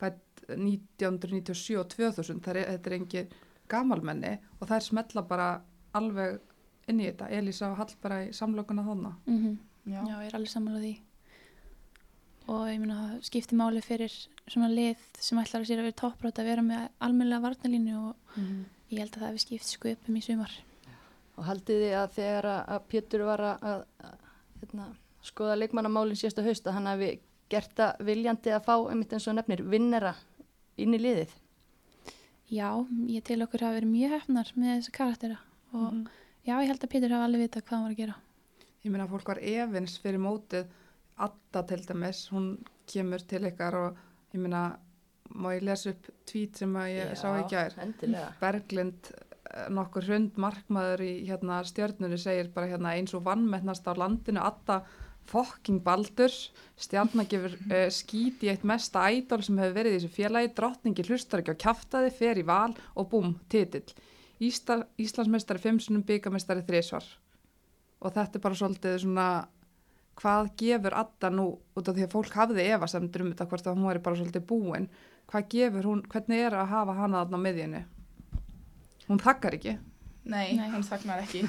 bætt 0.00 0.20
1997 0.48 1.76
og 1.78 1.88
2000, 1.88 2.40
þær, 2.40 2.56
er- 2.56 2.70
þetta 2.78 2.86
er 2.86 2.96
engin 2.98 3.28
gamalmenni 3.68 4.38
og 4.60 4.68
þær 4.68 4.80
smetla 4.82 5.22
bara 5.28 5.60
alveg 5.98 6.40
inn 6.90 7.00
í 7.00 7.06
þetta, 7.08 7.28
Elísa 7.38 7.70
og 7.70 7.78
Hall 7.80 7.94
bara 8.02 8.24
í 8.26 8.32
samlokuna 8.36 8.86
þarna. 8.86 9.14
mm 9.26 9.58
Já. 9.88 10.02
Já, 10.04 10.16
ég 10.20 10.26
er 10.28 10.34
alveg 10.36 10.50
samanlega 10.52 10.84
því 10.84 10.96
og 12.50 12.64
ég 12.68 12.80
meina 12.82 12.96
það 12.98 13.22
skiptir 13.28 13.58
máli 13.58 13.80
fyrir 13.84 14.12
svona 14.50 14.68
lið 14.68 15.04
sem 15.22 15.38
ætlar 15.40 15.62
að 15.62 15.70
sér 15.70 15.80
að 15.80 15.86
vera 15.88 15.98
topprátt 16.00 16.40
að 16.42 16.48
vera 16.50 16.64
með 16.66 16.82
almennilega 17.00 17.44
varnalínu 17.46 17.94
og 18.00 18.36
ég 18.90 18.98
held 19.00 19.14
að 19.14 19.20
það 19.20 19.28
hefði 19.28 19.42
skipt 19.44 19.68
sköpum 19.70 20.18
í 20.18 20.22
sumar 20.24 20.56
Og 21.40 21.46
haldið 21.48 21.82
þið 21.84 21.94
að 21.96 22.14
þegar 22.18 22.46
að, 22.50 22.62
að 22.74 22.80
Pétur 22.90 23.22
var 23.24 23.40
að, 23.40 23.62
að, 23.70 23.84
að 24.04 24.16
hérna, 24.60 24.86
skoða 25.24 25.54
leikmannamálinn 25.56 26.18
síðasta 26.20 26.44
haust 26.44 26.66
að 26.66 26.76
hann 26.76 26.90
hafi 26.90 27.10
gert 27.50 27.72
það 27.78 28.02
viljandi 28.10 28.52
að 28.52 28.66
fá, 28.66 28.74
einmitt 28.90 29.14
eins 29.16 29.28
og 29.30 29.38
nefnir, 29.38 29.62
vinnera 29.64 30.14
inn 30.76 30.94
í 30.94 31.00
liðið? 31.00 31.32
Já, 32.50 32.68
ég 33.08 33.24
til 33.24 33.40
okkur 33.46 33.64
hafa 33.64 33.78
verið 33.78 33.94
mjög 33.94 34.12
hefnar 34.18 34.52
með 34.56 34.74
þessa 34.74 34.96
karaktera 34.98 35.38
og 35.76 36.10
já, 36.46 36.54
ég 36.56 36.68
held 36.70 36.84
að 36.84 36.92
Pétur 36.92 37.14
hafa 37.14 37.28
alveg 37.28 37.46
vita 37.46 37.62
hvað 37.62 37.76
hann 37.76 37.86
var 37.86 37.94
að 37.94 38.02
gera. 38.02 38.18
Ég 38.80 38.92
meina 38.92 39.08
fólk 39.10 39.32
var 39.32 39.40
efins 39.44 39.96
fyrir 40.00 40.22
mótið, 40.22 40.70
Adda 41.20 41.62
til 41.68 41.82
dæmis, 41.84 42.22
hún 42.32 42.54
kemur 42.88 43.20
til 43.28 43.42
ykkar 43.44 43.76
og 43.76 43.98
ég 44.32 44.40
meina, 44.40 44.62
má 45.36 45.50
ég 45.52 45.66
lesa 45.66 45.92
upp 45.92 46.08
tvít 46.28 46.62
sem 46.62 46.72
að 46.80 46.94
ég 46.94 47.12
sá 47.20 47.28
í 47.36 47.44
gær. 47.50 47.76
Endilega. 47.84 48.30
Berglind 48.40 49.10
eh, 49.12 49.68
nokkur 49.76 50.08
hrund 50.08 50.40
markmaður 50.40 51.04
í 51.04 51.12
hérna 51.28 51.60
stjörnunni 51.68 52.18
segir 52.18 52.48
bara 52.54 52.70
hérna 52.72 52.96
eins 52.96 53.12
og 53.14 53.26
vannmennast 53.28 53.84
á 53.84 53.92
landinu 54.00 54.40
Adda 54.40 54.80
fokking 55.30 55.82
baldur 55.84 56.32
stjarnar 56.80 57.28
gefur 57.30 57.52
uh, 57.68 57.86
skít 58.00 58.40
í 58.42 58.50
eitt 58.50 58.64
mesta 58.66 59.04
ædol 59.12 59.44
sem 59.44 59.60
hefur 59.60 59.76
verið 59.76 59.98
í 59.98 60.00
þessu 60.00 60.14
félagi. 60.16 60.54
Drottningi 60.56 61.06
hlustar 61.06 61.44
ekki 61.44 61.54
á 61.54 61.62
kjaftaði, 61.66 62.14
fer 62.16 62.40
í 62.40 62.46
val 62.48 62.72
og 62.96 63.12
búm, 63.12 63.36
titill 63.52 63.92
Ísla, 64.40 64.82
Íslandsmeistari 65.00 65.60
fimmsunum 65.60 66.04
byggamestari 66.08 66.64
þrísvar 66.64 67.06
og 68.00 68.14
þetta 68.14 68.38
er 68.38 68.44
bara 68.44 68.56
svolítið 68.56 68.98
svona 69.02 69.28
hvað 70.20 70.50
gefur 70.60 70.96
Adda 70.96 71.30
nú 71.32 71.46
út 71.76 71.88
af 71.88 71.96
því 71.96 72.06
að 72.06 72.14
fólk 72.14 72.36
hafði 72.36 72.66
efasemdur 72.74 73.24
um 73.24 73.32
þetta 73.32 73.48
hvort 73.50 73.68
að 73.68 73.78
hún 73.78 73.88
væri 73.88 74.04
bara 74.04 74.20
svolítið 74.20 74.46
búin 74.48 74.88
hvað 75.30 75.48
gefur 75.54 75.88
hún, 75.90 76.02
hvernig 76.10 76.44
er 76.46 76.56
að 76.58 76.70
hafa 76.72 76.96
hana 76.96 77.22
þarna 77.22 77.40
á 77.40 77.44
miðjunni? 77.44 77.82
Hún 79.10 79.20
þakkar 79.22 79.56
ekki. 79.58 79.74
Nei, 80.30 80.56
Nei. 80.58 80.68
hún 80.70 80.86
þagnar 80.86 81.24
ekki. 81.24 81.44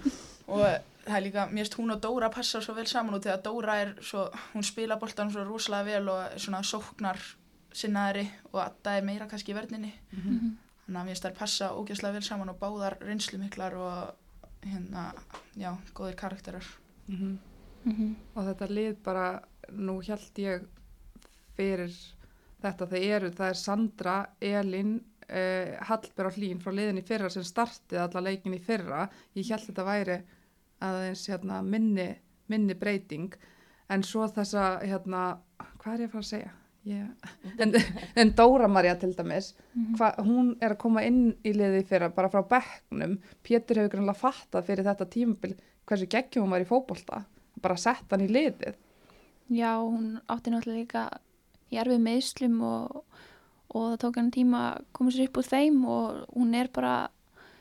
Og 0.52 0.62
það 1.06 1.16
er 1.18 1.24
líka, 1.24 1.46
mér 1.50 1.64
finnst 1.64 1.78
hún 1.78 1.94
og 1.94 2.00
Dóra 2.02 2.30
passa 2.32 2.60
svo 2.62 2.74
vel 2.76 2.86
saman 2.90 3.16
út 3.16 3.26
því 3.26 3.32
að 3.34 3.42
Dóra 3.46 3.76
er 3.82 3.92
svo, 4.04 4.26
hún 4.54 4.66
spila 4.66 4.98
boltan 5.00 5.32
svo 5.32 5.44
rosalega 5.46 5.96
vel 5.96 6.12
og 6.12 6.22
er 6.24 6.42
svona 6.42 6.62
sóknar 6.66 7.20
sinnaðri 7.76 8.24
og 8.52 8.60
Adda 8.62 8.96
er 8.96 9.04
meira 9.04 9.28
kannski 9.28 9.52
í 9.52 9.56
verninni 9.56 9.92
þannig 10.86 11.00
að 11.00 11.06
mér 11.06 11.12
finnst 11.12 11.26
þær 11.26 11.38
passa 11.40 11.72
ógeðslega 11.74 12.16
vel 12.16 12.26
saman 12.26 12.52
og 12.52 12.58
báðar 12.60 12.96
reynslu 13.02 13.40
miklar 13.42 13.74
og 13.74 14.66
hérna, 14.66 15.08
já, 15.58 15.72
góðir 15.94 16.16
karakterar. 16.16 16.66
Mm 17.08 17.16
-hmm. 17.16 17.36
mm 17.84 18.16
og 18.34 18.44
þetta 18.44 18.70
lið 18.70 18.96
bara 19.02 19.42
nú 19.70 20.00
held 20.06 20.38
ég 20.38 20.66
fyrir 21.56 21.92
þetta 22.62 22.86
þeir 22.86 23.14
eru, 23.16 23.30
það 23.30 23.48
er 23.48 23.54
Sandra, 23.54 24.26
Elin 24.40 25.00
uh, 25.30 25.86
Hallber 25.88 26.26
og 26.26 26.32
Hlín 26.36 26.60
frá 26.60 26.72
liðin 26.72 26.98
í 26.98 27.06
fyrra 27.06 27.30
sem 27.30 27.44
startið 27.44 27.98
alla 27.98 28.20
leikin 28.20 28.54
í 28.54 28.58
fyrra. 28.58 29.08
Ég 29.34 29.50
held 29.50 29.66
þetta 29.66 29.84
væri 29.84 30.20
aðeins 30.80 31.28
hérna, 31.28 31.62
minni, 31.62 32.16
minni 32.46 32.74
breyting. 32.74 33.34
En 33.88 34.02
svo 34.02 34.26
þessa 34.28 34.80
hérna, 34.82 35.38
hvað 35.78 35.94
er 35.94 36.00
ég 36.00 36.08
að 36.08 36.12
fara 36.12 36.24
að 36.24 36.30
segja 36.30 36.52
ég, 36.86 37.30
en, 37.62 37.74
en 38.16 38.32
Dóra 38.38 38.68
Maria 38.70 38.96
til 39.00 39.12
dæmis 39.16 39.52
hva, 39.98 40.12
hún 40.22 40.54
er 40.60 40.74
að 40.74 40.82
koma 40.84 41.04
inn 41.06 41.36
í 41.46 41.54
liði 41.56 41.82
í 41.82 41.86
fyrra 41.88 42.10
bara 42.14 42.30
frá 42.32 42.42
bekknum. 42.46 43.18
Pétur 43.46 43.82
hefur 43.82 43.96
grannlega 43.96 44.20
fattað 44.20 44.68
fyrir 44.70 44.88
þetta 44.88 45.08
tímabil 45.12 45.56
hversu 45.86 46.10
geggjum 46.10 46.46
hún 46.46 46.56
var 46.56 46.64
í 46.64 46.68
fótbolta. 46.68 47.24
Bara 47.62 47.78
sett 47.80 48.10
hann 48.12 48.24
í 48.26 48.30
liðið. 48.30 48.76
Já, 49.54 49.78
hún 49.78 50.18
átti 50.26 50.52
náttúrulega 50.52 50.82
líka 50.82 51.06
í 51.70 51.78
erfið 51.80 52.02
meðslum 52.02 52.60
og, 52.66 53.02
og 53.70 53.90
það 53.92 54.00
tók 54.02 54.20
hann 54.20 54.32
tíma 54.34 54.62
að 54.72 54.86
koma 54.96 55.14
sér 55.14 55.28
upp 55.28 55.40
úr 55.40 55.50
þeim 55.50 55.82
og 55.90 56.22
hún 56.34 56.54
er 56.58 56.70
bara 56.74 56.94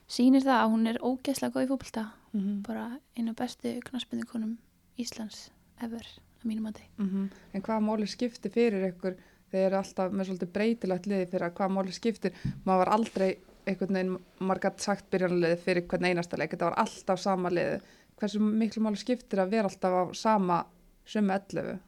sýnir 0.09 0.45
það 0.45 0.61
að 0.61 0.71
hún 0.73 0.89
er 0.89 1.01
ógeðslega 1.01 1.53
góð 1.53 1.67
í 1.67 1.71
fótbolta. 1.73 2.05
Mhm. 2.36 2.63
bara 2.67 2.99
einu 3.15 3.34
bestu 3.34 3.80
knaspindukonum 3.88 4.57
Íslands 4.99 5.51
ever, 5.82 6.03
að 6.46 6.52
mínum 6.52 6.70
Mhm. 6.98 7.26
En 7.54 7.62
hvað 7.66 7.84
máli 7.84 8.08
skiptir 8.08 8.52
fyrir 8.54 8.88
ykkur 8.91 9.18
þeir 9.52 9.66
eru 9.66 9.78
alltaf 9.82 10.12
með 10.12 10.30
svolítið 10.30 10.54
breytilegt 10.56 11.10
liði 11.10 11.28
fyrir 11.32 11.50
að 11.50 11.58
hvað 11.58 11.76
máli 11.76 11.96
skiptir? 11.96 12.32
Maður 12.66 12.82
var 12.84 12.93
aldrei 12.96 13.30
einhvern 13.66 13.98
veginn 13.98 14.18
maður 14.39 14.62
gætt 14.66 14.86
sagt 14.86 15.10
byrjanliði 15.12 15.58
fyrir 15.64 15.88
hvern 15.89 16.06
einasta 16.06 16.38
leik. 16.38 16.52
Þetta 16.54 16.70
var 16.70 16.80
alltaf 16.86 17.20
sama 17.20 17.50
liði 17.50 17.82
hversu 18.20 18.39
miklu 18.39 18.84
máli 18.86 19.00
skiptir 19.02 19.41
að 19.43 19.52
vera 19.56 19.70
alltaf 19.70 19.91
á 19.91 20.04
sama 20.16 20.66
sumu 21.06 21.34
11 21.34 21.80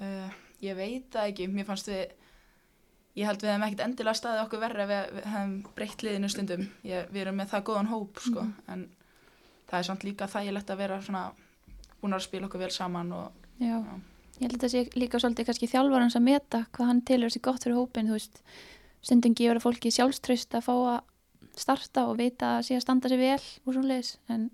Uh, 0.00 0.30
ég 0.64 0.76
veit 0.78 1.10
það 1.12 1.26
ekki, 1.28 1.46
mér 1.52 1.66
fannst 1.68 1.90
við, 1.90 2.14
ég 3.20 3.28
held 3.28 3.42
við 3.42 3.50
hefum 3.52 3.64
ekkert 3.66 3.82
endilega 3.84 4.16
staðið 4.16 4.44
okkur 4.46 4.62
verra 4.62 4.86
við, 4.88 5.02
við 5.18 5.26
hefum 5.34 5.52
breytt 5.76 6.04
liðinu 6.06 6.30
stundum. 6.32 6.62
Ég, 6.88 7.10
við 7.12 7.26
erum 7.26 7.36
með 7.42 7.50
það 7.52 7.66
góðan 7.68 7.90
hóp, 7.90 8.22
sko, 8.24 8.46
en 8.72 8.86
það 9.68 9.78
er 9.78 9.88
samt 9.90 10.06
líka 10.08 10.30
þægilegt 10.32 10.72
að 10.72 10.80
vera 10.80 11.00
svona 11.04 11.26
búin 12.02 12.16
að 12.16 12.26
spila 12.26 12.48
okkur 12.48 12.64
vel 12.64 12.72
saman 12.74 13.14
og 13.16 13.48
Já, 13.62 13.78
Já. 13.78 13.94
ég 14.40 14.44
held 14.46 14.56
að 14.56 14.58
þetta 14.58 14.72
sé 14.74 14.84
líka 14.98 15.20
svolítið 15.22 15.48
kannski 15.48 15.70
þjálfarans 15.70 16.18
að 16.18 16.26
meta 16.28 16.64
hvað 16.74 16.90
hann 16.90 17.02
tilur 17.08 17.32
sér 17.32 17.44
gott 17.46 17.64
fyrir 17.64 17.78
hópin, 17.78 18.10
þú 18.10 18.18
veist 18.18 18.42
stundum 19.02 19.36
gefur 19.38 19.60
að 19.60 19.66
fólki 19.66 19.92
sjálfströst 19.94 20.56
að 20.58 20.66
fá 20.68 20.72
að 20.74 21.58
starta 21.58 22.06
og 22.08 22.16
vita 22.18 22.56
að 22.58 22.64
sé 22.68 22.78
að 22.78 22.84
standa 22.86 23.10
sér 23.12 23.20
vel 23.20 23.42
og 23.42 23.74
svona 23.74 23.90
leis, 23.92 24.16
en 24.32 24.48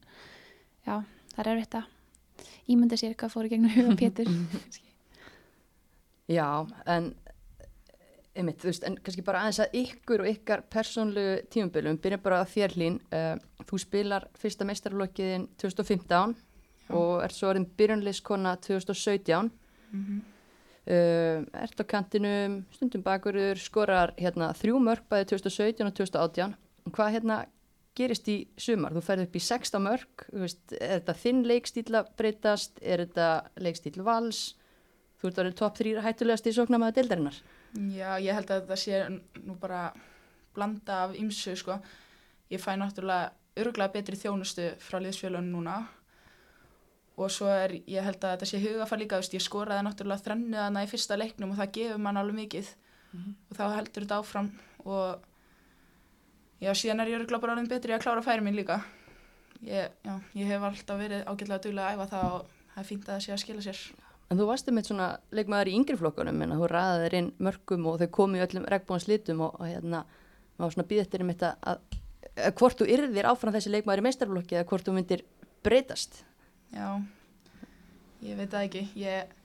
já, 0.85 0.99
það 1.35 1.41
er 1.45 1.51
erfitt 1.55 1.79
að 1.79 1.95
ímynda 2.69 2.99
sér 3.01 3.17
hvað 3.17 3.33
fór 3.33 3.49
í 3.49 3.53
gegnum 3.55 3.73
huga 3.73 3.97
Pétur. 3.99 4.29
Já, 6.29 6.45
en 6.85 7.15
einmitt, 8.37 8.59
þú 8.61 8.69
veist, 8.69 8.85
en 8.85 8.99
kannski 9.01 9.23
bara 9.25 9.41
aðeins 9.41 9.63
að 9.65 9.77
ykkur 9.81 10.23
og 10.23 10.29
ykkar 10.29 10.63
persónlegu 10.69 11.39
tímumbilum 11.49 11.97
byrja 12.03 12.19
bara 12.21 12.43
að 12.43 12.51
þér 12.53 12.75
hlín 12.77 12.99
uh, 13.17 13.39
þú 13.65 13.81
spilar 13.81 14.27
fyrsta 14.39 14.67
meistarlokkiðin 14.69 15.49
2015 15.57 16.37
og 16.95 17.23
ert 17.25 17.37
svo 17.37 17.53
orðin 17.53 17.69
byrjunleiskona 17.79 18.57
2017 18.65 19.51
mm 19.93 20.19
uh, 20.89 21.45
ert 21.63 21.83
á 21.83 21.85
kantinum 21.89 22.63
stundum 22.75 23.05
bakurur, 23.05 23.61
skorar 23.61 24.15
hérna 24.19 24.51
þrjú 24.57 24.81
mörg 24.83 25.07
bæði 25.11 25.33
2017 25.35 25.89
og 25.89 25.95
2018 26.01 26.57
og 26.89 26.95
hvað 26.97 27.15
hérna 27.17 27.39
gerist 27.99 28.29
í 28.31 28.37
sumar, 28.61 28.95
þú 28.95 29.03
ferð 29.03 29.27
upp 29.27 29.37
í 29.37 29.43
16 29.43 29.83
mörg 29.83 30.27
veist, 30.31 30.63
er 30.79 31.01
þetta 31.01 31.17
þinn 31.19 31.43
leikstíl 31.51 31.89
að 31.99 32.13
breytast? 32.21 32.79
Er 32.81 33.03
þetta 33.03 33.29
leikstíl 33.65 34.05
vals? 34.07 34.43
Þú 35.19 35.31
ert 35.31 35.41
orðin 35.43 35.57
top 35.59 35.79
3 35.81 36.05
hættulegast 36.05 36.47
í 36.47 36.53
sóknamaða 36.55 37.01
deildarinnar. 37.01 37.41
Já, 37.91 38.13
ég 38.23 38.37
held 38.39 38.53
að 38.55 38.61
þetta 38.61 38.77
sé 38.79 39.01
nú 39.43 39.57
bara 39.59 39.89
blanda 40.55 41.01
af 41.09 41.17
ymsu, 41.19 41.57
sko. 41.59 41.81
Ég 42.55 42.63
fæ 42.63 42.77
náttúrulega 42.79 43.33
örgulega 43.59 43.97
betri 43.97 44.21
þjónustu 44.21 44.69
frá 44.79 45.01
liðsfélaginu 45.03 45.57
núna 45.57 45.81
og 47.19 47.33
svo 47.35 47.49
er, 47.51 47.79
ég 47.91 48.05
held 48.07 48.23
að 48.23 48.37
þetta 48.37 48.49
sé 48.49 48.61
hugafar 48.63 49.01
líka, 49.01 49.19
veist, 49.21 49.35
ég 49.35 49.43
skoraði 49.43 49.85
náttúrulega 49.87 50.25
þrennu 50.25 50.59
þarna 50.59 50.85
í 50.85 50.91
fyrsta 50.91 51.19
leiknum 51.19 51.55
og 51.55 51.59
það 51.59 51.73
gefur 51.79 52.05
mann 52.05 52.21
alveg 52.21 52.39
mikið 52.39 52.71
og 53.17 53.57
þá 53.57 53.65
heldur 53.75 54.05
þetta 54.05 54.19
áfram 54.21 54.51
og 54.85 55.25
já, 56.63 56.73
síðan 56.75 57.03
er 57.03 57.13
ég 57.13 57.23
örgulega 57.23 57.43
bara 57.43 57.57
orðin 57.57 57.71
betri 57.71 57.95
að 57.97 58.05
klára 58.05 58.25
færi 58.25 58.45
mín 58.45 58.59
líka. 58.59 58.83
Ég, 59.67 59.91
já, 60.05 60.15
ég 60.39 60.51
hef 60.53 60.67
alltaf 60.69 61.01
verið 61.01 61.25
ágætlega 61.27 61.63
duglega 61.65 61.89
að 61.89 61.97
æfa 61.97 62.11
það 62.13 62.37
og 62.37 62.53
það 62.75 62.83
er 62.83 62.89
fínt 62.91 63.09
að 63.09 63.15
það 63.15 63.25
sé 63.25 63.33
að 63.35 63.43
skila 63.43 63.65
sér. 63.67 63.83
En 64.29 64.39
þú 64.39 64.47
varst 64.51 64.69
með 64.71 64.91
svona 64.91 65.09
leikmaður 65.33 65.71
í 65.71 65.77
yngri 65.79 65.97
flokkunum 65.99 66.43
en 66.45 66.55
þú 66.61 66.69
ræðið 66.69 67.05
þér 67.05 67.17
inn 67.19 67.31
mörgum 67.47 67.87
og 67.89 68.03
þau 68.03 68.09
komu 68.19 68.39
í 68.39 68.43
öllum 68.45 68.69
regnbúans 68.69 69.09
litum 69.09 69.41
og, 69.47 69.57
og 69.57 69.71
hérna 69.71 70.05
maður 70.59 70.77
svona 70.77 70.89
býð 70.91 71.03
eftir 71.07 71.25
um 71.25 71.33
þetta 71.33 71.53
að, 71.73 71.81
að 72.45 72.57
hvort 72.61 72.83
þú 72.83 72.89
yrðir 72.93 73.31
áfram 73.31 73.57
þessi 73.57 73.73
leikmaður 73.73 74.03
í 74.03 74.07
meistarflokki 74.09 74.59
eða 74.59 74.69
hvort 74.69 74.87
þú 74.87 74.97
myndir 74.99 75.25
breytast. 75.65 76.21
Já, 76.75 76.89
ég 78.25 78.39
veit 78.39 78.53
það 78.53 78.67
ekki. 78.67 78.83
Ég 78.99 79.37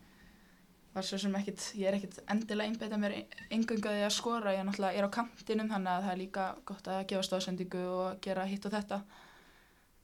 var 0.94 1.06
svo 1.08 1.18
sem 1.22 1.36
ekkit, 1.40 1.68
ég 1.80 1.90
er 1.90 1.98
ekkit 1.98 2.20
endilega 2.30 2.70
einbeita 2.70 3.00
mér 3.02 3.16
engunga 3.54 3.94
því 3.96 4.04
að 4.06 4.16
skora. 4.16 4.54
Ég 4.54 4.62
er 4.62 4.68
náttúrulega 4.68 5.00
er 5.00 5.08
á 5.10 5.16
kantinum 5.16 5.72
þannig 5.72 5.94
að 5.94 6.04
það 6.06 6.14
er 6.14 6.20
líka 6.22 6.48
gott 6.70 6.90
að 6.92 7.06
gefa 7.10 7.28
stóðsendingu 7.30 7.86
og 7.94 8.20
gera 8.26 8.46
hitt 8.50 8.68
og 8.70 8.76
þetta. 8.76 9.00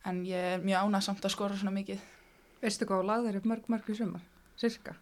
En 0.09 0.23
ég 0.25 0.47
er 0.55 0.63
mjög 0.63 0.87
ánað 0.87 1.05
samt 1.09 1.27
að 1.27 1.35
skora 1.35 1.59
svona 1.59 1.75
mikið. 1.75 2.01
Veistu 2.63 2.87
hvað 2.87 3.03
og 3.03 3.09
lagðir 3.11 3.39
upp 3.39 3.49
mörg 3.51 3.69
mörg 3.71 3.91
í 3.91 3.97
sumar? 3.99 4.25
Cirka? 4.59 4.95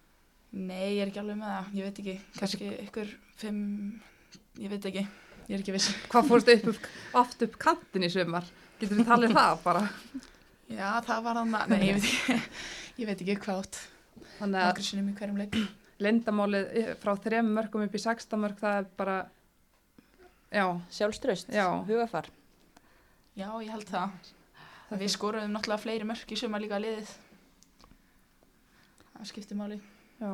Nei, 0.57 0.97
ég 0.97 1.03
er 1.05 1.11
ekki 1.11 1.22
alveg 1.22 1.39
með 1.39 1.53
það. 1.53 1.74
Ég 1.78 1.88
veit 1.88 2.01
ekki, 2.03 2.15
kannski 2.38 2.72
ykkur 2.88 3.13
fimm, 3.38 3.65
ég 4.61 4.74
veit 4.74 4.88
ekki, 4.89 5.03
ég 5.47 5.53
er 5.55 5.61
ekki 5.63 5.76
viss. 5.76 5.91
Hvað 6.11 6.32
fórstu 6.32 6.57
upp, 6.57 6.72
upp, 6.74 6.89
oft 7.22 7.45
upp 7.47 7.59
kantin 7.61 8.07
í 8.07 8.11
sumar? 8.11 8.47
Getur 8.82 9.01
við 9.01 9.09
talið 9.09 9.38
það 9.38 9.61
bara? 9.65 9.86
Já, 10.68 10.88
það 11.07 11.22
var 11.24 11.38
þannig, 11.39 11.68
nei, 11.72 11.88
ég 11.88 11.97
veit 11.97 12.07
ekki, 12.11 12.38
ég 13.01 13.09
veit 13.09 13.22
ekki 13.24 13.36
hvað 13.45 13.61
átt. 13.63 13.82
Þannig 14.38 14.63
að 14.65 14.82
sinnum 14.88 15.11
í 15.11 15.15
hverjum 15.18 15.39
leik. 15.41 15.59
lindamálið 16.03 16.91
frá 17.01 17.13
þrem 17.24 17.53
mörgum 17.55 17.86
upp 17.88 17.95
í 17.97 18.01
16 18.03 18.41
mörg 18.41 18.59
það 18.61 18.80
er 18.82 18.89
bara, 18.99 19.15
já, 20.53 20.65
Sjálfströst, 20.93 21.53
Já. 21.55 21.65
hugafar. 21.88 22.28
Já, 23.38 23.49
ég 23.61 23.72
held 23.74 23.88
það. 23.89 24.34
Við 24.97 25.09
skoruðum 25.13 25.51
náttúrulega 25.55 25.84
fleiri 25.84 26.07
mörk 26.07 26.32
í 26.32 26.38
suma 26.39 26.59
líka 26.61 26.80
liðið. 26.80 27.09
Það 29.18 29.30
skiptir 29.32 29.59
máli. 29.59 29.82
já. 30.22 30.32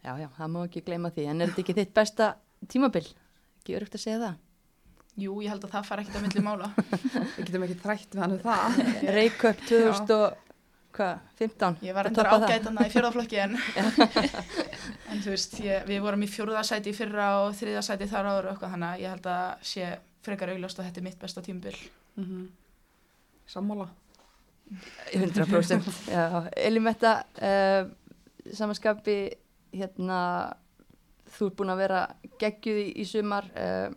Já, 0.00 0.14
já, 0.16 0.28
það 0.36 0.48
má 0.54 0.60
ekki 0.64 0.80
gleyma 0.84 1.10
því. 1.12 1.24
En 1.28 1.42
er 1.44 1.50
þetta 1.50 1.60
ekki 1.64 1.74
þitt 1.76 1.90
besta 1.96 2.26
tímabil? 2.72 3.02
Ekki 3.60 3.74
örugt 3.76 3.96
að 3.98 4.02
segja 4.04 4.20
það. 4.22 4.38
Jú, 5.20 5.32
ég 5.44 5.50
held 5.52 5.64
að 5.66 5.74
það 5.74 5.88
fara 5.88 6.04
ekkert 6.04 6.20
á 6.20 6.24
milli 6.24 6.42
mála. 6.44 6.68
Við 7.36 7.48
getum 7.48 7.66
ekki 7.66 7.80
þrætt 7.82 8.14
við 8.14 8.22
hann 8.24 8.36
um 8.36 8.42
það. 8.44 8.60
Reykjöp 9.18 9.58
2015. 9.70 11.80
Ég 11.86 11.96
var 11.96 12.10
endur 12.10 12.30
ágætana 12.30 12.86
í 12.86 12.92
fjörðaflokki 12.92 13.40
en, 13.44 13.52
en 15.10 15.24
þú 15.24 15.34
veist, 15.34 15.52
ég, 15.64 15.76
við 15.88 15.98
vorum 16.04 16.24
í 16.24 16.30
fjörðasæti 16.30 16.92
í 16.92 16.96
fyrra 16.96 17.26
og 17.44 17.50
þriðasæti 17.58 18.10
þar 18.10 18.30
áður 18.30 18.48
og 18.48 18.52
eitthvað 18.54 18.74
þannig 18.76 18.90
að 18.90 19.02
ég 19.04 19.14
held 19.14 19.26
að 19.34 19.46
sé 19.72 19.84
frekar 20.24 20.52
augljóst 20.54 20.80
að 20.80 20.90
þetta 20.90 21.00
er 21.00 21.06
mitt 21.08 21.22
besta 21.22 21.44
tímabil. 21.44 21.76
Mm 22.20 22.48
Sammála. 23.50 23.88
100%. 25.12 25.82
já, 26.06 26.46
Elimetta, 26.56 27.24
uh, 27.42 27.88
samanskapi, 28.54 29.16
hérna, 29.74 30.20
þú 31.34 31.48
ert 31.48 31.56
búin 31.58 31.72
að 31.74 31.82
vera 31.82 32.02
geggjuð 32.38 32.78
í, 32.78 32.84
í 33.02 33.06
sumar, 33.10 33.48
uh, 33.58 33.90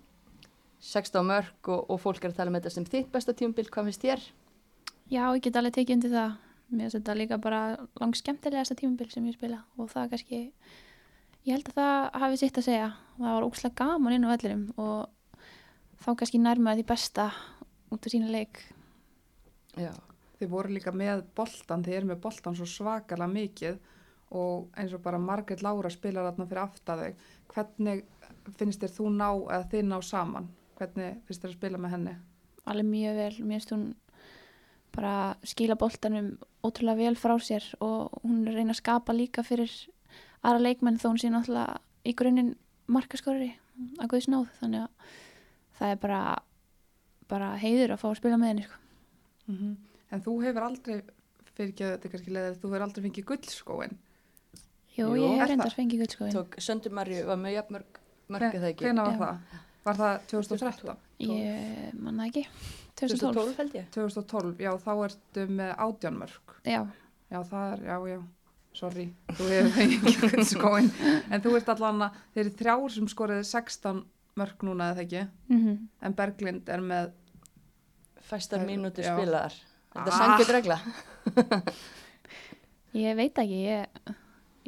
16 0.84 1.28
mörg 1.28 1.70
og, 1.72 1.86
og 1.90 2.02
fólk 2.04 2.24
er 2.24 2.34
að 2.34 2.40
tala 2.42 2.52
um 2.52 2.58
þetta 2.60 2.74
sem 2.74 2.88
þitt 2.88 3.12
besta 3.14 3.36
tímabil. 3.38 3.70
Hvað 3.72 3.90
finnst 3.90 4.04
þér? 4.04 4.26
Já, 5.12 5.24
ég 5.24 5.44
get 5.46 5.60
alveg 5.60 5.78
tekið 5.78 5.98
undir 5.98 6.14
það 6.14 6.34
mér 6.74 6.88
finnst 6.88 6.98
þetta 7.00 7.18
líka 7.18 7.40
bara 7.42 7.62
langt 8.02 8.20
skemmtilegasta 8.20 8.78
tímabil 8.80 9.10
sem 9.12 9.26
ég 9.30 9.38
spila 9.38 9.62
og 9.78 9.92
það 9.92 10.14
kannski 10.14 10.40
ég 11.44 11.52
held 11.52 11.70
að 11.74 11.78
það 11.78 12.22
hafi 12.24 12.40
sitt 12.42 12.60
að 12.60 12.68
segja 12.70 12.88
það 13.18 13.28
var 13.30 13.48
ókslega 13.48 13.80
gaman 13.82 14.16
inn 14.16 14.26
á 14.26 14.34
vellirum 14.34 14.64
og 14.82 15.46
þá 16.04 16.10
kannski 16.20 16.42
nærmaði 16.42 16.82
því 16.82 16.88
besta 16.94 17.28
út 17.94 18.08
af 18.08 18.14
sína 18.14 18.32
leik 18.34 18.64
Já. 19.78 19.94
Þið 20.40 20.50
voru 20.52 20.74
líka 20.76 20.92
með 20.92 21.24
boltan, 21.38 21.84
þið 21.86 21.98
eru 21.98 22.10
með 22.10 22.24
boltan 22.26 22.56
svo 22.58 22.66
svakalega 22.68 23.32
mikið 23.32 23.78
og 24.34 24.74
eins 24.82 24.94
og 24.94 25.04
bara 25.06 25.22
Margrét 25.22 25.62
Lára 25.64 25.92
spilar 25.94 26.26
þarna 26.26 26.48
fyrir 26.50 26.62
aftaðeg. 26.64 27.20
Hvernig 27.54 28.02
finnst 28.58 28.82
þér 28.82 28.94
þú 28.98 29.12
ná 29.14 29.28
eða 29.30 29.68
þið 29.72 29.86
ná 29.88 29.96
saman? 30.04 30.50
Hvernig 30.80 31.18
finnst 31.28 31.44
þér 31.44 31.52
að 31.52 31.58
spila 31.60 31.82
með 31.82 31.98
henni? 31.98 32.16
alveg 32.64 32.88
mjög 32.88 33.18
vel, 33.20 33.34
mér 33.44 33.60
finnst 33.60 33.72
hún 33.74 33.88
bara 34.96 35.14
skila 35.44 35.76
boltanum 35.76 36.30
ótrúlega 36.64 36.96
vel 37.02 37.18
frá 37.20 37.34
sér 37.44 37.66
og 37.84 38.14
hún 38.24 38.44
er 38.46 38.54
að 38.54 38.60
reyna 38.62 38.72
að 38.76 38.80
skapa 38.80 39.16
líka 39.16 39.44
fyrir 39.44 39.74
aðra 40.46 40.62
leikmenn 40.64 41.00
þó 41.02 41.10
hún 41.10 41.20
sé 41.20 41.32
náttúrulega 41.34 41.82
í 42.08 42.14
grunninn 42.16 42.54
markaskorri 42.88 43.50
að 44.00 44.12
guðs 44.14 44.30
náð 44.32 44.48
þannig 44.62 44.86
að 44.86 45.12
það 45.80 45.92
er 45.96 46.00
bara 46.06 46.22
bara 47.34 47.50
heiður 47.58 47.96
að 47.96 48.02
fá 48.04 48.08
að 48.12 48.18
spila 48.22 48.38
með 48.40 48.52
henni 48.54 48.66
sko. 48.68 48.80
En 50.14 50.22
þú 50.24 50.34
hefur 50.44 50.66
aldrei, 50.68 50.98
fyrir 51.56 51.72
ekki 51.72 51.86
að 51.88 51.94
þetta 51.96 52.08
er 52.08 52.14
kannski 52.14 52.34
leðið, 52.36 52.58
þú 52.62 52.70
hefur 52.70 52.86
aldrei 52.86 53.04
fengið 53.08 53.28
gullskóin. 53.32 53.96
Jú, 54.94 55.08
Jú, 55.08 55.14
ég 55.18 55.32
hef 55.32 55.40
það? 55.42 55.50
reyndar 55.50 55.74
fengið 55.74 56.04
guldskóin 56.04 56.36
Tók 56.36 56.58
Söndumarju 56.62 57.24
var 57.26 57.40
með 57.42 57.56
jafnmörg 57.58 58.00
mörg 58.30 58.60
eða 58.60 58.70
ekki? 58.70 58.86
Hvenær 58.86 59.08
var 59.08 59.16
Já. 59.16 59.22
það? 59.24 59.62
Var 59.84 59.98
það 60.00 60.14
2013? 60.32 60.98
Ég 61.28 61.98
manna 62.00 62.28
ekki 62.30 62.46
2012 63.00 63.20
2012 63.20 63.58
held 63.60 63.74
ég. 63.80 63.88
2012, 63.96 64.54
já 64.64 64.72
þá 64.86 64.92
ertu 65.08 65.46
með 65.50 65.74
átjánmörk. 65.88 66.56
Já, 66.70 66.82
Já 67.34 67.40
það 67.50 67.72
er, 67.74 67.80
já 67.90 67.96
já, 68.12 68.18
sorry, 68.78 69.06
þú 69.34 69.48
hefur 69.50 69.72
fengið 69.80 70.20
gullskóin. 70.22 70.90
En 71.34 71.42
þú 71.42 71.56
ert 71.58 71.72
allan 71.74 72.06
að, 72.06 72.20
þeir 72.36 72.44
eru 72.46 72.56
þrjár 72.62 72.94
sem 72.94 73.08
skoriði 73.10 73.48
16 73.50 74.04
mörk 74.40 74.64
núna 74.66 74.92
eða 74.94 75.04
ekki, 75.08 75.24
mm 75.50 75.74
en 76.06 76.14
Berglind 76.18 76.70
er 76.70 76.82
með 76.86 77.12
Fæstar 78.24 78.64
já. 79.04 79.16
spilaðar. 79.18 79.58
Þetta 79.94 80.08
er 80.08 80.14
Ah. 80.14 80.20
sangjut 80.22 80.54
regla. 80.56 80.78
ég 83.04 83.16
veit 83.18 83.38
ekki 83.42 83.60
ég, 83.66 84.14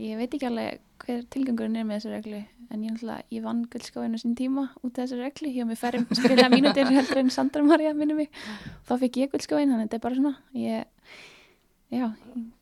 ég 0.01 0.17
veit 0.19 0.33
ekki 0.33 0.47
alveg 0.49 0.81
hver 1.05 1.23
tilgangurinn 1.29 1.75
er 1.79 1.85
með 1.87 1.99
þessu 2.01 2.13
reglu 2.15 2.41
en 2.73 2.83
ég 2.83 3.01
ég 3.31 3.43
vann 3.45 3.63
guldskóinu 3.71 4.17
sín 4.17 4.35
tíma 4.35 4.69
út 4.83 4.97
af 4.97 5.05
þessu 5.05 5.19
reglu, 5.21 5.49
ég 5.53 5.63
var 5.63 5.71
með 5.71 5.81
færri 5.83 6.01
spila 6.17 6.49
mínútur 6.49 6.89
heldur 6.91 7.17
en 7.21 7.29
Sandra 7.29 7.63
Maria 7.63 7.93
minni 7.93 8.13
mig 8.17 8.29
þá 8.87 8.95
fekk 8.99 9.17
ég 9.21 9.31
guldskóin, 9.31 9.69
þannig 9.69 9.85
að 9.85 9.87
þetta 9.87 9.99
er 9.99 10.05
bara 10.05 10.15
svona 10.15 10.35
ég, 10.53 10.85
já, 11.93 12.07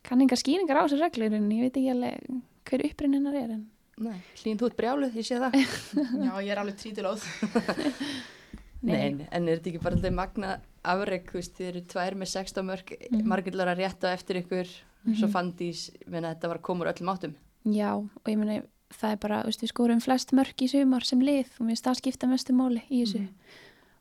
kann 0.04 0.20
engar 0.20 0.36
skýringar 0.40 0.76
á 0.76 0.84
þessu 0.84 1.00
reglu 1.00 1.30
en 1.32 1.48
ég 1.52 1.64
veit 1.68 1.78
ekki 1.80 1.94
alveg 1.94 2.42
hver 2.68 2.84
upprinn 2.90 3.14
hennar 3.18 3.34
er 3.40 3.54
en 3.58 3.64
Nei, 3.94 4.16
hlýn 4.42 4.58
þú 4.58 4.66
ert 4.66 4.74
brjáluð, 4.80 5.12
ég 5.14 5.22
sé 5.22 5.36
það. 5.38 5.52
Já, 5.54 6.32
ég 6.42 6.48
er 6.50 6.58
alveg 6.58 6.74
trítilóð. 6.80 7.22
Nei, 8.84 9.14
nei, 9.14 9.26
en 9.32 9.46
er 9.48 9.60
þetta 9.60 9.70
ekki 9.70 9.80
bara 9.84 9.94
alltaf 9.96 10.12
magna 10.12 10.48
afreg, 10.84 11.28
þú 11.30 11.38
veist, 11.38 11.54
þið 11.56 11.68
eru 11.70 11.82
tvær 11.94 12.16
með 12.20 12.30
16 12.34 12.66
mörg, 12.68 12.90
mm 12.98 13.14
Mhm. 13.20 13.28
margillar 13.30 13.70
að 13.72 13.78
rétta 13.80 14.10
eftir 14.12 14.40
ykkur, 14.42 14.66
svo 15.14 15.28
Mhm. 15.28 15.32
fandís, 15.32 15.84
menna 16.10 16.34
þetta 16.34 16.48
var 16.50 16.58
að 16.58 16.62
koma 16.66 16.84
úr 16.84 16.90
öllum 16.92 17.12
áttum. 17.14 17.34
Já, 17.64 17.94
og 17.96 18.28
ég 18.28 18.36
meni, 18.38 18.62
það 18.92 19.10
er 19.12 19.16
bara, 19.22 19.42
við 19.48 19.68
skorum 19.70 20.00
flest 20.04 20.32
mörk 20.36 20.60
í 20.62 20.68
sumar 20.68 21.04
sem 21.04 21.20
lið 21.24 21.46
og 21.58 21.64
mér 21.66 21.72
finnst 21.74 21.84
það 21.88 22.00
skipta 22.02 22.26
mestu 22.28 22.52
máli 22.52 22.82
í 22.90 23.02
þessu 23.04 23.20
Mhm. 23.20 23.28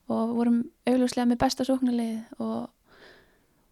og 0.09 0.35
vorum 0.35 0.63
augljóslega 0.85 1.27
með 1.31 1.37
besta 1.39 1.63
sóknarlið 1.63 2.23
og, 2.39 2.69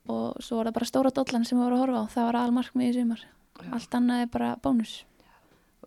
og 0.08 0.36
svo 0.42 0.58
var 0.58 0.68
það 0.72 0.74
bara 0.74 0.86
stóra 0.86 1.12
dollan 1.12 1.46
sem 1.46 1.58
við 1.58 1.64
vorum 1.64 1.78
að 1.78 1.84
horfa 1.86 2.02
á, 2.02 2.14
það 2.16 2.26
var 2.32 2.36
almarkmið 2.36 2.90
í 2.90 2.94
sumar. 3.02 3.20
Já. 3.62 3.74
Allt 3.74 3.90
annað 3.92 4.22
er 4.22 4.28
bara 4.28 4.56
bónus. 4.64 5.04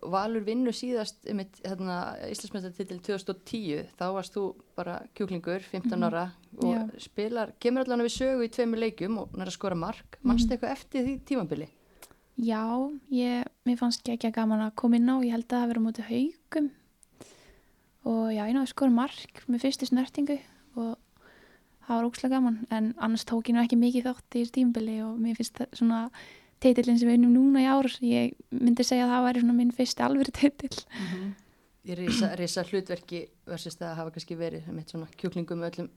Valur 0.03 0.43
vinnu 0.43 0.69
síðast 0.75 1.15
um 1.31 1.39
eitt 1.39 1.61
Íslandsmeistartitil 1.63 2.99
2010 3.01 3.87
þá 3.97 4.05
varst 4.13 4.33
þú 4.35 4.53
bara 4.75 5.01
kjúklingur 5.15 5.61
15 5.63 5.97
Mhm. 5.99 6.03
ára 6.03 6.31
og 6.61 6.63
Já. 6.75 6.99
spilar 7.01 7.53
kemur 7.59 7.81
allan 7.85 8.01
við 8.05 8.13
sögu 8.21 8.43
í 8.45 8.49
tveimur 8.51 8.77
leikjum 8.79 9.17
og 9.17 9.31
nær 9.33 9.47
að 9.47 9.57
skora 9.57 9.75
mark 9.75 10.17
mannstu 10.23 10.49
Mhm. 10.51 10.57
eitthvað 10.59 10.71
eftir 10.71 11.05
því 11.05 11.19
tímabili? 11.25 11.67
Já, 12.35 12.91
ég, 13.15 13.45
mér 13.63 13.77
fannst 13.79 14.07
ekki 14.11 14.31
gaman 14.35 14.65
að 14.65 14.73
koma 14.81 14.99
inn 14.99 15.07
á, 15.07 15.15
ég 15.23 15.31
held 15.31 15.47
að 15.47 15.61
það 15.61 15.69
verið 15.71 15.85
móti 15.85 16.03
haugum 16.09 16.71
og 18.05 18.25
já, 18.35 18.41
ég 18.43 18.55
náðu 18.57 18.69
skora 18.69 18.93
mark 18.93 19.43
með 19.47 19.63
fyrstu 19.63 19.87
snertingu 19.87 20.35
og 20.75 20.97
það 21.85 21.93
var 21.93 22.07
ókslega 22.09 22.35
gaman. 22.35 22.57
En 22.75 22.89
annars 22.99 23.23
tók 23.27 23.49
ég 23.49 23.55
nú 23.55 23.63
ekki 23.63 23.79
mikið 23.79 24.09
þátt 24.09 24.37
í 24.37 24.43
tímbili 24.57 24.97
og 25.05 25.15
mér 25.21 25.37
finnst 25.39 25.61
það 25.61 25.77
svona 25.79 26.01
titillin 26.63 26.99
sem 26.99 27.09
við 27.09 27.19
unnum 27.19 27.37
núna 27.37 27.63
í 27.63 27.69
ár 27.71 27.89
ég 28.03 28.35
myndi 28.51 28.85
segja 28.85 29.07
að 29.07 29.13
það 29.13 29.27
væri 29.27 29.43
svona 29.43 29.57
minn 29.59 29.75
fyrsti 29.75 30.05
alvöru 30.05 30.33
titill. 30.35 30.81
Í 31.85 31.97
risa, 31.99 32.33
risa 32.35 32.65
hlutverki 32.65 33.21
versus 33.47 33.77
það 33.79 33.91
að 33.93 33.99
hafa 34.01 34.15
kannski 34.17 34.37
verið 34.39 34.67
með 34.73 34.91
svona 34.91 35.07
kjúklingum 35.15 35.63
öllum 35.69 35.89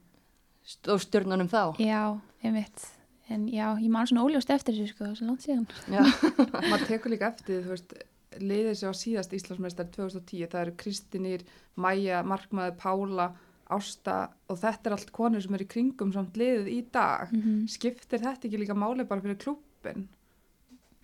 stórstjörnunum 0.69 1.51
þá. 1.51 1.63
Já, 1.81 2.01
ég 2.45 2.55
veit 2.55 2.87
en 3.29 3.47
já, 3.51 3.65
ég 3.79 3.89
man 3.93 4.07
svona 4.09 4.25
óljóst 4.25 4.53
eftir 4.53 4.77
þessu 4.77 4.93
sko, 4.93 5.09
svo 5.17 5.27
langt 5.29 5.45
síðan 5.45 5.67
Já, 5.91 6.01
maður 6.69 6.87
tekur 6.89 7.13
líka 7.13 7.29
eftir 7.31 7.49
því, 7.51 7.59
þú 7.65 7.73
veist, 7.75 7.93
liðið 8.39 8.77
sem 8.79 8.89
var 8.89 8.99
síðast 8.99 9.35
Íslandsmeistar 9.37 9.89
2010, 9.95 10.49
það 10.51 10.63
eru 10.65 10.75
Kristinýr, 10.83 11.45
Maja, 11.79 12.21
Markmaður, 12.27 12.77
Pála, 12.81 13.27
Ásta 13.69 14.15
og 14.49 14.57
þetta 14.57 14.89
er 14.89 14.95
allt 14.95 15.11
konur 15.13 15.43
sem 15.45 15.53
eru 15.57 15.65
í 15.67 15.69
kringum 15.69 16.13
samt 16.13 16.37
liðið 16.39 16.71
í 16.73 16.79
dag. 16.93 17.29
mm 17.33 17.67
Skiptir 17.69 18.23
þetta 18.23 18.49
ekki 18.49 18.61
líka 18.63 18.77
máli 18.77 19.05
bara 19.05 19.21
fyrir 19.21 19.37
klubbin? 19.43 20.07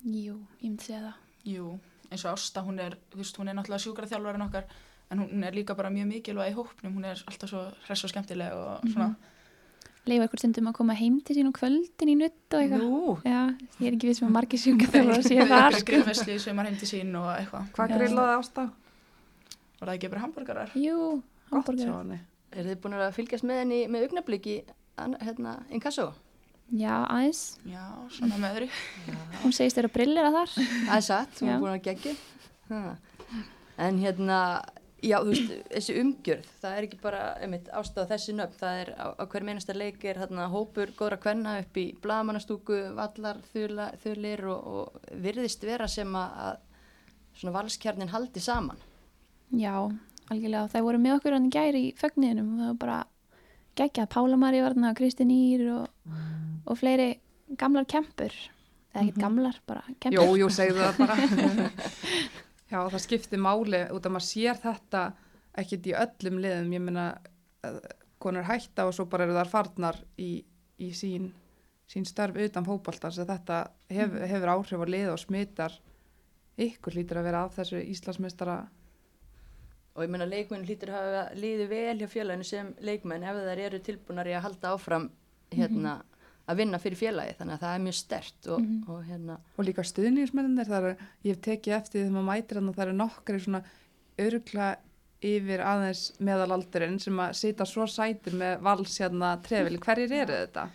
Jú, 0.02 0.40
ég 0.62 0.66
myndi 0.66 0.88
segja 0.88 1.04
það 1.04 1.22
Jú, 1.46 1.68
eins 2.10 2.24
og 2.26 2.34
Ásta, 2.34 2.64
hún 2.66 2.80
er, 2.82 2.98
þú 3.12 3.22
veist, 3.22 3.38
hún 3.38 3.48
er 3.50 3.54
náttúrulega 3.54 3.84
sjúkraþjálfarinn 3.84 4.46
okkar, 4.48 4.66
en 5.14 5.22
hún 5.22 5.46
er 5.46 5.54
líka 5.54 5.76
bara 5.78 5.92
mjög 5.94 6.08
mikilvæg 6.10 6.50
í 6.50 6.56
hópnum, 6.56 6.96
hún 6.98 7.06
er 7.06 7.22
alltaf 7.30 7.52
svo 7.52 7.62
hress 7.86 8.02
og 8.06 8.10
skemmtileg 8.10 8.54
og 8.58 8.88
svona. 8.90 9.12
Leifa 10.06 10.26
ykkur 10.28 10.38
stundum 10.38 10.68
að 10.70 10.76
koma 10.78 10.94
heim 10.94 11.16
til 11.26 11.34
sín 11.36 11.48
á 11.50 11.52
kvöldin 11.56 12.10
í 12.12 12.16
nutt 12.20 12.54
og 12.54 12.60
eitthvað 12.62 12.82
nú, 12.84 12.98
Já, 13.26 13.40
ég 13.80 13.86
er 13.88 13.96
ekki 13.96 14.06
við 14.10 14.18
sem 14.20 14.28
að 14.28 14.34
margir 14.36 14.60
sjúka 14.62 14.86
þjálfur 14.92 15.16
að 15.16 15.24
sé 15.26 15.38
sko. 15.46 15.86
grillvesli 15.90 16.36
sem 16.44 16.60
er 16.62 16.68
heim 16.70 16.76
til 16.78 16.88
sín 16.92 17.10
og 17.18 17.26
eitthvað. 17.32 17.64
Hvað 17.74 17.94
grillaði 17.96 18.36
Ásta? 18.38 18.66
Var 19.80 19.88
það 19.90 19.94
ekki 19.96 20.10
bara 20.12 20.22
hambúrgarar? 20.26 20.70
Jú, 20.78 21.00
Gott 21.50 21.50
hjá 21.50 21.58
hambúrgar 21.58 21.98
henni. 22.04 22.20
er 22.56 22.68
þið 22.70 22.78
búin 22.84 22.94
að 23.00 23.10
fylgjast 23.18 23.44
með 23.50 23.58
henni 23.64 23.80
með 23.90 24.06
augnabliki 24.06 24.54
hérna, 25.26 25.56
inkasso? 25.74 26.12
Já, 26.70 26.94
aðeins, 27.06 27.42
Já, 27.66 27.82
svona 28.10 28.38
með 28.42 28.56
öðru. 28.56 28.68
hún 29.42 29.52
segist 29.54 29.76
þeirra 29.78 29.92
brillera 29.94 30.30
þar 30.34 30.54
Það 30.54 30.96
er 30.96 31.04
satt, 31.10 31.36
hún 31.42 31.50
er 31.50 31.60
búin 31.62 31.74
að 31.76 31.84
gegja 31.90 32.14
ha. 32.70 32.96
En 33.78 33.98
hérna 34.00 34.38
Já, 35.04 35.18
þú 35.20 35.28
veist, 35.28 35.50
þessi 35.68 35.94
umgjörð 36.00 36.46
það 36.62 36.74
er 36.76 36.84
ekki 36.86 36.98
bara, 37.02 37.24
einmitt, 37.44 37.66
ástæða 37.76 38.06
þessi 38.14 38.34
nöfn 38.38 38.60
það 38.62 38.78
er 38.80 38.90
á, 38.96 39.06
á 39.12 39.24
hver 39.28 39.44
meinasta 39.44 39.74
leik 39.76 40.04
er 40.08 40.20
hérna, 40.22 40.46
hópur 40.48 40.92
góðra 40.96 41.18
kvenna 41.20 41.58
upp 41.60 41.76
í 41.76 41.84
blagamannastúku 42.00 42.78
vallar, 42.96 43.42
þula, 43.52 43.90
þulir 44.00 44.42
og, 44.48 44.70
og 44.72 45.10
virðist 45.20 45.66
vera 45.68 45.88
sem 45.90 46.16
að, 46.16 46.38
að 46.46 47.36
svona 47.36 47.54
valskjarnin 47.58 48.14
haldi 48.14 48.40
saman. 48.40 48.80
Já, 49.52 49.74
algjörlega, 50.32 50.64
það 50.72 50.88
voru 50.88 51.02
með 51.04 51.18
okkur 51.18 51.36
hann 51.36 51.52
gæri 51.52 51.84
í 51.90 51.92
fögniðinum 52.00 52.54
og 52.54 52.62
það 52.62 52.72
var 52.72 52.80
bara 52.86 52.98
geggjað, 53.82 54.10
Pála 54.16 54.40
Marí 54.40 54.64
var 54.64 54.78
þarna, 54.78 54.94
Kristín 54.96 55.36
Ír 55.36 55.66
og, 55.74 56.16
og 56.64 56.80
fleiri 56.80 57.10
gamlar 57.60 57.84
kempur. 57.84 58.32
Eða 58.96 59.04
ekkert 59.04 59.22
gamlar, 59.26 59.60
bara 59.68 59.84
kempur. 60.00 60.16
Jú, 60.16 60.40
jú, 60.40 60.50
segðu 60.56 60.88
það 60.88 61.04
bara. 61.04 61.70
Já, 62.66 62.80
það 62.90 63.02
skiptir 63.04 63.38
máli 63.42 63.84
út 63.94 64.06
að 64.06 64.16
maður 64.16 64.26
sér 64.26 64.58
þetta 64.58 65.02
ekkert 65.56 65.86
í 65.86 65.96
öllum 65.96 66.40
liðum. 66.42 66.72
Ég 66.74 66.82
meina, 66.82 67.06
konur 68.22 68.46
hætta 68.48 68.88
og 68.88 68.94
svo 68.96 69.06
bara 69.10 69.26
eru 69.26 69.36
þar 69.36 69.50
farnar 69.52 70.00
í, 70.18 70.30
í 70.82 70.88
sín, 70.96 71.30
sín 71.86 72.06
störf 72.08 72.38
utan 72.42 72.66
fótboltar. 72.66 73.14
Svo 73.14 73.26
þetta 73.28 73.60
hef, 73.92 74.16
hefur 74.32 74.54
áhrif 74.56 74.82
á 74.82 74.86
lið 74.88 75.12
og 75.12 75.22
smitar 75.22 75.76
ykkur 76.56 76.96
lítur 76.96 77.20
að 77.20 77.28
vera 77.28 77.44
af 77.46 77.54
þessu 77.58 77.82
Íslandsmeistara. 77.84 78.64
og 79.96 80.04
ég 80.04 80.10
meina 80.12 80.26
leikmenn 80.28 80.64
hlýtur 80.66 80.90
að 80.92 81.14
líði 81.40 81.66
vel 81.70 81.96
hjá 82.00 82.08
félaginu 82.12 82.44
sem 82.44 82.74
leikmenn 82.84 83.22
ef 83.24 83.38
þær 83.46 83.60
eru 83.64 83.78
tilbúnar 83.80 84.28
í 84.28 84.34
að 84.36 84.42
halda 84.44 84.72
áfram 84.74 85.06
hérna, 85.54 86.02
að 86.48 86.56
vinna 86.60 86.78
fyrir 86.78 86.96
félagi 87.00 87.36
þannig 87.38 87.56
að 87.56 87.62
það 87.64 87.74
er 87.76 87.84
mjög 87.86 87.94
stert 87.98 88.46
og, 88.54 88.60
Mhm. 88.60 88.82
og 88.88 89.04
hérna 89.04 89.38
Og 89.58 89.64
líka 89.66 89.82
stuðningsmennir, 89.84 90.66
það 90.66 90.84
er, 90.90 90.96
ég 91.24 91.34
hef 91.34 91.40
tekið 91.42 91.76
eftir 91.76 92.00
því 92.00 92.04
þegar 92.06 92.16
maður 92.16 92.30
mætir 92.30 92.60
og 92.68 92.74
það 92.76 92.84
eru 92.86 92.96
nokkri 93.00 93.40
svona 93.40 93.62
örgla 94.18 94.76
yfir 95.22 95.60
aðeins 95.64 96.02
meðalaldurinn 96.20 97.00
sem 97.00 97.16
að 97.18 97.32
sita 97.34 97.64
svo 97.64 97.86
sætir 97.88 98.32
með 98.36 98.60
vals 98.62 98.98
hérna 99.00 99.42
trefil. 99.42 99.78
Hverjir 99.78 100.12
eru 100.12 100.32
þetta? 100.46 100.68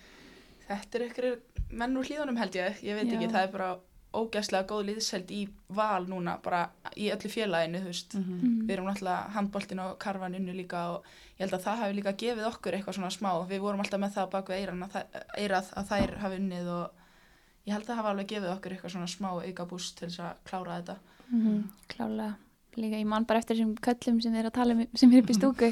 Þetta 0.68 0.96
er 1.00 1.06
ykkur 1.08 1.40
menn 1.72 1.96
úr 1.98 2.04
hlíðunum 2.10 2.38
held 2.38 2.54
ég, 2.58 2.82
ég 2.84 2.96
veit 2.98 3.08
Já. 3.08 3.16
ekki, 3.20 3.32
það 3.32 3.44
er 3.48 3.52
bara 3.52 3.70
ógæslega 4.14 4.68
góð 4.68 4.82
liðsheld 4.90 5.30
í 5.32 5.42
val 5.72 6.06
núna, 6.10 6.34
bara 6.44 6.66
í 7.00 7.08
öllu 7.14 7.30
félaginu, 7.32 7.80
þú 7.80 7.92
veist. 7.92 8.16
Mm. 8.20 8.56
Við 8.68 8.74
erum 8.76 8.90
náttúrulega 8.90 9.32
handboltin 9.38 9.80
og 9.86 9.94
karfan 10.04 10.36
unnu 10.36 10.56
líka 10.58 10.82
og 10.98 11.06
ég 11.38 11.46
held 11.46 11.56
að 11.56 11.64
það 11.68 11.80
hafi 11.84 11.96
líka 12.00 12.14
gefið 12.20 12.50
okkur 12.50 12.76
eitthvað 12.78 12.98
svona 13.00 13.12
smá. 13.16 13.32
Við 13.48 13.64
vorum 13.64 13.80
alltaf 13.86 14.02
með 14.04 14.14
það 14.18 14.30
bak 14.36 14.52
við 14.52 14.60
eiran 14.66 14.84
að, 14.84 15.00
eirað 15.40 15.72
að 15.80 15.90
þær 15.94 16.16
hafi 16.26 16.40
unnið 16.42 16.70
og 16.76 17.02
ég 17.66 17.74
held 17.76 17.84
að 17.84 17.88
það 17.94 18.00
hafi 18.02 18.12
alveg 18.12 18.30
gefið 18.34 18.54
okkur 18.58 18.76
eitthvað 18.76 18.96
svona 18.98 19.12
smá 19.16 19.30
auka 19.32 19.66
búst 19.72 19.98
til 20.00 20.10
þess 20.10 20.24
að 20.28 20.40
klára 20.50 20.80
þetta. 20.82 20.98
Mm 21.32 21.62
Klálega, 21.88 22.34
líka 22.76 23.00
ég 23.00 23.08
man 23.08 23.26
bara 23.30 23.40
eftir 23.40 23.56
þessum 23.56 23.76
köllum 23.80 24.18
sem 24.24 24.34
þeir 24.34 24.42
eru 24.46 24.52
að 24.52 24.58
tala 24.60 24.74
um 24.76 24.86
sem 25.00 25.12
er 25.14 25.22
upp 25.24 25.32
í 25.32 25.38
stúku 25.38 25.70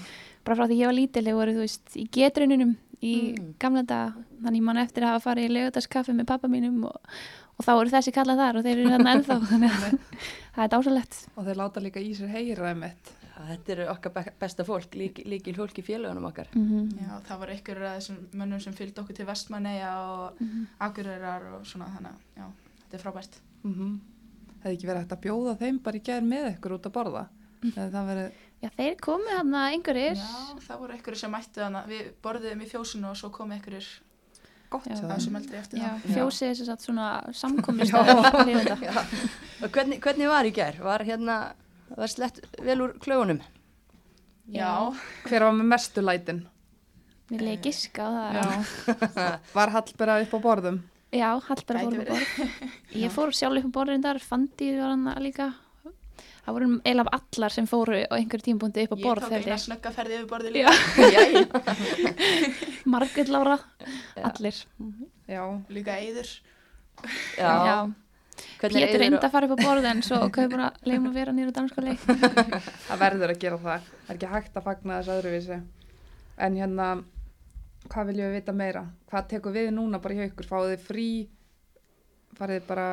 bara 0.48 0.56
frá 0.56 0.68
því 0.70 0.78
ég 0.80 0.88
var 0.90 0.96
lítileg 0.96 1.36
voru 1.36 1.58
þú 1.58 1.66
veist 1.66 1.98
í 2.00 2.08
getrununum 2.08 2.78
í 3.02 3.14
Mm. 3.40 3.54
gamla 3.60 3.84
daga 3.88 4.24
þannig 4.44 4.60
ég 4.60 4.66
man 4.68 4.78
eftir 4.82 5.04
að 5.04 5.14
hafa 5.14 5.30
farið 5.30 5.46
í 5.48 5.54
legutarskaffi 5.56 6.12
með 6.16 6.26
pappa 6.28 6.48
mínum 6.52 6.82
og, 6.90 6.98
og 7.60 7.66
þá 7.68 7.72
eru 7.76 7.92
þessi 7.94 8.14
kallað 8.16 8.40
þar 8.44 8.60
og 8.62 8.66
þeir 8.68 8.78
eru 8.80 8.92
þarna 8.96 9.14
ennþá 9.18 9.40
þannig 9.52 9.72
að 9.78 9.96
það 10.56 10.66
er 10.66 10.74
dásalegt 10.76 11.18
Og 11.36 11.48
þeir 11.50 11.60
láta 11.60 11.84
líka 11.84 12.00
í 12.04 12.14
sér 12.18 12.32
heyra 12.34 12.74
þetta 13.50 13.72
eru 13.76 13.86
okkar 13.94 14.12
be- 14.18 14.34
besta 14.42 14.66
fólk 14.68 14.96
lík, 15.00 15.22
líkil 15.32 15.54
fólk 15.56 15.78
í 15.80 15.84
félagunum 15.88 16.26
okkar. 16.28 16.50
Mm 16.60 16.90
Já, 17.00 17.12
það 17.30 17.38
var 17.40 17.52
ykkur 17.54 17.78
af 17.88 17.94
þessum 18.00 18.18
mönnum 18.36 18.60
sem 18.64 18.74
fylgdi 18.76 19.00
okkur 19.00 19.16
til 19.16 19.26
Vestmanneja 19.30 19.94
og 20.04 20.42
Mhm. 20.44 20.66
Akureyrar 20.80 21.46
og 21.56 21.64
svona 21.66 21.88
þannig 21.94 22.12
að 22.12 22.42
já, 22.42 22.50
þetta 22.84 22.98
er 23.00 23.04
frábært. 23.06 23.38
Mm 23.64 24.00
Hefði 24.60 24.76
ekki 24.76 24.88
verið 24.90 25.02
hægt 25.06 25.16
að 25.16 25.22
bjóða 25.24 25.54
þeim 25.62 25.78
bara 25.84 25.98
í 25.98 26.04
gær 26.04 26.22
með 26.28 26.50
ykkur 26.58 26.74
út 26.76 26.86
að 26.90 26.96
borða. 26.98 27.24
Það 27.64 28.06
verið, 28.12 28.32
Já, 28.60 28.70
þeir 28.76 28.96
komið 29.00 29.32
þarna 29.38 29.62
einhverjir. 29.72 30.16
Já, 30.20 30.60
það 30.68 30.80
voru 30.84 30.94
ykkur 31.00 31.16
sem 31.16 31.32
mættu 31.32 31.62
þannig, 31.64 31.88
við 31.88 32.10
borðum 32.22 32.62
í 32.62 32.68
fjósinu 32.68 33.08
og 33.14 33.16
svo 33.16 33.30
komu 33.32 33.56
ykkur 33.56 33.78
gott 34.70 34.86
Já. 34.88 34.94
hjá 34.96 35.04
að 35.06 35.12
þeim. 35.14 35.24
sem 35.26 35.40
eldri 35.40 35.58
eftir 35.60 35.80
Já, 35.82 35.88
það. 35.90 36.14
fjósið 36.18 36.52
þess 36.52 36.74
að 36.74 36.86
svona 36.88 37.08
samkomist 37.42 37.96
hvernig, 39.74 40.00
hvernig 40.04 40.30
var 40.32 40.50
í 40.50 40.54
gær? 40.56 40.80
Var 40.86 41.06
hérna, 41.08 41.38
var 41.98 42.12
slett 42.12 42.40
vel 42.64 42.78
úr 42.86 42.94
klöfunum? 43.02 43.42
Já, 44.50 44.72
Hver 45.28 45.46
var 45.46 45.58
með 45.60 45.70
mestu 45.74 46.02
lætin? 46.06 46.44
Við 47.30 47.44
leik 47.46 47.62
giska 47.68 48.08
á 48.10 48.10
það. 48.34 48.70
Var 49.58 49.70
Hallbera 49.76 50.16
upp 50.24 50.32
á 50.34 50.40
borðum? 50.42 50.80
Já, 51.14 51.28
Hallberg 51.46 51.84
fór 51.86 51.98
upp 52.00 52.10
á 52.10 52.14
borð 52.14 52.96
Ég 52.98 53.14
fór 53.14 53.34
sjálf 53.38 53.62
upp 53.66 53.70
á 53.70 53.78
borðin 53.78 54.02
þar 54.06 54.20
Fandi 54.22 54.72
var 54.80 54.96
hann 54.96 55.06
líka 55.22 55.52
Það 56.46 56.56
voru 56.56 56.68
eiginlega 56.80 57.18
allar 57.20 57.54
sem 57.54 57.68
fóru 57.70 57.98
á 58.10 58.14
einhverjum 58.18 58.46
tímpúndi 58.48 58.86
upp 58.88 58.94
á 58.94 58.98
ég 58.98 59.04
borð 59.06 59.24
tók 59.26 59.34
held 59.36 59.46
eina 59.48 59.56
ég. 59.58 59.64
snöggaferði 59.66 60.16
yfir 60.18 60.30
borðið 60.32 60.56
Já. 60.56 60.70
líka. 61.36 61.76
Margrét 62.94 63.30
Lára, 63.34 63.58
allir 64.24 64.56
Já. 65.30 65.44
Líka 65.70 65.98
eyður. 66.00 66.30
Já. 67.38 67.52
Já. 67.70 67.78
Hvernig 68.60 68.86
Pétur 68.88 69.04
á- 69.20 69.24
að 69.28 69.32
fara 69.36 69.48
upp 69.52 69.60
á 69.60 69.64
borð 69.68 69.86
en 69.90 70.02
svo 70.04 70.18
leiðum 70.88 71.10
að 71.10 71.14
vera 71.20 71.32
nýra 71.36 71.52
danskóli 71.56 71.96
það 72.88 73.02
verður 73.02 73.34
að 73.34 73.40
gera 73.42 73.58
það 73.60 73.82
það 73.90 74.10
er 74.10 74.16
ekki 74.16 74.30
hægt 74.34 74.56
að 74.60 74.64
fagna 74.68 75.00
þess 75.00 75.12
öðruvísi 75.16 75.58
en 76.48 76.56
hérna 76.56 76.88
hvað 77.92 78.08
viljum 78.14 78.30
við 78.32 78.38
vita 78.40 78.56
meira 78.56 78.86
hvað 79.12 79.28
tekur 79.34 79.56
við 79.58 79.70
núna 79.76 80.00
bara 80.00 80.16
hjá 80.16 80.30
ykkur 80.30 80.48
fáið 80.54 80.72
þið 80.72 80.86
frí 80.88 81.08
farið 82.40 82.62
þið 82.62 82.68
bara 82.72 82.88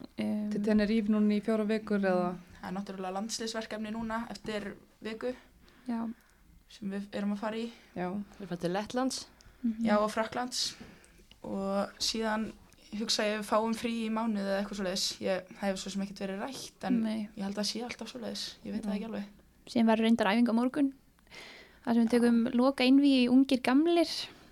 um, 0.00 0.50
til 0.52 0.62
Tenerife 0.64 1.08
núna 1.12 1.34
í 1.36 1.40
fjóra 1.44 1.66
vikur 1.68 1.98
eða 2.04 2.28
Það 2.58 2.68
er 2.68 2.74
náttúrulega 2.74 3.14
landsliðsverkefni 3.14 3.92
núna 3.94 4.16
eftir 4.32 4.72
viku 5.04 5.30
Já, 5.88 6.00
sem 6.68 6.90
við 6.90 7.04
erum 7.16 7.32
að 7.36 7.38
fara 7.42 7.56
í. 7.56 7.68
já, 7.96 8.08
Við 8.38 8.48
fættum 8.50 8.62
til 8.66 8.72
Lettlands. 8.74 9.18
mhm. 9.62 9.84
Já, 9.86 9.94
og 10.02 10.10
Fraklands. 10.12 10.74
Og 11.42 11.88
síðan 12.02 12.48
hugsa 12.98 13.24
ég 13.28 13.38
við 13.40 13.46
fáum 13.48 13.74
frí 13.78 13.92
í 14.06 14.10
mánuð 14.10 14.42
eða 14.42 14.58
eitthvað 14.62 14.78
svoleiðis. 14.80 15.06
Ég 15.22 15.46
það 15.54 15.62
hefur 15.68 15.80
svo 15.84 15.90
sem 15.94 16.02
ekkert 16.02 16.20
verið 16.24 16.42
rætt 16.42 16.84
en 16.88 17.00
Nei. 17.04 17.28
ég 17.36 17.44
held 17.46 17.58
að 17.62 17.68
sé 17.70 17.82
alltaf 17.86 18.10
svoleiðis. 18.12 18.44
Ég 18.64 18.72
veit 18.74 18.84
það 18.84 18.94
ekki 18.96 19.08
alveg. 19.08 19.24
Síðan 19.68 19.86
verður 19.92 20.04
reyndar 20.08 20.30
æfing 20.32 20.48
á 20.50 20.54
morgun 20.58 20.92
þar 21.84 21.94
sem 21.94 22.04
við 22.04 22.10
tökum 22.16 22.38
loka 22.58 22.84
innví 22.84 23.12
í 23.22 23.28
ungir 23.32 23.60
gamlir 23.64 24.08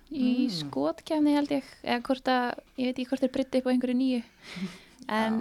í 0.09 0.47
Mm. 0.47 0.53
skotkefni 0.61 1.33
held 1.35 1.49
ég 1.51 1.63
eða 1.83 2.01
hvort 2.07 2.29
að, 2.31 2.45
ég 2.79 2.85
veit 2.87 2.95
ekki 3.01 3.07
hvort 3.11 3.21
þeir 3.25 3.33
brytti 3.35 3.57
upp 3.59 3.67
á 3.67 3.71
einhverju 3.75 3.97
nýju 3.99 4.21
en 5.07 5.37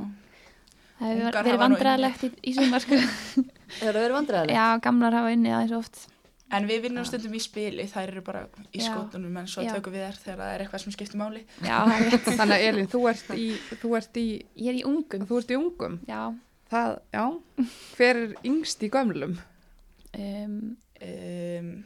það 0.99 1.11
hefur 1.11 1.39
verið 1.39 1.63
vandræðilegt 1.63 2.23
í, 2.27 2.31
í 2.43 2.55
sumar 2.57 2.85
sko. 2.85 3.01
Það 3.77 3.89
eru 3.91 4.03
verið 4.05 4.15
vandræðilegt. 4.15 4.55
Já, 4.57 4.67
gamlar 4.85 5.17
hafa 5.19 5.33
unnið 5.35 5.57
aðeins 5.57 5.75
oft. 5.81 6.05
En 6.57 6.69
við 6.71 6.85
vinnum 6.85 7.05
stundum 7.09 7.35
í 7.35 7.41
spili, 7.43 7.89
þær 7.91 8.13
eru 8.13 8.23
bara 8.23 8.45
í 8.71 8.79
skotunum 8.79 9.41
en 9.41 9.49
svo 9.51 9.65
tökum 9.67 9.97
við 9.97 10.05
þær 10.07 10.21
þegar 10.23 10.39
það 10.45 10.53
er 10.55 10.63
eitthvað 10.63 10.83
sem 10.85 10.95
skiptir 10.95 11.19
máli. 11.19 11.43
Já, 11.67 11.81
þannig 12.29 12.55
að 12.55 12.67
Elín, 12.69 12.89
þú 12.93 13.01
ert 13.11 13.33
í 13.35 13.47
þú 13.83 13.91
ert 13.99 14.21
í, 14.23 14.27
Ég 14.63 14.71
er 14.71 14.79
í 14.79 14.85
ungum. 14.87 15.27
Þú 15.27 15.41
ert 15.41 15.51
í 15.51 15.59
ungum? 15.59 15.99
Já, 16.07 16.23
það, 16.71 16.95
já, 17.19 17.25
hver 17.99 18.23
er 18.23 18.37
yngst 18.47 18.87
í 18.87 18.93
gömlum? 18.95 19.35
Um, 20.15 20.59
Um, 20.97 21.85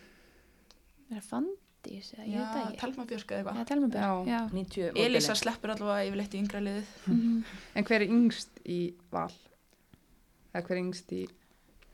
er 1.11 1.19
það 1.19 1.25
Fandís 1.27 1.60
eða 1.89 2.27
ég 2.27 2.35
já, 2.35 2.77
Telma 2.81 3.05
Björk 3.07 3.31
eða 3.31 3.39
Já, 3.39 3.45
eitthvað. 3.45 3.67
telma 3.67 3.89
björn 3.89 4.27
Já. 4.27 4.33
Já, 4.33 4.41
90 4.53 4.93
Elisa 5.07 5.35
sleppur 5.35 5.71
allavega 5.71 6.07
yfirleitt 6.11 6.35
í 6.35 6.41
yngra 6.43 6.61
liðið. 6.61 6.85
Mhm. 7.07 7.45
en 7.75 7.85
hver 7.85 8.01
er 8.03 8.09
yngst 8.09 8.61
í 8.67 8.95
val 9.11 9.33
eða 10.55 10.63
hver 10.67 10.77
er 10.77 10.83
yngst 10.85 11.13
í 11.13 11.29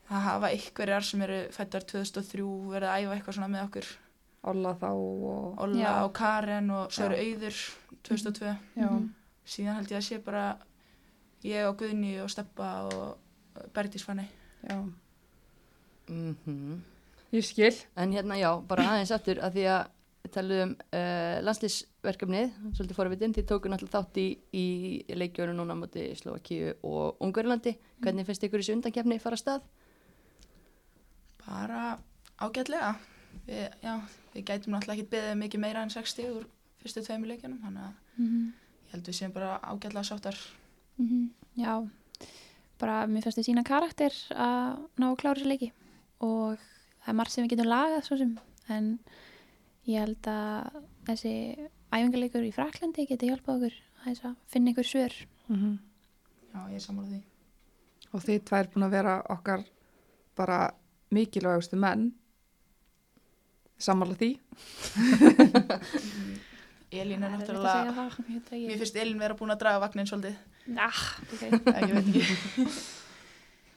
Það 0.07 0.21
hafa 0.23 0.49
ykkurjar 0.55 1.03
sem 1.03 1.21
eru 1.21 1.39
fættar 1.51 1.83
2003 1.83 2.43
verið 2.71 2.87
að 2.87 3.01
æfa 3.03 3.15
eitthvað 3.17 3.33
svona 3.35 3.47
með 3.51 3.63
okkur. 3.67 3.87
Olla 4.47 4.73
þá 4.79 4.85
og 4.93 5.57
Olla 5.59 5.79
Já. 5.81 6.03
og 6.05 6.13
Karen 6.13 6.69
og 6.71 6.91
svo 6.91 7.03
eru 7.05 7.15
Auður 7.15 7.57
2002. 8.03 8.57
já, 8.77 8.87
Mhm. 8.89 9.09
Síðan 9.45 9.75
held 9.75 9.87
ég 9.89 9.97
að 9.97 10.07
sé 10.07 10.23
bara 10.23 10.57
ég 11.43 11.67
og 11.67 11.77
Guðni 11.77 12.21
og 12.23 12.29
Steppa 12.29 12.87
og 12.87 13.17
Bergdís 13.73 14.03
Fanny. 14.03 14.27
já, 14.63 14.89
Mhm. 16.07 16.81
Ég 17.31 17.43
skil 17.45 17.73
En 17.95 18.11
hérna 18.13 18.37
já, 18.39 18.51
bara 18.67 18.83
aðeins 18.93 19.11
aftur 19.11 19.39
að 19.43 19.53
því 19.57 19.65
að 19.73 19.87
tala 20.31 20.55
um 20.65 20.71
uh, 20.75 21.37
landslýsverkefnið, 21.47 22.49
svolítið 22.75 22.97
forvitin, 22.97 23.33
þið 23.33 23.45
tóku 23.47 23.69
náttúrulega 23.71 24.01
þátt 24.01 24.17
í, 24.19 24.25
í 24.51 24.65
leikjöru 25.15 25.53
núna 25.55 25.71
á 25.71 25.79
móti 25.79 26.03
Slovakíu 26.19 26.73
og 26.83 27.15
Ungverlandi. 27.23 27.77
Hvernig 28.03 28.27
finnst 28.27 28.43
ykkur 28.43 28.59
þessu 28.59 28.75
undankefni 28.75 29.19
fara 29.23 29.37
að 29.39 29.43
stað? 29.45 29.61
Bara 31.47 31.97
ágætlega. 32.43 32.91
Við, 33.47 33.63
já, 33.85 33.93
við 34.33 34.45
gætum 34.49 34.75
náttúrulega 34.75 34.97
ekki 34.99 35.09
beðið 35.13 35.39
mikið 35.45 35.63
meira 35.63 35.83
en 35.85 35.93
60 35.93 36.31
úr 36.35 36.47
fyrstu 36.83 37.03
tveimur 37.05 37.31
leikjunum, 37.31 37.59
þannig 37.63 37.83
að 37.87 37.93
Mhm. 38.17 38.53
ég 38.87 38.91
held 38.91 39.07
við 39.07 39.15
séum 39.21 39.33
bara 39.33 39.59
ágætlega 39.63 40.03
sáttar. 40.03 40.35
Mhm, 40.97 41.29
Já, 41.57 41.87
bara 42.79 43.07
mér 43.07 43.23
fannst 43.23 43.37
þið 43.39 43.47
sína 43.47 43.63
karakter 43.65 44.11
að 44.35 44.77
ná 44.97 45.05
að 45.11 45.17
klára 45.17 45.39
þessu 45.39 45.47
leiki 45.47 45.71
og 46.21 46.57
það 47.07 47.13
er 47.13 47.17
margt 47.21 47.31
sem 47.33 47.45
við 47.45 47.53
getum 47.55 47.69
lagað 47.71 48.01
svo 48.03 48.17
sem 48.19 48.31
en 48.75 48.87
ég 49.87 50.03
held 50.03 50.27
að 50.27 50.81
þessi 51.07 51.33
æfingarleikur 51.95 52.43
í 52.43 52.51
Fraklandi 52.51 53.05
geti 53.07 53.29
hjálpað 53.29 53.61
okkur 53.61 53.77
að 54.11 54.35
finna 54.51 54.73
einhver 54.73 54.87
svör. 54.87 55.15
mm 55.47 55.77
Já, 56.51 56.59
ég 56.71 56.75
er 56.79 56.83
sammála 56.83 57.07
því. 57.11 57.21
og 58.11 58.23
þið 58.27 58.43
tvær 58.49 58.69
búin 58.73 58.87
að 58.87 58.95
vera 58.97 59.15
okkar 59.29 59.63
bara 60.35 60.59
mikilvægustu 61.15 61.79
menn 61.79 62.09
sammála 63.79 64.15
því 64.19 64.31
Elín 66.97 67.23
er 67.23 67.29
Það 67.29 67.39
náttúrulega, 67.39 67.93
það, 67.95 68.13
það 68.47 68.61
mér 68.67 68.79
finnst 68.81 68.99
Elín 68.99 69.19
vera 69.19 69.35
búin 69.37 69.51
að 69.51 69.59
draga 69.63 69.81
vagnin 69.83 70.07
svolítið. 70.07 70.37
Ah, 70.79 71.01
ok. 71.27 71.41
Ég 71.43 71.91
veit 71.91 72.07
ekki. 72.07 72.23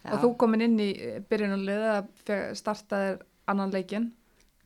og 0.04 0.22
þú 0.22 0.36
komin 0.40 0.64
inn 0.64 0.78
í 0.80 0.90
byrjunarlið 1.28 1.84
að 1.90 2.08
fe- 2.24 2.54
startaðir 2.54 3.20
annan 3.50 3.74
leikin 3.74 4.12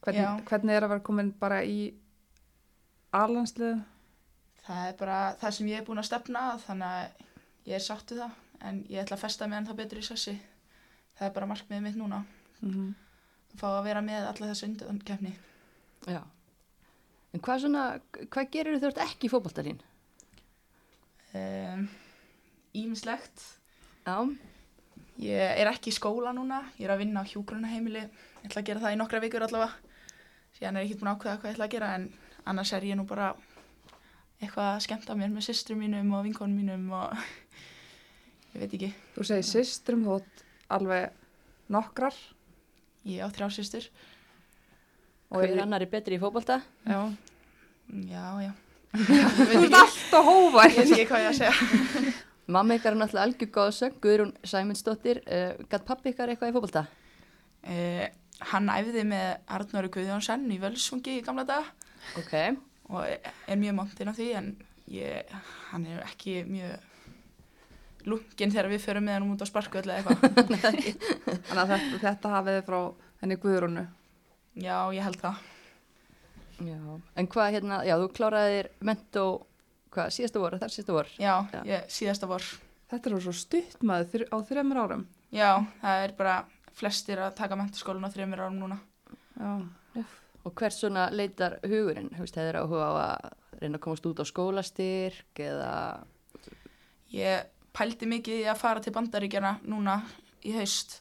hvernig, 0.05 0.23
Já. 0.23 0.44
hvernig 0.48 0.77
er 0.77 0.86
að 0.86 0.94
vera 0.94 1.06
komin 1.09 1.32
bara 1.40 1.62
í 1.65 1.94
alhanslið 3.15 3.82
Það 4.65 4.86
er 4.89 4.94
bara 4.97 5.16
það 5.40 5.56
sem 5.59 5.66
ég 5.69 5.81
er 5.81 5.86
búin 5.86 6.01
að 6.01 6.06
stefna 6.09 6.43
að, 6.52 6.62
þannig 6.65 6.93
að 6.98 7.24
ég 7.69 7.77
er 7.77 7.82
sáttu 7.85 8.16
það, 8.16 8.36
en 8.65 8.78
ég 8.89 9.02
ætla 9.02 9.19
að 9.19 9.24
festa 9.27 9.48
mig 9.48 9.59
en 9.59 9.66
það 9.69 9.81
betur 9.82 10.01
í 10.01 10.05
sessi. 10.06 10.35
Það 11.19 11.27
er 11.27 11.35
bara 11.35 11.48
markmiðið 11.51 11.85
mitt 11.85 11.98
núna, 12.01 12.23
mm 12.61 12.70
-hmm. 12.70 12.94
að 13.52 13.59
fá 13.61 13.66
að 13.70 13.85
vera 13.85 14.02
með 14.06 14.28
alla 14.31 14.48
þessu 14.51 14.69
undan 14.69 15.02
kefni. 15.11 15.35
Já. 16.09 16.23
En 17.35 17.40
hvað 17.40 17.61
svona, 17.61 18.01
hvað 18.31 18.51
gerir 18.51 18.81
þú 18.81 18.89
ert 18.89 19.02
ekki 19.05 19.27
í 19.27 19.31
fótboltalín? 19.31 19.81
Um, 21.35 21.89
Ímislegt. 22.74 23.44
Já. 24.06 24.16
Ég 25.23 25.39
er 25.62 25.70
ekki 25.70 25.93
í 25.93 25.95
skóla 25.95 26.32
núna, 26.35 26.65
ég 26.78 26.89
er 26.89 26.95
að 26.95 27.05
vinna 27.05 27.23
á 27.23 27.28
hjúgrunaheimili, 27.31 28.03
ég 28.43 28.49
ætla 28.49 28.62
að 28.65 28.66
gera 28.70 28.82
það 28.82 28.95
í 28.97 28.99
nokkra 28.99 29.20
vikur 29.23 29.45
allavega. 29.47 29.93
Síðan 30.59 30.77
er 30.77 30.85
ég 30.85 30.91
ekki 30.91 31.01
búin 31.01 31.11
að 31.12 31.19
ákveða 31.19 31.36
hvað 31.39 31.51
ég 31.51 31.55
ætla 31.55 31.69
að 31.69 31.74
gera, 31.74 31.91
en 31.95 32.09
annars 32.51 32.73
er 32.74 32.86
ég 32.89 32.99
nú 32.99 33.05
bara 33.07 33.28
eitthvað 34.43 34.70
að 34.73 34.82
skemmta 34.89 35.15
mér 35.19 35.31
með 35.32 35.47
systrum 35.47 35.78
mínum 35.85 36.11
og 36.19 36.24
vinkonum 36.27 36.59
mínum 36.59 36.89
og 36.99 37.15
ég 38.55 38.65
veit 38.65 38.74
ekki, 38.74 38.91
þú 39.15 39.28
segir 39.31 39.47
systrum 39.49 40.03
þú 40.05 40.19
átt 40.19 40.45
alveg 40.74 41.23
nokkrar 41.73 42.19
ég 43.09 43.23
á 43.23 43.28
þrjá 43.31 43.49
systur. 43.55 43.86
og 45.31 45.41
Hver 45.41 45.55
er 45.55 45.62
annari 45.65 45.89
betri 45.91 46.19
í 46.19 46.23
fótbolta? 46.23 46.61
já. 46.89 47.01
Já, 48.09 48.27
já. 48.41 48.53
ég 48.95 49.49
veit 49.49 49.59
ekki, 49.59 49.74
alltaf 49.78 50.24
hófa 50.24 50.69
ég 50.70 50.77
veit 50.78 50.93
ekki 50.95 51.09
hvað 51.11 51.24
ég 51.24 51.32
að 51.32 51.41
segja. 51.43 52.15
Mamma 52.46 52.76
ykkar 52.76 52.92
er 52.92 53.00
náttúrulega 53.00 53.24
algjör 53.24 53.50
góðsögn, 53.54 54.00
Guðrún 54.04 54.32
Sæmundsdóttir. 54.44 55.22
Uh, 55.24 55.64
Gatt 55.72 55.86
pappi 55.88 56.12
ykkar 56.12 56.32
eitthvað 56.32 56.52
í 56.52 56.56
fótbolta? 56.56 56.82
Uh, 57.64 58.04
hann 58.50 58.68
æfði 58.68 59.04
með 59.08 59.28
Arnóri 59.56 59.90
Guðjónsson 59.94 60.44
í 60.52 60.58
Völsungi 60.60 61.18
í 61.20 61.24
gamla 61.24 61.46
daga 61.48 61.70
Ok. 62.20 62.34
og 62.92 63.06
er 63.08 63.56
mjög 63.60 63.78
montinn 63.78 64.10
af 64.12 64.18
því 64.18 64.26
en 64.36 64.50
ég, 64.92 65.30
hann 65.70 65.86
er 65.88 66.02
ekki 66.04 66.42
mjög 66.44 66.90
lungin 68.04 68.52
þegar 68.52 68.68
við 68.74 68.84
förum 68.84 69.06
með 69.08 69.16
hann 69.16 69.30
út 69.32 69.44
á 69.44 69.48
sparku 69.48 69.80
eða 69.80 70.02
eitthvað. 70.02 70.18
þannig 71.48 71.62
að 71.62 71.72
þetta, 71.72 72.00
þetta 72.02 72.34
hafið 72.34 72.58
þið 72.58 72.66
frá 72.68 72.80
henni 73.22 73.40
Guðrúnu 73.40 73.86
Já, 74.54 74.76
ég 74.94 75.02
held 75.02 75.18
það. 75.18 75.40
Já. 76.62 76.78
En 77.18 77.26
hvað 77.32 77.56
hérna, 77.56 77.80
já, 77.82 77.96
þú 77.98 78.10
kláraðir 78.14 78.68
mentó, 78.86 79.24
hvað, 79.94 80.14
síðasta 80.16 80.42
vor, 80.42 80.56
þar 80.60 80.74
síðasta 80.74 80.96
vor? 80.98 81.12
Já, 81.18 81.34
Já. 81.54 81.60
Ég, 81.68 81.86
síðasta 81.92 82.30
vor. 82.30 82.48
þetta 82.92 83.10
er 83.10 83.24
svo 83.24 83.34
stutt 83.36 83.86
maður 83.86 84.10
þr 84.12 84.26
á 84.30 84.36
þreymur 84.50 84.82
árum 84.84 85.06
Já, 85.34 85.50
það 85.82 86.04
er 86.04 86.12
bara 86.18 86.34
flestir 86.74 87.22
að 87.22 87.32
taka 87.38 87.56
mentaskólan 87.58 88.06
á 88.06 88.14
þreymur 88.14 88.42
árum 88.44 88.60
núna. 88.60 88.78
já, 89.38 90.04
Og 90.44 90.52
hvers 90.52 90.76
svona 90.82 91.06
leitar 91.10 91.56
hugurinn? 91.64 92.10
Þú 92.12 92.20
veist, 92.20 92.36
hefur 92.36 92.58
áhuga 92.60 92.86
á 92.86 92.92
að 93.00 93.60
reyna 93.62 93.78
að 93.78 93.84
komast 93.86 94.06
út 94.06 94.20
á 94.20 94.24
skólastyrk 94.28 95.40
eða... 95.40 95.70
Ég 97.14 97.46
pældi 97.74 98.06
mikið 98.10 98.42
í 98.42 98.44
að 98.50 98.60
fara 98.60 98.82
til 98.84 98.92
bandaríkjana 98.94 99.56
núna 99.64 100.02
í 100.44 100.52
haust 100.58 101.00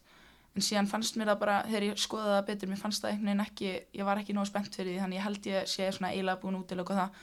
en 0.53 0.63
síðan 0.63 0.89
fannst 0.89 1.17
mér 1.17 1.33
það 1.33 1.39
bara, 1.41 1.57
þegar 1.67 1.85
ég 1.89 2.01
skoðaði 2.01 2.33
það 2.37 2.47
betur, 2.49 2.71
mér 2.71 2.81
fannst 2.81 3.03
það 3.03 3.11
einhvern 3.11 3.29
veginn 3.29 3.45
ekki, 3.45 3.71
ég 3.99 4.07
var 4.07 4.21
ekki 4.21 4.35
nóg 4.37 4.49
spennt 4.49 4.77
fyrir 4.77 4.93
því 4.93 5.03
þannig 5.03 5.19
ég 5.19 5.25
held 5.27 5.49
ég 5.49 5.69
sé 5.69 5.87
svona 5.91 6.11
eiginlega 6.13 6.41
búin 6.43 6.59
út 6.59 6.67
til 6.69 6.79
okkur 6.83 6.99
það 7.01 7.21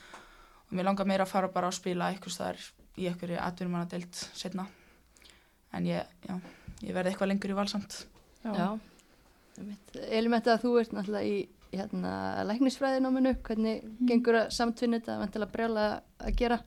og 0.71 0.77
mér 0.77 0.87
langar 0.87 1.05
meira 1.09 1.25
að 1.27 1.33
fara 1.33 1.51
bara 1.51 1.67
að 1.67 1.77
spila 1.81 2.07
eitthvað 2.13 2.33
staðar 2.37 2.61
í 2.97 3.07
einhverju 3.11 3.39
atvinnumannadeild 3.43 4.13
setna 4.35 4.65
en 5.75 5.85
ég, 5.87 6.07
já, 6.27 6.35
ég 6.83 6.95
verði 6.95 7.11
eitthvað 7.13 7.31
lengur 7.31 7.51
í 7.53 7.57
valsamt. 7.57 8.05
já. 8.43 8.51
Já. 8.55 8.69
Elimetta, 10.15 10.55
þú 10.61 10.77
ert 10.79 10.93
náttúrulega 10.95 11.27
í 11.27 11.41
hérna, 11.71 12.11
læknisfræðináminu, 12.47 13.33
hvernig 13.45 13.83
gengur 14.07 14.37
að 14.41 14.49
samtvinna 14.55 14.99
þetta, 14.99 15.17
vantilega 15.21 15.53
brjála 15.53 15.85
að 16.23 16.35
gera? 16.39 16.57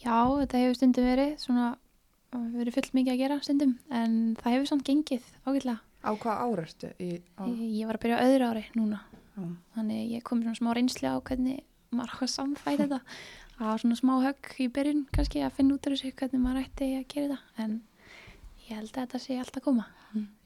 Já, 0.00 0.16
þetta 0.42 0.60
hefur 0.62 0.76
stundum 0.78 1.08
verið 1.08 1.32
svona, 1.40 1.66
verið 2.54 2.76
fullt 2.76 2.94
mikið 2.96 3.12
að 3.14 3.20
gera 3.24 3.38
stundum 3.44 3.74
en 3.90 4.16
það 4.40 4.54
hefur 4.56 4.70
samt 4.72 4.86
gengið 4.88 5.28
ágætlega. 5.48 5.78
á 6.06 6.10
hvað 6.22 6.42
ár 6.46 6.62
ertu 6.64 6.92
í, 7.02 7.10
á, 7.36 7.42
Ég, 7.48 7.62
ég 7.80 7.88
var 7.90 7.98
að 7.98 8.04
byrja 8.06 8.20
á 8.20 8.24
öðru 8.28 8.48
ári 8.52 8.64
núna 8.76 9.00
já. 9.36 9.42
þannig 9.76 10.12
ég 10.16 10.24
kom 10.28 10.42
svona 10.44 10.60
smá 10.60 10.70
reynsli 10.76 11.08
á 11.10 11.16
hvernig 11.20 11.64
að 11.94 12.30
samfæta 12.30 12.86
þetta. 12.86 13.00
Það 13.56 13.68
var 13.70 13.82
svona 13.82 13.98
smá 13.98 14.14
högg 14.20 14.48
í 14.60 14.68
byrjun 14.68 15.04
kannski 15.14 15.44
að 15.44 15.54
finna 15.56 15.76
út 15.76 15.86
úr 15.88 15.94
þessu 15.96 16.12
hvernig 16.16 16.42
maður 16.42 16.66
ætti 16.66 16.88
að 16.98 17.06
gera 17.12 17.38
þetta 17.38 17.64
en 17.64 17.76
ég 18.66 18.74
held 18.74 18.90
að 18.90 18.98
þetta 18.98 19.20
sé 19.22 19.38
alltaf 19.40 19.64
koma. 19.64 19.86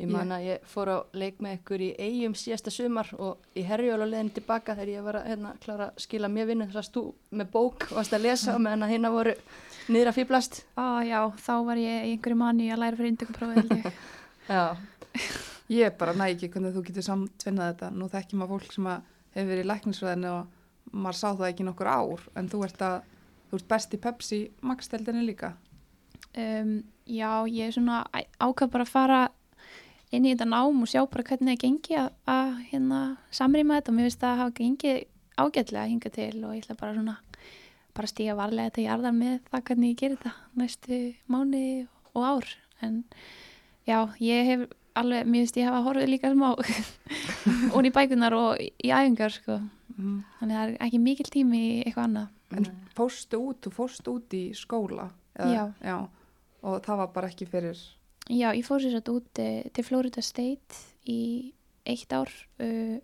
Ég 0.01 0.11
man 0.11 0.33
að 0.35 0.47
ég 0.49 0.63
fór 0.67 0.91
á 0.91 0.99
leik 1.15 1.43
með 1.43 1.59
ykkur 1.59 1.83
í 1.85 1.91
eigum 1.99 2.35
síðasta 2.39 2.73
sumar 2.75 3.11
og 3.19 3.45
í 3.55 3.63
herjól 3.67 4.01
og 4.01 4.09
leðin 4.11 4.33
tilbaka 4.35 4.75
þegar 4.79 4.93
ég 4.95 5.05
var 5.07 5.19
að 5.21 5.29
hérna, 5.31 5.53
klára 5.63 5.91
að 5.91 6.01
skila 6.05 6.31
mér 6.33 6.49
vinnu 6.49 6.67
þess 6.71 6.81
að 6.81 6.89
stú 6.89 7.03
með 7.31 7.53
bók 7.55 7.87
og 7.91 8.01
að 8.03 8.25
lesa 8.25 8.57
og 8.57 8.65
meðan 8.65 8.87
að 8.87 8.93
hérna 8.95 9.13
voru 9.15 9.37
niður 9.91 10.11
að 10.11 10.19
fýblast. 10.19 10.63
Á 10.75 10.87
já, 11.07 11.21
þá 11.39 11.55
var 11.69 11.83
ég 11.83 12.09
í 12.09 12.15
einhverju 12.17 12.41
manni 12.41 12.71
að 12.71 12.83
læra 12.83 12.99
fyrir 12.99 13.77
ég. 13.77 13.93
Já, 14.51 14.75
Ég 15.71 15.95
bara 15.95 16.11
næ 16.19 16.33
ekki 16.33 16.49
hvernig 16.51 16.73
þú 16.75 16.81
getur 16.89 17.05
samtvinnað 17.07 17.69
þetta. 17.69 17.89
Nú 17.95 18.09
þekkjum 18.11 18.41
að 18.43 18.49
fólk 18.51 18.73
sem 18.75 18.87
að 18.91 19.05
hefur 19.37 19.51
verið 19.53 19.63
í 19.63 19.69
læknisfræðinu 19.71 20.31
og 20.33 20.57
maður 20.93 21.19
sá 21.21 21.29
það 21.35 21.49
ekki 21.53 21.67
nokkur 21.69 21.87
ár 21.91 22.23
en 22.37 22.49
þú 22.49 22.63
ert, 22.67 22.81
að, 22.83 23.03
þú 23.51 23.59
ert 23.61 23.69
best 23.69 23.95
í 23.95 24.01
Pepsi 24.01 24.41
Max-deldinni 24.63 25.27
líka. 25.27 25.53
um, 26.37 26.83
Já, 27.11 27.43
ég 27.51 27.67
er 27.67 27.73
svona 27.75 28.05
á- 28.15 28.29
ákvað 28.39 28.71
bara 28.71 28.85
að 28.85 28.91
fara 28.93 29.21
inn 30.13 30.25
í 30.27 30.31
þetta 30.35 30.47
nám 30.47 30.83
og 30.83 30.87
sjá 30.91 31.01
bara 31.11 31.25
hvernig 31.27 31.57
það 31.59 31.63
gengi 31.65 31.97
að, 31.99 32.11
að 32.27 32.53
hérna, 32.71 33.01
samrýma 33.35 33.79
þetta. 33.81 33.91
Og 33.91 33.97
mér 33.97 34.07
finnst 34.07 34.21
það 34.21 34.31
að 34.31 34.39
hafa 34.43 34.55
gengið 34.61 35.01
ágætlega 35.41 35.83
að 35.85 35.91
hinga 35.91 36.11
til 36.15 36.45
og 36.45 36.55
ég 36.55 36.63
ætla 36.65 36.77
bara 36.81 36.95
svona 36.95 37.17
bara 37.95 38.07
stíga 38.07 38.37
varlega 38.39 38.71
til 38.71 38.85
jarðar 38.87 39.13
með 39.17 39.41
það 39.51 39.65
hvernig 39.67 39.91
ég 39.91 39.99
gerir 39.99 40.19
þetta 40.21 40.33
næstu 40.61 40.99
mánu 41.27 41.63
og 42.15 42.23
ár. 42.23 42.47
En 42.83 43.03
já, 43.87 43.99
ég 44.23 44.47
hef 44.47 44.61
alveg, 44.95 45.27
mér 45.27 45.43
finnst 45.43 45.59
ég 45.59 45.67
hafa 45.67 45.83
horfið 45.89 46.13
líka 46.15 46.31
smá 46.31 46.55
og 47.75 47.83
í 47.87 47.91
bækunar 47.95 48.35
og 48.39 48.61
í 48.63 48.91
æfingar 48.95 49.35
sko, 49.35 49.59
Mm. 50.01 50.23
þannig 50.41 50.57
að 50.57 50.61
það 50.61 50.71
er 50.73 50.77
ekki 50.87 51.01
mikil 51.05 51.29
tími 51.31 51.61
í 51.61 51.85
eitthvað 51.85 52.05
annað 52.09 52.29
En 52.59 52.67
fórstu 52.97 53.39
út, 53.39 53.61
þú 53.63 53.71
fórstu 53.77 54.13
út 54.17 54.35
í 54.35 54.43
skóla? 54.59 55.11
eða- 55.39 55.73
Já. 55.85 56.09
Og 56.63 56.83
það 56.83 56.97
var 56.97 57.07
bara 57.15 57.29
ekki 57.31 57.47
fyrir, 57.47 57.77
Já, 58.29 58.51
ég 58.55 58.65
fór 58.67 58.81
sér 58.83 58.93
satt 58.97 59.09
út 59.09 59.25
til 59.35 59.85
Florida 59.85 60.21
State 60.23 60.75
í 61.07 61.53
eitt 61.87 62.11
ár 62.13 62.29
uh, 62.61 62.99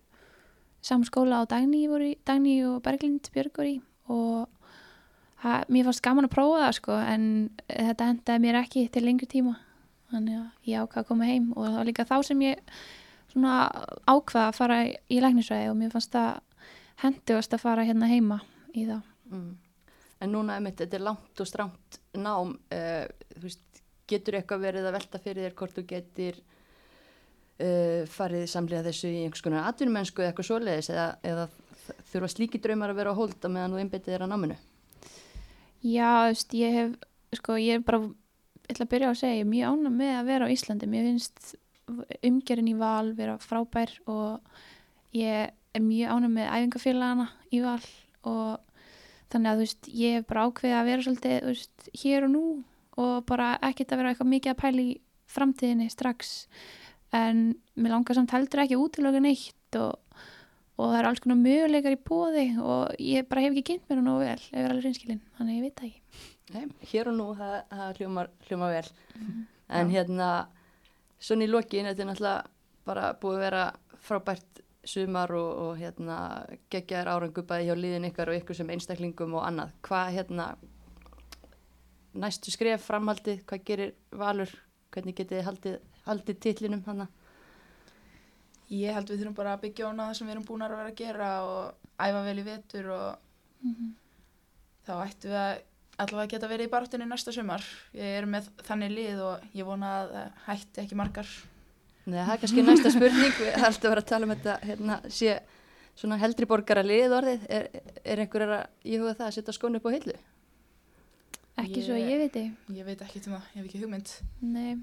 saman 0.82 1.05
skóla 1.09 1.43
á 1.43 1.47
í- 1.47 2.18
Dagný 2.27 2.56
og 2.66 2.82
Berglind 2.82 3.31
Björg 3.32 3.52
voru 3.56 3.68
í 3.68 3.81
og 4.09 4.48
ha, 5.43 5.64
mér 5.68 5.85
fannst 5.89 6.02
gaman 6.02 6.27
að 6.28 6.35
prófa 6.36 6.60
það 6.66 6.74
sko 6.78 6.93
en 7.01 7.24
þetta 7.68 8.10
endaði 8.12 8.40
mér 8.44 8.60
ekki 8.62 8.89
til 8.90 9.02
lengri 9.05 9.27
tíma 9.27 9.56
þannig 10.12 10.36
að 10.39 10.70
ég 10.70 10.78
ákvað 10.85 11.02
að 11.02 11.09
koma 11.09 11.24
heim 11.27 11.52
og 11.56 11.64
það 11.66 11.77
var 11.81 11.85
líka 11.90 12.05
þá 12.06 12.16
sem 12.24 12.40
ég 12.47 12.59
svona 13.32 13.56
ákvað 14.06 14.44
að 14.48 14.55
fara 14.55 14.77
í, 14.86 15.18
læknisræði 15.20 15.70
og 15.70 15.77
mér 15.81 15.90
fannst 15.90 16.12
það 16.14 16.40
hendugast 17.02 17.55
að 17.55 17.64
fara 17.64 17.86
hérna 17.86 18.09
heima 18.10 18.40
í 18.74 18.86
það. 18.89 19.02
mm. 19.31 19.55
en 20.20 20.32
núna 20.32 20.59
emitt, 20.60 20.78
þetta 20.81 20.98
er 20.98 21.06
langt 21.06 21.40
og 21.43 21.48
strámt 21.48 22.01
nám, 22.16 22.55
uh, 22.73 23.06
þú 23.36 23.47
veist, 23.48 23.82
getur 24.06 24.39
eitthvað 24.39 24.68
verið 24.68 24.89
að 24.89 24.97
velta 25.01 25.23
fyrir 25.23 25.48
þér 25.48 25.56
hvort 25.59 25.77
þú 25.77 25.86
getur 25.90 26.39
uh, 26.39 28.02
farið 28.12 28.47
samlega 28.51 28.86
þessu 28.86 29.10
í 29.10 29.24
einhvers 29.24 29.44
konar 29.44 29.68
atvinnumennsku 29.70 30.23
eða 30.23 30.32
eitthvað 30.32 30.51
svoleiðis 30.51 30.93
eða, 30.94 31.09
eða 31.27 31.48
þurfa 32.12 32.31
slíki 32.32 32.62
draumar 32.62 32.93
að 32.93 33.02
vera 33.02 33.12
á 33.14 33.18
hólda 33.18 33.51
meðan 33.52 33.77
þú 33.77 33.82
einbyttið 33.82 34.14
þér 34.14 34.27
að 34.27 34.32
náminu? 34.32 34.56
Já, 35.86 36.10
þú 36.10 36.32
veist, 36.32 36.56
ég 36.56 36.78
hef, 36.81 36.97
sko, 37.39 37.59
ég 37.60 37.78
er 37.78 37.85
bara, 37.86 38.01
ég 38.66 38.73
ætla 38.74 38.86
að 38.86 38.93
byrja 38.94 39.12
að 39.12 39.20
segja, 39.20 39.36
ég 39.36 39.44
er 39.44 39.52
mjög 39.52 39.77
ánum 39.77 40.01
með 40.01 40.14
að 40.16 40.31
vera 40.31 40.48
á 40.48 40.52
Íslandi. 40.55 40.89
Mér 40.90 41.06
finnst 41.10 41.52
umgerinn 42.27 42.73
í 42.73 42.77
val 42.78 43.12
vera 43.14 43.36
frábær 43.43 43.93
og 44.10 44.56
ég 45.14 45.52
er 45.77 45.85
mjög 45.85 46.15
ánum 46.15 46.36
með 46.36 46.53
æfingafélagana 46.53 47.27
í 47.53 47.61
val 47.65 47.82
og 48.27 48.81
þannig 49.32 49.51
að, 49.51 49.57
þú 49.57 49.65
veist, 49.65 49.90
ég 49.90 50.16
hef 50.16 50.27
bara 50.31 50.47
ákveðið 50.47 50.78
að 50.78 50.89
vera 50.90 51.07
svolítið, 51.07 51.36
veist, 51.51 51.90
hér 52.03 52.27
og 52.28 52.32
nú 52.32 52.47
og 52.97 53.15
bara 53.28 53.51
ekkert 53.69 53.93
að 53.93 54.03
vera 54.03 54.12
eitthvað 54.12 54.32
mikið 54.32 54.53
að 54.53 54.61
pæla 54.62 54.85
í 54.86 54.97
framtíðinni 55.36 55.90
strax. 55.93 56.35
En 57.15 57.43
mér 57.77 57.93
langar 57.97 58.16
samt 58.16 58.32
heldur 58.35 58.62
ekki 58.65 58.78
útiloka 58.81 59.20
neitt 59.23 59.78
og 59.81 60.01
og 60.77 60.90
það 60.90 60.98
eru 60.98 61.09
alls 61.09 61.23
konar 61.24 61.39
möguleikar 61.40 61.94
í 61.97 62.01
bóði 62.05 62.47
og 62.61 62.98
ég 63.01 63.28
bara 63.31 63.47
hef 63.47 63.55
ekki 63.55 63.62
kynnt 63.70 63.86
mér 63.89 64.03
nú 64.05 64.19
vel 64.20 64.35
ef 64.36 64.51
ég 64.53 64.61
er 64.61 64.73
alveg 64.74 64.85
reynskilin, 64.85 65.23
þannig 65.39 65.55
að 65.55 65.57
ég 65.57 65.65
veit 65.65 65.78
það 65.81 65.86
ekki 65.89 66.27
Nei, 66.55 66.66
hér 66.93 67.09
og 67.11 67.16
nú, 67.16 67.24
það, 67.35 67.55
það 67.73 67.97
hljómar, 68.01 68.28
hljómar 68.47 68.74
vel. 68.77 68.90
En 69.74 69.89
hérna, 69.90 70.28
svona 71.19 71.43
í 71.43 71.51
lokin, 71.51 71.89
þetta 71.90 72.05
er 72.05 72.09
náttúrulega 72.12 72.85
bara 72.86 73.09
búið 73.19 73.39
að 73.39 73.43
vera 73.43 73.62
frábært 74.07 74.61
sumar 74.87 75.33
og, 75.35 75.51
og 75.65 75.77
hérna, 75.81 76.17
geggjaðir 76.73 77.11
árangu 77.13 77.45
bæði 77.47 77.69
hjá 77.69 77.77
liðin 77.79 78.09
ykkar 78.11 78.33
og 78.33 78.41
ykkur 78.41 78.59
sem 78.59 78.73
einstaklingum 78.75 79.37
og 79.37 79.45
annað. 79.47 79.75
Hvað 79.87 80.13
hérna, 80.17 80.49
næstu 82.17 82.55
skref 82.55 82.87
framhaldið, 82.87 83.45
hvað 83.49 83.65
gerir 83.69 83.95
valur, 84.15 84.53
hvernig 84.95 85.19
getið 85.19 85.41
þið 85.41 85.49
haldið, 85.51 85.79
haldið 86.07 86.43
titlinum 86.47 86.85
þannig? 86.87 87.23
Ég 88.73 88.97
held 88.97 89.11
við 89.13 89.23
þurfum 89.23 89.39
bara 89.39 89.55
að 89.55 89.63
byggja 89.67 89.93
ána 89.93 90.09
það 90.09 90.19
sem 90.19 90.27
við 90.27 90.35
erum 90.35 90.47
búin 90.49 90.67
að 90.67 90.75
vera 90.75 90.91
að 90.91 90.99
gera 90.99 91.31
og 91.47 91.93
æfa 92.03 92.23
vel 92.27 92.39
í 92.41 92.47
vetur 92.47 92.89
og 92.97 93.09
þá 94.87 94.95
ættum 95.05 95.31
við 95.31 95.41
að 95.43 95.53
allavega 96.03 96.33
geta 96.35 96.49
verið 96.51 96.69
í 96.69 96.73
baráttunni 96.73 97.07
næsta 97.09 97.35
sumar. 97.35 97.65
Ég 97.97 98.19
er 98.21 98.27
með 98.29 98.49
þannig 98.67 98.93
lið 98.93 99.23
og 99.27 99.47
ég 99.57 99.69
vona 99.69 99.93
að 100.01 100.11
það 100.17 100.43
hætti 100.49 100.83
ekki 100.83 100.99
margar. 100.99 101.31
Nei, 102.07 102.20
það 102.23 102.33
er 102.37 102.41
kannski 102.45 102.62
næsta 102.62 102.91
spurning, 102.95 103.33
við 103.41 103.57
ætlum 103.66 103.89
að 103.89 103.93
vera 103.93 104.03
að 104.05 104.09
tala 104.12 104.27
um 104.28 104.33
þetta, 104.35 104.57
hérna, 104.69 104.99
sé 105.11 105.37
svona 105.99 106.19
heldri 106.20 106.47
borgara 106.47 106.83
lið 106.87 107.15
orðið, 107.19 107.47
er, 107.51 107.65
er 108.05 108.23
einhver 108.23 108.45
að 108.47 108.66
ég 108.87 109.01
huga 109.03 109.15
það 109.19 109.27
að 109.31 109.35
setja 109.39 109.55
skónu 109.57 109.81
upp 109.81 109.89
á 109.89 109.95
hillu? 109.97 110.15
ekki 111.57 111.81
Ég- 111.81 111.87
svo 111.87 111.97
að 111.97 112.05
ég 112.12 112.19
veit 112.20 112.37
ég 112.37 112.77
Ég 112.77 112.85
veit 112.91 113.03
ekki 113.07 113.23
um 113.27 113.33
það, 113.39 113.47
ég 113.49 113.57
hef 113.57 113.66
ekki 113.70 113.81
hugmynd. 113.83 114.12
Nei, 114.45 114.77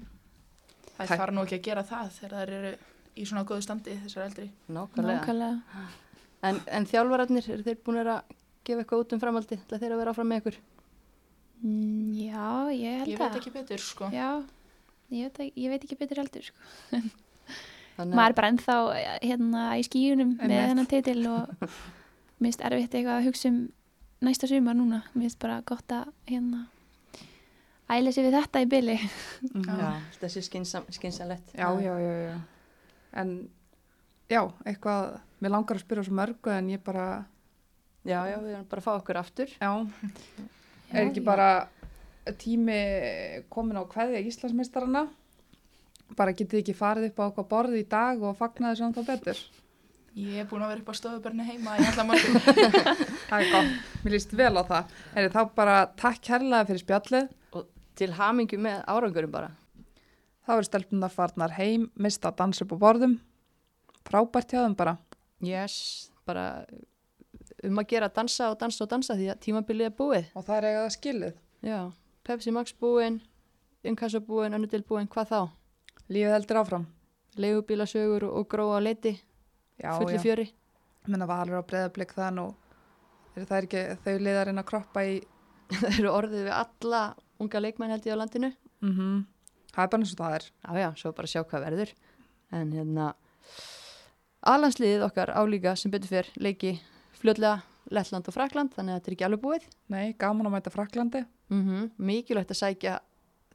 Það 0.98 1.12
fara 1.18 1.32
nú 1.34 1.42
ekki 1.46 1.56
að 1.60 1.64
gera 1.68 1.82
það 1.86 2.10
þegar 2.18 2.34
það 2.34 2.52
eru 2.58 2.72
í 3.14 3.24
svona 3.30 3.44
góðu 3.46 3.62
standi 3.66 3.94
þessar 4.04 4.24
eldri. 4.28 4.46
Nákvæmlega. 4.74 5.20
nákvæmlega 5.22 5.84
En, 6.44 6.58
en 6.76 6.86
þjálfararnir, 6.90 7.46
eru 7.54 7.64
þeir 7.66 7.78
búin 7.86 8.00
að 8.02 8.10
gefa 8.66 8.82
eitthvað 8.84 9.00
út 9.04 9.14
um 9.16 9.20
framaldi? 9.22 9.58
Það 9.70 9.80
þeir 9.84 9.94
að 9.94 10.00
vera 10.02 10.12
áfram 10.12 10.28
með 10.34 10.40
ykkur? 10.42 10.58
Mm, 11.64 12.10
Já, 12.18 12.44
ég 12.74 12.98
held 13.00 13.08
Ég 13.14 13.18
það 13.22 13.30
veit 13.32 13.38
ekki 13.40 13.52
betur, 13.54 13.80
sko. 13.86 14.10
Já, 14.12 14.28
ég 15.10 15.30
veit, 15.36 15.52
ég 15.56 15.68
veit 15.70 15.84
ekki 15.84 15.96
betur 16.00 16.16
heldur 16.22 16.42
sko. 16.42 17.00
Þannig 17.96 18.14
maður 18.18 18.32
er 18.32 18.34
bara 18.40 18.48
ennþá 18.50 18.76
hérna 19.22 19.64
í 19.78 19.82
skíunum 19.86 20.36
með 20.40 20.68
þennan 20.70 20.88
titil 20.90 21.20
og 21.30 21.68
minnst 22.42 22.60
erfitt 22.66 22.94
eitthvað 22.94 23.18
að 23.20 23.26
hugsa 23.28 23.48
um 23.52 23.58
næsta 24.24 24.48
sumar 24.50 24.74
núna 24.74 25.02
minnst 25.14 25.38
bara 25.38 25.60
gott 25.68 25.92
að 25.94 26.08
hérna 26.30 26.64
æla 27.94 28.10
sér 28.16 28.24
við 28.30 28.38
þetta 28.40 28.62
í 28.64 28.68
byli 28.72 28.96
Mhm. 29.54 29.76
Já, 29.78 29.90
þessi 30.22 30.42
skynsam, 30.48 30.84
skynsalett. 30.90 31.52
Já, 31.54 31.68
já, 31.84 31.94
já, 32.00 32.14
já. 32.30 32.38
En 33.20 33.48
já, 34.32 34.40
eitthvað, 34.64 35.20
mér 35.44 35.50
langar 35.52 35.76
að 35.76 35.84
spyrja 35.84 36.04
svo 36.08 36.14
mörgu 36.16 36.50
en 36.50 36.70
ég 36.72 36.80
bara, 36.82 37.24
Já, 38.04 38.24
já, 38.28 38.36
við 38.40 38.50
erum 38.56 38.64
bara 38.68 38.80
að 38.80 38.84
fá 38.84 38.92
okkur 38.98 39.16
aftur. 39.20 39.48
já, 39.60 39.70
er 40.92 41.06
ekki 41.06 41.22
bara 41.24 41.68
tími 42.40 42.78
komin 43.52 43.80
á 43.80 43.84
kveðja 43.88 44.22
Íslandsmeistarana? 44.24 45.04
Bara 46.18 46.34
getið 46.36 46.62
ekki 46.62 46.76
farið 46.76 47.10
upp 47.10 47.20
á 47.20 47.24
okkar 47.28 47.46
borð 47.50 47.76
í 47.80 47.84
dag 47.88 48.22
og 48.22 48.36
fagnaði 48.38 48.80
samt 48.80 48.98
þá 48.98 49.06
betur? 49.08 49.40
Ég 50.14 50.44
er 50.44 50.46
búin 50.46 50.62
að 50.62 50.70
vera 50.70 50.82
upp 50.84 50.90
á 50.94 51.00
stofubarni 51.00 51.44
heima 51.48 51.74
í 51.74 51.86
alla 51.88 52.04
morgun. 52.06 52.38
Það 53.28 53.40
er 53.40 53.48
gott, 53.50 53.72
mér 54.04 54.14
líst 54.14 54.34
vel 54.38 54.52
á 54.54 54.62
það. 54.62 54.92
Er 55.18 55.32
þá 55.34 55.40
bara 55.56 55.76
takk 55.98 56.20
kærlega 56.22 56.68
fyrir 56.68 56.82
spjallið. 56.84 57.32
Til 57.98 58.10
hamingju 58.14 58.60
með 58.62 58.84
árangurum 58.90 59.32
bara. 59.34 59.50
Þá 60.46 60.52
er 60.54 60.66
stelpunar 60.68 61.10
farnar 61.14 61.54
heim, 61.58 61.88
mista 61.98 62.30
að 62.30 62.38
dansa 62.42 62.62
upp 62.66 62.76
á 62.76 62.82
borðum. 62.84 63.18
Frábært 64.06 64.54
hjá 64.54 64.60
þeim 64.60 64.78
bara. 64.78 64.94
Yes, 65.42 65.76
bara 66.28 66.46
um 67.64 67.80
að 67.80 67.90
gera 67.90 68.10
að 68.10 68.18
dansa 68.20 68.52
og 68.52 68.58
dansa 68.60 68.84
og 68.84 68.90
dansa 68.92 69.16
því 69.18 69.28
að 69.32 69.42
tímabilið 69.48 69.90
er 69.90 69.98
búið. 69.98 70.30
Og 70.36 70.46
það 70.46 70.56
er 70.60 70.68
eiga 70.68 70.82
það 70.84 70.94
skilið. 70.98 71.38
Já, 71.64 71.78
Pepsi 72.24 72.50
Max 72.50 72.72
búin, 72.80 73.20
Inkasso 73.84 74.20
búin, 74.24 74.54
Önnudil 74.56 74.80
búin, 74.88 75.08
hvað 75.12 75.26
þá? 75.28 75.40
Lífið 76.08 76.32
heldur 76.32 76.60
áfram. 76.62 76.86
Leigubílasögur 77.36 78.24
og, 78.24 78.38
og 78.38 78.46
gróa 78.48 78.78
leiti, 78.80 79.12
fulli 79.82 80.16
já. 80.16 80.22
fjöri. 80.22 80.46
Menna 81.04 81.28
valur 81.28 81.60
á 81.60 81.68
breyðablik 81.68 82.14
það 82.16 82.30
nú. 82.38 82.46
Er 83.36 83.44
það 83.50 83.66
ekki 83.66 83.82
þau 84.06 84.16
liðarinn 84.22 84.62
að 84.62 84.68
kroppa 84.70 85.04
í... 85.04 85.20
Það 85.74 85.98
eru 85.98 86.10
orðið 86.14 86.46
við 86.46 86.56
alla 86.56 87.02
unga 87.40 87.60
leikmenn 87.60 87.92
held 87.92 88.08
ég 88.08 88.16
á 88.16 88.20
landinu. 88.22 88.52
Mm 88.80 89.24
Það 89.74 89.84
er 89.84 89.90
bara 89.90 90.04
eins 90.04 90.12
og 90.14 90.18
það 90.22 90.34
er. 90.38 90.44
Já, 90.62 90.80
já, 90.80 90.88
svo 90.96 91.12
bara 91.12 91.28
sjá 91.28 91.40
hvað 91.42 91.64
verður. 91.66 91.94
En 92.54 92.72
hérna, 92.72 93.06
alansliðið 94.54 95.06
okkar 95.08 95.32
álíka 95.34 95.76
sem 95.76 95.90
betur 95.90 96.12
fyrr 96.12 96.28
leiki 96.38 96.76
fljótlega 97.18 97.64
Lettland 97.90 98.28
og 98.30 98.36
Frakland, 98.36 98.70
þannig 98.72 98.94
að 98.94 99.00
þetta 99.00 99.10
er 99.10 99.16
ekki 99.16 99.26
alveg 99.26 99.42
búið. 99.42 99.66
Nei, 99.90 100.14
gaman 100.14 100.46
að 100.46 100.54
mæta 100.54 100.72
Fraklandi. 100.72 101.24
Mm 101.50 101.90
Mikilvægt 101.98 102.50
að 102.50 102.60
sækja 102.60 102.98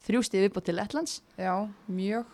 þrjústið 0.06 0.44
viðbútt 0.48 0.64
til 0.64 0.76
Lettlands. 0.78 1.22
Já, 1.38 1.68
mjög. 1.90 2.24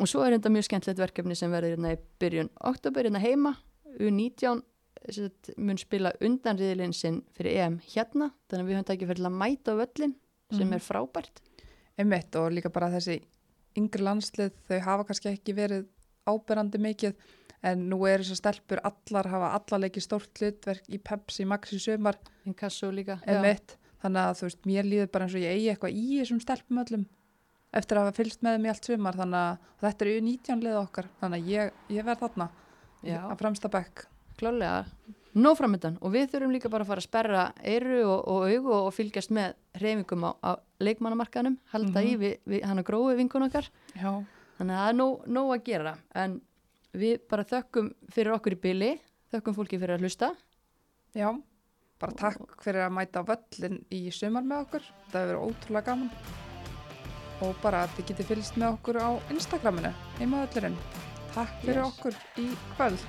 Og 0.00 0.08
svo 0.08 0.22
er 0.24 0.32
þetta 0.38 0.50
mjög 0.50 0.64
skemmtilegt 0.68 0.98
verkefni 1.02 1.36
sem 1.36 1.50
verður 1.52 1.76
hérna 1.76 1.92
í 1.94 1.98
byrjun 2.22 2.48
oktober 2.60 3.04
hérna 3.06 3.20
heima, 3.22 3.54
U19 4.00 4.62
sett, 5.12 5.50
mun 5.60 5.76
spila 5.78 6.12
undanriðilinn 6.24 6.94
sinn 6.96 7.20
fyrir 7.36 7.58
EM 7.60 7.76
hérna, 7.92 8.30
þannig 8.48 8.64
að 8.64 8.68
við 8.70 8.74
höfum 8.78 8.88
takið 8.88 9.10
fyrir 9.12 9.28
að 9.28 9.36
mæta 9.42 9.74
á 9.76 9.80
völlin 9.82 10.14
sem 10.50 10.66
Mhm. 10.68 10.72
er 10.74 10.80
frábært. 10.80 11.40
Einmitt 11.98 12.34
og 12.36 12.50
líka 12.52 12.72
bara 12.72 12.88
þessi 12.90 13.20
yngri 13.76 14.02
landslið, 14.02 14.52
þau 14.68 14.80
hafa 14.80 15.04
kannski 15.04 15.30
ekki 15.36 15.54
verið 15.54 15.86
áberandi 16.26 16.78
mikið 16.78 17.14
en 17.62 17.88
nú 17.90 18.06
eru 18.08 18.22
þessar 18.24 18.40
stelpur 18.40 18.80
allar 18.82 19.26
hafa 19.28 19.52
allar 19.54 19.80
leikið 19.88 20.02
stórt 20.02 20.34
hlutverk 20.40 20.82
í 20.88 20.98
Pepsi 20.98 21.44
Max 21.46 21.72
í 21.72 21.78
sömar, 21.78 22.16
Inkasso 22.46 22.90
líka. 22.90 23.20
einmitt 23.26 23.76
þannig 24.04 24.22
að 24.28 24.38
þú 24.38 24.46
veist, 24.48 24.62
mér 24.68 24.88
líður 24.90 25.10
bara 25.14 25.26
eins 25.28 25.34
og 25.38 25.44
ég 25.44 25.54
eigi 25.56 25.70
eitthvað 25.72 25.98
í 25.98 26.06
þessum 26.20 26.40
stelpum 26.44 26.80
öllum 26.84 27.04
eftir 27.74 27.98
að 27.98 28.04
hafa 28.06 28.16
fylgst 28.20 28.44
með 28.46 28.66
í 28.68 28.70
allt 28.70 28.86
sömar 28.86 29.16
þannig 29.18 29.40
að 29.40 29.68
þetta 29.82 30.04
er 30.06 30.10
U19 30.20 30.60
lið 30.62 30.76
okkar. 30.78 31.08
Þannig 31.20 31.40
að 31.42 31.48
ég, 31.50 31.72
ég 31.96 32.04
verð 32.06 32.20
þarna 32.22 32.46
Já. 33.02 33.18
að 33.26 33.38
fremsta 33.40 33.70
bekk. 33.74 34.04
Klálega, 34.38 34.84
nóg 35.34 35.56
framöndan 35.58 35.96
og 36.02 36.12
við 36.14 36.28
þurfum 36.30 36.52
líka 36.54 36.70
bara 36.70 36.84
að 36.86 36.92
fara 36.92 37.02
að 37.02 37.08
sperra 37.08 37.42
eyru 37.66 37.98
og, 38.06 38.20
og 38.30 38.46
augu 38.50 38.72
og 38.78 38.92
fylgjast 38.94 39.30
með 39.34 39.56
reyfingum 39.82 40.22
á, 40.26 40.30
á 40.42 40.50
leikmannamarkaðnum, 40.86 41.56
halda 41.74 42.00
Mhm. 42.00 42.06
í 42.06 42.16
við, 42.22 42.34
við 42.46 42.64
hann 42.66 42.78
að 42.78 42.86
grófi 42.92 43.16
vinkun 43.18 43.46
okkar. 43.48 43.68
Já, 43.98 44.12
Þannig 44.58 44.74
að 44.76 44.78
það 44.84 44.88
er 44.88 44.98
nóg, 45.00 45.26
nóg 45.26 45.48
að 45.56 45.64
gera. 45.66 45.96
En 46.14 46.40
við 46.94 47.18
bara 47.28 47.42
þökkum 47.44 47.88
fyrir 48.14 48.34
okkur 48.36 48.54
í 48.54 48.60
byli, 48.62 48.90
þökkum 49.34 49.54
fólki 49.58 49.80
fyrir 49.82 49.96
að 49.98 50.04
hlusta. 50.06 50.30
já 51.14 51.30
bara 52.00 52.16
takk 52.18 52.56
fyrir 52.64 52.84
að 52.86 52.94
mæta 52.96 53.22
völlin 53.26 53.78
í 53.94 54.00
sömar 54.14 54.44
með 54.46 54.64
okkur, 54.66 54.88
það 55.12 55.20
hefur 55.20 55.30
verið 55.30 55.44
ótrúlega 55.48 55.86
gaman. 55.90 56.10
Og 57.44 57.54
bara 57.62 57.84
að 57.84 57.94
þið 57.96 58.08
getið 58.10 58.28
fylgst 58.32 58.58
með 58.60 58.76
okkur 58.76 58.98
á 59.02 59.08
Instagraminu, 59.34 59.92
heima 60.18 60.44
völlurinn. 60.46 60.78
Takk 61.34 61.54
fyrir 61.64 61.80
Yes. 61.82 61.92
okkur 61.92 62.14
í 62.38 62.46
kvöld 62.76 63.06